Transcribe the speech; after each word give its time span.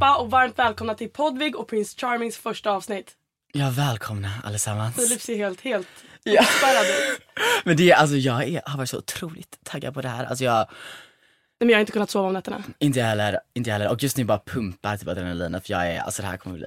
Allihopa 0.00 0.22
och 0.22 0.30
varmt 0.30 0.58
välkomna 0.58 0.94
till 0.94 1.08
Podvig 1.08 1.56
och 1.56 1.68
Prince 1.68 1.96
Charmings 2.00 2.36
första 2.36 2.70
avsnitt. 2.70 3.12
Ja, 3.52 3.70
välkomna 3.70 4.30
allesammans. 4.44 4.96
Filip 4.96 5.20
ser 5.20 5.36
helt, 5.36 5.60
helt 5.60 5.88
Ja. 6.22 6.44
Men 7.64 7.76
det 7.76 7.90
är, 7.90 7.96
alltså 7.96 8.16
jag 8.16 8.44
är, 8.44 8.62
har 8.66 8.78
varit 8.78 8.90
så 8.90 8.98
otroligt 8.98 9.58
taggad 9.64 9.94
på 9.94 10.02
det 10.02 10.08
här. 10.08 10.24
Alltså 10.24 10.44
jag, 10.44 10.66
men 11.60 11.68
jag 11.68 11.76
har 11.76 11.80
inte 11.80 11.92
kunnat 11.92 12.10
sova 12.10 12.26
om 12.28 12.32
nätterna. 12.34 12.62
inte 12.78 12.98
jag 12.98 13.06
heller, 13.06 13.40
inte 13.54 13.70
heller. 13.70 13.88
Och 13.90 14.02
just 14.02 14.16
nu 14.16 14.24
bara 14.24 14.38
pumpar 14.38 14.96
typ 14.96 15.08
adrenalinet 15.08 15.66
för 15.66 15.72
jag 15.72 15.88
är, 15.90 16.00
alltså 16.00 16.22
det 16.22 16.28
här 16.28 16.36
kommer 16.36 16.56
bli 16.56 16.66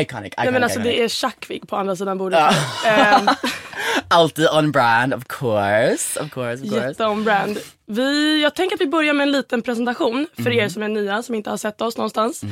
iconic, 0.00 0.06
iconic, 0.06 0.32
Nej 0.38 0.52
men 0.52 0.62
alltså 0.64 0.80
iconic. 0.80 0.96
det 0.98 1.04
är 1.04 1.08
Tjackvig 1.08 1.68
på 1.68 1.76
andra 1.76 1.96
sidan 1.96 2.18
bordet. 2.18 2.38
Ja. 2.84 2.90
Ehm, 2.90 3.28
Alltid 4.08 4.48
on 4.48 4.72
brand, 4.72 5.14
of 5.14 5.24
course. 5.26 6.20
Of 6.20 6.30
course, 6.30 6.62
of 6.64 6.70
course. 6.70 6.86
Jätte 6.88 7.04
on 7.06 7.24
brand. 7.24 7.58
Vi, 7.86 8.42
jag 8.42 8.54
tänker 8.54 8.76
att 8.76 8.80
vi 8.80 8.86
börjar 8.86 9.14
med 9.14 9.22
en 9.24 9.32
liten 9.32 9.62
presentation 9.62 10.26
för 10.34 10.42
Mm. 10.50 10.58
er 10.64 10.68
som 10.68 10.82
är 10.82 10.88
nya 10.88 11.22
som 11.22 11.34
inte 11.34 11.50
har 11.50 11.56
sett 11.56 11.80
oss 11.80 11.96
någonstans. 11.96 12.42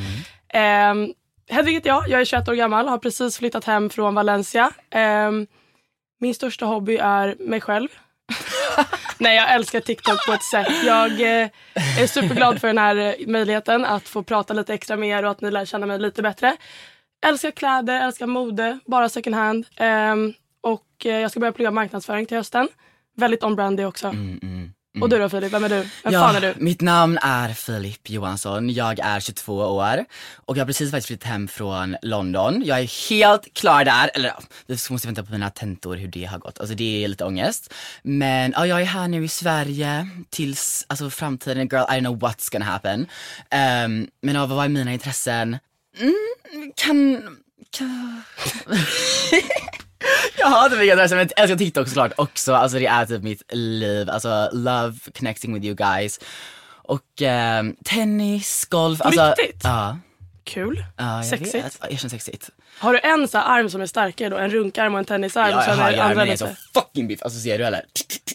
Mm. 0.55 1.15
Hedvig 1.51 1.73
heter 1.73 1.89
jag, 1.89 2.09
jag 2.09 2.21
är 2.21 2.25
21 2.25 2.49
år 2.49 2.55
gammal, 2.55 2.89
har 2.89 2.99
precis 2.99 3.39
flyttat 3.39 3.65
hem 3.65 3.91
från 3.91 4.15
Valencia. 4.15 4.71
Ehm, 4.91 5.47
min 6.21 6.35
största 6.35 6.67
hobby 6.67 6.97
är 6.97 7.37
mig 7.39 7.61
själv. 7.61 7.89
Nej 9.19 9.37
jag 9.37 9.55
älskar 9.55 9.81
TikTok 9.81 10.27
på 10.27 10.33
ett 10.33 10.43
sätt. 10.43 10.85
Jag 10.85 11.11
eh, 11.13 11.49
är 11.99 12.07
superglad 12.07 12.61
för 12.61 12.69
den 12.69 12.79
här 12.79 12.97
eh, 12.97 13.27
möjligheten 13.27 13.85
att 13.85 14.09
få 14.09 14.23
prata 14.23 14.55
lite 14.55 14.75
extra 14.75 14.97
med 14.97 15.09
er 15.19 15.25
och 15.25 15.31
att 15.31 15.41
ni 15.41 15.51
lär 15.51 15.65
känna 15.65 15.87
mig 15.87 15.99
lite 15.99 16.23
bättre. 16.23 16.57
Älskar 17.27 17.51
kläder, 17.51 18.01
älskar 18.01 18.27
mode, 18.27 18.79
bara 18.87 19.09
second 19.09 19.37
hand. 19.37 19.67
Ehm, 19.77 20.35
och 20.61 21.07
eh, 21.07 21.19
jag 21.19 21.31
ska 21.31 21.41
börja 21.41 21.53
plugga 21.53 21.71
marknadsföring 21.71 22.27
till 22.27 22.37
hösten. 22.37 22.69
Väldigt 23.17 23.45
on-brand 23.45 23.77
det 23.77 24.05
mm, 24.05 24.39
mm 24.43 24.73
också. 24.95 25.05
Och 25.05 25.11
du 25.11 25.19
då 25.19 25.29
Filip, 25.29 25.53
vem 25.53 25.65
är 25.65 25.69
du? 25.69 25.87
Vem 26.05 26.13
fan 26.13 26.37
är 26.37 26.41
du? 26.41 26.55
mitt 26.57 26.81
namn 26.81 27.19
är 27.23 27.49
Filip 27.55 28.11
Johansson, 28.11 28.71
jag 28.71 28.99
är 28.99 29.21
22 29.21 29.55
år 29.55 30.05
och 30.35 30.57
jag 30.57 30.61
har 30.61 30.67
precis 30.67 30.91
faktiskt 30.91 31.07
flyttat 31.07 31.29
hem 31.29 31.49
från 31.49 31.97
London. 32.03 32.63
Jag 32.65 32.81
är 32.81 33.11
helt 33.11 33.55
klar 33.55 33.85
där, 33.85 34.11
eller 34.15 34.29
ja, 34.29 34.43
vi 34.67 34.77
måste 34.91 35.09
vänta 35.09 35.23
på 35.23 35.33
mina 35.33 35.51
tentor 35.51 35.97
hur 35.97 36.09
det 36.09 36.25
har 36.25 36.39
gått. 36.39 36.61
Alltså 36.61 36.75
det 36.75 37.05
är 37.05 37.09
lite 37.09 37.25
ångest. 37.25 37.75
Men 38.03 38.53
ja, 38.57 38.67
jag 38.67 38.81
är 38.81 38.85
här 38.85 39.09
nu 39.09 39.25
i 39.25 39.29
Sverige 39.29 40.09
tills, 40.31 40.85
alltså 40.89 41.11
framtiden, 41.11 41.69
girl 41.69 41.85
I 41.89 41.93
don't 41.93 42.01
know 42.01 42.19
what's 42.19 42.53
gonna 42.53 42.65
happen. 42.65 43.01
Um, 43.01 44.09
men 44.23 44.35
ja, 44.35 44.47
vad 44.47 44.65
är 44.65 44.69
mina 44.69 44.93
intressen? 44.93 45.59
Mm, 45.99 46.73
kan, 46.77 47.23
kan... 47.71 48.23
Jag 50.39 50.47
hatar 50.47 50.83
intressen 50.83 51.19
men 51.19 51.29
jag 51.37 51.43
älskar 51.43 51.59
TikTok 51.59 51.89
såklart 51.89 52.13
också. 52.17 52.55
Alltså 52.55 52.79
det 52.79 52.87
är 52.87 53.07
typ 53.07 53.23
mitt 53.23 53.43
liv. 53.55 54.11
Alltså 54.11 54.49
love 54.53 54.95
connecting 55.19 55.55
with 55.55 55.67
you 55.67 55.75
guys. 55.75 56.21
Och 56.83 57.23
ehm, 57.23 57.77
tennis, 57.85 58.67
golf. 58.71 59.01
alltså, 59.01 59.35
riktigt? 59.39 59.61
Ja. 59.65 59.97
Kul. 60.51 60.85
ja 60.97 61.17
jag 61.17 61.27
Sexigt. 61.27 61.55
Vet. 61.55 61.79
Jag 61.91 61.99
känner 61.99 62.11
sexigt. 62.11 62.51
Har 62.79 62.93
du 62.93 63.01
en 63.03 63.29
så 63.29 63.39
arm 63.39 63.71
som 63.71 63.81
är 63.81 63.87
starkare 63.87 64.29
då? 64.29 64.37
En 64.37 64.51
runkarm 64.51 64.93
och 64.95 64.99
en 64.99 65.05
tennisarm? 65.05 65.51
Ja, 65.51 65.65
jag 65.67 65.75
har 65.77 65.91
är 65.91 65.97
jag, 65.97 66.01
andra 66.01 66.15
men 66.17 66.27
jag 66.27 66.33
är 66.33 66.37
så 66.37 66.49
fucking 66.75 67.09
biff. 67.09 67.23
Alltså 67.23 67.41
ser 67.41 67.59
du 67.59 67.65
eller? 67.65 67.85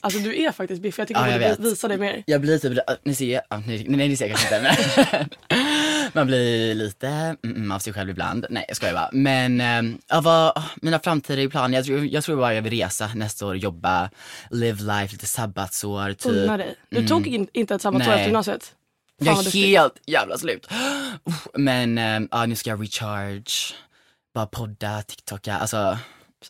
Alltså 0.01 0.19
du 0.19 0.43
är 0.43 0.51
faktiskt 0.51 0.81
biffig. 0.81 1.01
Jag 1.01 1.07
tycker 1.07 1.21
Ja, 1.21 1.25
du 1.25 1.31
jag 1.31 1.39
borde 1.41 1.63
vet. 1.63 1.71
visa 1.71 1.87
det 1.87 1.97
mer. 1.97 2.23
Jag 2.25 2.41
blir 2.41 2.59
typ, 2.59 2.79
ni 3.03 3.15
ser, 3.15 3.41
ja, 3.49 3.61
nej, 3.67 3.85
nej 3.87 4.09
det 4.09 4.17
ser 4.17 4.27
jag 4.27 4.37
kanske 4.37 4.55
inte 4.55 4.75
men 5.49 5.65
man 6.13 6.27
blir 6.27 6.75
lite 6.75 7.07
mm, 7.07 7.37
mm, 7.43 7.71
av 7.71 7.79
sig 7.79 7.93
själv 7.93 8.09
ibland. 8.09 8.45
Nej 8.49 8.65
jag 8.67 8.77
skojar 8.77 8.93
bara. 8.93 9.09
Men 9.11 9.61
ehm, 9.61 9.97
ja, 10.07 10.21
vad, 10.21 10.63
mina 10.75 10.99
framtida 10.99 11.49
planer, 11.49 11.77
jag 11.77 11.85
tror, 11.85 12.05
jag 12.05 12.23
tror 12.23 12.37
bara 12.37 12.53
jag 12.53 12.61
vill 12.61 12.73
resa 12.79 13.09
nästa 13.15 13.45
år, 13.45 13.55
jobba, 13.57 14.09
live 14.49 14.83
life, 14.83 15.13
lite 15.13 15.25
sabbatsår 15.25 16.13
typ. 16.13 16.31
Unna 16.31 16.57
dig. 16.57 16.75
Du 16.89 17.07
tog 17.07 17.27
in, 17.27 17.47
inte 17.53 17.75
ett 17.75 17.81
sabbatsår 17.81 18.11
efter 18.11 18.25
gymnasiet? 18.25 18.73
Jag 19.21 19.45
är 19.45 19.51
helt 19.51 19.93
jävla 20.07 20.37
slut. 20.37 20.67
Men 21.53 21.97
ehm, 21.97 22.27
ja, 22.31 22.45
nu 22.45 22.55
ska 22.55 22.69
jag 22.69 22.81
recharge, 22.83 23.75
bara 24.33 24.45
podda, 24.45 25.01
tiktoka, 25.01 25.57
alltså 25.57 25.97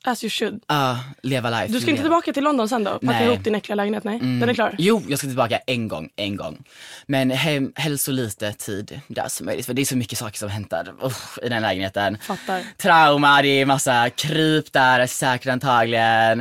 As 0.04 0.24
you 0.24 0.30
should. 0.30 0.64
ja, 0.68 1.00
leva 1.24 1.50
life. 1.50 1.74
Du 1.74 1.82
ska 1.82 1.90
inte 1.92 1.92
leva. 1.92 2.04
tillbaka 2.04 2.34
till 2.34 2.44
London 2.44 2.70
sen 2.70 2.84
då? 2.84 2.92
Packa 2.92 3.06
Nej. 3.06 3.26
ihop 3.26 3.44
din 3.44 3.56
äckliga 3.56 3.76
lägenhet? 3.76 4.04
Nej, 4.04 4.20
den 4.20 4.50
är 4.50 4.54
klar. 4.54 4.76
Jo, 4.78 5.04
jag 5.08 5.20
ska 5.20 5.28
tillbaka 5.28 5.60
en 5.68 5.88
gång, 5.88 6.10
en 6.16 6.36
gång. 6.36 6.64
Men 7.08 7.32
hem, 7.32 7.72
helst 7.76 8.06
så 8.06 8.12
lite 8.12 8.54
tid 8.54 9.02
där 9.08 9.28
som 9.28 9.46
möjligt 9.46 9.66
för 9.66 9.74
det 9.74 9.82
är 9.82 9.86
så 9.86 9.98
mycket 9.98 10.20
saker 10.20 10.40
som 10.40 10.50
händer 10.50 10.94
uff, 11.02 11.40
i 11.44 11.50
den 11.50 11.62
lägenheten. 11.62 12.18
Fattar. 12.22 12.62
Trauma, 12.78 13.42
det 13.42 13.48
är 13.48 13.66
massa 13.66 14.10
kryp 14.10 14.74
där, 14.74 15.08
säkert 15.08 15.48
antagligen. 15.48 16.38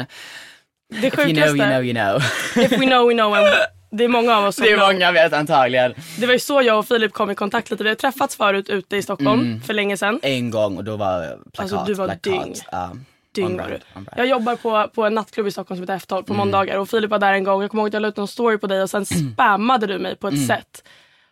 Det 1.00 1.06
If 1.06 1.18
you 1.18 1.32
know, 1.32 1.46
sjukaste, 1.46 1.56
you 1.56 1.66
know, 1.66 1.84
you 1.84 1.94
know. 1.94 2.22
if 2.64 2.72
we 2.72 2.86
know 2.86 3.08
we 3.08 3.14
know. 3.14 3.34
And 3.34 3.46
det 3.96 4.04
är 4.04 4.08
många 4.08 4.36
av 4.36 4.44
oss 4.44 4.56
som 4.56 4.64
Det 4.64 4.72
är 4.72 4.92
många 4.92 5.12
vet 5.12 5.32
antagligen. 5.32 5.94
Det 6.18 6.26
var 6.26 6.32
ju 6.32 6.38
så 6.38 6.62
jag 6.62 6.78
och 6.78 6.86
Filip 6.88 7.12
kom 7.12 7.30
i 7.30 7.34
kontakt 7.34 7.70
lite. 7.70 7.82
Vi 7.82 7.88
har 7.88 7.96
träffats 7.96 8.36
förut 8.36 8.68
ute 8.68 8.96
i 8.96 9.02
Stockholm 9.02 9.40
Mm. 9.40 9.60
för 9.60 9.74
länge 9.74 9.96
sedan. 9.96 10.20
En 10.22 10.50
gång 10.50 10.76
och 10.76 10.84
då 10.84 10.96
var 10.96 11.38
plakat, 11.52 11.60
Alltså, 11.72 11.84
du 11.86 11.94
var 11.94 12.06
plakat. 12.06 12.22
dyng. 12.22 12.54
Ja, 12.72 12.90
Dyng 13.34 13.56
var 13.56 13.68
du. 13.68 13.78
Jag 14.16 14.26
jobbar 14.26 14.56
på, 14.56 14.90
på 14.94 15.04
en 15.04 15.14
nattklubb 15.14 15.46
i 15.46 15.50
Stockholm 15.50 15.76
som 15.84 15.92
heter 15.94 16.06
F12 16.06 16.12
Mm. 16.16 16.24
på 16.24 16.34
måndagar 16.34 16.78
och 16.78 16.88
Filip 16.88 17.10
var 17.10 17.18
där 17.18 17.32
en 17.32 17.44
gång. 17.44 17.62
Jag 17.62 17.70
kommer 17.70 17.82
ihåg 17.82 17.88
att 17.88 17.94
jag 17.94 18.00
la 18.02 18.08
ut 18.08 18.18
en 18.18 18.26
story 18.26 18.58
på 18.58 18.66
dig 18.66 18.82
och 18.82 18.90
sen 18.90 19.06
spammade 19.06 19.86
du 19.86 19.98
mig 19.98 20.16
på 20.16 20.28
ett 20.28 20.34
Mm. 20.34 20.46
sätt. 20.46 20.84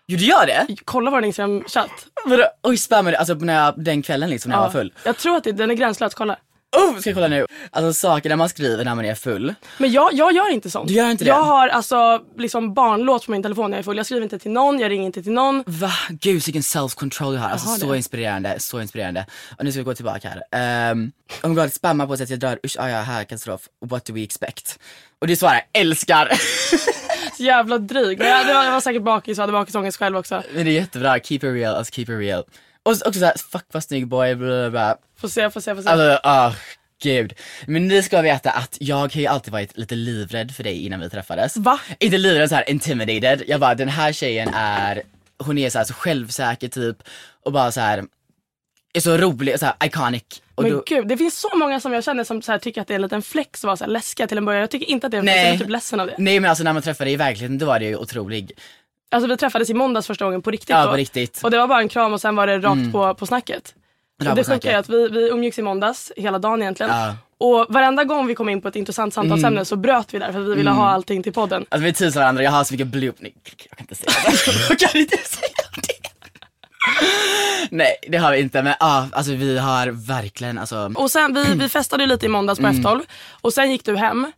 Gjorde 0.07 0.25
jag 0.25 0.47
det? 0.47 0.67
Kolla 0.85 1.11
vår 1.11 1.25
Instagram-chatt. 1.25 1.91
Vadå? 2.25 2.45
Oj 2.63 2.77
spammade, 2.77 3.19
alltså 3.19 3.35
när 3.35 3.65
jag, 3.65 3.75
den 3.77 4.03
kvällen 4.03 4.31
liksom 4.31 4.51
när 4.51 4.57
jag 4.57 4.63
var 4.63 4.71
full. 4.71 4.93
Jag 5.05 5.17
tror 5.19 5.37
att 5.37 5.45
det, 5.45 5.53
den 5.53 5.71
är 5.71 5.75
gränslös, 5.75 6.15
kolla. 6.15 6.37
Oh, 6.77 6.99
ska 6.99 7.11
jag 7.11 7.17
kolla 7.17 7.29
nu? 7.29 7.47
Alltså 7.71 7.93
sakerna 7.93 8.37
man 8.37 8.49
skriver 8.49 8.85
när 8.85 8.95
man 8.95 9.05
är 9.05 9.15
full. 9.15 9.55
Men 9.79 9.93
jag, 9.93 10.13
jag 10.13 10.33
gör 10.33 10.51
inte 10.53 10.71
sånt. 10.71 10.89
Du 10.89 10.95
gör 10.95 11.11
inte 11.11 11.25
det? 11.25 11.29
Jag 11.29 11.43
har 11.43 11.69
alltså 11.69 12.23
liksom 12.39 12.75
barnlåt 12.75 13.27
på 13.27 13.33
min 13.33 13.43
telefon 13.43 13.71
när 13.71 13.77
jag 13.77 13.83
är 13.83 13.85
full. 13.85 13.97
Jag 13.97 14.07
skriver 14.07 14.23
inte 14.23 14.39
till 14.39 14.51
någon, 14.51 14.79
jag 14.79 14.91
ringer 14.91 15.07
inte 15.07 15.23
till 15.23 15.33
någon. 15.33 15.65
Va? 15.67 15.93
Gud 16.09 16.45
vilken 16.47 16.63
self-control 16.63 17.33
du 17.33 17.39
har. 17.39 17.49
Alltså 17.49 17.69
har 17.69 17.77
så 17.77 17.91
det. 17.91 17.97
inspirerande, 17.97 18.61
så 18.61 18.81
inspirerande. 18.81 19.27
Och 19.59 19.65
nu 19.65 19.73
ska 19.73 19.81
vi 19.81 19.85
gå 19.85 19.95
tillbaka 19.95 20.29
här. 20.29 20.91
Um, 20.93 21.13
oh 21.43 21.49
my 21.49 21.55
god, 21.55 21.73
spamma 21.73 22.07
på 22.07 22.17
så 22.17 22.23
att 22.23 22.31
jag 22.31 22.39
dör. 22.39 22.59
Usch, 22.67 22.77
ah, 22.79 22.89
ja, 22.89 23.01
här, 23.01 23.25
katastrof. 23.25 23.61
What 23.87 24.05
do 24.05 24.15
we 24.15 24.23
expect? 24.23 24.79
Och 25.19 25.27
du 25.27 25.37
svarar, 25.37 25.61
älskar. 25.73 26.33
Så 27.37 27.43
jävla 27.43 27.79
dryg. 27.79 28.19
Men 28.19 28.29
jag, 28.29 28.67
jag 28.67 28.73
var 28.73 28.81
säkert 28.81 29.03
bakis 29.03 29.39
och 29.39 29.43
hade 29.43 29.53
bakisångest 29.53 29.99
själv 29.99 30.17
också. 30.17 30.43
Men 30.55 30.65
det 30.65 30.71
är 30.71 30.73
jättebra, 30.73 31.19
keep 31.21 31.37
it 31.37 31.43
real, 31.43 31.75
alltså 31.75 31.93
keep 31.93 32.03
it 32.03 32.09
real. 32.09 32.45
Och 32.83 32.97
så- 32.97 33.09
också 33.09 33.21
såhär, 33.21 33.35
fuck 33.53 33.65
vad 33.73 33.85
snygg 33.85 34.07
boy, 34.09 34.35
bla 34.35 34.47
bla 34.47 34.71
bla. 34.71 34.97
Får 35.21 35.29
se, 35.29 35.51
får 35.51 35.61
se, 35.61 35.75
får 35.75 35.83
se. 35.83 35.89
Alltså, 35.89 36.21
ah, 36.23 36.53
gud. 37.03 37.33
Men 37.67 37.89
ni 37.89 38.03
ska 38.03 38.23
veta 38.23 38.51
att 38.51 38.77
jag 38.81 38.97
har 38.97 39.17
ju 39.17 39.27
alltid 39.27 39.53
varit 39.53 39.79
lite 39.79 39.95
livrädd 39.95 40.55
för 40.55 40.65
dig 40.65 40.87
innan 40.87 41.01
vi 41.01 41.11
träffades. 41.11 41.57
Va? 41.57 41.81
Inte 41.99 42.19
livrädd, 42.19 42.49
så 42.49 42.55
här 42.55 42.71
intimidated. 42.71 43.43
Jag 43.47 43.61
bara, 43.61 43.75
den 43.75 43.89
här 43.89 44.13
tjejen 44.13 44.49
är, 44.55 45.03
hon 45.39 45.59
är 45.59 45.71
så, 45.71 45.79
här, 45.79 45.85
så 45.85 45.95
självsäker 45.95 46.69
typ 46.69 46.97
och 47.45 47.53
bara 47.53 47.73
så 47.73 47.81
här 47.81 48.05
är 48.95 49.01
så 49.01 49.17
rolig, 49.17 49.59
så 49.59 49.67
här 49.67 49.75
iconic. 49.85 50.23
Och 50.55 50.63
men 50.63 50.73
då, 50.73 50.83
gud, 50.87 51.09
det 51.09 51.17
finns 51.17 51.41
så 51.41 51.57
många 51.57 51.81
som 51.81 51.93
jag 51.93 52.05
känner 52.05 52.25
som 52.25 52.43
så 52.43 52.53
här, 52.53 52.59
tycker 52.59 52.81
att 52.81 52.89
det 52.89 52.95
är 52.95 52.97
en 52.97 53.03
liten 53.03 53.23
flex 53.23 53.61
att 53.61 53.65
vara 53.67 53.77
så 53.77 53.85
här 53.85 53.91
läskiga 53.91 54.27
till 54.27 54.39
en 54.39 54.45
början. 54.45 54.61
Jag 54.61 54.71
tycker 54.71 54.87
inte 54.91 55.07
att 55.07 55.11
det 55.11 55.17
är 55.17 55.19
en 55.19 55.25
flex, 55.25 55.39
jag 55.45 55.55
är 55.55 55.59
typ 55.59 55.69
ledsen 55.69 56.01
av 56.01 56.07
det. 56.07 56.15
nej 56.19 56.41
men 56.41 56.49
alltså 56.51 56.65
när 56.65 56.73
man 56.73 56.83
träffade 56.83 57.07
dig 57.09 57.13
i 57.15 57.17
verkligheten 57.17 57.59
då 57.59 57.67
var 57.67 57.79
det 57.79 57.85
ju 57.85 57.97
otrolig. 57.97 58.53
Alltså 59.13 59.29
vi 59.29 59.37
träffades 59.37 59.71
i 59.71 59.75
måndags 59.75 60.07
första 60.07 60.25
gången 60.25 60.43
på 60.43 60.51
riktigt 60.51 60.71
Ja 60.71 60.85
då. 60.85 60.91
på 60.91 60.97
riktigt. 60.97 61.41
Och 61.45 61.51
det 61.51 61.59
var 61.59 61.67
bara 61.69 61.81
en 61.81 61.89
kram 61.89 62.13
och 62.13 62.21
sen 62.21 62.37
var 62.37 62.47
det 62.47 62.59
rakt 62.59 62.93
på, 62.93 63.15
på 63.15 63.27
snacket. 63.27 63.75
Rakt 64.23 64.37
det 64.37 64.45
sjuka 64.45 64.73
är 64.73 64.77
att 64.77 64.89
vi, 64.89 65.09
vi 65.09 65.29
umgicks 65.31 65.59
i 65.59 65.63
måndags 65.63 66.13
hela 66.17 66.39
dagen 66.39 66.63
egentligen. 66.63 66.93
Ja. 66.93 67.17
Och 67.39 67.67
varenda 67.69 68.05
gång 68.05 68.27
vi 68.27 68.35
kom 68.35 68.49
in 68.49 68.61
på 68.61 68.69
ett 68.69 68.77
intressant 68.77 69.15
samtalsämne 69.15 69.65
så 69.65 69.77
bröt 69.77 70.15
vi 70.15 70.19
där 70.19 70.33
för 70.33 70.41
att 70.41 70.47
vi 70.47 70.55
ville 70.55 70.71
ha 70.71 70.89
allting 70.91 71.23
till 71.23 71.33
podden. 71.33 71.65
Alltså 71.69 71.85
vi 71.85 71.93
teasar 71.93 72.21
varandra, 72.21 72.43
jag 72.43 72.51
har 72.51 72.65
så 72.65 72.75
mycket 72.75 72.87
bloop, 72.87 73.17
nej 73.19 73.35
jag 73.45 73.59
kan 73.59 73.79
inte 73.81 73.95
säga 73.95 74.13
det. 74.27 74.67
jag 74.69 74.79
kan 74.79 75.01
inte 75.01 75.17
säga 75.17 75.49
det. 75.77 76.09
Nej 77.71 77.97
det 78.09 78.19
har 78.19 78.33
vi 78.33 78.41
inte 78.41 78.63
men 78.63 78.75
ja, 78.81 79.09
alltså 79.13 79.33
vi 79.33 79.59
har 79.59 79.87
verkligen 79.87 80.59
alltså 80.59 80.93
Och 80.95 81.11
sen, 81.11 81.35
vi, 81.35 81.45
vi 81.55 81.69
festade 81.69 82.07
lite 82.07 82.27
i 82.27 82.29
måndags 82.29 82.61
på 82.61 82.67
F12 82.67 83.03
och 83.41 83.53
sen 83.53 83.71
gick 83.71 83.85
du 83.85 83.97
hem. 83.97 84.33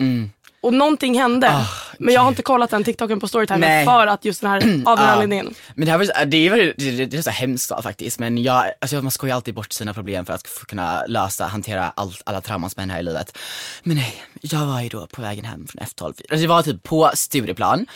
Och 0.64 0.74
någonting 0.74 1.18
hände. 1.18 1.66
men 1.98 2.14
jag 2.14 2.20
har 2.20 2.28
inte 2.28 2.42
kollat 2.42 2.70
den 2.70 2.84
TikToken 2.84 3.20
på 3.20 3.28
storytime 3.28 3.84
för 3.84 4.06
att 4.06 4.24
just 4.24 4.40
den 4.40 4.50
här, 4.50 4.60
av 4.86 4.96
den 4.96 5.06
här 5.06 5.12
anledningen. 5.12 5.54
Men 5.74 5.86
det 5.86 5.90
här 5.92 5.98
var, 5.98 6.04
så- 6.04 6.24
det 6.26 6.48
väl- 6.50 6.72
det, 6.76 6.90
det, 6.90 7.06
det 7.06 7.16
är 7.16 7.22
så 7.22 7.30
hemskt 7.30 7.72
faktiskt 7.82 8.18
men 8.18 8.42
jag, 8.42 8.64
alltså 8.80 9.02
man 9.02 9.10
skojar 9.10 9.34
alltid 9.36 9.54
bort 9.54 9.72
sina 9.72 9.94
problem 9.94 10.26
för 10.26 10.32
att 10.32 10.46
kunna 10.68 11.04
lösa, 11.06 11.46
hantera 11.46 11.92
allt, 11.96 12.22
alla 12.26 12.40
trauman 12.40 12.70
som 12.70 12.80
händer 12.80 12.94
här 12.94 13.00
i 13.00 13.04
livet. 13.04 13.38
Men 13.82 13.96
nej, 13.96 14.14
jag 14.40 14.66
var 14.66 14.80
ju 14.80 14.88
då 14.88 15.06
på 15.06 15.22
vägen 15.22 15.44
hem 15.44 15.66
från 15.66 15.82
F12. 15.86 16.04
Alltså 16.06 16.36
det 16.36 16.46
var 16.46 16.62
typ 16.62 16.82
på 16.82 17.10
Stureplan 17.14 17.86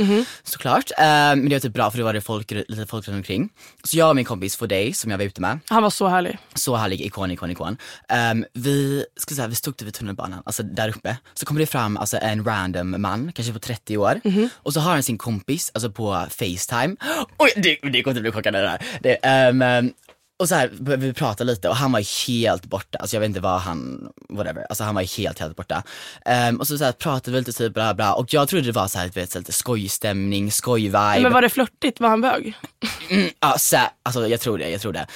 såklart. 0.43 0.91
Eh, 0.99 1.05
men 1.07 1.49
det 1.49 1.55
var 1.55 1.61
typ 1.61 1.73
bra 1.75 1.91
för 1.91 1.99
då 1.99 2.05
var 2.05 2.13
det 2.13 2.21
folk, 2.21 2.51
lite 2.51 2.87
folk 2.87 3.09
runt 3.09 3.17
omkring. 3.17 3.49
Så 3.85 3.97
jag 3.97 4.09
och 4.09 4.17
min 4.17 4.25
kompis 4.25 4.57
Fodej 4.57 4.93
som 4.95 5.11
jag 5.11 5.19
var 5.19 5.25
ute 5.25 5.41
med, 5.41 5.59
Han 5.69 5.83
var 5.83 5.91
så 5.91 6.09
härlig. 6.09 6.39
så 6.55 6.77
härlig, 6.77 7.01
ikon, 7.01 7.31
ikon, 7.31 7.51
ikon. 7.51 7.77
Um, 8.33 8.45
vi, 8.55 9.05
ska 9.17 9.35
säga, 9.35 9.47
vi 9.49 9.55
stod 9.55 9.83
vid 9.83 9.95
tunnelbanan, 9.95 10.43
alltså 10.47 10.63
där 10.63 10.89
uppe. 10.89 11.17
Så 11.35 11.47
kommer 11.47 11.61
det 11.61 11.67
fram 11.67 11.97
alltså, 11.97 12.17
en 12.23 12.45
random 12.45 12.58
man, 13.01 13.33
kanske 13.33 13.53
på 13.53 13.59
30 13.59 13.97
år. 13.99 14.21
Och 14.55 14.73
så 14.73 14.81
har 14.81 14.91
han 14.93 15.03
sin 15.03 15.19
kompis, 15.19 15.71
alltså 15.75 15.91
på 15.91 16.27
Facetime. 16.31 16.97
Oj, 17.39 17.53
det, 17.57 17.79
det 17.83 18.03
kommer 18.03 18.13
inte 18.13 18.21
bli 18.21 18.33
chockad 18.33 18.55
det 18.55 18.61
där. 18.61 18.83
Det, 19.01 19.15
ehm, 19.15 19.93
och 20.39 20.49
så 20.49 20.55
här, 20.55 20.71
vi 20.97 21.13
prata 21.13 21.45
lite 21.45 21.69
och 21.69 21.77
han 21.77 21.93
var 21.93 22.27
helt 22.27 22.65
borta, 22.65 22.99
alltså 22.99 23.17
jag 23.17 23.21
vet 23.21 23.29
inte 23.29 23.41
vad 23.41 23.61
han, 23.61 24.09
whatever, 24.29 24.67
alltså 24.69 24.85
han 24.85 24.95
var 24.95 25.19
helt 25.19 25.39
helt 25.39 25.57
borta. 25.57 25.83
Ehm, 26.25 26.57
och 26.57 26.67
så, 26.67 26.79
så 26.79 26.85
här, 26.85 26.93
pratade 26.93 27.31
vi 27.31 27.39
lite 27.39 27.53
typ 27.53 27.75
bla 27.75 27.95
bla 27.95 28.15
och 28.15 28.35
jag 28.35 28.49
trodde 28.49 28.67
det 28.67 28.73
var 28.73 28.89
så 28.89 28.99
här, 28.99 29.09
vet, 29.09 29.31
så 29.31 29.39
här, 29.39 29.41
lite 29.41 29.53
skojstämning, 29.53 30.53
skojvibe. 30.53 31.21
Men 31.23 31.33
var 31.33 31.43
det 31.43 31.49
flörtigt? 31.49 32.01
Var 32.01 32.09
han 32.09 32.21
bög? 32.21 32.55
Ja, 33.41 33.55
så, 33.59 33.77
här, 33.77 33.89
alltså 34.03 34.29
jag 34.29 34.41
tror 34.41 34.59
det, 34.59 34.71
jag 34.71 34.81
tror 34.81 34.93
det. 34.93 35.07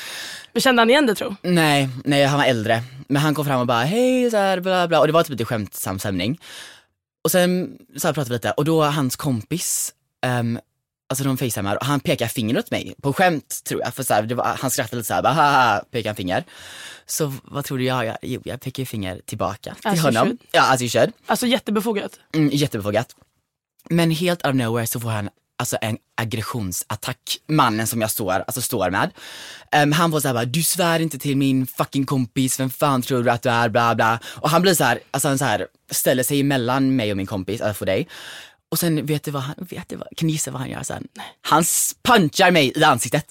Men 0.52 0.60
Kände 0.60 0.80
han 0.80 0.90
igen 0.90 1.06
det 1.06 1.14
tro? 1.14 1.36
Nej, 1.42 1.88
nej 2.04 2.24
han 2.24 2.38
var 2.38 2.46
äldre. 2.46 2.82
Men 3.08 3.22
han 3.22 3.34
kom 3.34 3.44
fram 3.44 3.60
och 3.60 3.66
bara 3.66 3.84
hej 3.84 4.30
så 4.30 4.36
här, 4.36 4.60
bla 4.60 4.88
bla 4.88 5.00
och 5.00 5.06
det 5.06 5.12
var 5.12 5.22
typ 5.22 5.30
lite 5.30 5.44
skämtsam 5.44 5.98
stämning. 5.98 6.38
Och 7.24 7.30
sen 7.30 7.78
så 7.96 8.08
här 8.08 8.14
pratade 8.14 8.28
vi 8.30 8.34
lite 8.34 8.50
och 8.50 8.64
då 8.64 8.82
hans 8.84 9.16
kompis, 9.16 9.94
um, 10.26 10.58
alltså 11.10 11.24
de 11.24 11.38
facetimar 11.38 11.76
och 11.76 11.84
han 11.86 12.00
pekar 12.00 12.26
finger 12.28 12.58
åt 12.58 12.70
mig 12.70 12.94
på 13.02 13.12
skämt 13.12 13.60
tror 13.64 13.80
jag. 13.80 13.94
För 13.94 14.02
så 14.02 14.14
här, 14.14 14.22
det 14.22 14.34
var, 14.34 14.44
han 14.60 14.70
skrattade 14.70 14.96
lite 14.96 15.06
såhär, 15.06 15.22
bara 15.22 15.32
haha, 15.32 15.84
pekar 15.90 16.14
finger. 16.14 16.44
Så 17.06 17.32
vad 17.44 17.64
tror 17.64 17.78
du 17.78 17.84
jag 17.84 18.04
gör? 18.06 18.16
Jo, 18.22 18.40
jag 18.44 18.60
pekar 18.60 18.84
finger 18.84 19.20
tillbaka 19.26 19.74
till 19.74 19.90
you 19.92 20.00
honom. 20.00 20.26
should. 20.26 20.38
Ja, 20.52 20.76
you 20.80 20.88
should. 20.88 21.12
Alltså 21.26 21.46
jättebefogat. 21.46 22.20
Mm, 22.34 22.50
jättebefogat. 22.52 23.16
Men 23.90 24.10
helt 24.10 24.46
out 24.46 24.54
of 24.54 24.58
nowhere 24.58 24.86
så 24.86 25.00
får 25.00 25.10
han 25.10 25.28
alltså 25.62 25.76
en 25.80 25.98
aggressionsattack, 26.16 27.38
mannen 27.48 27.86
som 27.86 28.00
jag 28.00 28.10
står, 28.10 28.32
alltså 28.32 28.62
står 28.62 28.90
med. 28.90 29.10
Ehm, 29.72 29.92
han 29.92 30.10
får 30.10 30.20
såhär 30.20 30.34
bara, 30.34 30.44
du 30.44 30.62
svär 30.62 31.00
inte 31.00 31.18
till 31.18 31.36
min 31.36 31.66
fucking 31.66 32.06
kompis, 32.06 32.60
vem 32.60 32.70
fan 32.70 33.02
tror 33.02 33.22
du 33.22 33.30
att 33.30 33.42
du 33.42 33.50
är, 33.50 33.68
bla 33.68 33.94
bla. 33.94 34.18
Och 34.26 34.50
han 34.50 34.62
blir 34.62 34.74
så 34.74 34.84
här, 34.84 35.00
alltså 35.10 35.28
han 35.28 35.38
så 35.38 35.44
här, 35.44 35.66
ställer 35.90 36.22
sig 36.22 36.40
emellan 36.40 36.96
mig 36.96 37.10
och 37.10 37.16
min 37.16 37.26
kompis, 37.26 37.60
alltså 37.60 37.78
för 37.78 37.86
dig. 37.86 38.08
Och 38.70 38.78
sen 38.78 39.06
vet 39.06 39.24
du 39.24 39.30
vad 39.30 39.42
han, 39.42 39.54
vet 39.58 39.88
du 39.88 39.96
vad, 39.96 40.08
kan 40.16 40.28
du 40.28 40.32
gissa 40.32 40.50
vad 40.50 40.60
han 40.60 40.70
gör 40.70 40.82
sen? 40.82 41.08
Han 41.42 41.64
punchar 42.02 42.50
mig 42.50 42.72
i 42.76 42.84
ansiktet. 42.84 43.26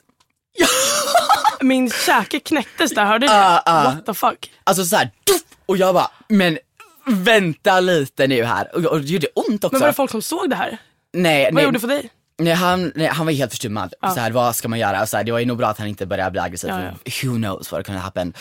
Min 1.62 1.92
käke 1.92 2.40
knäcktes 2.40 2.92
där, 2.92 3.06
hörde 3.06 3.28
du 3.28 3.34
det? 3.34 3.62
ah. 3.66 3.84
What 3.84 4.06
the 4.06 4.14
fuck? 4.14 4.52
Alltså 4.64 4.86
så 4.86 4.96
här, 4.96 5.06
tuff, 5.06 5.42
och 5.66 5.78
jag 5.78 5.94
bara, 5.94 6.12
men 6.28 6.58
vänta 7.06 7.80
lite 7.80 8.28
nu 8.28 8.44
här. 8.44 8.76
Och, 8.76 8.86
och 8.86 9.02
det 9.02 9.08
gjorde 9.08 9.28
ont 9.36 9.64
också. 9.64 9.74
Men 9.74 9.82
var 9.82 9.88
det 9.88 9.94
folk 9.94 10.12
som 10.12 10.22
såg 10.22 10.50
det 10.50 10.56
här? 10.56 10.78
nej, 11.14 11.46
Vad 11.46 11.54
nej, 11.54 11.64
gjorde 11.64 11.76
det 11.76 11.80
för 11.80 11.88
dig? 11.88 12.10
Nej 12.44 12.54
han, 12.54 12.92
nej, 12.96 13.08
han 13.08 13.26
var 13.26 13.34
helt 13.34 13.52
förstummad. 13.52 13.94
Så 14.02 14.20
här, 14.20 14.32
vad 14.32 14.56
ska 14.56 14.68
man 14.68 14.80
göra? 14.80 15.06
Så 15.06 15.18
här, 15.18 15.24
det 15.24 15.32
var 15.32 15.40
ju 15.40 15.46
nog 15.46 15.58
bra 15.58 15.68
att 15.68 15.78
han 15.80 15.88
inte 15.88 16.06
började 16.06 16.32
bli 16.32 16.40
aggressiv. 16.42 16.70
Ja, 16.70 16.76
för 17.12 17.28
Who 17.28 17.36
knows 17.36 17.72
what 17.72 17.86
could 17.86 18.00
happen. 18.00 18.34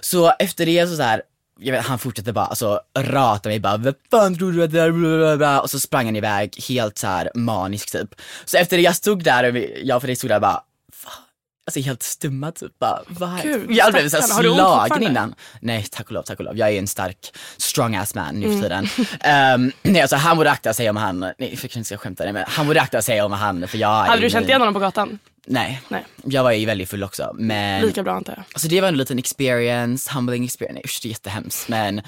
Så 0.00 0.32
efter 0.38 0.66
det 0.66 0.86
så, 0.86 0.96
så 0.96 1.02
här, 1.02 1.22
jag 1.60 1.72
vet, 1.72 1.84
han 1.84 1.98
fortsatte 1.98 2.32
bara 2.32 2.46
alltså, 2.46 2.80
rata 2.98 3.48
mig 3.48 3.60
bara, 3.60 3.76
vad 3.76 3.94
fan 4.10 4.38
tror 4.38 4.52
du 4.52 4.64
att 4.64 4.72
det 4.72 4.80
är? 4.80 5.62
Och 5.62 5.70
så 5.70 5.80
sprang 5.80 6.06
han 6.06 6.16
iväg 6.16 6.64
helt 6.68 6.98
så 6.98 7.06
här 7.06 7.30
manisk 7.34 7.92
typ. 7.92 8.14
Så 8.44 8.56
efter 8.56 8.76
det 8.76 8.82
jag 8.82 8.96
stod 8.96 9.24
där, 9.24 9.50
och 9.52 9.58
jag 9.82 10.00
för 10.00 10.06
dig 10.06 10.16
stod 10.16 10.30
där 10.30 10.40
bara, 10.40 10.52
"Va?" 10.52 10.62
Alltså 11.66 11.80
helt 11.80 12.02
stumma 12.02 12.52
typ. 12.52 12.78
Bara, 12.78 13.00
vad? 13.06 13.42
Gud, 13.42 13.70
jag 13.70 13.92
blev 13.92 14.08
så 14.08 14.16
här 14.16 14.22
slagen 14.26 15.02
innan. 15.02 15.34
Nej 15.60 15.86
tack 15.90 16.06
och 16.06 16.12
lov, 16.12 16.22
tack 16.22 16.38
och 16.38 16.44
lov. 16.44 16.58
Jag 16.58 16.70
är 16.70 16.78
en 16.78 16.86
stark, 16.86 17.36
strong 17.56 17.96
ass 17.96 18.14
man 18.14 18.34
nu 18.34 18.46
Mm. 18.46 18.60
för 18.60 18.68
tiden. 18.68 18.88
Ehm, 19.20 19.72
nej 19.82 20.00
alltså 20.02 20.16
han 20.16 20.36
borde 20.36 20.50
akta 20.50 20.74
sig 20.74 20.90
om 20.90 20.96
han, 20.96 21.20
nej 21.20 21.34
jag 21.38 21.48
kanske 21.58 21.78
inte 21.78 21.84
ska 21.84 21.96
skämta, 21.96 22.24
nej, 22.24 22.32
men 22.32 22.44
han 22.48 22.66
borde 22.66 22.80
akta 22.80 23.02
sig 23.02 23.22
om 23.22 23.32
han 23.32 23.68
för 23.68 23.78
jag 23.78 24.04
Hade 24.04 24.22
du 24.22 24.30
känt 24.30 24.46
igen 24.48 24.60
honom 24.60 24.74
på 24.74 24.80
gatan? 24.80 25.18
Nej. 25.46 25.82
Nej. 25.88 26.04
Jag 26.24 26.42
var 26.42 26.52
ju 26.52 26.66
väldigt 26.66 26.90
full 26.90 27.04
också 27.04 27.30
men 27.38 27.82
Lika 27.86 28.02
bra 28.02 28.12
antar 28.14 28.32
jag. 28.36 28.44
Alltså 28.52 28.68
det 28.68 28.80
var 28.80 28.88
en 28.88 28.96
liten 28.96 29.18
experience, 29.18 30.10
humbling 30.14 30.44
experience, 30.44 30.74
nej 30.74 30.82
usch 30.84 30.98
det 31.02 31.08
är 31.08 31.10
jättehemskt 31.10 31.68
men 31.68 32.02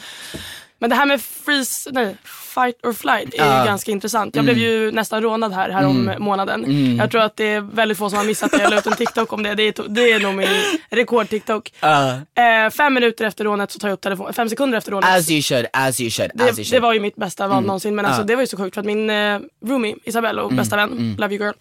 Men 0.78 0.90
det 0.90 0.96
här 0.96 1.06
med 1.06 1.20
freeze, 1.22 1.90
nej, 1.92 2.16
fight 2.24 2.84
or 2.84 2.92
flight 2.92 3.34
är 3.34 3.60
ju 3.60 3.66
ganska 3.66 3.90
intressant. 3.90 4.36
Jag 4.36 4.44
blev 4.44 4.58
ju 4.58 4.92
nästan 4.92 5.22
rånad 5.22 5.52
här, 5.52 5.70
här 5.70 5.86
om 5.86 6.14
månaden. 6.18 6.96
Jag 6.96 7.10
tror 7.10 7.20
att 7.22 7.36
det 7.36 7.44
är 7.44 7.60
väldigt 7.60 7.98
få 7.98 8.10
som 8.10 8.18
har 8.18 8.24
missat 8.24 8.50
det. 8.50 8.62
Jag 8.62 8.70
la 8.70 8.78
ut 8.78 8.86
en 8.86 8.96
TikTok 8.96 9.32
om 9.32 9.42
det. 9.42 9.54
Det 9.54 9.62
är, 9.62 9.88
det 9.88 10.12
är 10.12 10.20
nog 10.20 10.34
min 10.34 10.48
rekord-TikTok. 10.90 11.72
uh, 11.84 12.44
Eh, 12.44 12.70
fem 12.70 12.94
minuter 12.94 13.24
efter 13.24 13.44
rånet 13.44 13.70
så 13.70 13.78
tar 13.78 13.88
jag 13.88 13.92
upp 13.94 14.00
telefonen. 14.00 14.32
Fem 14.32 14.48
sekunder 14.48 14.78
efter 14.78 14.90
rånet. 14.92 15.10
as 15.10 15.30
you 15.30 15.42
should, 15.42 15.66
as 15.72 16.00
you 16.00 16.10
should, 16.10 16.30
as 16.34 16.40
you 16.40 16.50
det, 16.50 16.54
should. 16.64 16.70
det 16.70 16.80
var 16.80 16.92
ju 16.92 17.00
mitt 17.00 17.16
bästa 17.16 17.48
val 17.48 17.62
någonsin. 17.64 17.94
Men 17.94 18.04
alltså, 18.06 18.20
Ja. 18.22 18.26
det 18.26 18.34
var 18.34 18.42
ju 18.42 18.46
så 18.46 18.56
sjukt 18.56 18.74
för 18.74 18.80
att 18.80 18.86
min 18.86 19.10
eh, 19.10 19.38
roomie 19.66 19.96
Isabelle 20.04 20.42
och 20.42 20.52
bästa 20.54 20.76
vän, 20.76 21.16
love 21.18 21.34
you 21.34 21.44
girl, 21.44 21.54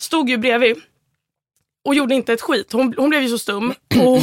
stod 0.00 0.30
ju 0.30 0.36
bredvid 0.36 0.76
och 1.84 1.94
gjorde 1.94 2.14
inte 2.14 2.32
ett 2.32 2.40
skit. 2.40 2.72
Hon, 2.72 2.94
hon 2.96 3.08
blev 3.10 3.22
ju 3.22 3.28
så 3.28 3.38
stum 3.38 3.70
och 4.00 4.22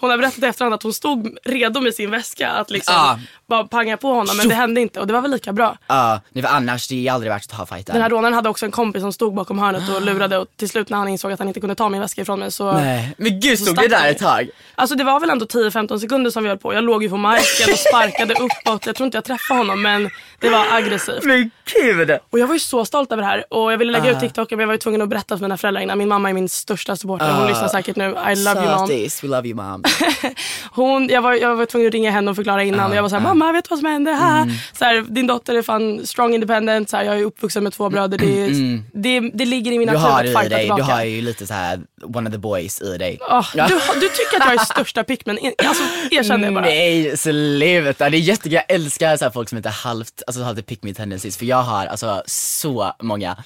hon 0.00 0.10
har 0.10 0.18
berättat 0.18 0.42
i 0.42 0.46
efterhand 0.46 0.74
att 0.74 0.82
hon 0.82 0.92
stod 0.92 1.38
redo 1.44 1.80
med 1.80 1.94
sin 1.94 2.10
väska 2.10 2.50
att 2.50 2.70
liksom 2.70 2.94
Ja. 2.94 3.18
Bara 3.48 3.64
panga 3.64 3.96
på 3.96 4.08
honom 4.12 4.36
men 4.36 4.48
det 4.48 4.54
hände 4.54 4.80
inte 4.80 5.00
och 5.00 5.06
det 5.06 5.12
var 5.12 5.20
väl 5.20 5.30
lika 5.30 5.52
bra. 5.52 5.76
Ja, 5.86 6.20
nej 6.32 6.42
för 6.44 6.50
annars 6.50 6.88
det 6.88 7.08
är 7.08 7.12
aldrig 7.12 7.32
värt 7.32 7.42
att 7.52 7.58
ta 7.58 7.66
fighten. 7.66 7.92
Den 7.92 8.02
här 8.02 8.10
rånaren 8.10 8.34
hade 8.34 8.48
också 8.48 8.64
en 8.66 8.70
kompis 8.72 9.02
som 9.02 9.12
stod 9.12 9.34
bakom 9.34 9.58
hörnet 9.58 9.82
och 9.96 10.02
lurade 10.02 10.38
och 10.38 10.46
till 10.56 10.68
slut 10.68 10.90
när 10.90 10.98
han 10.98 11.08
insåg 11.08 11.32
att 11.32 11.38
han 11.38 11.48
inte 11.48 11.60
kunde 11.60 11.74
ta 11.74 11.88
min 11.88 12.00
väska 12.00 12.22
ifrån 12.22 12.40
mig 12.40 12.52
så 12.52 12.72
Nej, 12.72 13.14
men 13.18 13.40
gud 13.40 13.58
stod 13.58 13.76
det 13.76 13.88
där 13.88 14.10
ett 14.10 14.18
tag? 14.18 14.48
Alltså 14.74 14.96
det 14.96 15.04
var 15.04 15.20
väl 15.20 15.30
ändå 15.30 15.44
10-15 15.46 15.98
sekunder 15.98 16.30
som 16.30 16.42
vi 16.42 16.48
höll 16.48 16.58
på. 16.58 16.74
Jag 16.74 16.84
låg 16.84 17.02
ju 17.02 17.08
på 17.10 17.16
marken 17.16 17.72
och 17.72 17.78
sparkade 17.78 18.34
uppåt. 18.34 18.86
Jag 18.86 18.96
tror 18.96 19.04
inte 19.04 19.16
jag 19.16 19.24
träffade 19.24 19.60
honom 19.60 19.82
men 19.82 20.10
det 20.40 20.48
var 20.50 20.66
aggressivt. 20.72 21.24
Men 21.24 21.50
gud! 21.74 22.10
Och 22.30 22.38
jag 22.38 22.46
var 22.46 22.54
ju 22.54 22.60
så 22.60 22.84
stolt 22.84 23.12
över 23.12 23.22
det 23.22 23.28
här 23.28 23.44
och 23.54 23.72
jag 23.72 23.78
ville 23.78 23.92
lägga 23.92 24.04
Ah. 24.04 24.10
ut 24.12 24.20
TikTok 24.20 24.50
men 24.50 24.60
jag 24.60 24.66
var 24.66 24.74
ju 24.74 24.78
tvungen 24.78 25.02
att 25.02 25.08
berätta 25.08 25.36
för 25.36 25.42
mina 25.42 25.56
föräldrar 25.56 25.82
innan. 25.82 25.98
Min 25.98 26.08
mamma 26.08 26.28
är 26.30 26.32
min 26.34 26.48
största 26.48 26.96
supporter. 26.96 27.32
Hon 27.32 27.44
Ah. 27.44 27.48
lyssnar 27.48 27.68
säkert 27.68 27.96
nu. 27.96 28.04
I 28.04 28.36
love 28.44 28.60
you 28.64 28.76
mom. 28.76 28.86
Sötis, 28.88 29.24
we 29.24 29.28
love 29.28 29.48
you 29.48 29.56
mom. 29.56 29.82
Hon, 30.70 31.08
jag, 31.08 31.22
var, 31.22 31.32
jag 31.34 31.56
var 31.56 31.66
tvungen 31.66 31.88
att 31.88 31.94
ringa 31.94 32.10
henne 32.10 32.30
och 32.30 32.36
förklara 32.36 32.62
innan. 32.62 32.90
och 32.90 32.96
jag 32.96 33.02
var 33.02 33.08
såhär, 33.08 33.22
mamma 33.36 33.52
vet 33.52 33.64
du 33.64 33.68
vad 33.68 33.78
som 33.78 33.86
hände? 33.88 34.10
Ha. 34.10 34.36
Mm. 34.38 34.54
Så 34.72 34.84
här, 34.84 35.00
din 35.08 35.26
dotter 35.26 35.54
är 35.54 35.62
fan 35.62 36.06
strong 36.06 36.34
independent. 36.34 36.90
Så 36.90 36.96
här, 36.96 37.04
jag 37.04 37.18
är 37.20 37.24
uppvuxen 37.24 37.62
med 37.64 37.72
två 37.72 37.90
bröder. 37.90 38.18
Det, 38.18 38.24
är- 38.44 38.82
det, 38.92 39.30
det 39.34 39.44
ligger 39.44 39.72
i 39.72 39.78
min 39.78 39.88
Mm. 39.88 40.02
Du 40.02 40.08
natur 40.08 40.26
att 40.30 40.40
fighta 40.42 40.48
dig, 40.56 40.60
tillbaka. 40.60 40.82
du 40.84 40.92
har 40.92 41.04
ju 41.04 41.20
lite 41.22 41.46
så 41.46 41.54
här 41.54 41.80
one 42.14 42.28
of 42.28 42.32
the 42.32 42.38
boys 42.38 42.80
i 42.82 42.98
dig. 42.98 43.18
Åh, 43.30 43.46
du, 43.54 43.60
har- 43.60 43.94
du 44.00 44.08
tycker 44.08 44.40
att 44.40 44.44
jag 44.46 44.54
är 44.54 44.64
största 44.64 45.04
pickman. 45.04 45.38
Alltså 45.64 45.82
erkänn 46.10 46.40
det 46.40 46.50
bara. 46.50 46.64
Nej 46.64 47.16
sluta, 47.16 48.10
det 48.10 48.16
är 48.16 48.20
jättekul. 48.20 48.52
Jag 48.52 48.64
älskar 48.68 49.16
så 49.16 49.24
här 49.24 49.32
folk 49.32 49.48
som 49.48 49.56
inte 49.58 49.68
halvt, 49.68 50.22
alltså 50.26 50.42
har 50.42 50.54
lite 50.54 50.62
pick 50.66 50.82
me 50.82 50.94
tendencies 50.94 51.36
för 51.36 51.46
jag 51.46 51.62
har 51.62 51.86
alltså 51.86 52.22
så 52.26 52.92
många. 53.02 53.36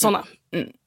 Såna. 0.00 0.24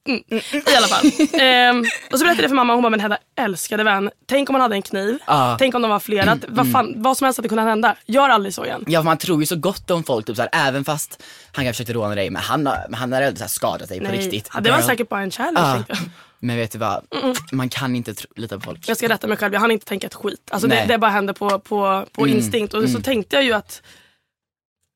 Mm. 0.08 0.22
I 0.52 0.76
alla 0.76 0.86
fall. 0.86 1.06
Ehm, 1.40 1.84
och 2.12 2.18
så 2.18 2.24
berättade 2.24 2.42
jag 2.42 2.50
för 2.50 2.54
mamma 2.54 2.72
och 2.72 2.76
hon 2.76 2.82
bara, 2.82 2.90
men 2.90 3.00
Hedda 3.00 3.18
älskade 3.38 3.84
vän. 3.84 4.10
Tänk 4.26 4.48
om 4.48 4.52
man 4.52 4.60
hade 4.60 4.74
en 4.74 4.82
kniv. 4.82 5.18
Ja. 5.26 5.56
Tänk 5.58 5.74
om 5.74 5.82
de 5.82 5.90
var 5.90 6.00
flera. 6.00 6.32
Att, 6.32 6.44
vad, 6.48 6.72
fan, 6.72 6.94
vad 6.96 7.16
som 7.16 7.24
helst 7.24 7.38
hade 7.38 7.48
kunnat 7.48 7.64
hända. 7.64 7.96
Gör 8.06 8.28
aldrig 8.28 8.54
så 8.54 8.64
igen. 8.64 8.84
Ja 8.86 9.00
för 9.00 9.04
man 9.04 9.18
tror 9.18 9.40
ju 9.40 9.46
så 9.46 9.56
gott 9.56 9.90
om 9.90 10.04
folk 10.04 10.26
typ 10.26 10.36
så 10.36 10.42
här, 10.42 10.50
även 10.68 10.84
fast 10.84 11.22
han 11.52 11.64
kanske 11.64 11.72
försökte 11.84 11.92
råna 11.92 12.14
dig 12.14 12.30
men 12.30 12.42
han 12.42 12.66
har, 12.66 12.86
men 12.88 12.98
han 13.00 13.12
har 13.12 13.32
så 13.34 13.40
här 13.40 13.48
skadat 13.48 13.88
dig 13.88 14.00
på 14.00 14.12
riktigt. 14.12 14.50
Ja, 14.54 14.60
det 14.60 14.70
var 14.70 14.80
säkert 14.80 15.08
bara 15.08 15.20
en 15.22 15.30
challenge. 15.30 15.68
Ja. 15.68 15.74
tänkte 15.74 15.92
jag. 15.98 16.08
Men 16.38 16.56
vet 16.56 16.72
du 16.72 16.78
vad, 16.78 17.02
man 17.52 17.68
kan 17.68 17.96
inte 17.96 18.14
tro, 18.14 18.30
lita 18.36 18.54
på 18.58 18.60
folk. 18.64 18.88
Jag 18.88 18.96
ska 18.96 19.08
rätta 19.08 19.26
mig 19.26 19.36
själv, 19.36 19.52
jag 19.54 19.60
hann 19.60 19.70
inte 19.70 19.86
tänka 19.86 20.06
ett 20.06 20.14
skit. 20.14 20.48
Alltså 20.50 20.68
det, 20.68 20.74
Nej. 20.74 20.86
det 20.86 20.98
bara 20.98 21.10
hände 21.10 21.34
på, 21.34 21.48
på, 21.58 22.06
på 22.12 22.22
Mm, 22.22 22.36
instinkt. 22.36 22.74
Och 22.74 22.88
så 22.90 23.00
tänkte 23.00 23.36
jag 23.36 23.44
ju 23.44 23.52
att, 23.52 23.82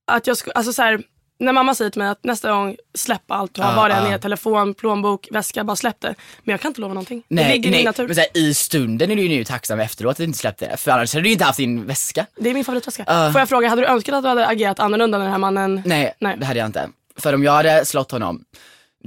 att 0.06 0.26
jag 0.26 0.36
skulle, 0.36 0.52
alltså 0.52 0.72
så 0.72 0.82
här, 0.82 1.02
när 1.38 1.52
mamma 1.52 1.74
säger 1.74 1.90
till 1.90 1.98
mig 2.02 2.08
att 2.08 2.24
nästa 2.24 2.50
gång 2.50 2.76
släppa 2.94 3.34
allt 3.34 3.54
du 3.54 3.62
har, 3.62 3.70
Ja, 3.70 3.76
vad 3.76 3.90
det 3.90 3.94
än 3.94 4.06
är, 4.12 4.18
telefon, 4.18 4.74
plånbok, 4.74 5.28
väska, 5.30 5.64
bara 5.64 5.76
släpp 5.76 6.00
det. 6.00 6.14
Men 6.44 6.52
jag 6.52 6.60
kan 6.60 6.68
inte 6.68 6.80
lova 6.80 6.94
någonting. 6.94 7.22
det 7.28 7.34
Nej, 7.34 7.52
ligger 7.52 7.68
i 7.68 7.70
min 7.70 7.78
nej, 7.78 7.84
natur. 7.84 8.08
men 8.08 8.16
här, 8.16 8.26
i 8.34 8.54
stunden 8.54 9.10
är 9.10 9.16
du 9.16 9.22
ju 9.22 9.28
nu 9.28 9.44
tacksam 9.44 9.80
efteråt 9.80 10.10
att 10.10 10.16
du 10.16 10.24
inte 10.24 10.38
släppte 10.38 10.66
det. 10.68 10.76
För 10.76 10.90
annars 10.90 11.14
hade 11.14 11.22
du 11.22 11.28
ju 11.28 11.32
inte 11.32 11.44
haft 11.44 11.56
din 11.56 11.86
väska. 11.86 12.26
Det 12.36 12.50
är 12.50 12.54
min 12.54 12.64
favoritväska. 12.64 13.04
Ja. 13.06 13.32
Får 13.32 13.38
jag 13.40 13.48
fråga, 13.48 13.68
hade 13.68 13.82
du 13.82 13.86
önskat 13.86 14.14
att 14.14 14.22
du 14.24 14.28
hade 14.28 14.46
agerat 14.46 14.80
annorlunda 14.80 15.18
när 15.18 15.24
den 15.24 15.32
här 15.32 15.38
mannen... 15.38 15.82
Nej, 15.84 16.14
Nej. 16.18 16.36
det 16.38 16.46
hade 16.46 16.58
jag 16.58 16.66
inte. 16.66 16.88
För 17.18 17.32
om 17.34 17.44
jag 17.44 17.52
hade 17.52 17.84
slått 17.84 18.10
honom, 18.10 18.44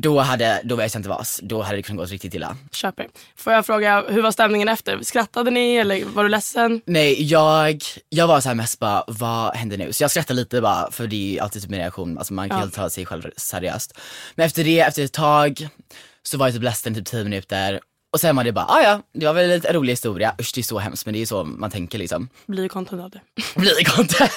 då 0.02 0.20
hade, 0.20 0.62
då 0.64 0.76
vet 0.76 0.94
jag 0.94 1.00
inte 1.00 1.10
vad, 1.10 1.26
då 1.42 1.62
hade 1.62 1.76
det 1.78 1.82
kunnat 1.84 2.08
gå 2.08 2.14
riktigt 2.14 2.34
illa. 2.34 2.58
Köper. 2.72 3.08
Får 3.36 3.54
jag 3.54 3.66
fråga, 3.66 4.04
hur 4.10 4.22
var 4.22 4.32
stämningen 4.32 4.68
efter? 4.68 5.00
Skrattade 5.04 5.52
ni 5.52 5.76
eller 5.76 6.06
var 6.06 6.24
du 6.24 6.30
ledsen? 6.30 6.82
Nej, 6.86 7.24
jag, 7.24 7.84
jag 8.10 8.28
var 8.28 8.42
så 8.42 8.48
här 8.50 8.56
mest 8.56 8.80
bara, 8.80 9.04
vad 9.08 9.56
händer 9.56 9.78
nu? 9.78 9.94
Så 9.94 10.04
jag 10.04 10.12
skrattade 10.12 10.40
lite 10.40 10.62
bara, 10.62 10.92
för 10.92 11.08
det 11.08 11.16
är 11.16 11.32
ju 11.34 11.40
alltid 11.40 11.62
typ 11.62 11.72
min 11.72 11.80
reaktion, 11.80 12.18
alltså 12.18 12.34
man 12.34 12.50
kan 12.50 12.58
Ja. 12.58 12.62
helt 12.62 12.74
ta 12.76 12.90
sig 12.90 13.06
själv 13.06 13.32
seriöst. 13.38 13.98
Men 14.36 14.46
efter 14.46 14.64
det, 14.64 14.80
efter 14.80 15.04
ett 15.06 15.14
tag, 15.14 15.68
så 16.24 16.38
var 16.38 16.48
jag 16.48 16.54
typ 16.54 16.64
ledsen 16.64 16.96
typ 16.96 17.06
10 17.06 17.24
minuter. 17.24 17.80
Och 18.14 18.20
sen 18.20 18.36
var 18.36 18.44
det 18.44 18.52
bara, 18.52 18.66
ah 18.66 18.82
ja, 18.82 19.02
det 19.14 19.26
var 19.26 19.34
väl 19.34 19.52
en 19.52 19.74
rolig 19.74 19.94
historia. 19.94 20.36
Usch 20.42 20.52
det 20.56 20.62
är 20.62 20.64
så 20.64 20.80
hemskt 20.80 21.06
men 21.06 21.14
det 21.14 21.22
är 21.22 21.26
så 21.26 21.44
man 21.44 21.72
tänker 21.72 21.98
liksom. 21.98 22.30
Blir 22.46 22.68
content 22.68 23.02
av 23.02 23.10
det. 23.10 23.22
Blir 23.56 23.84
content? 23.96 24.32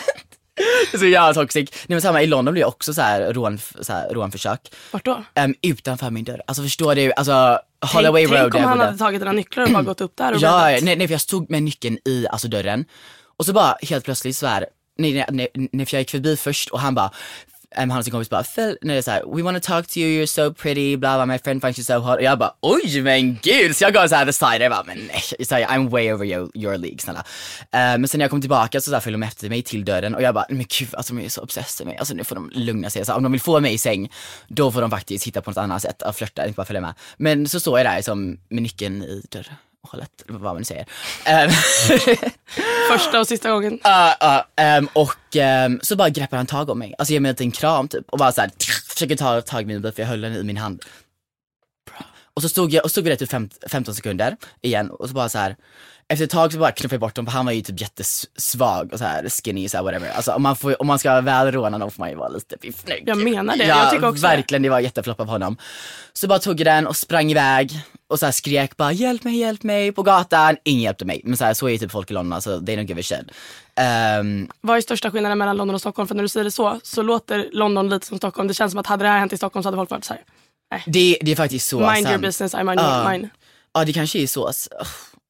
Så 0.99 1.07
jävla 1.07 1.35
toxic. 1.35 1.71
Nej 1.71 1.85
men 1.89 2.03
samma, 2.03 2.23
i 2.23 2.27
London 2.27 2.53
blev 2.53 2.63
det 2.63 2.69
också 2.69 2.95
så 2.95 3.03
här, 3.03 3.33
rån, 3.33 3.59
så 3.81 3.93
här 3.93 4.09
rånförsök. 4.09 4.75
Vart 4.91 5.05
då? 5.05 5.25
Um, 5.45 5.55
utanför 5.63 6.11
min 6.11 6.25
dörr. 6.25 6.43
Alltså 6.47 6.63
förstår 6.63 6.95
du, 6.95 7.13
alltså 7.13 7.59
Holloway 7.93 8.27
tänk, 8.27 8.41
Road 8.41 8.53
tänk 8.53 8.65
om 8.65 8.69
han 8.71 8.79
jag 8.79 8.87
hade 8.87 8.99
tagit 8.99 9.21
dina 9.21 9.33
nycklar 9.33 9.65
och 9.65 9.71
bara 9.71 9.83
gått 9.83 10.01
upp 10.01 10.17
där 10.17 10.33
och 10.33 10.39
Ja, 10.43 10.79
nej, 10.83 10.97
nej 10.97 11.07
för 11.07 11.15
jag 11.15 11.21
stod 11.21 11.51
med 11.51 11.63
nyckeln 11.63 11.99
i 12.05 12.27
alltså 12.31 12.49
dörren 12.49 12.85
och 13.37 13.47
så 13.47 13.53
bara 13.53 13.77
helt 13.83 14.05
plötsligt 14.05 14.37
så 14.37 14.47
här, 14.47 14.67
nej, 14.99 15.13
nej, 15.13 15.27
nej, 15.55 15.69
nej 15.73 15.87
för 15.87 15.97
jag 15.97 16.01
gick 16.01 16.11
förbi 16.11 16.37
först 16.37 16.69
och 16.69 16.81
han 16.81 16.95
bara 16.95 17.11
Um, 17.79 17.91
han 17.91 17.99
och 17.99 18.05
sin 18.05 18.11
kompis 18.11 18.31
bara, 18.31 18.43
Phil, 18.43 18.79
nej, 18.83 18.95
det 18.95 18.99
är 18.99 19.03
så 19.03 19.11
här, 19.11 19.37
we 19.37 19.43
wanna 19.43 19.61
talk 19.61 19.87
to 19.87 19.99
you, 19.99 20.23
you're 20.23 20.27
so 20.27 20.55
pretty, 20.55 20.97
bla 20.97 21.17
bla, 21.17 21.27
my 21.27 21.39
friend 21.39 21.63
finds 21.63 21.79
you 21.79 21.85
so 21.85 21.99
hot. 21.99 22.17
Och 22.17 22.23
jag 22.23 22.39
bara, 22.39 22.55
oj 22.61 23.01
men 23.01 23.39
gud! 23.43 23.77
Så 23.77 23.85
jag 23.85 23.95
gav 23.95 24.09
så 24.09 24.15
här 24.15 24.27
the 24.27 24.33
side, 24.33 24.63
jag 24.63 24.71
bara, 24.71 24.85
men 24.87 24.99
nej, 24.99 25.47
så 25.47 25.55
här, 25.55 25.65
I'm 25.65 25.89
way 25.89 26.13
over 26.13 26.27
your, 26.27 26.51
your 26.55 26.79
league 26.79 26.99
snälla. 26.99 27.21
Uh, 27.21 27.25
men 27.73 28.09
sen 28.09 28.19
när 28.19 28.25
jag 28.25 28.31
kom 28.31 28.41
tillbaka 28.41 28.81
så, 28.81 28.91
så 28.91 28.93
här, 28.93 29.01
följde 29.01 29.21
de 29.21 29.27
efter 29.27 29.49
mig 29.49 29.63
till 29.63 29.85
dörren 29.85 30.15
och 30.15 30.23
jag 30.23 30.35
bara, 30.35 30.47
men 30.49 30.67
gud 30.79 30.95
alltså 30.95 31.15
de 31.15 31.25
är 31.25 31.29
så 31.29 31.43
obsessed 31.43 31.87
med 31.87 31.93
mig, 31.93 31.99
alltså 31.99 32.15
nu 32.15 32.25
får 32.25 32.35
de 32.35 32.51
lugna 32.55 32.91
sig. 32.91 33.05
Så 33.05 33.13
här, 33.13 33.17
om 33.17 33.23
de 33.23 33.33
vill 33.33 33.41
få 33.41 33.61
mig 33.61 33.75
i 33.75 33.79
säng, 33.79 34.13
då 34.49 34.73
får 34.73 34.81
de 34.81 34.91
faktiskt 34.91 35.27
hitta 35.27 35.43
på 35.43 35.51
något 35.51 35.59
annat 35.59 35.83
sätt 35.83 36.03
att 36.03 36.17
flörta, 36.17 36.47
inte 36.47 36.57
bara 36.57 36.67
följa 36.67 36.81
med. 36.81 36.95
Men 37.17 37.49
så 37.49 37.61
står 37.61 37.79
jag 37.79 37.87
där 37.87 38.03
som 38.03 38.39
med 38.49 38.63
nyckeln 38.63 39.03
i 39.03 39.23
dörren 39.31 39.55
eller 39.93 40.39
vad 40.39 40.55
man 40.55 40.65
säger. 40.65 40.87
Ehm, 41.25 41.51
Första 42.93 43.21
och 43.21 43.29
sista 43.29 43.51
gången. 43.51 43.79
Ja, 43.83 44.17
ja, 44.21 44.47
ehm, 44.57 44.89
och 44.93 45.37
ehm, 45.37 45.81
så 45.83 45.97
bara 45.97 46.09
greppar 46.09 46.37
han 46.37 46.47
tag 46.47 46.71
om 46.71 46.79
mig, 46.79 46.95
alltså 46.99 47.13
ger 47.13 47.21
mig 47.21 47.29
en 47.29 47.33
liten 47.33 47.51
kram 47.51 47.89
typ 47.89 48.09
och 48.11 48.19
bara 48.19 48.33
såhär 48.33 48.51
försöker 48.89 49.17
ta 49.17 49.41
tag 49.41 49.63
i 49.63 49.65
min 49.65 49.83
bil 49.83 49.93
för 49.93 50.03
jag 50.03 50.09
höll 50.09 50.21
den 50.21 50.37
i 50.37 50.43
min 50.43 50.57
hand. 50.57 50.85
Och 52.35 52.43
så 52.43 52.49
stod 52.49 52.73
jag 52.73 52.85
och 52.85 52.91
stod 52.91 53.05
vi 53.05 53.11
där 53.11 53.17
typ 53.17 53.31
fem, 53.31 53.51
15 53.71 53.95
sekunder 53.95 54.37
igen 54.61 54.91
och 54.91 55.09
så 55.09 55.15
bara 55.15 55.29
så 55.29 55.39
här. 55.39 55.57
Efter 56.09 56.25
ett 56.25 56.31
tag 56.31 56.53
så 56.53 56.59
bara 56.59 56.73
knuffade 56.73 56.95
jag 56.95 57.01
bort 57.01 57.15
dem 57.15 57.27
för 57.27 57.33
han 57.33 57.47
var 57.47 57.53
ju 57.53 57.63
typ 57.63 57.81
jättesvag 57.81 58.93
och 58.93 58.99
så 58.99 59.05
här 59.05 59.29
skinny 59.29 59.69
så 59.69 59.77
här 59.77 59.85
whatever. 59.85 60.11
Alltså 60.11 60.33
om 60.33 60.43
man, 60.43 60.57
får, 60.57 60.81
om 60.81 60.87
man 60.87 60.99
ska 60.99 61.21
väl 61.21 61.53
råna 61.53 61.79
någon 61.79 61.91
får 61.91 62.03
man 62.03 62.11
ju 62.11 62.17
vara 62.17 62.29
lite 62.29 62.57
piffnig. 62.59 63.03
Jag 63.07 63.19
menar 63.19 63.57
det. 63.57 63.65
Ja, 63.65 63.83
Jag 63.83 63.91
tycker 63.91 64.09
också 64.09 64.23
verkligen 64.23 64.63
det 64.63 64.69
var 64.69 64.81
jätteflopp 64.81 65.21
av 65.21 65.27
honom. 65.27 65.57
Så 66.13 66.27
bara 66.29 66.39
tog 66.39 66.61
jag 66.61 66.67
den 66.67 66.87
och 66.87 66.97
sprang 66.97 67.31
iväg 67.31 67.81
och 68.13 68.19
så 68.19 68.27
här 68.27 68.33
skrek 68.33 68.77
bara 68.77 68.93
hjälp 68.93 69.25
mig, 69.25 69.37
hjälp 69.37 69.63
mig 69.63 69.93
på 69.93 70.03
gatan. 70.03 70.57
Ingen 70.65 70.83
hjälpte 70.83 71.05
mig. 71.05 71.21
Men 71.25 71.37
så, 71.37 71.45
här, 71.45 71.55
så 71.55 71.67
är 71.67 71.71
ju 71.73 71.79
typ 71.79 71.91
folk 71.91 72.11
i 72.11 72.15
London, 72.15 72.43
så 72.43 72.61
they 72.61 72.77
don't 72.77 72.89
give 72.89 73.01
a 73.01 73.05
shit. 73.05 73.31
Ehm, 73.77 74.49
Vad 74.61 74.77
är 74.77 74.81
största 74.81 75.11
skillnaden 75.11 75.39
mellan 75.39 75.57
London 75.57 75.75
och 75.75 75.81
Stockholm? 75.81 76.09
För 76.09 76.15
när 76.15 76.23
du 76.23 76.29
säger 76.29 76.45
det 76.45 76.51
så, 76.51 76.81
så 76.83 77.03
låter 77.03 77.49
London 77.53 77.89
lite 77.89 78.07
som 78.07 78.19
Stockholm. 78.19 78.49
Det 78.49 78.55
känns 78.55 78.73
som 78.73 78.79
att 78.81 78.87
hade 78.87 79.05
det 79.05 79.09
här 79.09 79.19
hänt 79.19 79.33
i 79.33 79.37
Stockholm 79.37 79.63
så 79.63 79.67
hade 79.67 79.77
folk 79.77 79.91
varit 79.91 80.05
såhär, 80.05 80.23
det, 80.87 81.19
det 81.23 81.31
är 81.33 81.37
faktiskt 81.37 81.69
så 81.69 81.81
mind 81.81 81.97
your 81.99 82.09
sant. 82.13 82.23
business, 82.23 82.55
I 82.55 82.65
mind 82.65 82.81
Ja. 82.81 83.11
mine. 83.11 83.29
Ja 83.75 83.85
det 83.85 83.93
kanske 83.93 84.19
är 84.19 84.27
så. 84.27 84.51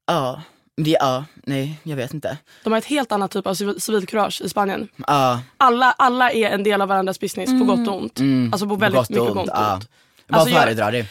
Ja, 0.06 0.42
men 0.76 0.84
det, 0.84 0.90
ja, 0.90 1.24
nej 1.46 1.80
jag 1.82 1.96
vet 1.96 2.14
inte. 2.14 2.38
De 2.64 2.72
har 2.72 2.78
ett 2.78 2.84
helt 2.84 3.12
annat 3.12 3.30
typ 3.30 3.46
av 3.46 3.54
civil- 3.54 3.78
civilkurage 3.80 4.40
i 4.44 4.48
Spanien. 4.48 4.88
Ja, 5.06 5.40
Alla, 5.56 5.92
alla 5.92 6.30
är 6.30 6.50
en 6.50 6.62
del 6.62 6.82
av 6.82 6.88
varandras 6.88 7.20
business 7.20 7.50
på 7.50 7.64
gott 7.64 7.88
och 7.88 7.96
ont. 7.96 8.20
Alltså 8.52 8.68
på 8.68 8.76
väldigt 8.76 9.00
och 9.00 9.10
mycket 9.10 9.22
ont, 9.22 9.34
gott 9.34 9.48
och 9.58 9.72
ont. 9.74 9.88
vad 10.28 10.40
Alltså, 10.40 10.54
föredrar 10.56 10.92
du? 10.92 11.06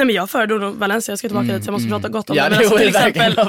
Nej 0.00 0.06
men 0.06 0.14
jag 0.16 0.30
föredrar 0.30 0.58
nog 0.58 0.74
Valencia, 0.74 1.12
jag 1.12 1.18
ska 1.18 1.28
tillbaka 1.28 1.46
dit 1.52 1.64
så 1.64 1.68
jag 1.68 1.72
måste 1.72 1.88
prata 1.88 2.08
gott 2.08 2.30
om 2.30 2.36
Ja 2.36 2.44
det. 2.44 2.50
Men 2.50 2.58
alltså, 2.58 2.76
till 2.78 2.88
exempel 2.88 3.40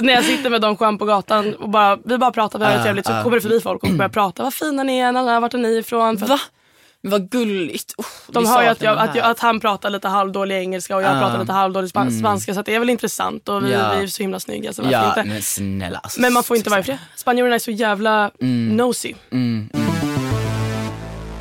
när 0.00 0.12
jag 0.12 0.24
sitter 0.24 0.50
med 0.50 0.60
Don 0.60 0.76
Juan 0.80 0.98
på 0.98 1.04
gatan 1.04 1.54
och 1.54 1.68
bara, 1.68 1.98
vi 2.04 2.18
bara 2.18 2.30
pratar, 2.32 2.58
vi 2.58 2.64
har 2.64 2.72
det 2.72 2.80
Ah, 2.80 2.82
trevligt 2.82 3.06
så 3.06 3.12
ah. 3.12 3.22
kommer 3.22 3.36
det 3.36 3.40
förbi 3.42 3.60
folk 3.60 3.82
och 3.82 3.90
börjar 3.90 4.08
prata. 4.08 4.42
Vad 4.42 4.54
fina 4.54 4.82
ni 4.82 4.98
är, 4.98 5.08
alla, 5.08 5.40
vart 5.40 5.54
är 5.54 5.58
ni 5.58 5.76
ifrån? 5.78 6.18
För 6.18 6.26
Va? 6.26 6.40
Men 7.02 7.12
vad 7.12 7.30
gulligt. 7.30 7.94
Oh, 7.98 8.04
De 8.28 8.46
hör 8.46 8.62
ju 8.62 8.68
att, 8.68 8.82
jag, 8.82 8.98
att, 8.98 9.14
jag, 9.14 9.24
att 9.30 9.38
han 9.40 9.60
pratar 9.60 9.90
lite 9.90 10.08
halvdålig 10.08 10.56
engelska 10.56 10.96
och 10.96 11.02
jag 11.02 11.16
Ah. 11.16 11.20
pratar 11.20 11.40
lite 11.40 11.52
halvdålig 11.52 11.90
span- 11.90 12.18
spanska 12.20 12.54
så 12.54 12.62
det 12.62 12.74
är 12.74 12.78
väl 12.78 12.90
intressant 12.90 13.48
och 13.48 13.64
vi, 13.66 13.72
Ja. 13.72 13.92
vi 13.96 14.02
är 14.02 14.06
så 14.06 14.22
himla 14.22 14.40
snygga 14.40 14.72
så 14.72 14.82
Ja 14.90 15.08
inte? 15.08 15.24
men 15.28 15.42
snälla. 15.42 16.00
Men 16.18 16.32
man 16.32 16.42
får 16.44 16.56
inte 16.56 16.70
vara 16.70 16.80
i 16.80 16.82
fred. 16.82 16.98
Spanjorerna 17.16 17.54
är 17.54 17.58
så 17.58 17.70
jävla 17.70 18.30
nosy. 18.70 19.14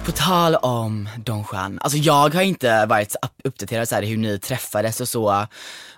På 0.10 0.14
tal 0.16 0.56
om 0.56 1.10
Don 1.18 1.44
Juan, 1.52 1.80
alltså 1.82 1.98
jag 1.98 2.34
har 2.34 2.42
inte 2.42 2.86
varit 2.86 3.16
upp- 3.26 3.42
uppdaterad 3.44 3.88
så 3.90 3.96
här 3.96 4.04
hur 4.04 4.18
ni 4.18 4.40
träffades 4.40 5.02
och 5.02 5.08
så. 5.08 5.46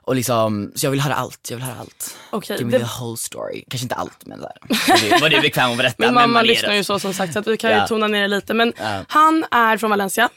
Och 0.01 0.15
liksom, 0.15 0.71
så 0.75 0.85
jag 0.85 0.91
vill 0.91 1.01
höra 1.01 1.13
allt, 1.15 1.47
jag 1.49 1.57
vill 1.57 1.65
höra 1.65 1.75
allt. 1.79 2.17
Okej, 2.29 2.57
Give 2.57 2.65
me 2.71 2.77
det- 2.77 2.85
the 2.85 2.99
whole 3.03 3.17
story. 3.17 3.63
Kanske 3.69 3.85
inte 3.85 3.95
allt 3.95 4.25
men 4.25 4.39
så 4.39 4.47
här. 4.47 5.19
Vad 5.21 5.31
du- 5.31 5.37
är 5.37 5.41
bekväm 5.41 5.71
att 5.71 5.77
berätta. 5.77 5.95
Min 6.05 6.13
mamma 6.13 6.41
lyssnar 6.41 6.73
ju 6.73 6.83
så 6.83 6.99
som 6.99 7.13
sagt 7.13 7.33
så 7.33 7.39
att 7.39 7.47
vi 7.47 7.57
kan 7.57 7.69
ju 7.71 7.75
Ja. 7.77 7.87
tona 7.87 8.07
ner 8.07 8.21
det 8.21 8.27
lite. 8.27 8.53
Men 8.53 8.73
Ja. 8.77 8.99
han 9.07 9.45
är 9.51 9.77
från 9.77 9.89
Valencia 9.89 10.29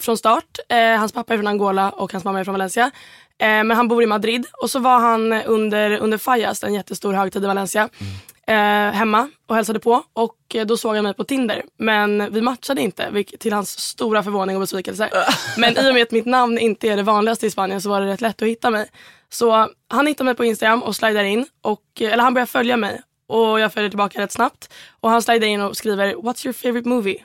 från 0.00 0.16
start. 0.18 0.58
Eh, 0.68 0.98
hans 0.98 1.12
pappa 1.12 1.32
är 1.32 1.38
från 1.38 1.46
Angola 1.46 1.90
och 1.90 2.12
hans 2.12 2.24
mamma 2.24 2.40
är 2.40 2.44
från 2.44 2.54
Valencia. 2.54 2.90
Eh, 3.38 3.46
men 3.48 3.70
han 3.70 3.88
bor 3.88 4.02
i 4.02 4.06
Madrid 4.06 4.46
och 4.62 4.70
så 4.70 4.78
var 4.78 4.98
han 5.00 5.32
under, 5.32 5.90
under 5.98 6.18
Fallas, 6.18 6.62
en 6.64 6.74
jättestor 6.74 7.12
högtid 7.12 7.44
i 7.44 7.46
Valencia, 7.46 7.88
eh, 8.52 8.92
hemma 8.92 9.28
och 9.46 9.56
hälsade 9.56 9.80
på. 9.80 10.02
Och 10.12 10.36
eh, 10.54 10.66
då 10.66 10.76
såg 10.76 10.94
han 10.94 11.04
mig 11.04 11.14
på 11.14 11.24
Tinder. 11.24 11.62
Men 11.78 12.32
vi 12.32 12.40
matchade 12.40 12.80
inte, 12.80 13.10
vilket, 13.10 13.40
till 13.40 13.52
hans 13.52 13.78
stora 13.78 14.22
förvåning 14.22 14.56
och 14.56 14.60
besvikelse. 14.60 15.10
men 15.56 15.78
i 15.78 15.90
och 15.90 15.94
med 15.94 16.02
att 16.02 16.10
mitt 16.10 16.26
namn 16.26 16.58
inte 16.58 16.88
är 16.88 16.96
det 16.96 17.02
vanligaste 17.02 17.46
i 17.46 17.50
Spanien 17.50 17.80
så 17.80 17.88
var 17.88 18.00
det 18.00 18.06
rätt 18.06 18.20
lätt 18.20 18.42
att 18.42 18.48
hitta 18.48 18.70
mig. 18.70 18.90
Så 19.28 19.68
han 19.88 20.06
hittade 20.06 20.24
mig 20.24 20.34
på 20.34 20.44
Instagram 20.44 20.82
och 20.82 20.96
slidar 20.96 21.24
in. 21.24 21.46
Och, 21.62 21.82
eller 22.00 22.22
han 22.22 22.34
börjar 22.34 22.46
följa 22.46 22.76
mig 22.76 23.00
och 23.26 23.60
jag 23.60 23.72
följer 23.72 23.90
tillbaka 23.90 24.20
rätt 24.20 24.32
snabbt. 24.32 24.72
Och 25.00 25.10
han 25.10 25.22
slidar 25.22 25.46
in 25.46 25.60
och 25.60 25.76
skriver 25.76 26.14
“What's 26.14 26.46
your 26.46 26.52
favorite 26.52 26.88
movie?” 26.88 27.18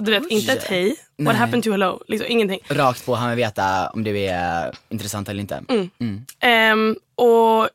Du 0.00 0.10
vet, 0.10 0.30
inte 0.30 0.52
ett 0.52 0.64
hej. 0.64 0.88
What 0.88 0.98
Nej. 1.18 1.34
happened 1.34 1.64
to 1.64 1.70
hello? 1.70 2.02
Liksom, 2.08 2.26
ingenting. 2.30 2.60
Rakt 2.68 3.06
på, 3.06 3.14
han 3.14 3.30
vill 3.30 3.36
veta 3.36 3.90
om 3.90 4.04
du 4.04 4.18
är 4.18 4.74
intressant 4.88 5.28
eller 5.28 5.40
inte. 5.40 5.62
Mm. 5.98 6.26
Ehm, 6.40 6.96
och 7.14 7.68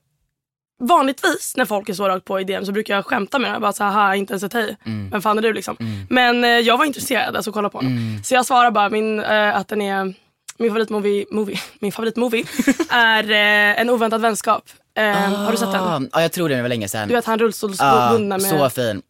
vanligtvis 0.80 1.54
när 1.58 1.66
folk 1.66 1.90
är 1.90 1.94
så 1.94 2.08
rakt 2.10 2.26
på 2.26 2.40
i 2.40 2.44
DM 2.44 2.66
så 2.66 2.72
brukar 2.72 2.96
jag 2.96 3.06
skämta 3.06 3.40
med 3.40 3.54
det. 3.54 3.60
Bara 3.60 3.74
så 3.74 3.84
här, 3.84 3.92
"Haha, 3.92 4.16
inte 4.16 4.34
ens 4.34 4.44
ett 4.44 4.54
hej. 4.54 4.78
Vem 5.12 5.22
fan 5.22 5.38
är 5.38 5.42
du 5.42 5.54
liksom? 5.54 5.78
Men 6.10 6.44
eh, 6.44 6.50
jag 6.50 6.78
var 6.78 6.86
intresserad, 6.86 7.36
alltså 7.36 7.52
kolla 7.52 7.70
på 7.70 7.78
honom. 7.78 8.22
Så 8.24 8.34
jag 8.34 8.46
svarar 8.46 8.72
bara 8.72 8.90
min, 8.90 9.20
eh, 9.20 9.56
att 9.56 9.68
den 9.68 9.82
är 9.82 10.14
min 10.58 10.70
favoritmovie, 10.70 11.26
movie, 11.32 11.60
min 11.80 11.92
favoritmovie 11.92 12.46
är 12.90 13.32
eh, 13.32 13.82
En 13.82 13.90
oväntad 13.90 14.22
vänskap. 14.22 14.64
Ehm, 14.98 15.32
har 15.34 15.52
du 15.52 15.58
sett 15.58 15.72
den? 15.72 15.82
Ah, 15.84 16.02
Ja 16.12 16.22
jag 16.22 16.32
tror 16.32 16.50
det 16.50 16.62
var 16.62 16.70
länge 16.70 16.88
sedan. 16.88 17.08
Du 17.08 17.14
vet 17.14 17.26
han 17.26 17.34
Ah, 17.40 17.44
rullstolsbundna 17.44 18.38
med... 18.38 18.42
Så 18.50 18.70
fin. 18.70 19.02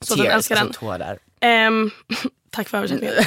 Så 0.00 0.16
Tears, 0.16 0.26
älskar 0.34 0.56
alltså 0.56 0.64
den. 0.82 0.98
tårar. 0.98 1.18
Ehm, 1.40 1.90
tack 2.50 2.68
för 2.68 2.78
översättningen. 2.78 3.14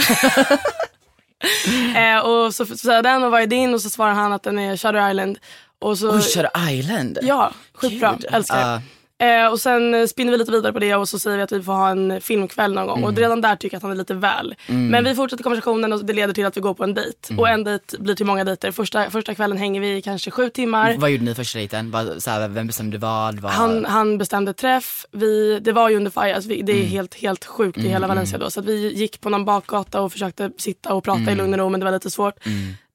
eh, 1.95 2.19
och 2.25 2.55
så 2.55 2.65
säger 2.65 2.95
jag 2.95 3.03
den 3.03 3.23
och 3.23 3.31
vad 3.31 3.41
är 3.41 3.47
din? 3.47 3.73
Och 3.73 3.81
så 3.81 3.89
svarar 3.89 4.13
han 4.13 4.33
att 4.33 4.43
den 4.43 4.59
är 4.59 4.77
Shutter 4.77 5.09
Island. 5.09 5.37
Och 5.79 5.97
så, 5.97 6.11
Oj, 6.15 6.21
Shutter 6.21 6.69
Island. 6.71 7.19
Ja, 7.21 7.51
skitbra. 7.73 8.17
Gud. 8.21 8.25
Älskar 8.33 8.57
det. 8.75 8.81
Eh, 9.17 9.47
och 9.51 9.59
sen 9.59 9.93
eh, 9.93 10.05
spinner 10.07 10.31
vi 10.31 10.37
lite 10.37 10.51
vidare 10.51 10.73
på 10.73 10.79
det 10.79 10.95
och 10.95 11.09
så 11.09 11.19
säger 11.19 11.37
vi 11.37 11.43
att 11.43 11.51
vi 11.51 11.63
får 11.63 11.73
ha 11.73 11.89
en 11.89 12.21
filmkväll 12.21 12.73
någon 12.73 12.87
gång. 12.87 12.97
Mm. 12.97 13.09
Och 13.09 13.17
redan 13.17 13.41
där 13.41 13.55
tycker 13.55 13.75
jag 13.75 13.77
att 13.77 13.83
han 13.83 13.91
är 13.91 13.95
lite 13.95 14.13
väl. 14.13 14.55
Men 14.67 15.03
vi 15.03 15.15
fortsätter 15.15 15.43
konversationen 15.43 15.93
och 15.93 16.05
det 16.05 16.13
leder 16.13 16.33
till 16.33 16.45
att 16.45 16.57
vi 16.57 16.61
går 16.61 16.73
på 16.73 16.83
en 16.83 16.93
dejt. 16.93 17.17
Mm. 17.29 17.39
Och 17.39 17.49
en 17.49 17.63
dejt 17.63 17.97
blir 17.97 18.15
till 18.15 18.25
många 18.25 18.43
dejter. 18.43 18.71
Första, 18.71 19.09
första 19.09 19.35
kvällen 19.35 19.57
hänger 19.57 19.81
vi 19.81 19.97
i 19.97 20.01
kanske 20.01 20.31
sju 20.31 20.49
timmar. 20.49 20.95
Vad 20.97 21.09
gjorde 21.11 21.23
ni 21.23 21.35
första 21.35 21.59
dejten? 21.59 21.91
Vad- 21.91 22.23
Så 22.23 22.29
här, 22.29 22.47
vem 22.47 22.67
bestämde 22.67 22.97
vad? 22.97 23.39
vad? 23.39 23.51
Han, 23.51 23.85
han 23.85 24.17
bestämde 24.17 24.53
träff. 24.53 25.05
Vi, 25.11 25.59
det 25.59 25.71
var 25.71 25.89
ju 25.89 25.95
under 25.97 26.11
fire. 26.11 26.35
Alltså 26.35 26.49
vi, 26.49 26.61
det 26.61 26.71
är 26.71 26.75
Mm. 26.77 26.87
helt, 26.89 27.15
helt 27.15 27.45
sjukt 27.45 27.77
i 27.77 27.87
hela 27.89 28.07
Valencia 28.07 28.37
då. 28.37 28.49
Så 28.51 28.61
vi 28.61 28.93
gick 28.93 29.21
på 29.21 29.29
någon 29.29 29.45
bakgata 29.45 30.01
och 30.01 30.11
försökte 30.11 30.51
sitta 30.57 30.93
och 30.93 31.03
prata 31.03 31.19
Mm. 31.19 31.33
i 31.33 31.35
lugn 31.35 31.53
och 31.53 31.59
ro 31.59 31.69
men 31.69 31.79
det 31.79 31.83
var 31.85 31.91
lite 31.93 32.11
svårt. 32.11 32.35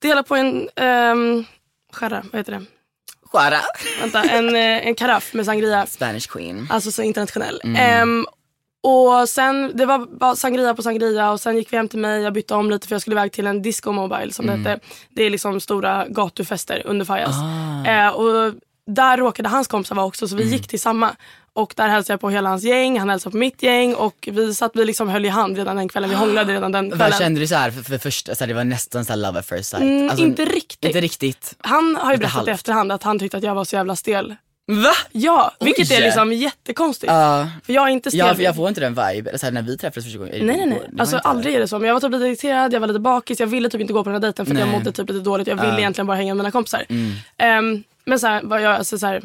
Dela 0.03 0.23
på 0.23 0.37
en 0.37 0.69
um, 0.77 1.45
skärra, 1.93 2.23
vad 2.33 2.41
heter 2.41 2.53
det? 2.53 2.65
Skära. 3.33 3.59
Vänta, 4.01 4.23
en, 4.23 4.49
eh, 4.57 4.87
en 4.87 4.95
karaff 4.95 5.35
med 5.35 5.45
sangria. 5.47 5.87
Spanish 5.87 6.29
queen. 6.29 6.67
Alltså 6.71 6.91
så 6.93 7.03
internationell. 7.03 7.61
Mm. 7.65 7.77
Ehm, 7.77 8.27
och 8.83 9.29
sen, 9.29 9.73
det 9.75 9.87
var 9.87 10.35
sangria 10.35 10.75
på 10.75 10.83
sangria 10.83 11.31
och 11.31 11.41
sen 11.41 11.57
gick 11.57 11.73
vi 11.73 11.77
hem 11.77 11.89
till 11.89 11.99
mig. 11.99 12.23
Jag 12.23 12.33
bytte 12.33 12.55
om 12.55 12.71
lite 12.71 12.89
för 12.89 12.95
jag 12.95 13.01
skulle 13.03 13.15
iväg 13.17 13.33
till 13.33 13.47
en 13.47 13.63
disco 13.63 13.93
mobile 13.93 14.33
som 14.33 14.49
Mm. 14.49 14.63
det 14.63 14.71
hette. 14.71 14.85
Det 15.11 15.23
är 15.23 15.31
liksom 15.31 15.61
stora 15.61 16.07
gatufester 16.09 16.83
under 16.85 17.05
Fajas. 17.05 17.37
Ah. 17.87 17.89
Eh, 17.91 18.09
och 18.09 18.55
där 18.87 19.17
råkade 19.17 19.49
hans 19.49 19.69
kompisar 19.69 19.95
vara 19.95 20.07
också 20.07 20.29
så 20.29 20.35
Mm. 20.35 20.47
vi 20.49 20.53
gick 20.55 20.69
till 20.69 20.81
samma. 20.81 21.17
Och 21.53 21.73
där 21.77 21.89
hälsade 21.89 22.13
jag 22.13 22.21
på 22.21 22.31
hela 22.31 22.49
hans 22.49 22.65
gäng, 22.65 22.99
han 22.99 23.11
hälsade 23.11 23.31
på 23.33 23.37
mitt 23.37 23.63
gäng 23.63 23.95
och 23.95 24.29
vi 24.33 24.55
satt 24.55 24.71
vi 24.75 24.85
liksom 24.85 25.09
höll 25.09 25.25
i 25.25 25.29
hand 25.29 25.57
redan 25.57 25.77
den 25.77 25.89
kvällen. 25.89 26.11
Vi 26.11 26.17
hånglade 26.17 26.53
redan 26.53 26.73
den 26.73 26.89
Vad 26.91 26.99
kvällen. 26.99 27.19
kände 27.19 27.41
du 27.41 27.47
så 27.47 27.55
här 27.55 27.71
för, 27.71 27.83
för 27.83 27.99
första, 27.99 28.35
så 28.35 28.41
här, 28.45 28.49
det 28.49 28.55
var 28.55 28.65
nästan 28.65 29.05
så 29.05 29.13
här 29.13 29.17
love 29.21 29.39
at 29.39 29.47
first 29.47 29.71
sight? 29.71 29.83
Mm, 29.83 30.11
Alltså, 30.11 30.25
inte 30.25 30.45
riktigt. 30.45 30.85
Inte 30.85 31.01
riktigt. 31.01 31.55
Han 31.59 31.97
har 31.97 32.13
ju 32.13 32.19
berättat 32.19 32.35
i 32.35 32.37
halvt. 32.37 32.49
efterhand 32.49 32.93
att 32.93 33.03
han 33.03 33.19
tyckte 33.19 33.37
att 33.37 33.43
jag 33.43 33.55
var 33.55 33.65
så 33.65 33.77
jävla 33.77 33.97
stel. 33.97 34.35
Va? 34.67 34.93
Ja, 35.13 35.53
vilket 35.61 35.91
Oj. 35.91 35.97
är 35.97 36.01
liksom 36.01 36.33
jättekonstigt. 36.33 37.13
Ja. 37.13 37.49
För 37.65 37.73
jag 37.73 37.89
är 37.89 37.93
inte 37.93 38.11
stel. 38.11 38.19
Ja, 38.19 38.35
för 38.35 38.43
jag 38.43 38.57
får 38.57 38.69
inte 38.69 38.81
den 38.81 38.95
vibe, 38.95 39.39
så 39.39 39.47
här, 39.47 39.53
när 39.53 39.63
vi 39.63 39.79
träffades 39.79 40.05
första 40.05 40.19
gången. 40.19 40.47
Nej 40.47 40.57
nej 40.57 40.67
nej. 40.67 40.81
Alltså 40.99 41.17
aldrig 41.19 41.55
är 41.55 41.61
det 41.61 41.69
så. 41.69 41.79
Men 41.79 41.87
jag 41.89 41.95
var 41.95 42.01
typ 42.01 42.11
lite 42.13 42.25
irriterad, 42.25 42.73
jag 42.73 42.81
var 42.81 42.87
lite 42.89 43.01
bakis, 43.01 43.41
jag 43.41 43.47
ville 43.47 43.71
typ 43.71 43.81
inte 43.81 43.93
gå 43.93 44.05
på 44.05 44.11
den 44.11 44.15
här 44.15 44.21
dejten 44.21 44.47
för 44.47 44.53
att 44.55 44.61
jag 44.61 44.69
mådde 44.69 44.93
typ 44.93 45.09
lite 45.11 45.21
dåligt. 45.25 45.47
Jag 45.49 45.57
ville 45.57 45.69
Ja. 45.69 45.79
egentligen 45.79 46.07
bara 46.07 46.17
hänga 46.17 46.35
med 46.35 46.37
mina 46.43 46.51
kompisar. 46.51 46.85
Mm. 46.89 47.13
Ehm, 47.39 47.83
men 48.05 48.19
så 48.21 48.27
här, 48.27 48.43
var 48.43 48.59
jag, 48.59 48.75
alltså 48.75 48.99
så 48.99 49.07
här, 49.07 49.23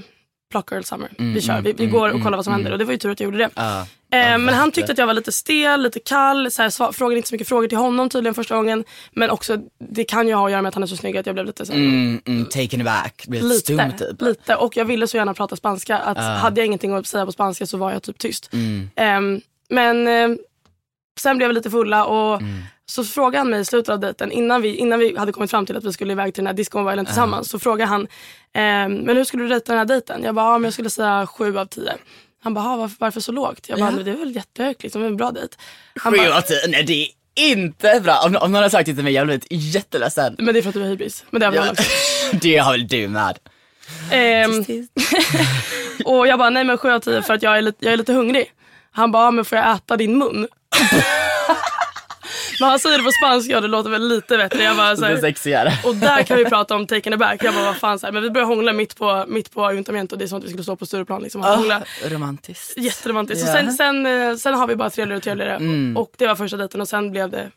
Pluck 0.55 0.71
Girl 0.71 0.83
Summer. 0.83 1.09
vi 1.17 1.41
kör, 1.41 1.61
vi, 1.61 1.73
vi 1.73 1.83
mm, 1.83 1.95
går 1.95 2.05
och 2.05 2.11
mm, 2.11 2.23
kollar 2.23 2.37
vad 2.37 2.45
som 2.45 2.53
händer 2.53 2.71
och 2.71 2.77
det 2.77 2.85
var 2.85 2.91
ju 2.91 2.97
tur 2.97 3.11
att 3.11 3.19
jag 3.19 3.25
gjorde 3.25 3.37
det. 3.37 3.49
Ehm, 3.55 3.85
Ja, 4.31 4.37
men 4.37 4.53
han 4.55 4.71
tyckte 4.71 4.91
att 4.91 4.97
jag 4.97 5.07
var 5.07 5.13
lite 5.13 5.31
stel, 5.31 5.81
lite 5.81 5.99
kall, 5.99 6.51
så 6.51 6.61
här, 6.61 6.69
sva- 6.69 6.91
frågade 6.91 7.17
inte 7.17 7.29
så 7.29 7.35
mycket 7.35 7.47
frågor 7.47 7.67
till 7.67 7.77
honom 7.77 8.09
tydligen 8.09 8.33
första 8.35 8.55
gången. 8.55 8.83
Men 9.13 9.29
också, 9.29 9.57
det 9.89 10.03
kan 10.03 10.27
ju 10.27 10.33
ha 10.33 10.45
att 10.45 10.51
göra 10.51 10.61
med 10.61 10.69
att 10.69 10.73
han 10.75 10.83
är 10.83 10.87
så 10.87 10.97
snygg 10.97 11.17
att 11.17 11.25
jag 11.25 11.35
blev 11.35 11.45
lite 11.45 11.65
så 11.65 11.73
Mm, 11.73 12.21
mm, 12.25 12.45
taken 12.45 12.81
aback, 12.81 13.23
lite 13.27 13.45
Lite, 13.45 13.59
stum 13.59 13.91
typ. 13.97 14.21
lite. 14.21 14.55
Och 14.55 14.77
jag 14.77 14.85
ville 14.85 15.07
så 15.07 15.17
gärna 15.17 15.33
prata 15.33 15.55
spanska. 15.55 15.97
Att 15.97 16.17
Hade 16.17 16.61
jag 16.61 16.65
ingenting 16.65 16.93
att 16.93 17.07
säga 17.07 17.25
på 17.25 17.31
spanska 17.31 17.65
så 17.65 17.77
var 17.77 17.91
jag 17.91 18.03
typ 18.03 18.17
tyst. 18.17 18.49
Mm. 18.53 18.89
Ehm, 18.95 19.41
men 19.69 20.07
ehm, 20.07 20.37
sen 21.19 21.37
blev 21.37 21.49
vi 21.49 21.55
lite 21.55 21.69
fulla 21.71 22.05
och 22.05 22.41
Mm. 22.41 22.63
Så 22.85 23.03
frågade 23.03 23.37
han 23.37 23.49
mig 23.49 23.59
i 23.61 23.65
slutet 23.65 23.89
av 23.89 23.99
dejten, 23.99 24.31
innan 24.31 24.61
vi, 24.61 24.75
innan 24.75 24.99
vi 24.99 25.17
hade 25.17 25.31
kommit 25.31 25.51
fram 25.51 25.65
till 25.65 25.77
att 25.77 25.83
vi 25.83 25.93
skulle 25.93 26.11
iväg 26.13 26.33
till 26.33 26.41
den 26.43 26.47
här 26.47 26.53
discomobilen 26.53 27.05
tillsammans, 27.05 27.49
så 27.49 27.59
frågade 27.59 27.89
han, 27.89 28.07
ehm, 28.53 28.93
men 28.93 29.17
hur 29.17 29.23
skulle 29.23 29.43
du 29.43 29.49
dejta 29.49 29.71
den 29.71 29.77
här 29.79 29.85
dejten? 29.85 30.23
Jag 30.23 30.35
bara, 30.35 30.45
ja, 30.45 30.57
men 30.57 30.63
jag 30.63 30.73
skulle 30.73 30.89
säga 30.89 31.27
sju 31.27 31.57
av 31.57 31.65
tio. 31.65 31.93
Han 32.43 32.53
bara, 32.53 32.61
"Ha, 32.61 32.75
varför, 32.77 32.95
varför 32.99 33.19
så 33.21 33.31
lågt? 33.31 33.69
Jag 33.69 33.79
bara, 33.79 33.89
Ja. 33.89 33.95
"Men 33.95 34.05
det 34.05 34.11
är 34.11 34.15
väl 34.15 34.35
jättehögt, 34.35 34.83
liksom, 34.83 35.01
det 35.01 35.07
är 35.07 35.09
en 35.09 35.17
bra 35.17 35.31
dejt. 35.31 35.55
Han 35.99 36.13
Sju 36.13 36.19
av 36.31 36.41
tio, 36.41 36.67
nej 36.67 36.83
det 36.83 36.93
är 37.03 37.07
inte 37.51 37.99
bra. 38.03 38.19
Om, 38.25 38.35
om 38.41 38.51
någon 38.51 38.61
har 38.61 38.69
sagt 38.69 38.85
det 38.85 38.95
till 38.95 39.03
mig, 39.03 39.13
jag 39.13 39.27
blir 39.27 39.39
jätteledsen. 39.49 40.35
men 40.37 40.53
det 40.53 40.59
är 40.59 40.61
för 40.61 40.69
att 40.69 40.73
du 40.73 40.81
har 40.81 40.87
hybris. 40.87 41.25
Men 41.29 41.39
det 41.39 41.45
har 41.45 41.53
väl 41.53 41.69
också. 41.71 41.83
det 42.41 42.57
har 42.57 42.71
väl 42.71 42.87
du 42.87 43.07
med. 43.07 43.37
Ehm, 44.11 44.65
och 46.05 46.27
jag 46.27 46.39
bara, 46.39 46.49
nej 46.49 46.63
men 46.63 46.77
sju 46.77 46.89
av 46.91 46.99
tio 46.99 47.21
för 47.21 47.33
att 47.33 47.43
jag 47.43 47.57
är 47.57 47.61
lite, 47.61 47.85
jag 47.85 47.93
är 47.93 47.97
lite 47.97 48.13
hungrig. 48.13 48.51
Han 48.91 49.11
bara, 49.11 49.23
"Ja, 49.23 49.31
men 49.31 49.45
får 49.45 49.57
jag 49.57 49.75
äta 49.75 49.97
din 49.97 50.17
mun? 50.17 50.47
men 52.59 52.69
han 52.69 52.79
säger 52.79 52.97
det 52.97 53.03
på 53.03 53.11
spanska 53.11 53.55
och 53.55 53.61
det 53.61 53.67
låter 53.67 53.89
väl 53.89 54.07
lite 54.07 54.37
bättre. 54.37 54.63
Jag 54.63 54.77
bara, 54.77 54.95
så 54.95 55.01
Det 55.01 55.07
är 55.07 55.11
här, 55.11 55.21
sexigare. 55.21 55.71
och 55.85 55.95
där 55.95 56.23
kan 56.23 56.37
vi 56.37 56.45
prata 56.45 56.75
om 56.75 56.87
taken 56.87 57.13
aback. 57.13 57.43
Jag 57.43 57.53
bara, 57.53 57.65
vad 57.65 57.75
fan, 57.77 57.99
så 57.99 58.05
här, 58.07 58.13
men 58.13 58.23
vi 58.23 58.29
började 58.29 58.47
hångla 58.55 58.73
mitt 58.73 58.95
på, 58.97 59.25
mitt 59.27 59.51
på 59.51 59.65
Ayuntamiento. 59.65 60.15
Det 60.15 60.25
är 60.25 60.27
som 60.27 60.37
att 60.37 60.43
vi 60.43 60.47
skulle 60.49 60.63
stå 60.63 60.75
på 60.75 60.85
Stureplan. 60.85 61.21
Liksom, 61.21 61.41
och 61.41 61.47
hångla. 61.47 61.83
Ah, 62.05 62.09
romantiskt. 62.09 62.77
Jätteromantiskt. 62.77 63.45
Så 63.45 63.51
sen, 63.53 63.71
sen, 63.73 64.05
eh, 64.05 64.35
sen 64.35 64.53
har 64.53 64.67
vi 64.67 64.75
bara 64.75 64.89
trevligare 64.89 65.17
och 65.17 65.23
trevligare. 65.23 65.55
Mm. 65.55 65.97
Och 65.97 66.11
det 66.17 66.27
var 66.27 66.35
första 66.35 66.57
dejten 66.57 66.81
och 66.81 66.87
sen 66.87 67.11
blev 67.11 67.29
det 67.29 67.51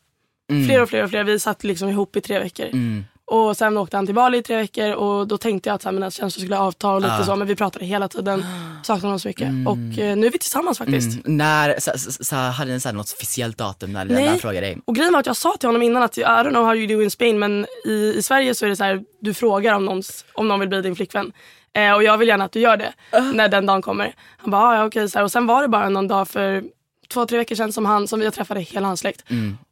fler 0.66 0.82
och 0.82 0.88
fler 0.88 1.04
och 1.04 1.10
fler. 1.10 1.24
Vi 1.24 1.38
satt 1.40 1.64
liksom 1.64 1.88
ihop 1.88 2.16
i 2.16 2.20
tre 2.20 2.38
veckor. 2.38 2.66
Mm. 2.66 3.04
Och 3.30 3.56
sen 3.56 3.76
åkte 3.78 3.96
han 3.96 4.06
till 4.06 4.14
Bali 4.14 4.38
i 4.38 4.42
tre 4.42 4.56
veckor 4.56 4.92
och 4.92 5.28
då 5.28 5.38
tänkte 5.38 5.68
jag 5.68 5.74
att 5.74 5.82
så 5.82 5.88
här, 5.88 5.94
mina 5.94 6.10
känslor 6.10 6.40
skulle 6.40 6.58
avta 6.58 6.90
och 6.90 7.00
lite 7.00 7.12
Ah. 7.14 7.24
så. 7.24 7.36
Men 7.36 7.46
vi 7.48 7.56
pratade 7.56 7.84
hela 7.84 8.08
tiden. 8.08 8.44
Saknade 8.82 9.06
honom 9.06 9.20
så 9.20 9.28
mycket. 9.28 9.48
Och 9.66 9.98
eh, 10.02 10.16
nu 10.16 10.26
är 10.26 10.30
vi 10.30 10.38
tillsammans 10.38 10.78
faktiskt. 10.78 11.24
Mm. 11.26 11.36
När, 11.36 11.80
så, 11.80 11.98
så, 11.98 12.24
så, 12.24 12.36
hade 12.36 12.72
ni 12.72 12.80
så 12.80 12.88
här 12.88 12.96
något 12.96 13.08
speciellt 13.08 13.58
datum 13.58 13.92
när, 13.92 14.04
Nej. 14.04 14.22
när 14.22 14.28
han 14.30 14.38
frågade 14.38 14.66
dig? 14.66 14.78
Och 14.84 14.94
grejen 14.94 15.12
var 15.12 15.20
att 15.20 15.26
jag 15.26 15.36
sa 15.36 15.56
till 15.60 15.68
honom 15.68 15.82
innan 15.82 16.02
att 16.02 16.18
I 16.18 16.22
don't 16.22 16.50
know 16.50 16.64
how 16.66 16.74
you 16.74 16.86
do 16.96 17.02
in 17.02 17.10
Spain 17.10 17.38
men 17.38 17.66
i, 17.84 18.14
i 18.16 18.22
Sverige 18.22 18.54
så 18.54 18.64
är 18.64 18.70
det 18.70 18.76
så 18.76 18.84
här, 18.84 19.02
du 19.20 19.34
frågar 19.34 19.74
om, 19.74 19.84
någons, 19.84 20.24
om 20.34 20.48
någon 20.48 20.60
vill 20.60 20.68
bli 20.68 20.82
din 20.82 20.96
flickvän. 20.96 21.32
Eh, 21.76 21.92
och 21.92 22.02
jag 22.02 22.18
vill 22.18 22.28
gärna 22.28 22.44
att 22.44 22.52
du 22.52 22.60
gör 22.60 22.76
det 22.76 22.92
när 23.34 23.48
den 23.48 23.66
dagen 23.66 23.82
kommer. 23.82 24.14
Han 24.38 24.50
bara, 24.50 24.62
"Ah, 24.62 24.74
ja 24.76 24.84
okej. 24.86 25.08
Här, 25.14 25.22
och 25.22 25.32
sen 25.32 25.46
var 25.46 25.62
det 25.62 25.68
bara 25.68 25.88
någon 25.88 26.08
dag 26.08 26.28
för 26.28 26.64
två, 27.08 27.26
tre 27.26 27.38
veckor 27.38 27.56
sedan 27.56 27.72
som 27.72 27.86
han, 27.86 28.08
som 28.08 28.22
jag 28.22 28.34
träffade 28.34 28.60
hela 28.60 28.86
hans 28.86 29.00
släkt. 29.00 29.24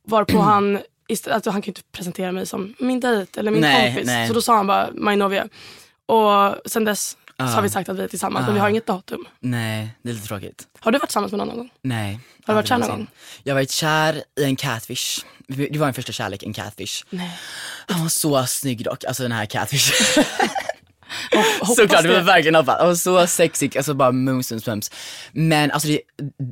Varpå 0.09 0.39
han, 0.39 0.79
alltså, 1.09 1.51
han 1.51 1.63
kan 1.63 1.67
ju 1.67 1.71
inte 1.71 1.83
presentera 1.93 2.33
mig 2.33 2.47
som 2.47 2.75
min 2.79 3.01
dejt 3.01 3.41
eller 3.41 3.51
min 3.51 3.61
Nej, 3.61 3.91
kompis. 3.93 4.07
nej. 4.07 4.29
Så 4.29 4.35
då 4.35 4.43
sa 4.43 4.57
han 4.57 4.67
bara, 4.67 4.91
my 4.95 5.17
novia. 5.17 5.49
Och 6.07 6.57
sen 6.71 6.85
dess 6.85 7.09
så 7.11 7.17
Ah. 7.39 7.47
har 7.47 7.63
vi 7.63 7.69
sagt 7.69 7.89
att 7.89 7.99
vi 7.99 8.03
är 8.03 8.09
tillsammans 8.09 8.47
men 8.47 8.55
vi 8.55 8.61
har 8.61 8.69
inget 8.69 8.87
datum. 8.87 9.25
Nej, 9.41 9.89
det 10.03 10.11
är 10.11 10.15
lite 10.15 10.27
tråkigt. 10.27 10.67
Har 10.81 10.93
du 10.93 10.99
varit 10.99 11.09
tillsammans 11.09 11.33
med 11.33 11.39
någon 11.39 11.49
någon 11.49 11.57
gång? 11.57 11.71
Nej. 11.83 12.21
Har 12.47 12.55
du 12.55 12.57
varit 12.57 12.67
kär 12.69 12.79
någon 12.79 12.89
någonsin. 12.89 13.07
Jag 13.43 13.55
har 13.55 13.57
varit 13.61 13.71
kär 13.71 14.23
i 14.41 14.45
en 14.45 14.57
catfish. 14.57 15.25
Det 15.49 15.79
var 15.79 15.87
min 15.87 15.95
första 15.95 16.13
kärlek, 16.13 16.43
en 16.43 16.53
catfish. 16.53 17.05
Nej. 17.11 17.39
Han 17.87 18.01
var 18.03 18.09
så 18.09 18.47
snygg 18.47 18.85
dock, 18.85 19.05
alltså 19.05 19.23
den 19.23 19.33
här 19.33 19.47
catfish. 19.47 19.93
Såklart, 21.77 22.03
det 22.03 22.09
var 22.13 22.21
verkligen 22.21 22.55
hoppas. 22.55 22.79
Han 22.79 22.87
var 22.89 22.95
så 22.95 23.27
sexig, 23.27 23.77
alltså 23.77 23.95
bara 23.95 24.13
mums, 24.13 24.67
mums. 24.67 24.91
Men 25.33 25.71
alltså 25.71 25.89
det, 25.89 26.01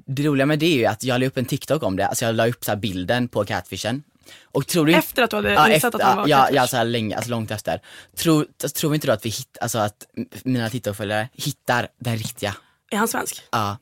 det 0.06 0.22
roliga 0.22 0.46
med 0.46 0.58
det 0.58 0.66
är 0.66 0.76
ju 0.76 0.86
att 0.86 1.04
jag 1.04 1.20
la 1.20 1.26
upp 1.26 1.36
en 1.36 1.44
TikTok 1.44 1.82
om 1.82 1.96
det, 1.96 2.06
alltså 2.06 2.24
jag 2.24 2.34
la 2.34 2.46
upp 2.48 2.64
så 2.64 2.76
bilden 2.76 3.28
på 3.28 3.44
catfishen. 3.44 4.02
Och 4.44 4.66
tror 4.66 4.87
du 4.87 4.94
Efter 4.94 5.22
att 5.22 5.30
du 5.30 5.37
hade 5.37 5.52
Ja, 5.52 5.68
insett 5.68 5.94
efter, 5.94 5.98
att 5.98 6.04
han 6.04 6.16
var 6.16 6.28
ja, 6.28 6.48
ja, 6.52 6.66
så 6.66 6.76
här 6.76 6.84
länge, 6.84 7.16
alltså 7.16 7.30
långt 7.30 7.50
efter. 7.50 7.80
Tror, 8.16 8.46
alltså, 8.62 8.80
tror 8.80 8.94
inte 8.94 9.06
du 9.06 9.12
att 9.12 9.26
vi 9.26 9.30
hitt, 9.30 9.58
alltså 9.60 9.78
att 9.78 10.06
mina 10.44 10.70
TikTok-följare 10.70 11.28
hittar 11.32 11.88
den 12.00 12.16
riktiga? 12.16 12.56
Är 12.90 12.96
han 12.96 13.08
svensk? 13.08 13.42
Ja. 13.50 13.78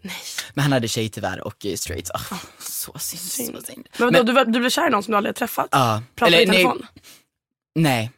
Men 0.55 0.63
han 0.63 0.73
hade 0.73 0.89
tjej 0.89 1.09
tyvärr 1.09 1.41
och 1.41 1.67
eh, 1.67 1.75
straight. 1.75 2.11
Oh, 2.11 2.39
så 2.61 2.93
synd, 2.99 3.55
så 3.57 3.63
synd. 3.63 3.89
Men, 3.99 4.13
vadå, 4.13 4.33
du, 4.33 4.45
du 4.45 4.61
blev 4.61 4.71
kär 4.71 4.87
i 4.87 4.91
någon 4.91 5.03
som 5.03 5.13
du 5.13 5.17
aldrig 5.17 5.37
träffat? 5.37 5.69
Ja. 5.71 6.03
Pratar 6.15 6.33
i 6.33 6.37
Eller, 6.37 6.47
nej, 6.47 6.57
telefon? 6.57 6.87
Nej, 6.95 7.03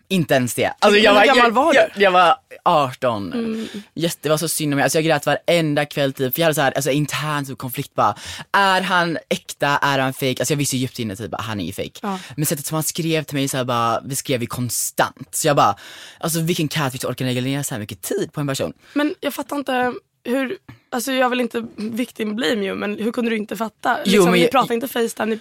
inte 0.08 0.34
ens 0.34 0.54
det. 0.54 0.72
Alltså, 0.78 0.98
Hur 1.00 1.26
gammal 1.26 1.52
var 1.52 1.74
jag, 1.74 1.84
jag, 1.94 2.02
jag 2.02 2.10
var 2.10 2.36
18. 2.64 3.68
Yes, 3.94 4.16
det 4.16 4.28
var 4.28 4.36
så 4.36 4.48
synd 4.48 4.72
om 4.72 4.76
mig. 4.76 4.82
Alltså, 4.82 4.98
jag 4.98 5.04
grät 5.04 5.26
varenda 5.26 5.84
kväll 5.84 6.12
typ. 6.12 6.34
För 6.34 6.40
jag 6.40 6.44
hade 6.46 6.54
så 6.54 6.60
här, 6.60 6.72
alltså, 6.72 6.90
intern 6.90 7.44
typ, 7.46 7.58
konflikt 7.58 7.94
bara. 7.94 8.14
Är 8.52 8.80
han 8.80 9.18
äkta? 9.28 9.66
Är 9.82 9.98
han 9.98 10.12
fake? 10.12 10.34
Alltså 10.38 10.52
jag 10.52 10.56
visste 10.58 10.76
ju 10.76 10.80
djupt 10.80 10.98
inne 10.98 11.16
typ 11.16 11.34
att 11.34 11.40
han 11.44 11.60
är 11.60 11.64
ju 11.64 11.72
fake. 11.72 11.90
Ja. 12.02 12.18
Men 12.36 12.46
sättet 12.46 12.66
som 12.66 12.74
han 12.74 12.82
skrev 12.82 13.22
till 13.22 13.36
mig 13.36 13.48
så 13.48 13.56
här, 13.56 13.64
bara, 13.64 14.00
vi 14.04 14.16
skrev 14.16 14.40
ju 14.40 14.46
konstant. 14.46 15.28
Så 15.34 15.46
jag 15.48 15.56
bara, 15.56 15.76
alltså 16.18 16.40
vilken 16.40 16.68
catfish 16.68 17.04
orkar 17.06 17.24
lägga 17.24 17.40
ner 17.40 17.62
så 17.62 17.74
här 17.74 17.80
mycket 17.80 18.02
tid 18.02 18.32
på 18.32 18.40
en 18.40 18.46
person? 18.46 18.72
Men 18.92 19.14
jag 19.20 19.34
fattar 19.34 19.56
inte 19.56 19.92
hur, 20.24 20.56
alltså 20.90 21.12
jag 21.12 21.28
vill 21.30 21.40
inte 21.40 21.66
victim 21.76 22.36
blame 22.36 22.66
you 22.66 22.74
men 22.76 22.98
hur 22.98 23.12
kunde 23.12 23.30
du 23.30 23.36
inte 23.36 23.56
fatta? 23.56 23.98
Jo, 23.98 24.10
liksom, 24.12 24.24
men 24.24 24.32
ni 24.34 24.42
jag- 24.42 24.50
pratar 24.50 24.74
inte 24.74 24.88
facetime, 24.88 25.26
ni, 25.26 25.40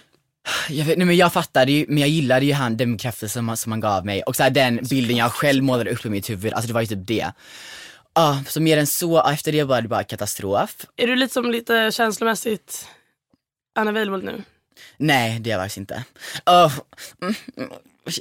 Jag, 0.68 0.84
vet, 0.84 0.98
nej, 0.98 1.06
men 1.06 1.16
jag 1.16 1.32
fattade 1.32 1.72
ju, 1.72 1.86
men 1.88 1.98
jag 1.98 2.08
gillade 2.08 2.46
ju 2.46 2.52
han, 2.52 2.76
den 2.76 2.98
kraften 2.98 3.28
som, 3.28 3.56
som 3.56 3.72
han 3.72 3.80
gav 3.80 4.06
mig. 4.06 4.22
Och 4.22 4.36
så 4.36 4.42
här, 4.42 4.50
den 4.50 4.80
bilden 4.90 5.16
jag 5.16 5.32
själv 5.32 5.64
målade 5.64 5.90
upp 5.90 6.06
i 6.06 6.08
mitt 6.08 6.30
huvud, 6.30 6.52
alltså 6.52 6.68
det 6.68 6.74
var 6.74 6.80
ju 6.80 6.86
typ 6.86 7.06
det. 7.06 7.32
Ja, 8.14 8.42
så 8.48 8.60
mer 8.60 8.78
än 8.78 8.86
så, 8.86 9.28
efter 9.28 9.52
det 9.52 9.62
var 9.62 9.82
det 9.82 9.88
bara 9.88 10.04
katastrof. 10.04 10.86
är 10.96 11.06
du 11.06 11.16
lite 11.16 11.34
som 11.34 11.50
lite 11.50 11.90
känslomässigt 11.92 12.88
unavailable 13.78 14.32
nu? 14.32 14.42
Nej, 14.96 15.38
det 15.40 15.50
är 15.50 15.52
jag 15.52 15.62
faktiskt 15.62 15.76
inte. 15.76 16.04
Oh, 16.46 16.72
mm, 17.22 17.34
mm, 17.56 17.70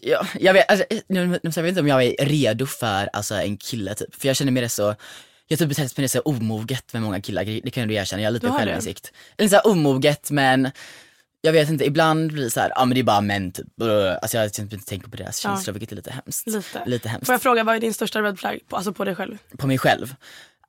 jag, 0.01 0.27
jag 0.39 0.53
vet, 0.53 0.71
alltså, 0.71 0.85
nu, 1.07 1.27
nu, 1.27 1.39
jag 1.43 1.63
vet 1.63 1.69
inte 1.69 1.81
om 1.81 1.87
jag 1.87 2.03
är 2.03 2.25
redo 2.25 2.65
för 2.65 3.09
alltså, 3.13 3.35
en 3.35 3.57
kille 3.57 3.95
typ. 3.95 4.15
För 4.15 4.27
jag 4.27 4.35
känner 4.35 4.51
mig 4.51 4.63
rätt 4.63 4.71
så, 4.71 4.95
jag 5.47 5.59
typ 5.59 5.69
betett 5.69 5.97
mig 5.97 6.09
så 6.09 6.19
omoget 6.19 6.93
med 6.93 7.01
många 7.01 7.21
killar, 7.21 7.45
det 7.45 7.71
kan 7.71 7.87
du 7.87 7.93
erkänna, 7.93 8.21
jag 8.21 8.27
har 8.27 8.33
lite 8.33 8.47
har 8.47 8.59
självinsikt. 8.59 9.11
Lite 9.37 9.49
så 9.49 9.55
här 9.55 9.67
omoget 9.67 10.31
men 10.31 10.71
jag 11.45 11.53
vet 11.53 11.69
inte, 11.69 11.85
ibland 11.85 12.33
blir 12.33 12.43
det 12.43 12.49
så 12.49 12.59
här, 12.59 12.71
ja 12.75 12.85
men 12.85 12.95
det 12.95 13.01
är 13.01 13.03
bara 13.03 13.21
män 13.21 13.51
typ. 13.51 13.67
Alltså 14.21 14.37
jag 14.37 14.59
inte 14.59 14.77
tänker 14.77 15.07
på 15.09 15.17
deras 15.17 15.43
Ja. 15.45 15.49
känslor 15.49 15.73
vilket 15.73 15.91
är 15.91 15.95
lite 15.95 16.11
hemskt. 16.11 16.47
Lite. 16.47 16.83
Lite 16.85 17.09
hemskt. 17.09 17.25
Får 17.25 17.33
jag 17.33 17.41
fråga, 17.41 17.63
vad 17.63 17.75
är 17.75 17.79
din 17.79 17.93
största 17.93 18.21
red 18.21 18.39
flag 18.39 18.59
på, 18.69 18.75
alltså 18.75 18.93
på 18.93 19.05
dig 19.05 19.15
själv? 19.15 19.37
På 19.57 19.67
mig 19.67 19.77
själv. 19.77 20.15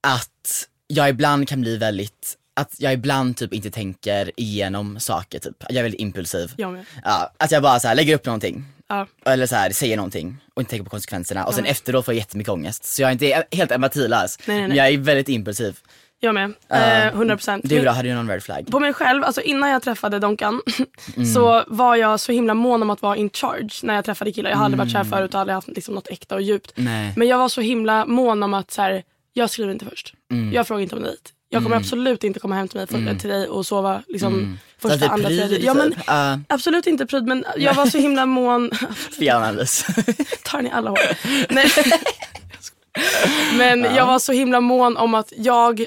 Att 0.01 0.69
jag 0.87 1.09
ibland 1.09 1.49
kan 1.49 1.61
bli 1.61 1.77
väldigt 1.77 2.37
att 2.57 2.75
jag 2.79 2.93
ibland 2.93 3.37
typ 3.37 3.53
inte 3.53 3.71
tänker 3.71 4.31
igenom 4.37 5.01
saker 5.01 5.39
typ. 5.39 5.65
Jag 5.69 5.77
är 5.77 5.83
väldigt 5.83 6.01
impulsiv. 6.01 6.53
Jag 6.57 6.73
med. 6.73 6.85
Ja, 7.05 7.33
att 7.37 7.51
jag 7.51 7.63
bara 7.63 7.81
så 7.81 7.89
här, 7.89 7.95
lägger 7.95 8.15
upp 8.15 8.27
någonting. 8.27 8.65
Ja. 8.89 9.07
Eller 9.25 9.47
så 9.47 9.55
här, 9.57 9.71
säger 9.71 9.97
någonting 9.97 10.37
och 10.55 10.63
inte 10.63 10.71
tänker 10.71 10.85
på 10.85 10.91
konsekvenserna 10.91 11.45
och 11.45 11.55
sen 11.55 11.65
Ja. 11.65 11.71
efteråt 11.71 12.05
får 12.05 12.15
jag 12.15 12.19
jättemycket 12.19 12.53
ångest. 12.53 12.85
Så 12.85 13.03
jag 13.03 13.09
är 13.09 13.13
inte 13.13 13.45
helt 13.53 13.71
empatilös. 13.71 14.39
Nej, 14.47 14.57
nej, 14.57 14.59
nej. 14.59 14.69
Men 14.69 14.77
jag 14.77 14.89
är 14.89 14.99
väldigt 14.99 15.29
impulsiv. 15.29 15.79
Jag 16.25 16.35
med. 16.35 16.53
Eh, 16.69 17.07
100 17.07 17.37
procent. 17.37 17.65
Du 17.69 17.85
då, 17.85 17.91
hade 17.91 18.09
du 18.09 18.15
någon 18.15 18.29
red 18.31 18.43
flag? 18.43 18.67
På 18.71 18.81
mig 18.81 18.93
själv, 18.93 19.25
alltså 19.25 19.41
innan 19.41 19.71
jag 19.71 19.83
träffade 19.83 20.19
Donkan 20.19 20.61
Mm. 21.17 21.27
så 21.35 21.65
var 21.67 21.97
jag 21.97 22.21
så 22.21 22.33
himla 22.33 22.55
mån 22.55 22.83
om 22.83 22.91
att 22.91 23.03
vara 23.03 23.17
in 23.17 23.31
charge 23.31 23.71
när 23.83 23.95
jag 23.95 24.05
träffade 24.05 24.33
killar. 24.33 24.51
Jag 24.51 24.57
har 24.57 24.65
aldrig 24.65 24.79
varit 24.79 24.95
Mm. 24.95 25.05
kär 25.05 25.11
förut 25.11 25.35
och 25.35 25.41
aldrig 25.41 25.55
haft 25.55 25.69
liksom 25.69 25.95
något 25.95 26.09
äkta 26.11 26.35
och 26.35 26.43
djupt. 26.43 26.73
Nej. 26.75 27.13
Men 27.17 27.29
jag 27.29 27.39
var 27.39 27.49
så 27.49 27.61
himla 27.61 28.07
mån 28.07 28.43
om 28.43 28.55
att 28.55 28.71
så 28.71 28.83
här, 28.83 29.03
jag 29.33 29.51
skriver 29.51 29.73
inte 29.73 29.85
först. 29.85 30.15
Mm. 30.33 30.53
Jag 30.53 30.67
frågar 30.67 30.83
inte 30.83 30.97
om 30.97 31.03
dit. 31.03 31.31
Jag 31.49 31.63
kommer 31.63 31.77
absolut 31.77 32.25
inte 32.25 32.41
komma 32.41 32.55
hem 32.55 32.69
till 32.69 32.79
mig 32.79 32.87
för, 32.87 33.19
till 33.21 33.31
dig 33.31 33.49
och 33.49 33.67
sova 33.67 34.03
liksom, 34.09 34.59
Så 34.83 34.89
första, 34.89 35.07
det 35.07 35.13
andra, 35.13 35.29
tredje. 35.29 35.49
typ, 35.49 35.65
Ja, 35.65 35.75
men, 35.75 35.93
uh, 35.93 36.45
absolut 36.49 36.87
inte 36.87 37.07
pryd 37.07 37.25
men 37.27 37.45
jag 37.57 37.75
var 37.75 37.87
så 37.87 37.99
himla 37.99 38.27
mån. 38.27 38.71
Fianalys. 39.19 39.87
tar 40.45 40.63
ni 40.63 40.71
alla 40.71 40.91
hår. 40.91 40.99
Nej. 41.55 41.67
Men 43.57 43.83
jag 43.95 44.07
var 44.07 44.19
så 44.19 44.33
himla 44.33 44.61
mån 44.61 44.97
om 44.97 45.15
att 45.15 45.33
jag 45.37 45.85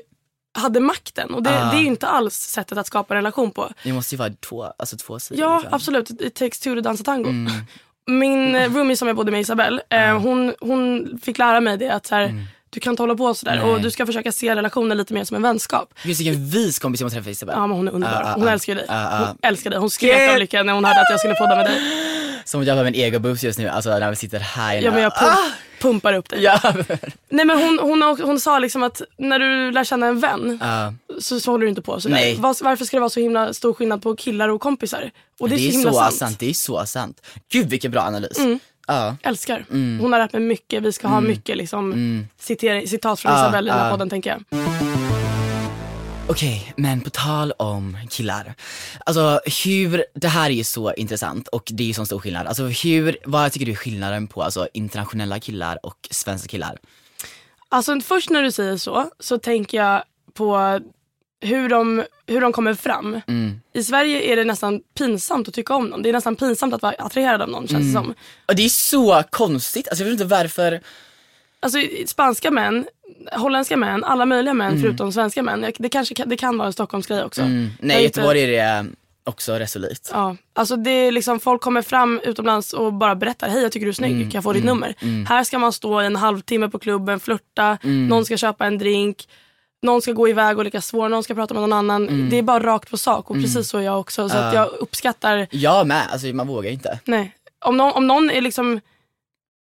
hade 0.60 0.80
makten 0.80 1.34
och 1.34 1.44
det, 1.44 1.50
Ah. 1.62 1.72
det 1.72 1.78
är 1.78 1.86
inte 1.86 2.08
alls 2.08 2.36
sättet 2.36 2.78
att 2.78 2.88
skapa 2.88 3.14
en 3.14 3.18
relation 3.18 3.52
på. 3.52 3.70
det 3.84 3.94
måste 3.94 4.16
ju 4.16 4.20
vara 4.20 4.34
två, 4.50 4.64
alltså 4.78 4.98
två 4.98 5.20
sidor. 5.20 5.42
Ja 5.44 5.56
liksom. 5.58 5.74
absolut, 5.74 6.10
it 6.22 6.36
takes 6.36 6.60
two 6.60 6.76
to 6.76 6.82
dansa 6.82 7.04
tango. 7.04 7.30
Mm. 7.30 7.52
Min 8.10 8.56
eh, 8.56 8.74
roomie 8.74 8.98
som 8.98 9.08
jag 9.08 9.18
bodde 9.18 9.32
med 9.32 9.42
Isabelle, 9.42 9.82
eh, 9.90 10.20
hon, 10.20 10.54
hon 10.60 11.08
fick 11.24 11.38
lära 11.38 11.60
mig 11.62 11.78
det 11.78 11.90
att 11.90 12.06
så 12.06 12.16
här, 12.16 12.46
du 12.70 12.80
kan 12.80 12.92
inte 12.94 13.04
hålla 13.04 13.16
på 13.16 13.34
sådär 13.34 13.54
Mm. 13.54 13.66
Nej. 13.66 13.76
och 13.76 13.82
du 13.82 13.92
ska 13.92 14.06
försöka 14.06 14.32
se 14.32 14.56
relationen 14.56 14.98
lite 14.98 15.14
mer 15.14 15.24
som 15.24 15.36
en 15.36 15.42
vänskap. 15.42 15.94
Just 16.04 16.22
vilken 16.22 16.50
vis 16.50 16.80
kompis 16.80 17.02
jag 17.02 17.06
måste 17.06 17.18
träffa 17.18 17.30
Isabel. 17.30 17.56
Ja 17.58 17.68
men 17.68 17.78
hon 17.78 17.88
är 17.88 17.92
underbar, 17.92 18.22
Ah, 18.24 18.32
ah, 18.32 18.34
hon 18.36 18.48
ah. 18.48 18.52
älskar 18.52 18.76
dig. 18.76 18.86
Ah, 18.90 19.20
ah. 19.22 19.26
Hon 19.28 19.38
älskar 19.42 19.70
dig, 19.70 19.80
hon 19.80 19.90
skrek 19.90 20.32
av 20.32 20.38
lycka 20.40 20.64
när 20.64 20.74
hon 20.74 20.86
hörde 20.86 21.00
att 21.02 21.10
jag 21.10 21.20
skulle 21.20 21.36
podda 21.36 21.56
med 21.56 21.66
dig. 21.66 21.82
Som 22.48 22.62
att 22.62 22.68
jag 22.68 22.76
har 22.76 22.86
en 22.86 22.96
ego 22.96 23.20
boost 23.20 23.44
just 23.44 23.60
nu, 23.60 23.68
alltså 23.70 23.90
när 23.90 24.10
vi 24.10 24.16
sitter 24.16 24.40
här 24.40 24.74
inne. 24.78 24.86
Ja 24.86 24.92
men 24.92 25.02
jag 25.02 25.14
pump, 25.20 25.32
pumpar 25.82 26.14
upp 26.14 26.30
dig. 26.30 26.44
Ja. 26.44 26.60
Nej 27.30 27.46
men 27.46 27.58
hon, 27.58 27.80
hon, 27.82 28.02
har- 28.02 28.24
hon 28.26 28.40
sa 28.40 28.60
liksom 28.60 28.84
att 28.84 29.02
när 29.18 29.40
du 29.40 29.72
lär 29.72 29.84
känna 29.84 30.08
en 30.08 30.20
vän 30.20 30.58
Ja. 30.62 30.94
så, 31.20 31.40
så 31.40 31.52
håller 31.52 31.64
du 31.64 31.70
inte 31.70 31.82
på 31.82 32.02
sådär. 32.02 32.16
Nej. 32.16 32.36
Var, 32.36 32.56
varför 32.64 32.86
ska 32.86 32.98
det 32.98 33.02
vara 33.02 33.10
så 33.10 33.20
himla 33.20 33.54
stor 33.54 33.74
skillnad 33.74 34.02
på 34.04 34.16
killar 34.16 34.50
och 34.50 34.62
kompisar? 34.62 35.12
Och 35.40 35.50
det 35.50 35.56
det 35.56 35.68
är 35.68 35.72
så 35.72 35.78
himla 35.78 35.92
så 35.92 35.98
sant. 36.00 36.14
sant. 36.16 36.40
det 36.40 36.50
är 36.50 36.54
så 36.54 36.86
sant. 36.86 37.22
Gud 37.52 37.70
vilken 37.70 37.92
bra 37.92 38.02
analys. 38.02 38.38
Ja. 38.88 39.16
Älskar. 39.24 39.66
Mm. 39.72 40.00
Hon 40.00 40.14
har 40.14 40.20
lärt 40.20 40.34
mig 40.34 40.42
mycket. 40.42 40.84
Vi 40.84 40.92
ska 40.94 41.08
ha 41.08 41.22
mycket 41.22 41.58
liksom, 41.58 42.28
citer, 42.40 42.86
citat 42.86 43.20
från 43.20 43.32
Ja, 43.32 43.42
Isabelle 43.44 43.70
i 43.70 43.72
den 43.74 43.80
här 43.80 43.92
podden 43.92 44.10
tänker 44.10 44.30
jag. 44.30 44.44
Okej, 46.30 46.74
men 46.78 47.02
på 47.02 47.10
tal 47.10 47.52
om 47.52 47.98
killar. 48.10 48.54
Alltså 49.06 49.42
hur, 49.66 50.06
det 50.14 50.28
här 50.28 50.50
är 50.50 50.54
ju 50.54 50.64
så 50.64 50.94
intressant 50.94 51.48
och 51.48 51.68
det 51.74 51.84
är 51.84 51.88
ju 51.88 51.94
så 51.94 52.06
stor 52.06 52.20
skillnad. 52.20 52.48
Alltså 52.48 52.64
hur, 52.64 53.18
vad 53.26 53.52
tycker 53.52 53.66
du 53.66 53.72
är 53.72 53.76
skillnaden 53.76 54.28
på 54.28 54.44
alltså, 54.44 54.68
internationella 54.74 55.40
killar 55.40 55.80
och 55.86 56.08
svenska 56.12 56.48
killar? 56.48 56.78
Alltså 57.70 58.00
först 58.00 58.30
när 58.30 58.44
du 58.44 58.52
säger 58.52 58.78
så, 58.78 59.10
så 59.20 59.38
tänker 59.38 59.78
jag 59.78 60.04
på 60.34 60.80
hur 61.42 61.70
de, 61.70 62.04
hur 62.28 62.42
de 62.42 62.52
kommer 62.54 62.74
fram. 62.74 63.22
Mm. 63.28 63.60
I 63.74 63.84
Sverige 63.84 64.22
är 64.22 64.36
det 64.36 64.44
nästan 64.44 64.82
pinsamt 64.98 65.48
att 65.48 65.54
tycka 65.54 65.76
om 65.76 65.88
någon. 65.88 66.02
Det 66.02 66.10
är 66.10 66.14
nästan 66.14 66.36
pinsamt 66.36 66.74
att 66.74 66.82
vara 66.82 66.96
attraherad 67.00 67.42
av 67.42 67.50
någon 67.50 67.68
känns 67.68 67.94
det 67.94 68.00
Mm. 68.00 68.04
som. 68.04 68.14
Och 68.46 68.56
det 68.56 68.66
är 68.66 68.70
så 68.70 69.24
konstigt, 69.30 69.88
alltså 69.88 70.04
jag 70.04 70.12
vet 70.12 70.22
inte 70.22 70.36
varför. 70.36 70.82
Alltså 71.60 71.78
spanska 72.06 72.52
män, 72.52 72.86
holländska 73.32 73.78
män, 73.78 74.04
alla 74.04 74.26
möjliga 74.26 74.54
män 74.54 74.68
Mm. 74.68 74.82
förutom 74.82 75.12
svenska 75.12 75.44
män. 75.44 75.74
Det 75.78 75.90
kanske 75.90 76.16
kan, 76.16 76.30
det 76.30 76.38
kan 76.38 76.58
vara 76.58 76.66
en 76.68 76.74
Stockholmsgrej 76.74 77.24
också. 77.24 77.42
Mm. 77.42 77.70
Nej, 77.80 77.96
är 77.98 78.00
inte- 78.06 78.20
Göteborg 78.20 78.44
är 78.44 78.48
det 78.84 78.86
också 79.24 79.54
resolut. 79.54 80.10
Ja, 80.14 80.36
alltså 80.54 80.76
det 80.76 80.90
är 80.92 81.12
liksom 81.12 81.40
folk 81.40 81.62
kommer 81.62 81.82
fram 81.82 82.20
utomlands 82.24 82.74
och 82.74 82.94
bara 82.94 83.16
berättar 83.16 83.50
hej 83.50 83.62
jag 83.64 83.72
tycker 83.72 83.86
du 83.86 83.90
är 83.90 83.94
snygg, 83.94 84.12
Mm, 84.12 84.24
kan 84.24 84.38
jag 84.38 84.44
få 84.44 84.54
ditt 84.54 84.66
nummer? 84.66 84.96
Här 85.28 85.44
ska 85.44 85.60
man 85.60 85.74
stå 85.74 86.02
i 86.02 86.06
en 86.06 86.16
halvtimme 86.16 86.70
på 86.70 86.80
klubben, 86.80 87.20
flörta, 87.20 87.78
Mm. 87.84 88.08
någon 88.08 88.26
ska 88.26 88.38
köpa 88.38 88.66
en 88.66 88.78
drink, 88.78 89.28
någon 89.82 90.02
ska 90.02 90.12
gå 90.12 90.28
iväg 90.30 90.58
och 90.58 90.64
lika 90.64 90.82
svår, 90.82 91.10
någon 91.10 91.24
ska 91.24 91.34
prata 91.36 91.54
med 91.54 91.62
någon 91.62 91.74
annan. 91.74 92.08
Mm. 92.10 92.30
Det 92.30 92.38
är 92.38 92.42
bara 92.44 92.64
rakt 92.64 92.90
på 92.92 92.98
sak 92.98 93.30
och 93.30 93.36
precis 93.36 93.70
så 93.70 93.78
är 93.78 93.82
jag 93.82 94.00
också. 94.00 94.30
Så 94.30 94.38
att 94.38 94.54
jag 94.54 94.68
uppskattar, 94.80 95.48
Jag 95.52 95.88
med, 95.88 96.04
alltså 96.12 96.28
man 96.28 96.48
vågar 96.48 96.72
inte. 96.72 97.00
nej. 97.06 97.34
Om 97.66 97.78
någon, 97.78 97.92
om 97.94 98.08
någon 98.08 98.30
är 98.32 98.42
liksom, 98.42 98.80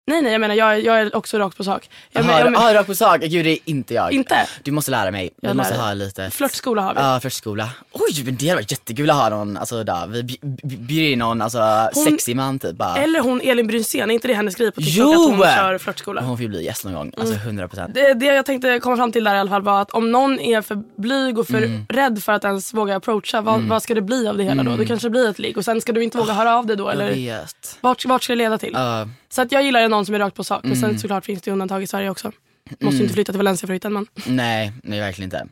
nej 0.08 0.22
nej 0.22 0.32
jag 0.32 0.42
menar 0.42 0.56
jag, 0.56 0.74
är- 0.74 0.78
jag 0.78 1.02
är 1.02 1.16
också 1.16 1.38
rakt 1.40 1.58
på 1.58 1.64
sak. 1.64 1.90
Jag, 2.12 2.26
men, 2.26 2.40
jag, 2.54 2.56
ah, 2.58 2.74
rakt 2.74 2.88
på 2.88 2.96
sak, 2.96 3.22
gud 3.22 3.46
det 3.46 3.52
är 3.52 3.58
inte 3.66 3.94
jag. 3.94 4.12
Inte? 4.12 4.36
Du 4.64 4.72
måste 4.72 4.92
lära 4.92 5.12
mig, 5.12 5.30
Jag 5.42 5.56
måste 5.56 5.74
lär 5.74 5.78
dig. 5.80 5.88
ha 5.88 5.94
lite 5.94 6.30
flörtskola 6.30 6.82
har 6.82 6.94
vi. 6.94 7.00
Ja, 7.00 7.20
flörtskola. 7.20 7.70
Oj, 7.92 8.24
men 8.26 8.36
det 8.36 8.48
hade 8.50 8.56
varit 8.62 8.72
jättekul 8.72 9.10
att 9.10 9.16
ha 9.16 9.30
någon, 9.30 9.58
alltså 9.58 9.84
där, 9.84 10.08
vi 10.08 10.22
bj- 10.22 10.40
bj- 10.42 10.78
bjuder 10.88 11.10
in 11.12 11.20
någon 11.20 11.42
alltså, 11.42 11.90
Hon- 11.94 12.06
sexig 12.06 12.36
man 12.36 12.60
typ 12.60 12.76
bara. 12.78 12.96
Eller 12.98 13.20
hon 13.20 13.42
Elin 13.42 13.68
Brynzén, 13.68 14.10
är 14.10 14.14
inte 14.14 14.28
det 14.28 14.34
hennes 14.34 14.56
grej 14.56 14.72
på 14.72 14.82
TikTok 14.82 14.96
Jo! 15.16 15.32
att 15.32 15.38
hon 15.38 15.40
kör 15.40 15.78
flörtskola? 15.78 16.22
Hon 16.22 16.38
får 16.38 16.42
ju 16.44 16.48
bli 16.50 16.64
gäst 16.66 16.86
någon 16.86 16.94
gång, 16.94 17.12
alltså 17.18 17.36
100%. 17.36 17.92
Det, 17.94 18.14
det 18.14 18.26
jag 18.26 18.46
tänkte 18.46 18.80
komma 18.80 18.96
fram 18.98 19.12
till 19.12 19.24
där 19.24 19.36
i 19.36 19.40
alla 19.40 19.50
fall 19.50 19.62
var 19.62 19.82
att 19.82 19.92
om 19.92 20.12
någon 20.12 20.40
är 20.40 20.62
för 20.62 20.84
blyg 21.02 21.40
och 21.40 21.48
för 21.48 21.58
Mm. 21.64 21.86
rädd 21.90 22.24
för 22.24 22.32
att 22.34 22.44
ens 22.44 22.74
våga 22.74 22.96
approacha, 22.96 23.42
vad, 23.42 23.62
vad 23.62 23.84
ska 23.84 23.94
det 23.94 24.02
bli 24.02 24.28
av 24.28 24.38
det 24.38 24.44
hela 24.44 24.64
då? 24.64 24.76
Det 24.76 24.86
kanske 24.86 25.10
blir 25.10 25.30
ett 25.30 25.40
ligg 25.40 25.58
och 25.58 25.66
sen 25.66 25.82
ska 25.82 25.92
du 25.92 26.04
inte 26.04 26.18
våga 26.18 26.34
höra 26.34 26.58
av 26.58 26.66
dig 26.66 26.76
då 26.78 26.84
Jag 26.84 26.92
eller 26.94 27.14
vet. 27.14 27.78
vart, 27.82 28.06
vart 28.06 28.24
ska 28.24 28.34
det 28.34 28.38
leda 28.38 28.58
till? 28.58 28.72
Ja, 28.74 29.08
Så 29.34 29.42
att 29.42 29.52
jag 29.52 29.64
gillar 29.64 29.90
någon 29.90 30.06
som 30.06 30.16
är 30.16 30.20
rakt 30.20 30.36
på 30.36 30.44
sak 30.44 30.64
men 30.64 30.72
Mm. 30.78 30.90
sen 30.90 31.00
såklart 31.00 31.26
finns 31.26 31.42
det 31.42 31.52
undantag 31.52 31.84
i 31.84 31.88
Sverige 31.88 32.10
också. 32.10 32.32
Måste 32.80 32.98
ju 32.98 33.02
inte 33.04 33.14
flytta 33.14 33.32
till 33.32 33.38
Valencia 33.38 33.68
för 33.68 33.74
att 33.74 33.76
hitta 33.76 33.88
en 33.88 33.94
man. 33.94 34.08
nej, 34.26 34.72
nej 34.84 35.00
verkligen 35.00 35.26
inte. 35.28 35.48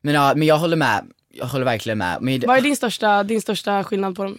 Men 0.00 0.14
ja, 0.14 0.32
men 0.36 0.48
jag 0.48 0.58
håller 0.58 0.76
med, 0.76 1.04
jag 1.34 1.46
håller 1.46 1.64
verkligen 1.64 1.98
med. 1.98 2.22
Men, 2.22 2.40
Vad 2.46 2.56
är 2.58 2.60
din 2.62 2.76
största, 2.76 3.22
din 3.22 3.40
största 3.40 3.84
skillnad 3.84 4.16
på 4.16 4.22
dem? 4.24 4.38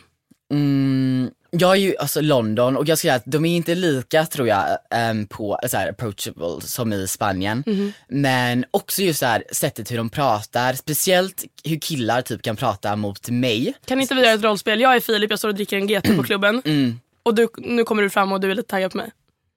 mm, 0.53 1.29
jag 1.51 1.71
är 1.71 1.75
ju 1.75 1.97
alltså 1.97 2.21
London 2.21 2.77
och 2.77 2.87
jag 2.87 2.97
skulle 2.97 3.09
säga 3.11 3.15
att 3.15 3.23
de 3.25 3.45
är 3.45 3.55
inte 3.55 3.75
lika 3.75 4.25
tror 4.25 4.47
jag 4.47 4.77
um, 5.11 5.27
på 5.27 5.59
så 5.69 5.77
här, 5.77 5.89
approachable 5.89 6.61
som 6.61 6.93
i 6.93 7.07
Spanien. 7.07 7.63
Mhm. 7.65 7.93
Men 8.09 8.65
också 8.71 9.01
just 9.01 9.19
så 9.19 9.25
här, 9.25 9.43
sättet 9.51 9.91
hur 9.91 9.97
de 9.97 10.09
pratar, 10.09 10.73
speciellt 10.73 11.43
hur 11.63 11.79
killar 11.79 12.21
typ 12.21 12.41
kan 12.41 12.55
prata 12.55 12.95
mot 12.95 13.29
mig. 13.29 13.73
Kan 13.85 14.01
inte 14.01 14.15
vi 14.15 14.21
göra 14.21 14.33
ett 14.33 14.43
rollspel? 14.43 14.81
Jag 14.81 14.95
är 14.95 14.99
Filip, 14.99 15.29
jag 15.29 15.39
står 15.39 15.49
och 15.49 15.55
dricker 15.55 15.77
en 15.77 15.87
GT 15.87 16.15
på 16.17 16.23
klubben 16.27 16.61
Mm. 16.65 16.99
Och 17.27 17.35
du, 17.35 17.47
nu 17.57 17.83
kommer 17.83 18.03
du 18.03 18.09
fram 18.09 18.31
och 18.31 18.39
du 18.39 18.51
är 18.51 18.55
lite 18.55 18.69
taggad 18.69 18.91
på 18.91 18.97
mig. 18.97 19.11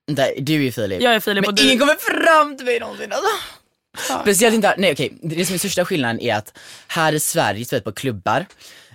Där, 0.06 0.32
du 0.38 0.66
är 0.66 0.70
Filip. 0.70 1.02
Jag 1.02 1.14
är 1.14 1.20
Filip 1.20 1.42
Men 1.42 1.48
och 1.48 1.54
du... 1.54 1.62
ingen 1.62 1.78
kommer 1.78 1.94
fram 1.94 2.56
till 2.56 2.66
mig 2.66 2.80
någonsin 2.80 3.12
alltså. 3.12 3.30
Ja. 4.08 4.20
Speciellt 4.22 4.54
inte, 4.54 4.74
nej 4.78 4.92
okej, 4.92 5.12
det 5.22 5.46
som 5.46 5.54
är 5.54 5.58
största 5.58 5.84
skillnaden 5.84 6.20
är 6.20 6.34
att 6.34 6.58
här 6.88 7.12
i 7.12 7.20
Sverige, 7.20 7.66
du 7.70 7.76
vet 7.76 7.84
på 7.84 7.92
klubbar, 7.92 8.46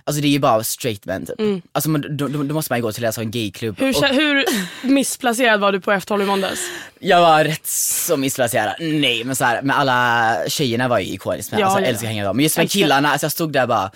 alltså 0.04 0.22
det 0.22 0.28
är 0.28 0.30
ju 0.30 0.38
bara 0.38 0.64
straight 0.64 1.04
men 1.04 1.26
typ. 1.26 1.40
Alltså 1.72 1.90
man, 1.90 2.16
då, 2.16 2.28
då, 2.28 2.42
då 2.42 2.54
måste 2.54 2.72
man 2.72 2.78
ju 2.78 2.82
gå 2.82 2.92
till 2.92 3.04
alltså, 3.04 3.20
en 3.20 3.30
gayklubb. 3.30 3.80
Mm. 3.80 3.94
Hur, 3.94 4.10
och 4.10 4.14
hur 4.14 4.44
missplacerad 4.82 5.60
var 5.60 5.72
du 5.72 5.80
på 5.80 5.90
F12 5.92 6.22
i 6.22 6.26
måndags? 6.26 6.60
jag 6.98 7.20
var 7.20 7.44
rätt 7.44 7.66
så 7.66 8.16
missplacerad. 8.16 8.74
Nej 8.80 9.24
men 9.24 9.36
så 9.36 9.44
här, 9.44 9.62
med 9.62 9.78
alla 9.78 10.36
tjejerna 10.48 10.88
var 10.88 10.98
ju 10.98 11.06
ikoniskt 11.06 11.52
med, 11.52 11.60
Ja, 11.60 11.64
alltså 11.64 11.80
jag 11.80 11.86
ja. 11.86 11.90
älskar 11.90 12.06
att 12.06 12.08
hänga 12.08 12.22
med 12.22 12.28
dem. 12.28 12.36
Men 12.36 12.42
just 12.42 12.56
med 12.56 12.70
killarna, 12.70 13.08
alltså 13.08 13.24
jag 13.24 13.32
stod 13.32 13.52
där 13.52 13.66
bara, 13.66 13.90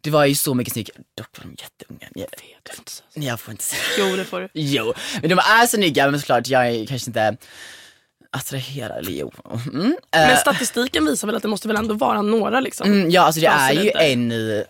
det 0.00 0.10
var 0.10 0.24
ju 0.24 0.34
så 0.34 0.54
mycket 0.54 0.72
snygga, 0.72 0.92
dock 1.16 1.38
var 1.38 1.44
de 1.44 1.56
jätteunga. 1.62 2.26
Jag, 2.64 2.72
Du 2.72 2.76
får 2.76 2.80
inte 2.82 2.92
säga 2.92 3.04
så. 3.14 3.20
jag 3.20 3.40
får 3.40 3.52
inte 3.52 3.64
säga. 3.64 3.82
Jo 3.98 4.16
det 4.16 4.24
får 4.24 4.40
du. 4.40 4.48
Jo, 4.60 4.94
men 5.20 5.30
de 5.30 5.38
är 5.38 5.66
snygga 5.66 6.10
men 6.10 6.20
såklart 6.20 6.48
jag 6.48 6.68
är 6.68 6.86
kanske 6.86 7.10
inte 7.10 7.36
attraherad, 8.30 8.98
eller 8.98 9.12
jo. 9.12 9.32
Mm. 9.50 9.96
Men 10.12 10.30
Eh, 10.30 10.38
statistiken 10.38 11.06
visar 11.06 11.26
väl 11.26 11.36
att 11.36 11.42
det 11.42 11.48
måste 11.48 11.68
väl 11.68 11.76
ändå 11.76 11.94
vara 11.94 12.22
några 12.22 12.60
liksom? 12.60 12.86
Mm, 12.92 13.10
ja 13.10 13.22
alltså 13.22 13.40
det 13.40 13.46
är 13.46 13.72
ju 13.72 13.90
en 13.94 14.32
i 14.32 14.64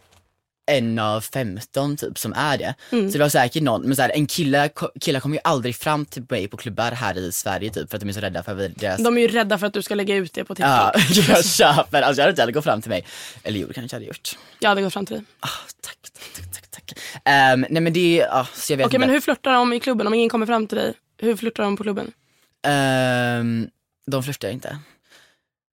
en 0.71 0.99
av 0.99 1.21
15 1.21 1.97
typ 1.97 2.19
som 2.19 2.33
är 2.33 2.59
det. 2.59 2.75
Mm. 2.93 3.11
Så 3.11 3.19
det 3.19 3.25
var 3.25 3.29
säkert 3.29 3.63
någon, 3.63 3.83
men 3.83 3.97
så 3.97 4.03
här, 4.03 4.11
en 4.15 4.27
kille, 4.27 4.71
killar 5.01 5.21
kommer 5.21 5.37
ju 5.37 5.41
aldrig 5.45 5.77
fram 5.77 6.07
till 6.07 6.23
mig 6.29 6.49
på 6.49 6.57
klubbar 6.57 6.93
här 6.93 7.19
i 7.19 7.33
Sverige 7.33 7.71
typ 7.71 7.91
för 7.91 7.97
att 7.97 8.01
de 8.01 8.09
är 8.09 8.13
så 8.13 8.21
rädda 8.21 8.43
för 8.43 8.73
deras 8.77 9.03
De 9.03 9.17
är 9.17 9.21
ju 9.21 9.29
rädda 9.29 9.59
för 9.59 9.67
att 9.67 9.73
du 9.73 9.83
ska 9.83 9.95
lägga 9.95 10.15
ut 10.15 10.33
det 10.33 10.45
på 10.45 10.55
TikTok. 10.55 10.71
Ja, 10.71 10.93
jag 11.29 11.45
köper, 11.45 12.03
alltså 12.03 12.21
jag 12.21 12.25
hade 12.25 12.31
inte 12.31 12.43
heller 12.43 12.53
gått 12.53 12.65
fram 12.65 12.83
till 12.83 12.91
mig. 12.91 13.07
Eller 13.43 13.59
jo 13.61 13.67
det 13.67 13.75
kanske 13.75 13.95
jag 13.95 14.01
hade 14.01 14.07
gjort. 14.07 14.39
Jag 14.59 14.69
hade 14.69 14.83
gått 14.83 14.93
fram 14.93 15.07
till 15.07 15.17
dig. 15.17 15.25
Ah, 15.41 15.49
tack, 15.83 15.97
tack, 16.03 16.53
tack, 16.53 16.60
Ehm, 17.25 17.67
nej 17.71 17.83
men 17.83 17.93
det, 17.93 18.17
ja 18.17 18.47
så 18.55 18.73
jag 18.73 18.77
vet 18.77 18.87
Okej 18.87 18.97
inte. 18.97 19.07
men 19.07 19.11
hur 19.11 19.21
flörtar 19.21 19.53
de 19.53 19.73
i 19.73 19.81
klubben 19.81 20.07
om 20.07 20.15
ingen 20.15 20.29
kommer 20.29 20.47
fram 20.47 20.67
till 20.67 20.79
dig? 20.79 20.95
Hur 21.19 21.37
flörtar 21.37 21.63
de 21.63 21.77
på 21.77 21.83
klubben? 21.83 22.13
Ehm, 22.67 23.69
de 24.07 24.23
flörtar 24.23 24.49
inte. 24.49 24.79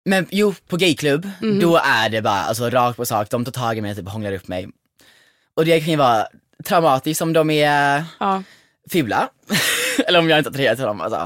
Men 0.06 0.28
jo, 0.32 0.54
på 0.68 0.78
gayklubb, 0.78 1.30
Mhm. 1.42 1.60
då 1.60 1.78
är 1.78 2.10
det 2.10 2.22
bara 2.22 2.42
alltså, 2.44 2.70
rakt 2.70 2.98
på 2.98 3.06
sak, 3.06 3.30
de 3.30 3.46
tar 3.46 3.52
tag 3.52 3.78
i 3.78 3.82
mig 3.82 3.92
och 3.92 3.98
typ 3.98 4.08
hånglar 4.10 4.32
upp 4.34 4.48
mig. 4.48 4.68
Och 5.54 5.66
det 5.66 5.80
kan 5.80 5.90
ju 5.90 5.96
vara 5.96 6.28
traumatiskt 6.66 7.22
om 7.22 7.34
de 7.34 7.50
är 7.50 8.04
Ja. 8.20 8.44
fula. 8.92 9.30
eller 10.08 10.20
om 10.20 10.30
jag 10.30 10.40
inte 10.40 10.50
attraherar 10.50 10.76
till 10.76 10.84
dem 10.86 11.02
alltså. 11.02 11.18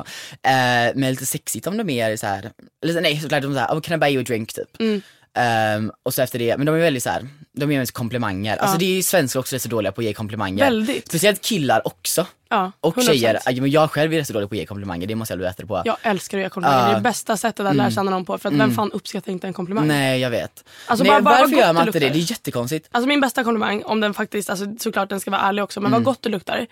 Eh, 0.44 0.92
men 0.96 1.10
lite 1.12 1.26
sexigt 1.26 1.68
om 1.68 1.78
de 1.78 1.90
är 1.90 2.16
så 2.18 2.28
här, 2.28 2.52
eller 2.84 2.94
så- 2.94 3.00
nej 3.00 3.20
såklart 3.20 3.42
de 3.42 3.52
är 3.52 3.56
såhär, 3.56 3.68
oh, 3.78 3.82
can 3.82 3.96
I 3.96 3.98
buy 3.98 4.10
you 4.10 4.22
a 4.22 4.26
drink 4.28 4.54
typ. 4.54 4.80
Mm. 4.80 5.02
Ehm, 5.38 5.91
och 6.04 6.13
så 6.13 6.22
efter 6.22 6.39
det, 6.39 6.58
men 6.58 6.65
de 6.65 6.76
är 6.76 6.80
väldigt 6.80 7.04
så 7.04 7.10
här, 7.10 7.28
de 7.54 7.72
ger 7.72 7.80
mig 7.80 7.88
komplimanger. 7.88 8.58
Alltså 8.58 8.78
det 8.78 8.86
är 8.86 8.96
ju 8.96 9.04
svenskar 9.04 9.39
också 9.39 9.56
rätt 9.56 9.62
så 9.62 9.70
dåliga 9.70 9.91
på 9.91 10.02
att 10.02 10.06
ge 10.06 10.13
komplimanger. 10.13 10.65
Väldigt. 10.65 11.08
Speciellt 11.08 11.41
killar 11.41 11.88
också. 11.88 12.28
Ja, 12.52 12.72
Och 12.82 12.96
100%. 12.98 13.02
tjejer, 13.06 13.40
jag 13.68 13.92
själv 13.92 14.14
är 14.14 14.18
rätt 14.18 14.28
så 14.28 14.34
dålig 14.34 14.50
på 14.50 14.56
att 14.56 14.60
ge 14.60 14.66
komplimanger, 14.66 15.08
det 15.08 15.16
måste 15.16 15.32
jag 15.34 15.40
bli 15.40 15.48
bättre 15.48 15.66
på. 15.66 15.82
Jag 15.86 15.98
älskar 16.02 16.38
att 16.38 16.44
ge 16.44 16.50
komplimanger. 16.50 16.86
Det 16.86 16.92
är 16.92 16.96
det 16.96 17.02
bästa 17.02 17.38
sättet 17.38 17.66
att 17.66 17.76
lära 17.76 17.92
känna 17.92 18.12
någon 18.12 18.26
på. 18.26 18.38
För 18.38 18.50
att 18.50 18.56
vem 18.56 18.72
fan 18.74 18.92
uppskattar 18.92 19.32
inte 19.32 19.48
en 19.48 19.54
komplimang? 19.54 19.88
Nej 19.88 20.20
jag 20.20 20.30
vet. 20.30 20.64
Alltså, 20.88 21.04
Nej, 21.04 21.12
bara- 21.12 21.22
bara 21.22 21.42
varför 21.42 21.56
gör 21.56 21.74
man 21.74 21.88
inte 21.88 22.00
det? 22.00 22.10
Det 22.10 22.20
är 22.20 22.32
jättekonstigt. 22.32 22.88
Alltså 22.92 23.08
min 23.08 23.22
bästa 23.22 23.44
komplimang, 23.44 23.84
om 23.84 24.00
den 24.00 24.14
faktiskt, 24.14 24.50
alltså 24.50 24.66
såklart 24.80 25.10
den 25.10 25.20
ska 25.20 25.32
vara 25.32 25.42
ärlig 25.42 25.64
också, 25.64 25.80
men 25.82 25.88
Mm. 25.92 26.04
vad 26.04 26.14
gott 26.14 26.22
det 26.22 26.30
luktar. 26.30 26.68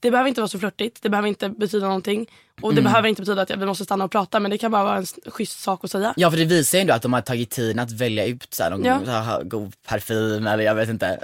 Det 0.00 0.10
behöver 0.10 0.28
inte 0.28 0.40
vara 0.40 0.48
så 0.48 0.58
flörtigt, 0.58 1.02
det 1.02 1.08
behöver 1.10 1.28
inte 1.28 1.48
betyda 1.48 1.86
någonting. 1.86 2.26
Och 2.62 2.72
Mm. 2.72 2.76
det 2.76 2.82
behöver 2.90 3.08
inte 3.08 3.22
betyda 3.22 3.42
att 3.42 3.50
vi 3.50 3.66
måste 3.66 3.84
stanna 3.84 4.04
och 4.04 4.10
prata, 4.10 4.40
men 4.40 4.50
det 4.50 4.58
kan 4.58 4.70
bara 4.70 4.84
vara 4.84 4.96
en 4.96 5.06
schysst 5.26 5.60
sak 5.62 5.84
att 5.84 5.90
säga. 5.90 6.14
Ja 6.16 6.30
för 6.30 6.38
det 6.38 6.44
visar 6.44 6.78
ju 6.78 6.80
ändå 6.82 6.94
att 6.94 7.02
de 7.02 7.12
har 7.12 7.20
tagit 7.20 7.50
tiden 7.50 7.78
att 7.78 7.92
välja 7.92 8.26
ut 8.26 8.46
så 8.54 8.62
här, 8.62 8.70
någon 8.70 8.84
Ja. 9.06 9.40
god 9.44 9.72
parfym 9.88 10.46
eller 10.46 10.64
jag 10.64 10.74
vet 10.74 10.88
inte. 10.88 11.18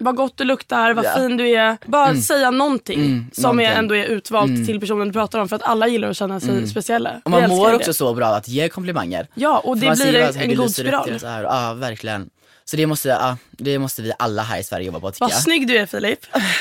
Vad 0.00 0.16
gott 0.16 0.36
du 0.36 0.44
luktar, 0.44 0.92
vad 0.94 1.06
fin 1.14 1.36
du 1.36 1.48
är. 1.48 1.76
Bara 1.86 2.16
säga 2.16 2.50
någonting 2.50 3.00
Mm, 3.00 3.26
som 3.32 3.53
Mm. 3.60 3.72
Är 3.72 3.78
ändå 3.78 3.96
är 3.96 4.04
utvalt 4.04 4.66
till 4.66 4.80
personen 4.80 5.06
du 5.06 5.12
pratar 5.12 5.38
om. 5.38 5.48
För 5.48 5.56
att 5.56 5.62
alla 5.62 5.88
gillar 5.88 6.10
att 6.10 6.16
känna 6.16 6.40
sig 6.40 6.68
speciella. 6.68 7.20
Och 7.24 7.30
man 7.30 7.48
mår 7.48 7.68
det. 7.70 7.76
också 7.76 7.94
så 7.94 8.14
bra 8.14 8.26
att 8.26 8.48
ge 8.48 8.68
komplimanger. 8.68 9.28
Ja, 9.34 9.58
och 9.58 9.78
det 9.78 9.90
blir 9.96 10.14
en, 10.14 10.32
det 10.34 10.40
en 10.40 10.56
god 10.56 10.70
spiral. 10.74 11.08
det 11.12 11.18
så 11.18 11.26
här. 11.26 11.42
Ja 11.42 11.74
verkligen. 11.74 12.30
Så 12.64 12.76
det 12.76 12.86
måste, 12.86 13.08
ja, 13.08 13.36
det 13.50 13.78
måste 13.78 14.02
vi 14.02 14.12
alla 14.18 14.42
här 14.42 14.58
i 14.58 14.62
Sverige 14.64 14.86
jobba 14.86 15.00
på 15.00 15.10
tycker 15.10 15.24
Vad 15.24 15.32
jag. 15.32 15.42
snygg 15.42 15.68
du 15.68 15.76
är 15.78 15.86
Filip. 15.86 16.18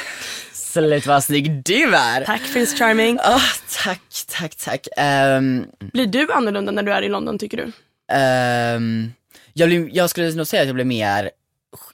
Sluta 0.54 1.10
vad 1.10 1.24
snygg 1.24 1.64
du 1.66 1.96
är! 1.96 2.26
Tack 2.26 2.42
Prince 2.54 2.78
Charming. 2.78 3.20
Ah, 3.24 3.40
tack, 3.84 4.02
tack, 4.32 4.56
tack. 4.56 4.88
Ehm, 4.98 5.66
Blir 5.80 6.08
du 6.08 6.32
annorlunda 6.34 6.72
när 6.72 6.84
du 6.84 6.92
är 6.94 7.02
i 7.02 7.10
London 7.10 7.40
tycker 7.40 7.58
du? 7.58 7.72
ehm, 8.12 9.14
jag, 9.54 9.70
blir, 9.70 9.90
jag 9.94 10.10
skulle 10.10 10.32
nog 10.32 10.48
säga 10.48 10.62
att 10.62 10.68
jag 10.68 10.76
blir 10.76 10.86
mer 10.86 11.30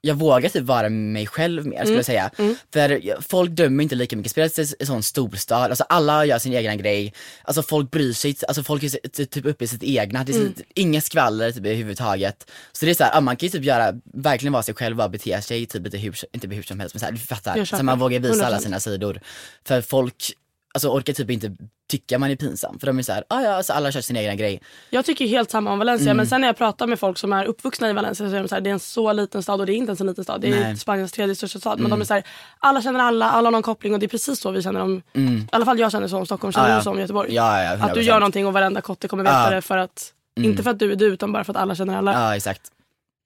jag 0.02 0.16
vågar 0.16 0.50
typ 0.50 0.64
vara 0.64 0.90
mig 0.90 1.28
själv 1.28 1.66
mer 1.66 1.84
skulle 1.84 1.96
jag 1.96 2.06
säga. 2.06 2.32
För 2.74 3.06
jag- 3.06 3.26
folk 3.26 3.52
dömer 3.52 3.84
inte 3.84 3.96
lika 3.96 4.16
mycket, 4.16 4.32
spelar 4.32 4.60
i 4.60 4.76
en 4.80 4.86
sån 4.86 5.04
storstad, 5.04 5.70
alltså 5.70 5.84
alla 5.90 6.26
gör 6.26 6.40
sin 6.40 6.54
egen 6.54 6.78
grej. 6.78 7.14
Alltså 7.44 7.64
folk 7.64 7.92
bryr 7.92 8.14
sig 8.14 8.36
alltså 8.48 8.64
folk 8.64 8.84
är 8.84 9.26
typ 9.26 9.46
uppe 9.46 9.64
i 9.64 9.68
sitt 9.68 9.84
egna, 9.84 10.24
det 10.24 10.34
är 10.34 10.40
mm. 10.40 10.54
inget 10.76 11.04
skvaller 11.04 11.52
typ 11.52 11.66
överhuvudtaget. 11.66 12.52
Så 12.72 12.86
det 12.86 12.92
är 12.92 12.96
såhär, 12.96 13.22
man 13.22 13.36
kan 13.36 13.48
ju 13.48 13.52
typ 13.52 13.64
göra, 13.64 13.94
verkligen 14.14 14.54
vara 14.54 14.64
sig 14.64 14.76
själv 14.76 15.02
och 15.02 15.12
bete 15.12 15.42
sig 15.42 15.66
typ 15.66 15.84
lite 15.84 15.98
hur, 15.98 16.16
inte 16.32 16.48
hur 16.48 16.64
som 16.64 16.80
helst 16.80 16.96
men 16.96 17.00
såhär, 17.00 17.14
du 17.14 17.20
fattar. 17.20 17.66
Så 17.66 17.84
man 17.84 18.00
vågar 18.00 18.20
visa 18.20 18.46
alla 18.46 18.58
100%. 18.58 18.60
sina 18.64 18.80
sidor. 18.80 19.22
För 19.66 19.82
folk, 19.82 20.34
alltså 20.74 20.90
orkar 20.90 21.14
typ 21.14 21.30
inte 21.30 21.52
tycka 21.92 22.20
man 22.20 22.32
är 22.32 22.36
pinsam. 22.36 22.80
För 22.80 22.88
de 22.88 23.00
är 23.00 23.04
såhär, 23.04 23.24
ah, 23.30 23.42
ja 23.42 23.52
alltså 23.52 23.74
alla 23.74 23.92
kör 23.92 24.02
sin 24.02 24.18
egna 24.18 24.36
grej. 24.36 24.62
Jag 24.90 25.06
tycker 25.06 25.28
helt 25.28 25.52
samma 25.52 25.72
om 25.72 25.80
Valencia 25.80 26.06
Mm. 26.06 26.18
men 26.18 26.28
sen 26.28 26.42
när 26.42 26.48
jag 26.48 26.58
pratar 26.58 26.88
med 26.88 27.00
folk 27.00 27.18
som 27.18 27.34
är 27.34 27.46
uppvuxna 27.46 27.90
i 27.90 27.94
Valencia 27.94 28.30
så 28.30 28.36
är 28.36 28.40
de 28.42 28.48
så 28.48 28.56
här, 28.56 28.62
det 28.62 28.70
är 28.70 28.74
en 28.74 28.80
så 28.80 29.14
liten 29.14 29.44
stad 29.44 29.60
och 29.60 29.66
det 29.66 29.74
är 29.74 29.76
inte 29.76 29.90
ens 29.90 30.02
en 30.02 30.08
liten 30.08 30.24
stad. 30.24 30.42
Det 30.42 30.48
är 30.48 30.52
Nej. 30.52 30.64
Mm. 30.64 30.78
Spaniens 30.78 31.12
tredje 31.12 31.36
största 31.36 31.60
stad. 31.60 31.80
Men 31.80 31.92
de 31.92 32.02
är 32.02 32.06
så 32.06 32.14
här, 32.14 32.24
alla 32.60 32.82
känner 32.82 33.00
alla, 33.00 33.30
alla 33.30 33.48
har 33.48 33.52
någon 33.52 33.62
koppling 33.64 33.94
och 33.94 34.00
det 34.00 34.06
är 34.06 34.08
precis 34.08 34.40
så 34.40 34.52
vi 34.52 34.62
känner 34.62 34.80
om, 34.80 35.02
i 35.14 35.48
alla 35.52 35.66
fall 35.66 35.80
jag 35.80 35.92
känner 35.92 36.08
så 36.08 36.18
om 36.18 36.26
Stockholm, 36.26 36.52
känner 36.54 36.66
Mm. 36.68 36.74
Ja, 36.76 36.80
du 36.80 36.84
så 36.84 36.90
om 36.92 37.00
Göteborg? 37.00 37.34
Ja, 37.36 37.64
ja, 37.64 37.72
att 37.72 37.94
du 37.94 38.00
100%. 38.00 38.04
gör 38.04 38.20
någonting 38.20 38.48
och 38.48 38.54
varenda 38.54 38.82
kotte 38.82 39.08
kommer 39.08 39.24
veta. 39.24 39.40
Mm. 39.40 39.56
det 39.56 39.62
för 39.62 39.78
att, 39.78 40.14
inte 40.40 40.64
för 40.64 40.70
att 40.72 40.80
du 40.80 40.92
är 40.92 40.96
du 40.96 41.06
utan 41.06 41.32
bara 41.32 41.44
för 41.44 41.54
att 41.54 41.58
alla 41.58 41.76
känner 41.76 41.98
alla. 41.98 42.14
Ja 42.14 42.36
exakt. 42.36 42.62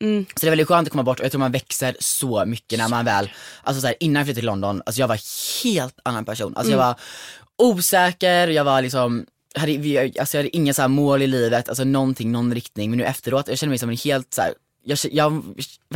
Mm. 0.03 0.25
Så 0.25 0.39
det 0.41 0.47
är 0.47 0.51
väldigt 0.51 0.67
skönt 0.67 0.87
att 0.87 0.91
komma 0.91 1.03
bort 1.03 1.19
och 1.19 1.25
jag 1.25 1.31
tror 1.31 1.39
man 1.39 1.51
växer 1.51 1.95
så 1.99 2.45
mycket 2.45 2.79
när 2.79 2.89
man 2.89 3.05
väl, 3.05 3.29
alltså 3.63 3.81
så 3.81 3.87
här, 3.87 3.95
innan 3.99 4.19
jag 4.19 4.25
flyttade 4.27 4.39
till 4.41 4.45
London, 4.45 4.81
alltså 4.85 4.99
jag 5.01 5.07
var 5.07 5.19
helt 5.63 5.99
annan 6.03 6.25
person. 6.25 6.53
Alltså 6.57 6.73
Mm. 6.73 6.79
jag 6.79 6.87
var 6.87 6.95
osäker, 7.57 8.47
jag 8.47 8.63
var 8.63 8.81
liksom, 8.81 9.25
hade, 9.55 9.71
alltså 10.19 10.37
jag 10.37 10.43
hade 10.43 10.55
inga 10.57 10.73
så 10.73 10.81
här 10.81 10.89
mål 10.89 11.21
i 11.21 11.27
livet, 11.27 11.69
alltså 11.69 11.83
någonting, 11.83 12.31
någon 12.31 12.53
riktning. 12.53 12.89
Men 12.89 12.97
nu 12.99 13.05
efteråt, 13.05 13.47
jag 13.47 13.57
känner 13.57 13.69
mig 13.69 13.77
som 13.77 13.89
en 13.89 13.97
helt 13.97 14.33
så 14.33 14.41
här, 14.41 14.53
jag, 14.85 14.97
jag 15.11 15.43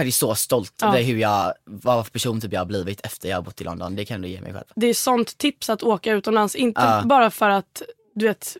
är 0.08 0.12
så 0.12 0.36
stolt 0.36 0.74
Ja. 0.82 0.88
över 0.88 1.02
hur 1.02 1.17
jag, 1.17 1.54
vad 1.65 2.06
för 2.06 2.12
person 2.12 2.41
typ 2.41 2.54
jag 2.54 2.60
har 2.62 2.65
blivit 2.65 3.06
efter 3.06 3.30
jag 3.30 3.38
har 3.38 3.41
bott 3.41 3.62
i 3.62 3.63
London. 3.63 3.96
Det 3.96 4.06
kan 4.06 4.15
ändå 4.15 4.28
ge 4.28 4.41
mig 4.41 4.54
själv. 4.54 4.65
Det 4.76 4.88
är 4.88 4.93
sånt 4.93 5.38
tips 5.38 5.70
att 5.70 5.84
åka 5.84 6.12
utomlands. 6.13 6.56
Inte 6.56 6.82
Ja. 6.82 7.02
bara 7.06 7.32
för 7.32 7.50
att 7.50 7.82
du 8.15 8.28
vet 8.28 8.58